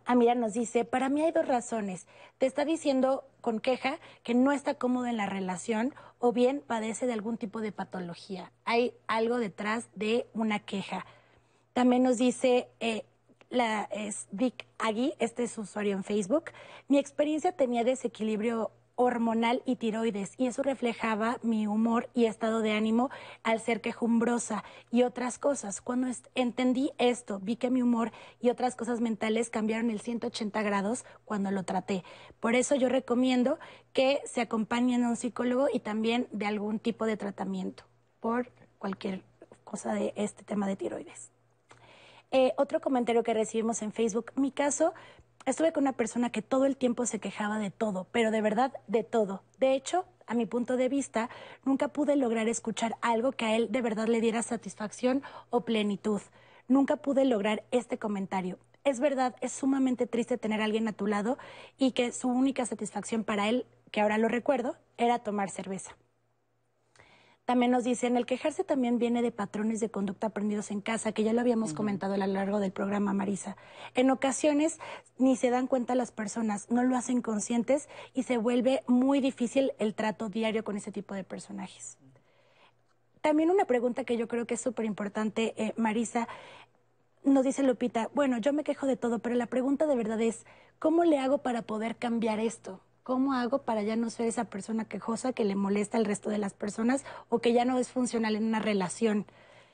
Amira 0.05 0.35
nos 0.35 0.53
dice, 0.53 0.85
para 0.85 1.09
mí 1.09 1.21
hay 1.21 1.31
dos 1.31 1.47
razones. 1.47 2.07
Te 2.37 2.45
está 2.45 2.65
diciendo 2.65 3.25
con 3.41 3.59
queja 3.59 3.99
que 4.23 4.33
no 4.33 4.51
está 4.51 4.75
cómodo 4.75 5.05
en 5.07 5.17
la 5.17 5.25
relación 5.25 5.93
o 6.19 6.31
bien 6.33 6.61
padece 6.65 7.05
de 7.05 7.13
algún 7.13 7.37
tipo 7.37 7.61
de 7.61 7.71
patología. 7.71 8.51
Hay 8.65 8.93
algo 9.07 9.37
detrás 9.37 9.89
de 9.95 10.27
una 10.33 10.59
queja. 10.59 11.05
También 11.73 12.03
nos 12.03 12.17
dice, 12.17 12.67
eh, 12.79 13.05
la, 13.49 13.83
es 13.91 14.27
Vic 14.31 14.65
Agui, 14.77 15.13
este 15.19 15.43
es 15.43 15.51
su 15.51 15.61
usuario 15.61 15.93
en 15.93 16.03
Facebook. 16.03 16.45
Mi 16.87 16.97
experiencia 16.97 17.51
tenía 17.51 17.83
desequilibrio 17.83 18.71
hormonal 18.95 19.61
y 19.65 19.77
tiroides 19.77 20.33
y 20.37 20.47
eso 20.47 20.63
reflejaba 20.63 21.39
mi 21.41 21.67
humor 21.67 22.09
y 22.13 22.25
estado 22.25 22.61
de 22.61 22.71
ánimo 22.71 23.09
al 23.43 23.59
ser 23.59 23.81
quejumbrosa 23.81 24.63
y 24.91 25.03
otras 25.03 25.39
cosas. 25.39 25.81
Cuando 25.81 26.07
entendí 26.35 26.91
esto, 26.97 27.39
vi 27.39 27.55
que 27.55 27.69
mi 27.69 27.81
humor 27.81 28.11
y 28.39 28.49
otras 28.49 28.75
cosas 28.75 29.01
mentales 29.01 29.49
cambiaron 29.49 29.89
el 29.89 29.99
180 29.99 30.61
grados 30.61 31.05
cuando 31.25 31.51
lo 31.51 31.63
traté. 31.63 32.03
Por 32.39 32.55
eso 32.55 32.75
yo 32.75 32.89
recomiendo 32.89 33.59
que 33.93 34.21
se 34.25 34.41
acompañen 34.41 35.03
a 35.03 35.09
un 35.09 35.15
psicólogo 35.15 35.67
y 35.73 35.79
también 35.79 36.27
de 36.31 36.45
algún 36.45 36.79
tipo 36.79 37.05
de 37.05 37.17
tratamiento 37.17 37.83
por 38.19 38.51
cualquier 38.77 39.23
cosa 39.63 39.93
de 39.93 40.13
este 40.15 40.43
tema 40.43 40.67
de 40.67 40.75
tiroides. 40.75 41.31
Eh, 42.35 42.51
otro 42.57 42.81
comentario 42.81 43.21
que 43.21 43.33
recibimos 43.35 43.83
en 43.83 43.91
Facebook, 43.91 44.31
mi 44.35 44.49
caso, 44.49 44.93
estuve 45.45 45.73
con 45.73 45.83
una 45.83 45.93
persona 45.93 46.31
que 46.31 46.41
todo 46.41 46.65
el 46.65 46.77
tiempo 46.77 47.05
se 47.05 47.19
quejaba 47.19 47.59
de 47.59 47.71
todo, 47.71 48.07
pero 48.11 48.31
de 48.31 48.41
verdad 48.41 48.73
de 48.87 49.03
todo. 49.03 49.43
De 49.59 49.73
hecho, 49.73 50.05
a 50.27 50.33
mi 50.33 50.45
punto 50.45 50.77
de 50.77 50.89
vista, 50.89 51.29
nunca 51.65 51.89
pude 51.89 52.15
lograr 52.15 52.47
escuchar 52.47 52.95
algo 53.01 53.31
que 53.31 53.45
a 53.45 53.55
él 53.55 53.71
de 53.71 53.81
verdad 53.81 54.07
le 54.07 54.21
diera 54.21 54.41
satisfacción 54.41 55.23
o 55.49 55.61
plenitud. 55.61 56.21
Nunca 56.67 56.97
pude 56.97 57.25
lograr 57.25 57.63
este 57.71 57.97
comentario. 57.97 58.57
Es 58.83 58.99
verdad, 58.99 59.35
es 59.41 59.53
sumamente 59.53 60.07
triste 60.07 60.37
tener 60.37 60.61
a 60.61 60.65
alguien 60.65 60.87
a 60.87 60.93
tu 60.93 61.07
lado 61.07 61.37
y 61.77 61.91
que 61.91 62.11
su 62.11 62.29
única 62.29 62.65
satisfacción 62.65 63.23
para 63.23 63.47
él, 63.47 63.65
que 63.91 64.01
ahora 64.01 64.17
lo 64.17 64.27
recuerdo, 64.27 64.75
era 64.97 65.19
tomar 65.19 65.49
cerveza. 65.49 65.95
También 67.45 67.71
nos 67.71 67.83
dicen, 67.83 68.15
el 68.15 68.25
quejarse 68.25 68.63
también 68.63 68.99
viene 68.99 69.21
de 69.21 69.31
patrones 69.31 69.81
de 69.81 69.91
conducta 69.91 70.27
aprendidos 70.27 70.71
en 70.71 70.79
casa, 70.79 71.11
que 71.11 71.23
ya 71.23 71.33
lo 71.33 71.41
habíamos 71.41 71.73
comentado 71.73 72.13
a 72.13 72.17
lo 72.17 72.25
largo 72.25 72.61
del 72.61 72.71
programa, 72.71 73.11
Marisa. 73.11 73.57
En 73.95 74.09
ocasiones 74.11 74.79
ni 75.17 75.35
se 75.35 75.49
dan 75.49 75.67
cuenta 75.67 75.93
las 75.93 76.13
personas, 76.13 76.71
no 76.71 76.83
lo 76.83 76.95
hacen 76.95 77.21
conscientes 77.21 77.89
y 78.13 78.23
se 78.23 78.37
vuelve 78.37 78.83
muy 78.87 79.19
difícil 79.19 79.73
el 79.77 79.93
trato 79.93 80.29
diario 80.29 80.63
con 80.63 80.77
ese 80.77 80.93
tipo 80.93 81.15
de 81.15 81.25
personajes. 81.25 81.97
También 83.19 83.51
una 83.51 83.65
pregunta 83.65 84.05
que 84.05 84.15
yo 84.15 84.29
creo 84.29 84.47
que 84.47 84.53
es 84.53 84.61
súper 84.61 84.85
importante, 84.85 85.53
eh, 85.57 85.73
Marisa, 85.75 86.29
nos 87.25 87.43
dice 87.43 87.63
Lupita, 87.63 88.09
bueno, 88.13 88.37
yo 88.37 88.53
me 88.53 88.63
quejo 88.63 88.87
de 88.87 88.95
todo, 88.95 89.19
pero 89.19 89.35
la 89.35 89.47
pregunta 89.47 89.85
de 89.85 89.97
verdad 89.97 90.21
es, 90.21 90.45
¿cómo 90.79 91.03
le 91.03 91.19
hago 91.19 91.39
para 91.39 91.61
poder 91.61 91.97
cambiar 91.97 92.39
esto? 92.39 92.79
¿Cómo 93.03 93.33
hago 93.33 93.63
para 93.63 93.81
ya 93.83 93.97
no 93.97 94.09
ser 94.09 94.27
esa 94.27 94.45
persona 94.45 94.85
quejosa 94.85 95.33
que 95.33 95.43
le 95.43 95.55
molesta 95.55 95.97
al 95.97 96.05
resto 96.05 96.29
de 96.29 96.37
las 96.37 96.53
personas 96.53 97.03
o 97.29 97.39
que 97.39 97.51
ya 97.51 97.65
no 97.65 97.77
es 97.77 97.89
funcional 97.89 98.37
en 98.37 98.45
una 98.45 98.59
relación? 98.59 99.25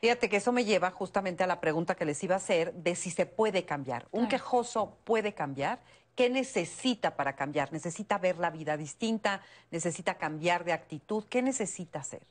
Fíjate 0.01 0.29
que 0.29 0.37
eso 0.37 0.51
me 0.51 0.65
lleva 0.65 0.89
justamente 0.89 1.43
a 1.43 1.47
la 1.47 1.59
pregunta 1.59 1.93
que 1.93 2.05
les 2.05 2.23
iba 2.23 2.33
a 2.33 2.37
hacer 2.37 2.73
de 2.73 2.95
si 2.95 3.11
se 3.11 3.27
puede 3.27 3.65
cambiar. 3.65 4.07
¿Un 4.11 4.21
Claro. 4.21 4.29
quejoso 4.29 4.97
puede 5.03 5.33
cambiar? 5.33 5.79
¿Qué 6.15 6.29
necesita 6.29 7.15
para 7.15 7.35
cambiar? 7.35 7.71
¿Necesita 7.71 8.17
ver 8.17 8.39
la 8.39 8.49
vida 8.49 8.77
distinta? 8.77 9.41
¿Necesita 9.69 10.15
cambiar 10.15 10.63
de 10.63 10.73
actitud? 10.73 11.23
¿Qué 11.29 11.41
necesita 11.43 11.99
hacer? 11.99 12.23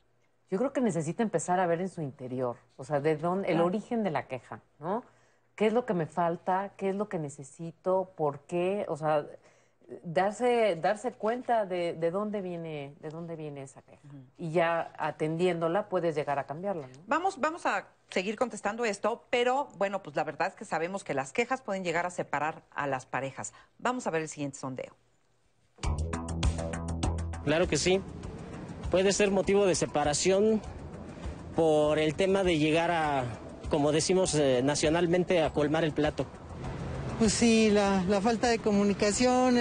Yo 0.51 0.57
creo 0.57 0.73
que 0.73 0.81
necesita 0.81 1.23
empezar 1.23 1.59
a 1.59 1.67
ver 1.67 1.79
en 1.79 1.89
su 1.89 2.01
interior, 2.01 2.57
o 2.75 2.83
sea, 2.83 2.99
de 2.99 3.15
dónde, 3.15 3.51
el 3.51 3.61
origen 3.61 4.03
de 4.03 4.09
la 4.11 4.27
queja, 4.27 4.61
¿no? 4.79 5.03
¿Qué 5.55 5.67
es 5.67 5.73
lo 5.73 5.85
que 5.85 5.93
me 5.93 6.07
falta? 6.07 6.71
¿Qué 6.75 6.89
es 6.89 6.95
lo 6.95 7.07
que 7.07 7.19
necesito? 7.19 8.13
¿Por 8.15 8.39
qué? 8.41 8.85
O 8.89 8.97
sea, 8.97 9.25
darse, 10.03 10.75
darse 10.75 11.11
cuenta 11.11 11.65
de, 11.65 11.93
de 11.93 12.11
dónde 12.11 12.41
viene, 12.41 12.95
de 12.99 13.09
dónde 13.09 13.35
viene 13.35 13.63
esa 13.63 13.81
queja. 13.81 14.01
Y 14.37 14.51
ya 14.51 14.91
atendiéndola 14.97 15.89
puedes 15.89 16.15
llegar 16.15 16.39
a 16.39 16.45
cambiarla, 16.45 16.87
¿no? 16.87 16.93
Vamos, 17.07 17.39
vamos 17.39 17.65
a 17.65 17.87
seguir 18.09 18.35
contestando 18.35 18.85
esto, 18.85 19.25
pero 19.29 19.69
bueno, 19.77 20.01
pues 20.01 20.15
la 20.15 20.23
verdad 20.23 20.47
es 20.49 20.55
que 20.55 20.65
sabemos 20.65 21.03
que 21.03 21.13
las 21.13 21.33
quejas 21.33 21.61
pueden 21.61 21.83
llegar 21.83 22.05
a 22.05 22.09
separar 22.09 22.63
a 22.71 22.87
las 22.87 23.05
parejas. 23.05 23.53
Vamos 23.77 24.07
a 24.07 24.11
ver 24.11 24.21
el 24.21 24.29
siguiente 24.29 24.57
sondeo. 24.57 24.95
Claro 27.43 27.67
que 27.67 27.77
sí. 27.77 28.01
Puede 28.91 29.13
ser 29.13 29.31
motivo 29.31 29.65
de 29.65 29.75
separación 29.75 30.61
por 31.55 31.99
el 31.99 32.15
tema 32.15 32.43
de 32.43 32.57
llegar 32.57 32.89
a, 32.91 33.23
como 33.69 33.91
decimos 33.91 34.33
eh, 34.35 34.61
nacionalmente, 34.63 35.41
a 35.43 35.51
colmar 35.51 35.83
el 35.83 35.93
plato. 35.93 36.25
Pues 37.19 37.33
sí, 37.33 37.69
la, 37.69 38.03
la 38.07 38.21
falta 38.21 38.47
de 38.47 38.59
comunicación, 38.59 39.57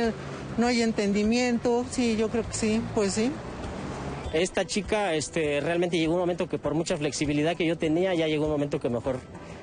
no 0.59 0.67
hay 0.69 0.83
entendimiento, 0.83 1.85
sí, 1.91 2.17
yo 2.17 2.29
creo 2.29 2.47
que 2.47 2.55
sí, 2.55 2.81
pues 2.95 3.15
sí. 3.15 3.33
Esta 4.33 4.65
chica 4.67 5.15
este, 5.15 5.61
realmente 5.61 5.99
llegó 5.99 6.15
un 6.15 6.21
momento 6.21 6.49
que 6.49 6.59
por 6.59 6.75
mucha 6.75 6.97
flexibilidad 6.97 7.57
que 7.57 7.67
yo 7.67 7.77
tenía, 7.77 8.15
ya 8.15 8.29
llegó 8.29 8.45
un 8.45 8.53
momento 8.53 8.79
que 8.79 8.89
mejor 8.89 9.19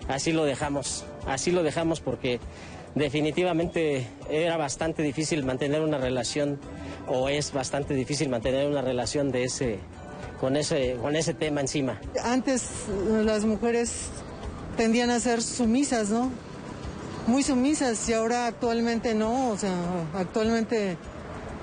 así 0.08 0.32
lo 0.32 0.44
dejamos. 0.44 1.06
Así 1.26 1.52
lo 1.52 1.64
dejamos 1.64 2.02
porque 2.02 2.40
definitivamente 2.96 4.08
era 4.30 4.58
bastante 4.58 5.04
difícil 5.04 5.44
mantener 5.44 5.82
una 5.82 5.98
relación, 5.98 6.60
o 7.08 7.30
es 7.30 7.54
bastante 7.54 7.94
difícil 7.94 8.30
mantener 8.30 8.68
una 8.68 8.82
relación 8.82 9.32
de 9.32 9.44
ese, 9.44 9.80
con 10.40 10.58
ese, 10.58 10.98
con 11.02 11.16
ese 11.16 11.34
tema 11.34 11.62
encima. 11.62 12.00
Antes 12.24 12.70
las 13.24 13.46
mujeres 13.46 14.10
tendían 14.76 15.12
a 15.12 15.20
ser 15.20 15.42
sumisas, 15.42 16.10
¿no? 16.10 16.32
Muy 17.28 17.42
sumisas 17.42 18.08
y 18.08 18.14
ahora 18.14 18.46
actualmente 18.46 19.16
no, 19.16 19.50
o 19.50 19.58
sea, 19.58 19.74
actualmente 20.14 20.96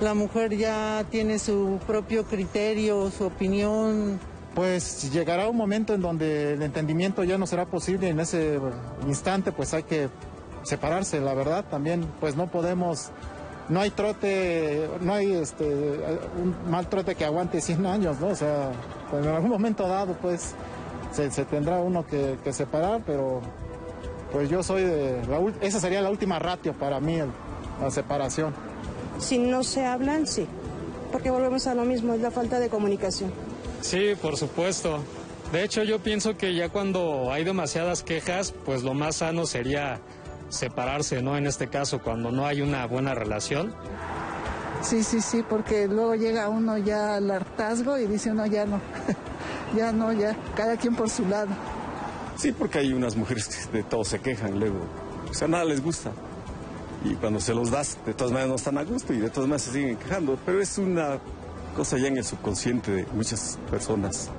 la 0.00 0.14
mujer 0.14 0.56
ya 0.56 1.04
tiene 1.08 1.38
su 1.38 1.78
propio 1.86 2.24
criterio, 2.24 3.10
su 3.10 3.24
opinión. 3.24 4.18
Pues 4.56 5.12
llegará 5.12 5.48
un 5.48 5.56
momento 5.56 5.94
en 5.94 6.00
donde 6.00 6.54
el 6.54 6.62
entendimiento 6.62 7.22
ya 7.22 7.38
no 7.38 7.46
será 7.46 7.66
posible. 7.66 8.08
En 8.08 8.18
ese 8.18 8.58
instante, 9.06 9.52
pues 9.52 9.72
hay 9.72 9.84
que 9.84 10.08
separarse, 10.64 11.20
la 11.20 11.34
verdad. 11.34 11.64
También, 11.70 12.06
pues 12.18 12.34
no 12.34 12.48
podemos, 12.48 13.10
no 13.68 13.80
hay 13.80 13.90
trote, 13.90 14.88
no 15.00 15.14
hay 15.14 15.32
este, 15.32 15.64
un 15.64 16.54
mal 16.68 16.88
trote 16.88 17.14
que 17.14 17.24
aguante 17.24 17.60
100 17.60 17.86
años, 17.86 18.20
¿no? 18.20 18.28
O 18.28 18.36
sea, 18.36 18.72
en 19.12 19.28
algún 19.28 19.50
momento 19.50 19.86
dado, 19.86 20.14
pues 20.20 20.54
se, 21.12 21.30
tendrá 21.44 21.80
uno 21.80 22.04
que 22.04 22.52
separar, 22.52 23.02
pero 23.06 23.40
pues 24.32 24.48
yo 24.50 24.62
soy 24.62 24.82
de, 24.82 25.22
la, 25.28 25.38
ul- 25.38 25.54
esa 25.60 25.78
sería 25.80 26.00
la 26.02 26.10
última 26.10 26.38
ratio 26.38 26.72
para 26.72 27.00
mí, 27.00 27.16
el- 27.16 27.30
la 27.80 27.90
separación. 27.90 28.54
Si 29.18 29.38
no 29.38 29.62
se 29.62 29.84
hablan, 29.84 30.26
sí, 30.26 30.46
porque 31.12 31.30
volvemos 31.30 31.66
a 31.66 31.74
lo 31.74 31.84
mismo, 31.84 32.14
es 32.14 32.20
la 32.20 32.30
falta 32.30 32.58
de 32.58 32.68
comunicación. 32.68 33.30
Sí, 33.80 34.12
por 34.20 34.36
supuesto. 34.36 34.98
De 35.52 35.62
hecho, 35.64 35.82
yo 35.82 35.98
pienso 35.98 36.36
que 36.38 36.54
ya 36.54 36.70
cuando 36.70 37.30
hay 37.30 37.44
demasiadas 37.44 38.02
quejas, 38.02 38.54
pues 38.64 38.82
lo 38.82 38.94
más 38.94 39.16
sano 39.16 39.44
sería 39.44 40.00
separarse, 40.48 41.20
¿no? 41.22 41.36
En 41.36 41.46
este 41.46 41.68
caso, 41.68 42.00
cuando 42.00 42.30
no 42.30 42.46
hay 42.46 42.62
una 42.62 42.86
buena 42.86 43.14
relación. 43.14 43.74
Sí, 44.82 45.04
sí, 45.04 45.20
sí, 45.20 45.44
porque 45.48 45.86
luego 45.88 46.14
llega 46.14 46.48
uno 46.48 46.76
ya 46.78 47.16
al 47.16 47.30
hartazgo 47.30 47.98
y 47.98 48.06
dice 48.06 48.30
uno 48.32 48.46
ya 48.46 48.64
no, 48.66 48.80
ya 49.76 49.92
no, 49.92 50.12
ya, 50.12 50.34
cada 50.56 50.76
quien 50.76 50.96
por 50.96 51.08
su 51.10 51.26
lado. 51.28 51.48
Sí, 52.36 52.52
porque 52.52 52.78
hay 52.78 52.92
unas 52.92 53.16
mujeres 53.16 53.48
que 53.48 53.78
de 53.78 53.82
todo 53.84 54.04
se 54.04 54.20
quejan 54.20 54.58
luego. 54.58 54.80
O 55.30 55.34
sea, 55.34 55.48
nada 55.48 55.64
les 55.64 55.82
gusta. 55.82 56.12
Y 57.04 57.14
cuando 57.14 57.40
se 57.40 57.54
los 57.54 57.70
das, 57.70 57.98
de 58.06 58.14
todas 58.14 58.32
maneras 58.32 58.50
no 58.50 58.56
están 58.56 58.78
a 58.78 58.84
gusto 58.84 59.12
y 59.12 59.18
de 59.18 59.28
todas 59.28 59.48
maneras 59.48 59.62
se 59.62 59.72
siguen 59.72 59.96
quejando. 59.96 60.38
Pero 60.44 60.60
es 60.60 60.78
una 60.78 61.18
cosa 61.76 61.98
ya 61.98 62.08
en 62.08 62.18
el 62.18 62.24
subconsciente 62.24 62.90
de 62.90 63.06
muchas 63.12 63.58
personas. 63.70 64.30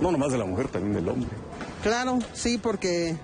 No 0.00 0.10
nomás 0.10 0.32
de 0.32 0.38
la 0.38 0.44
mujer, 0.44 0.68
también 0.68 0.94
del 0.94 1.08
hombre. 1.08 1.30
Claro, 1.82 2.18
sí, 2.34 2.58
porque 2.58 3.16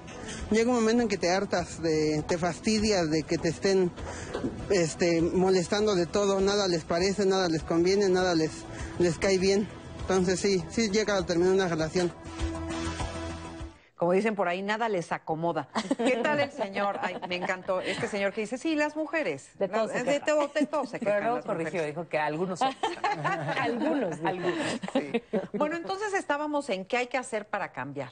llega 0.51 0.71
un 0.71 0.77
momento 0.77 1.03
en 1.03 1.09
que 1.09 1.19
te 1.19 1.31
hartas, 1.31 1.83
de, 1.83 2.25
te 2.27 2.39
fastidias 2.39 3.11
de 3.11 3.23
que 3.25 3.37
te 3.39 3.49
estén 3.49 3.91
este, 4.71 5.21
molestando 5.21 5.95
de 5.95 6.07
todo, 6.07 6.41
nada 6.41 6.69
les 6.69 6.85
parece, 6.85 7.27
nada 7.27 7.49
les 7.49 7.63
conviene, 7.63 8.09
nada 8.09 8.35
les, 8.35 8.51
les 8.99 9.19
cae 9.19 9.39
bien. 9.39 9.69
Entonces 10.01 10.41
sí, 10.41 10.63
sí 10.71 10.91
llega 10.91 11.17
a 11.17 11.27
terminar 11.27 11.53
una 11.55 11.69
relación. 11.69 12.13
Como 14.03 14.15
dicen 14.15 14.35
por 14.35 14.49
ahí, 14.49 14.63
nada 14.63 14.89
les 14.89 15.13
acomoda. 15.13 15.69
¿Qué 15.97 16.17
tal 16.17 16.41
el 16.41 16.51
señor? 16.51 16.99
Ay, 17.03 17.15
me 17.29 17.37
encantó. 17.37 17.81
Este 17.81 18.09
señor 18.09 18.33
que 18.33 18.41
dice, 18.41 18.59
sí, 18.59 18.75
las 18.75 18.97
mujeres. 18.97 19.57
De 19.61 19.69
todo 19.69 19.87
se 19.87 20.03
de 20.03 20.19
todo, 20.19 20.49
de 20.49 20.67
todo 20.67 20.87
se 20.87 20.99
Pero 20.99 21.21
luego 21.21 21.41
corrigió, 21.43 21.75
mujeres. 21.75 21.87
dijo 21.87 22.09
que 22.09 22.19
algunos. 22.19 22.61
Algunos. 23.61 24.19
Algunos, 24.25 24.55
sí. 24.93 25.23
Bueno, 25.53 25.77
entonces 25.77 26.15
estábamos 26.15 26.69
en 26.71 26.85
qué 26.85 26.97
hay 26.97 27.07
que 27.07 27.17
hacer 27.17 27.47
para 27.47 27.71
cambiar. 27.71 28.11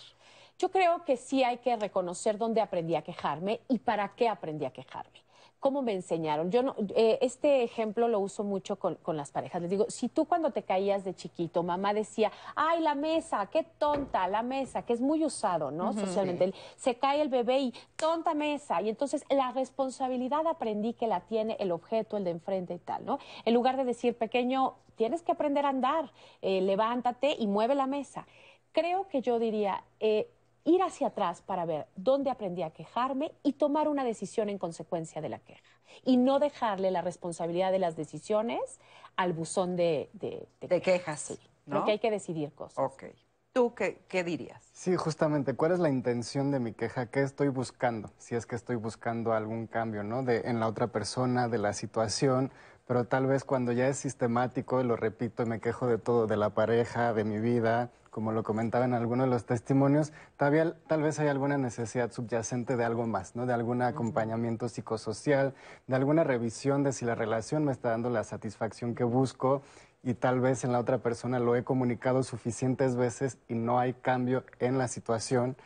Yo 0.61 0.71
creo 0.71 1.05
que 1.05 1.17
sí 1.17 1.43
hay 1.43 1.59
que 1.59 1.75
reconocer 1.75 2.39
dónde 2.39 2.61
aprendí 2.61 2.95
a 2.95 3.03
quejarme 3.03 3.61
y 3.67 3.81
para 3.81 4.15
qué 4.15 4.29
aprendí 4.29 4.67
a 4.67 4.71
quejarme. 4.71 5.25
¿Cómo 5.61 5.83
me 5.83 5.93
enseñaron? 5.93 6.51
Yo 6.51 6.63
no, 6.63 6.75
eh, 6.97 7.19
este 7.21 7.63
ejemplo 7.63 8.09
lo 8.09 8.19
uso 8.19 8.45
mucho 8.45 8.77
con, 8.77 8.95
con 8.97 9.19
las 9.19 9.31
parejas. 9.31 9.61
Les 9.61 9.71
digo, 9.71 9.85
si 9.91 10.09
tú 10.09 10.25
cuando 10.25 10.53
te 10.53 10.63
caías 10.63 11.05
de 11.05 11.15
chiquito, 11.15 11.63
mamá 11.63 11.93
decía, 11.93 12.33
ay, 12.57 12.81
la 12.81 12.95
mesa, 12.95 13.47
qué 13.53 13.65
tonta, 13.79 14.27
la 14.27 14.43
mesa, 14.43 14.83
que 14.83 14.95
es 14.95 15.03
muy 15.03 15.23
usado, 15.23 15.71
¿no? 15.71 15.93
Socialmente. 15.93 16.55
Se 16.77 16.95
cae 16.95 17.21
el 17.21 17.29
bebé 17.29 17.61
y 17.61 17.75
tonta 17.97 18.33
mesa. 18.33 18.81
Y 18.81 18.89
entonces 18.89 19.23
la 19.29 19.53
responsabilidad 19.53 20.47
aprendí 20.47 20.95
que 20.95 21.07
la 21.07 21.21
tiene 21.21 21.59
el 21.61 21.73
objeto, 21.73 22.17
el 22.17 22.25
de 22.25 22.31
enfrente 22.31 22.75
y 22.75 22.79
tal, 22.79 23.05
¿no? 23.05 23.19
En 23.45 23.53
lugar 23.53 23.77
de 23.77 23.85
decir, 23.85 24.17
pequeño, 24.17 24.77
tienes 24.97 25.21
que 25.21 25.33
aprender 25.33 25.67
a 25.67 25.69
andar, 25.69 26.11
eh, 26.41 26.63
levántate 26.63 27.37
y 27.39 27.47
mueve 27.47 27.75
la 27.75 27.87
mesa. 27.87 28.27
Creo 28.73 29.09
que 29.09 29.21
yo 29.21 29.39
diría, 29.39 29.85
eh, 29.99 30.31
ir 30.65 30.83
hacia 30.83 31.09
atrás 31.09 31.43
para 31.43 31.65
ver 31.65 31.87
dónde 31.97 32.31
aprendí 32.31 32.63
a 32.63 32.71
quejarme 32.71 33.33
y 33.43 33.55
tomar 33.55 33.89
una 33.89 34.05
decisión 34.05 34.49
en 34.49 34.59
consecuencia 34.59 35.21
de 35.21 35.29
la 35.29 35.39
queja. 35.39 35.63
Y 36.05 36.17
no 36.17 36.39
dejarle 36.39 36.91
la 36.91 37.03
responsabilidad 37.03 37.73
de 37.73 37.79
las 37.79 37.97
decisiones 37.97 38.79
al 39.17 39.33
buzón 39.33 39.77
de, 39.77 40.11
de, 40.13 40.47
De 40.61 40.81
quejas, 40.81 41.21
Sí. 41.21 41.39
¿no? 41.67 41.77
Creo 41.77 41.85
que 41.85 41.91
hay 41.93 41.99
que 41.99 42.11
decidir 42.11 42.53
cosas. 42.53 42.79
Ok. 42.79 43.05
¿Tú 43.53 43.75
qué, 43.75 44.03
qué 44.09 44.23
dirías? 44.23 44.63
Sí, 44.73 44.95
justamente, 44.95 45.55
¿cuál 45.55 45.73
es 45.73 45.81
la 45.81 45.89
intención 45.89 46.53
de 46.53 46.61
mi 46.61 46.73
queja? 46.73 47.07
¿Qué 47.07 47.23
estoy 47.23 47.49
buscando? 47.49 48.13
Si 48.17 48.37
es 48.37 48.47
que 48.47 48.55
estoy 48.55 48.77
buscando 48.77 49.33
algún 49.33 49.67
cambio, 49.67 50.05
¿no? 50.05 50.23
De, 50.23 50.43
en 50.45 50.61
la 50.61 50.69
otra 50.69 50.87
persona, 50.87 51.49
de 51.49 51.59
la 51.59 51.73
situación, 51.73 52.53
pero 52.91 53.05
tal 53.05 53.29
vez 53.29 53.45
cuando 53.45 53.71
ya 53.71 53.87
es 53.87 53.99
sistemático, 53.99 54.83
lo 54.83 54.97
repito, 54.97 55.45
y 55.45 55.47
me 55.47 55.61
quejo 55.61 55.87
de 55.87 55.97
todo, 55.97 56.27
de 56.27 56.37
la 56.37 56.51
pareja, 56.51 57.15
de 57.15 57.23
mi 57.23 57.39
vida, 57.39 57.93
como 58.11 58.33
lo 58.33 58.43
comentaba 58.43 58.85
en 58.85 58.95
algunos 58.95 59.27
de 59.27 59.31
los 59.31 59.45
testimonios, 59.45 60.13
todavía, 60.37 60.75
tal 60.89 61.01
vez 61.01 61.21
hay 61.21 61.29
alguna 61.29 61.57
necesidad 61.57 62.11
subyacente 62.11 62.77
de 62.77 62.83
algo 62.85 63.07
más, 63.07 63.37
¿no? 63.37 63.47
De 63.47 63.53
algún 63.53 63.81
acompañamiento 63.83 64.69
psicosocial, 64.69 65.55
de 65.87 65.95
alguna 65.95 66.25
revisión 66.25 66.83
de 66.83 66.93
si 66.93 67.05
la 67.05 67.15
relación 67.15 67.65
me 67.65 67.71
está 67.71 67.91
dando 67.91 68.11
la 68.11 68.25
satisfacción 68.25 68.97
que 68.97 69.05
busco 69.05 69.63
y 70.03 70.15
tal 70.15 70.41
vez 70.41 70.65
en 70.65 70.73
la 70.73 70.81
otra 70.81 70.99
persona 70.99 71.39
lo 71.39 71.55
he 71.55 71.63
comunicado 71.63 72.25
suficientes 72.25 72.97
veces 72.97 73.39
y 73.47 73.55
no 73.55 73.79
hay 73.79 73.93
cambio 73.93 74.43
en 74.59 74.79
la 74.79 74.89
situación. 74.89 75.57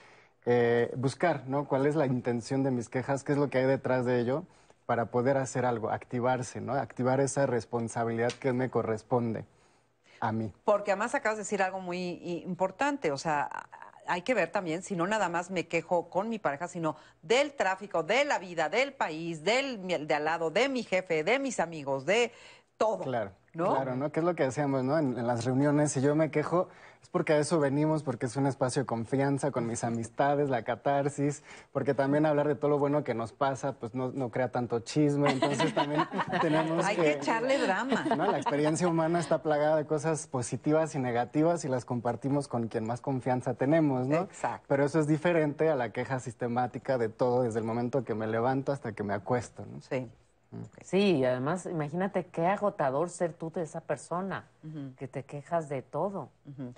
Eh, 0.44 0.92
buscar, 0.94 1.44
¿no? 1.46 1.64
¿Cuál 1.64 1.86
es 1.86 1.96
la 1.96 2.04
intención 2.04 2.62
de 2.62 2.70
mis 2.70 2.90
quejas? 2.90 3.24
¿Qué 3.24 3.32
es 3.32 3.38
lo 3.38 3.48
que 3.48 3.56
hay 3.56 3.64
detrás 3.64 4.04
de 4.04 4.20
ello? 4.20 4.44
Para 4.86 5.06
poder 5.06 5.36
hacer 5.36 5.64
algo, 5.64 5.90
activarse, 5.90 6.60
¿no? 6.60 6.74
Activar 6.74 7.20
esa 7.20 7.46
responsabilidad 7.46 8.32
que 8.32 8.52
me 8.52 8.70
corresponde. 8.70 9.44
a 10.20 10.32
mí. 10.32 10.52
Porque 10.64 10.92
además 10.92 11.14
acabas 11.14 11.36
de 11.38 11.42
decir 11.42 11.62
algo 11.62 11.80
muy 11.80 12.42
importante, 12.46 13.12
o 13.12 13.18
sea, 13.18 13.50
hay 14.06 14.22
que 14.22 14.34
ver 14.34 14.50
también, 14.50 14.82
si 14.82 14.96
no 14.96 15.06
nada 15.06 15.28
más 15.28 15.50
me 15.50 15.66
quejo 15.66 16.08
con 16.08 16.28
mi 16.28 16.38
pareja, 16.38 16.68
sino 16.68 16.96
del 17.22 17.54
tráfico, 17.54 18.02
de 18.02 18.24
la 18.24 18.38
vida, 18.38 18.68
del 18.68 18.92
país, 18.92 19.44
del 19.44 19.86
de 20.06 20.14
al 20.14 20.24
lado, 20.24 20.50
de 20.50 20.68
mi 20.68 20.82
jefe, 20.82 21.24
de 21.24 21.38
mis 21.38 21.60
amigos, 21.60 22.04
de 22.06 22.32
todo. 22.76 23.04
Claro, 23.04 23.32
¿no? 23.52 23.74
claro, 23.74 23.96
¿no? 23.96 24.12
Que 24.12 24.20
es 24.20 24.26
lo 24.26 24.34
que 24.34 24.44
decíamos, 24.44 24.84
¿no? 24.84 24.98
En, 24.98 25.18
en 25.18 25.26
las 25.26 25.44
reuniones, 25.44 25.92
si 25.92 26.00
yo 26.00 26.14
me 26.14 26.30
quejo, 26.30 26.68
es 27.04 27.10
porque 27.10 27.34
a 27.34 27.38
eso 27.38 27.60
venimos, 27.60 28.02
porque 28.02 28.24
es 28.24 28.34
un 28.36 28.46
espacio 28.46 28.80
de 28.80 28.86
confianza 28.86 29.50
con 29.50 29.66
mis 29.66 29.84
amistades, 29.84 30.48
la 30.48 30.62
catarsis, 30.62 31.42
porque 31.70 31.92
también 31.92 32.24
hablar 32.24 32.48
de 32.48 32.54
todo 32.54 32.70
lo 32.70 32.78
bueno 32.78 33.04
que 33.04 33.12
nos 33.12 33.30
pasa, 33.30 33.74
pues 33.74 33.94
no, 33.94 34.10
no 34.12 34.30
crea 34.30 34.50
tanto 34.50 34.80
chisme, 34.80 35.30
entonces 35.30 35.74
también 35.74 36.00
tenemos 36.40 36.82
Hay 36.82 36.96
que 36.96 37.12
echarle 37.12 37.58
drama. 37.58 38.04
¿no? 38.16 38.32
La 38.32 38.38
experiencia 38.38 38.88
humana 38.88 39.20
está 39.20 39.42
plagada 39.42 39.76
de 39.76 39.84
cosas 39.84 40.26
positivas 40.26 40.94
y 40.94 40.98
negativas 40.98 41.66
y 41.66 41.68
las 41.68 41.84
compartimos 41.84 42.48
con 42.48 42.68
quien 42.68 42.86
más 42.86 43.02
confianza 43.02 43.52
tenemos, 43.52 44.06
¿no? 44.06 44.22
Exacto. 44.22 44.64
Pero 44.66 44.86
eso 44.86 44.98
es 44.98 45.06
diferente 45.06 45.68
a 45.68 45.76
la 45.76 45.90
queja 45.90 46.20
sistemática 46.20 46.96
de 46.96 47.10
todo 47.10 47.42
desde 47.42 47.58
el 47.58 47.66
momento 47.66 48.02
que 48.02 48.14
me 48.14 48.26
levanto 48.26 48.72
hasta 48.72 48.92
que 48.92 49.02
me 49.02 49.12
acuesto, 49.12 49.66
¿no? 49.70 49.82
Sí. 49.82 50.08
Sí, 50.82 51.16
y 51.18 51.24
además, 51.24 51.66
imagínate 51.66 52.26
qué 52.26 52.46
agotador 52.46 53.10
ser 53.10 53.32
tú 53.32 53.50
de 53.50 53.62
esa 53.62 53.80
persona, 53.80 54.48
que 54.96 55.08
te 55.08 55.24
quejas 55.24 55.68
de 55.68 55.82
todo. 55.82 56.30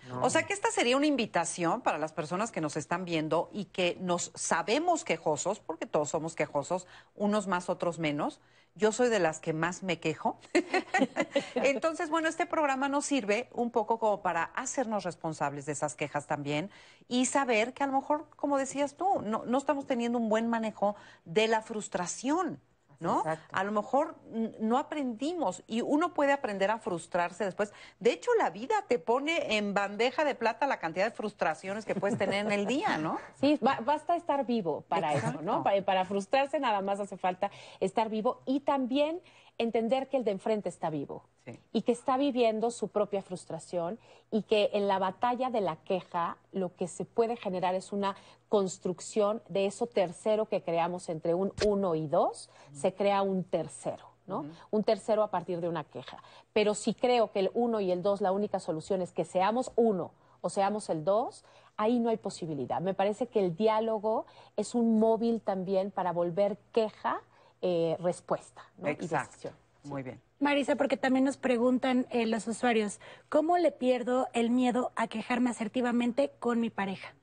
¿no? 0.08 0.22
O 0.22 0.30
sea 0.30 0.44
que 0.44 0.52
esta 0.52 0.70
sería 0.70 0.96
una 0.96 1.06
invitación 1.06 1.82
para 1.82 1.98
las 1.98 2.12
personas 2.12 2.50
que 2.50 2.60
nos 2.60 2.76
están 2.76 3.04
viendo 3.04 3.50
y 3.52 3.66
que 3.66 3.96
nos 4.00 4.32
sabemos 4.34 5.04
quejosos, 5.04 5.60
porque 5.60 5.86
todos 5.86 6.10
somos 6.10 6.34
quejosos, 6.34 6.86
unos 7.14 7.46
más, 7.46 7.68
otros 7.68 7.98
menos. 7.98 8.40
Yo 8.74 8.92
soy 8.92 9.08
de 9.08 9.20
las 9.20 9.40
que 9.40 9.54
más 9.54 9.82
me 9.82 10.00
quejo. 10.00 10.38
Entonces, 11.54 12.10
bueno, 12.10 12.28
este 12.28 12.44
programa 12.44 12.90
nos 12.90 13.06
sirve 13.06 13.48
un 13.52 13.70
poco 13.70 13.98
como 13.98 14.20
para 14.20 14.44
hacernos 14.54 15.04
responsables 15.04 15.64
de 15.64 15.72
esas 15.72 15.94
quejas 15.94 16.26
también 16.26 16.70
y 17.08 17.24
saber 17.24 17.72
que 17.72 17.84
a 17.84 17.86
lo 17.86 17.94
mejor, 17.94 18.26
como 18.36 18.58
decías 18.58 18.96
tú, 18.96 19.22
no, 19.22 19.44
no 19.46 19.58
estamos 19.58 19.86
teniendo 19.86 20.18
un 20.18 20.28
buen 20.28 20.48
manejo 20.48 20.94
de 21.24 21.48
la 21.48 21.62
frustración. 21.62 22.60
¿No? 22.98 23.22
A 23.52 23.64
lo 23.64 23.72
mejor 23.72 24.16
no 24.60 24.78
aprendimos 24.78 25.62
y 25.66 25.80
uno 25.82 26.14
puede 26.14 26.32
aprender 26.32 26.70
a 26.70 26.78
frustrarse 26.78 27.44
después. 27.44 27.72
De 28.00 28.10
hecho, 28.12 28.30
la 28.38 28.50
vida 28.50 28.74
te 28.88 28.98
pone 28.98 29.56
en 29.56 29.74
bandeja 29.74 30.24
de 30.24 30.34
plata 30.34 30.66
la 30.66 30.78
cantidad 30.78 31.04
de 31.04 31.10
frustraciones 31.10 31.84
que 31.84 31.94
puedes 31.94 32.16
tener 32.18 32.46
en 32.46 32.52
el 32.52 32.66
día, 32.66 32.98
¿no? 32.98 33.18
Sí, 33.40 33.58
ba- 33.60 33.80
basta 33.84 34.16
estar 34.16 34.46
vivo 34.46 34.82
para 34.88 35.12
Exacto. 35.12 35.40
eso, 35.40 35.42
¿no? 35.42 35.62
Para, 35.62 35.82
para 35.84 36.04
frustrarse 36.04 36.58
nada 36.58 36.80
más 36.80 37.00
hace 37.00 37.16
falta 37.16 37.50
estar 37.80 38.08
vivo 38.08 38.40
y 38.46 38.60
también 38.60 39.20
entender 39.58 40.08
que 40.08 40.16
el 40.16 40.24
de 40.24 40.32
enfrente 40.32 40.68
está 40.68 40.90
vivo 40.90 41.24
y 41.72 41.82
que 41.82 41.92
está 41.92 42.16
viviendo 42.16 42.70
su 42.70 42.88
propia 42.88 43.22
frustración 43.22 43.98
y 44.30 44.42
que 44.42 44.70
en 44.72 44.88
la 44.88 44.98
batalla 44.98 45.50
de 45.50 45.60
la 45.60 45.76
queja 45.76 46.36
lo 46.52 46.74
que 46.74 46.88
se 46.88 47.04
puede 47.04 47.36
generar 47.36 47.74
es 47.74 47.92
una 47.92 48.16
construcción 48.48 49.42
de 49.48 49.66
eso 49.66 49.86
tercero 49.86 50.46
que 50.46 50.62
creamos 50.62 51.08
entre 51.08 51.34
un 51.34 51.52
uno 51.66 51.94
y 51.94 52.06
dos, 52.06 52.50
se 52.72 52.94
crea 52.94 53.22
un 53.22 53.44
tercero. 53.44 54.16
¿no? 54.26 54.44
Un 54.72 54.82
tercero 54.82 55.22
a 55.22 55.30
partir 55.30 55.60
de 55.60 55.68
una 55.68 55.84
queja. 55.84 56.20
Pero 56.52 56.74
si 56.74 56.94
creo 56.94 57.30
que 57.30 57.38
el 57.38 57.50
uno 57.54 57.80
y 57.80 57.92
el 57.92 58.02
dos, 58.02 58.20
la 58.20 58.32
única 58.32 58.58
solución 58.58 59.00
es 59.00 59.12
que 59.12 59.24
seamos 59.24 59.70
uno 59.76 60.10
o 60.40 60.50
seamos 60.50 60.90
el 60.90 61.04
dos, 61.04 61.44
ahí 61.76 62.00
no 62.00 62.10
hay 62.10 62.16
posibilidad. 62.16 62.80
Me 62.80 62.92
parece 62.92 63.28
que 63.28 63.38
el 63.38 63.54
diálogo 63.54 64.26
es 64.56 64.74
un 64.74 64.98
móvil 64.98 65.40
también 65.40 65.92
para 65.92 66.12
volver 66.12 66.58
queja 66.72 67.20
eh, 67.62 67.96
respuesta 68.00 68.62
¿no? 68.78 68.88
y 68.88 68.92
Exacto. 68.92 69.30
decisión. 69.30 69.54
Muy 69.84 70.02
bien. 70.02 70.20
Marisa, 70.40 70.76
porque 70.76 70.96
también 70.96 71.24
nos 71.24 71.36
preguntan 71.36 72.06
eh, 72.10 72.26
los 72.26 72.46
usuarios, 72.48 73.00
¿cómo 73.28 73.56
le 73.56 73.72
pierdo 73.72 74.28
el 74.32 74.50
miedo 74.50 74.92
a 74.96 75.06
quejarme 75.08 75.50
asertivamente 75.50 76.32
con 76.40 76.60
mi 76.60 76.70
pareja? 76.70 77.14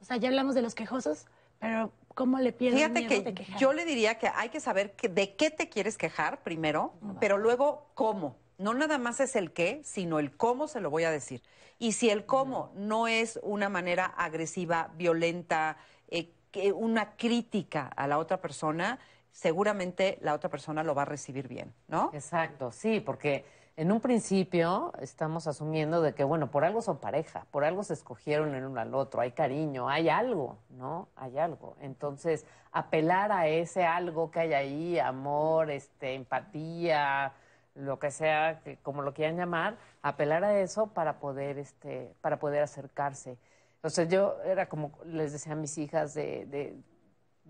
O 0.00 0.04
sea, 0.04 0.16
ya 0.16 0.28
hablamos 0.28 0.54
de 0.54 0.62
los 0.62 0.74
quejosos, 0.74 1.26
pero 1.60 1.92
¿cómo 2.14 2.38
le 2.38 2.52
pierdo 2.52 2.78
el 2.78 2.90
miedo 2.90 3.08
de 3.08 3.24
que 3.24 3.34
quejar? 3.34 3.60
yo 3.60 3.72
le 3.72 3.84
diría 3.84 4.18
que 4.18 4.28
hay 4.34 4.48
que 4.48 4.60
saber 4.60 4.92
que- 4.96 5.08
de 5.08 5.36
qué 5.36 5.50
te 5.50 5.68
quieres 5.68 5.96
quejar 5.96 6.42
primero, 6.42 6.94
pero 7.20 7.38
luego 7.38 7.88
cómo. 7.94 8.36
No 8.58 8.72
nada 8.72 8.98
más 8.98 9.20
es 9.20 9.36
el 9.36 9.52
qué, 9.52 9.82
sino 9.84 10.18
el 10.18 10.34
cómo 10.36 10.66
se 10.66 10.80
lo 10.80 10.90
voy 10.90 11.04
a 11.04 11.10
decir. 11.10 11.42
Y 11.78 11.92
si 11.92 12.08
el 12.08 12.24
cómo 12.24 12.72
no 12.74 13.06
es 13.06 13.38
una 13.42 13.68
manera 13.68 14.06
agresiva, 14.06 14.90
violenta, 14.96 15.76
eh, 16.08 16.32
que 16.50 16.72
una 16.72 17.16
crítica 17.16 17.86
a 17.88 18.06
la 18.06 18.18
otra 18.18 18.40
persona, 18.40 18.98
seguramente 19.36 20.16
la 20.22 20.32
otra 20.32 20.48
persona 20.48 20.82
lo 20.82 20.94
va 20.94 21.02
a 21.02 21.04
recibir 21.04 21.46
bien, 21.46 21.74
¿no? 21.88 22.08
Exacto, 22.14 22.72
sí, 22.72 23.00
porque 23.00 23.44
en 23.76 23.92
un 23.92 24.00
principio 24.00 24.94
estamos 24.98 25.46
asumiendo 25.46 26.00
de 26.00 26.14
que, 26.14 26.24
bueno, 26.24 26.50
por 26.50 26.64
algo 26.64 26.80
son 26.80 26.96
pareja, 26.96 27.46
por 27.50 27.62
algo 27.62 27.82
se 27.82 27.92
escogieron 27.92 28.54
el 28.54 28.64
uno 28.64 28.80
al 28.80 28.94
otro, 28.94 29.20
hay 29.20 29.32
cariño, 29.32 29.90
hay 29.90 30.08
algo, 30.08 30.56
¿no? 30.70 31.10
Hay 31.16 31.36
algo. 31.36 31.76
Entonces, 31.82 32.46
apelar 32.72 33.30
a 33.30 33.46
ese 33.46 33.84
algo 33.84 34.30
que 34.30 34.40
hay 34.40 34.54
ahí, 34.54 34.98
amor, 34.98 35.70
este, 35.70 36.14
empatía, 36.14 37.34
lo 37.74 37.98
que 37.98 38.10
sea, 38.10 38.62
como 38.82 39.02
lo 39.02 39.12
quieran 39.12 39.36
llamar, 39.36 39.76
apelar 40.00 40.44
a 40.44 40.58
eso 40.60 40.86
para 40.94 41.18
poder, 41.18 41.58
este, 41.58 42.14
para 42.22 42.38
poder 42.38 42.62
acercarse. 42.62 43.36
O 43.82 43.90
sea, 43.90 44.06
yo 44.06 44.38
era 44.46 44.70
como 44.70 44.92
les 45.04 45.34
decía 45.34 45.52
a 45.52 45.56
mis 45.56 45.76
hijas 45.76 46.14
de 46.14 46.74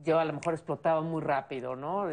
yo 0.02 0.18
a 0.18 0.24
lo 0.24 0.32
mejor 0.32 0.54
explotaba 0.54 1.00
muy 1.00 1.22
rápido, 1.22 1.76
¿no? 1.76 2.06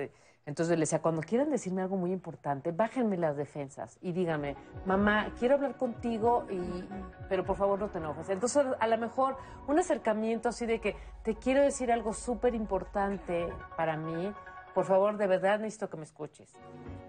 Entonces 0.45 0.77
les 0.77 0.89
decía, 0.89 1.01
cuando 1.01 1.21
quieran 1.21 1.49
decirme 1.49 1.81
algo 1.81 1.95
muy 1.95 2.11
importante, 2.11 2.71
bájenme 2.71 3.15
las 3.15 3.37
defensas 3.37 3.97
y 4.01 4.11
díganme, 4.11 4.57
mamá, 4.85 5.31
quiero 5.39 5.55
hablar 5.55 5.77
contigo, 5.77 6.45
y, 6.49 6.83
pero 7.29 7.45
por 7.45 7.55
favor 7.55 7.79
no 7.79 7.89
te 7.89 7.99
enojes. 7.99 8.29
Entonces, 8.29 8.65
a 8.77 8.87
lo 8.87 8.97
mejor 8.97 9.37
un 9.67 9.79
acercamiento 9.79 10.49
así 10.49 10.65
de 10.65 10.81
que 10.81 10.97
te 11.23 11.35
quiero 11.35 11.61
decir 11.61 11.93
algo 11.93 12.13
súper 12.13 12.55
importante 12.55 13.47
para 13.77 13.95
mí, 13.95 14.33
por 14.73 14.85
favor, 14.85 15.17
de 15.17 15.27
verdad 15.27 15.59
necesito 15.59 15.89
que 15.89 15.97
me 15.97 16.03
escuches. 16.03 16.51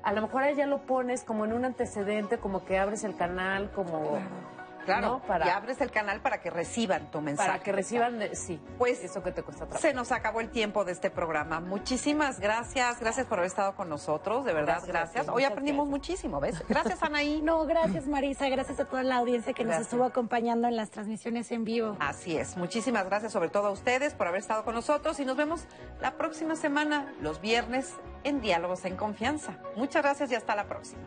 A 0.02 0.12
lo 0.12 0.22
mejor 0.22 0.42
ahí 0.42 0.54
ya 0.54 0.66
lo 0.66 0.86
pones 0.86 1.24
como 1.24 1.44
en 1.44 1.54
un 1.54 1.64
antecedente, 1.64 2.38
como 2.38 2.64
que 2.64 2.78
abres 2.78 3.02
el 3.04 3.16
canal, 3.16 3.72
como... 3.72 4.12
Claro, 4.12 4.53
¿no? 4.86 5.20
Para- 5.26 5.46
y 5.46 5.50
abres 5.50 5.80
el 5.80 5.90
canal 5.90 6.20
para 6.20 6.40
que 6.40 6.50
reciban 6.50 7.10
tu 7.10 7.20
mensaje. 7.20 7.48
Para 7.50 7.62
que 7.62 7.72
reciban, 7.72 8.18
de- 8.18 8.34
sí, 8.36 8.60
Pues 8.78 9.02
eso 9.02 9.22
que 9.22 9.32
te 9.32 9.42
cuesta 9.42 9.64
trabajo. 9.66 9.80
Se 9.80 9.94
nos 9.94 10.12
acabó 10.12 10.40
el 10.40 10.50
tiempo 10.50 10.84
de 10.84 10.92
este 10.92 11.10
programa. 11.10 11.60
Muchísimas 11.60 12.40
gracias. 12.40 13.00
Gracias 13.00 13.26
por 13.26 13.38
haber 13.38 13.48
estado 13.48 13.74
con 13.74 13.88
nosotros. 13.88 14.44
De 14.44 14.52
verdad, 14.52 14.82
Gracias 14.86 15.28
Hoy 15.28 15.44
aprendimos 15.44 15.88
muchísimo, 15.88 16.40
¿ves? 16.40 16.62
Gracias, 16.68 17.02
Anaí. 17.02 17.42
No, 17.44 17.66
gracias 17.66 18.06
Marisa, 18.06 18.48
gracias 18.48 18.80
a 18.80 18.84
toda 18.86 19.02
la 19.02 19.16
audiencia 19.16 19.52
que 19.52 19.64
nos 19.64 19.76
estuvo 19.76 20.04
acompañando 20.04 20.66
en 20.68 20.76
las 20.76 20.90
transmisiones 20.90 21.50
en 21.52 21.64
vivo. 21.64 21.96
Así 22.00 22.36
es. 22.36 22.56
Muchísimas 22.56 23.04
gracias 23.06 23.32
sobre 23.32 23.48
todo 23.48 23.68
a 23.68 23.70
ustedes 23.70 24.14
por 24.14 24.26
haber 24.28 24.40
estado 24.40 24.64
con 24.64 24.74
nosotros 24.74 25.18
y 25.20 25.24
nos 25.24 25.36
vemos 25.36 25.64
la 26.00 26.12
próxima 26.12 26.56
semana, 26.56 27.12
los 27.20 27.40
viernes, 27.40 27.94
en 28.24 28.40
Diálogos 28.40 28.84
en 28.84 28.96
Confianza. 28.96 29.58
Muchas 29.76 30.02
gracias 30.02 30.30
y 30.30 30.34
hasta 30.34 30.54
la 30.56 30.64
próxima. 30.64 31.02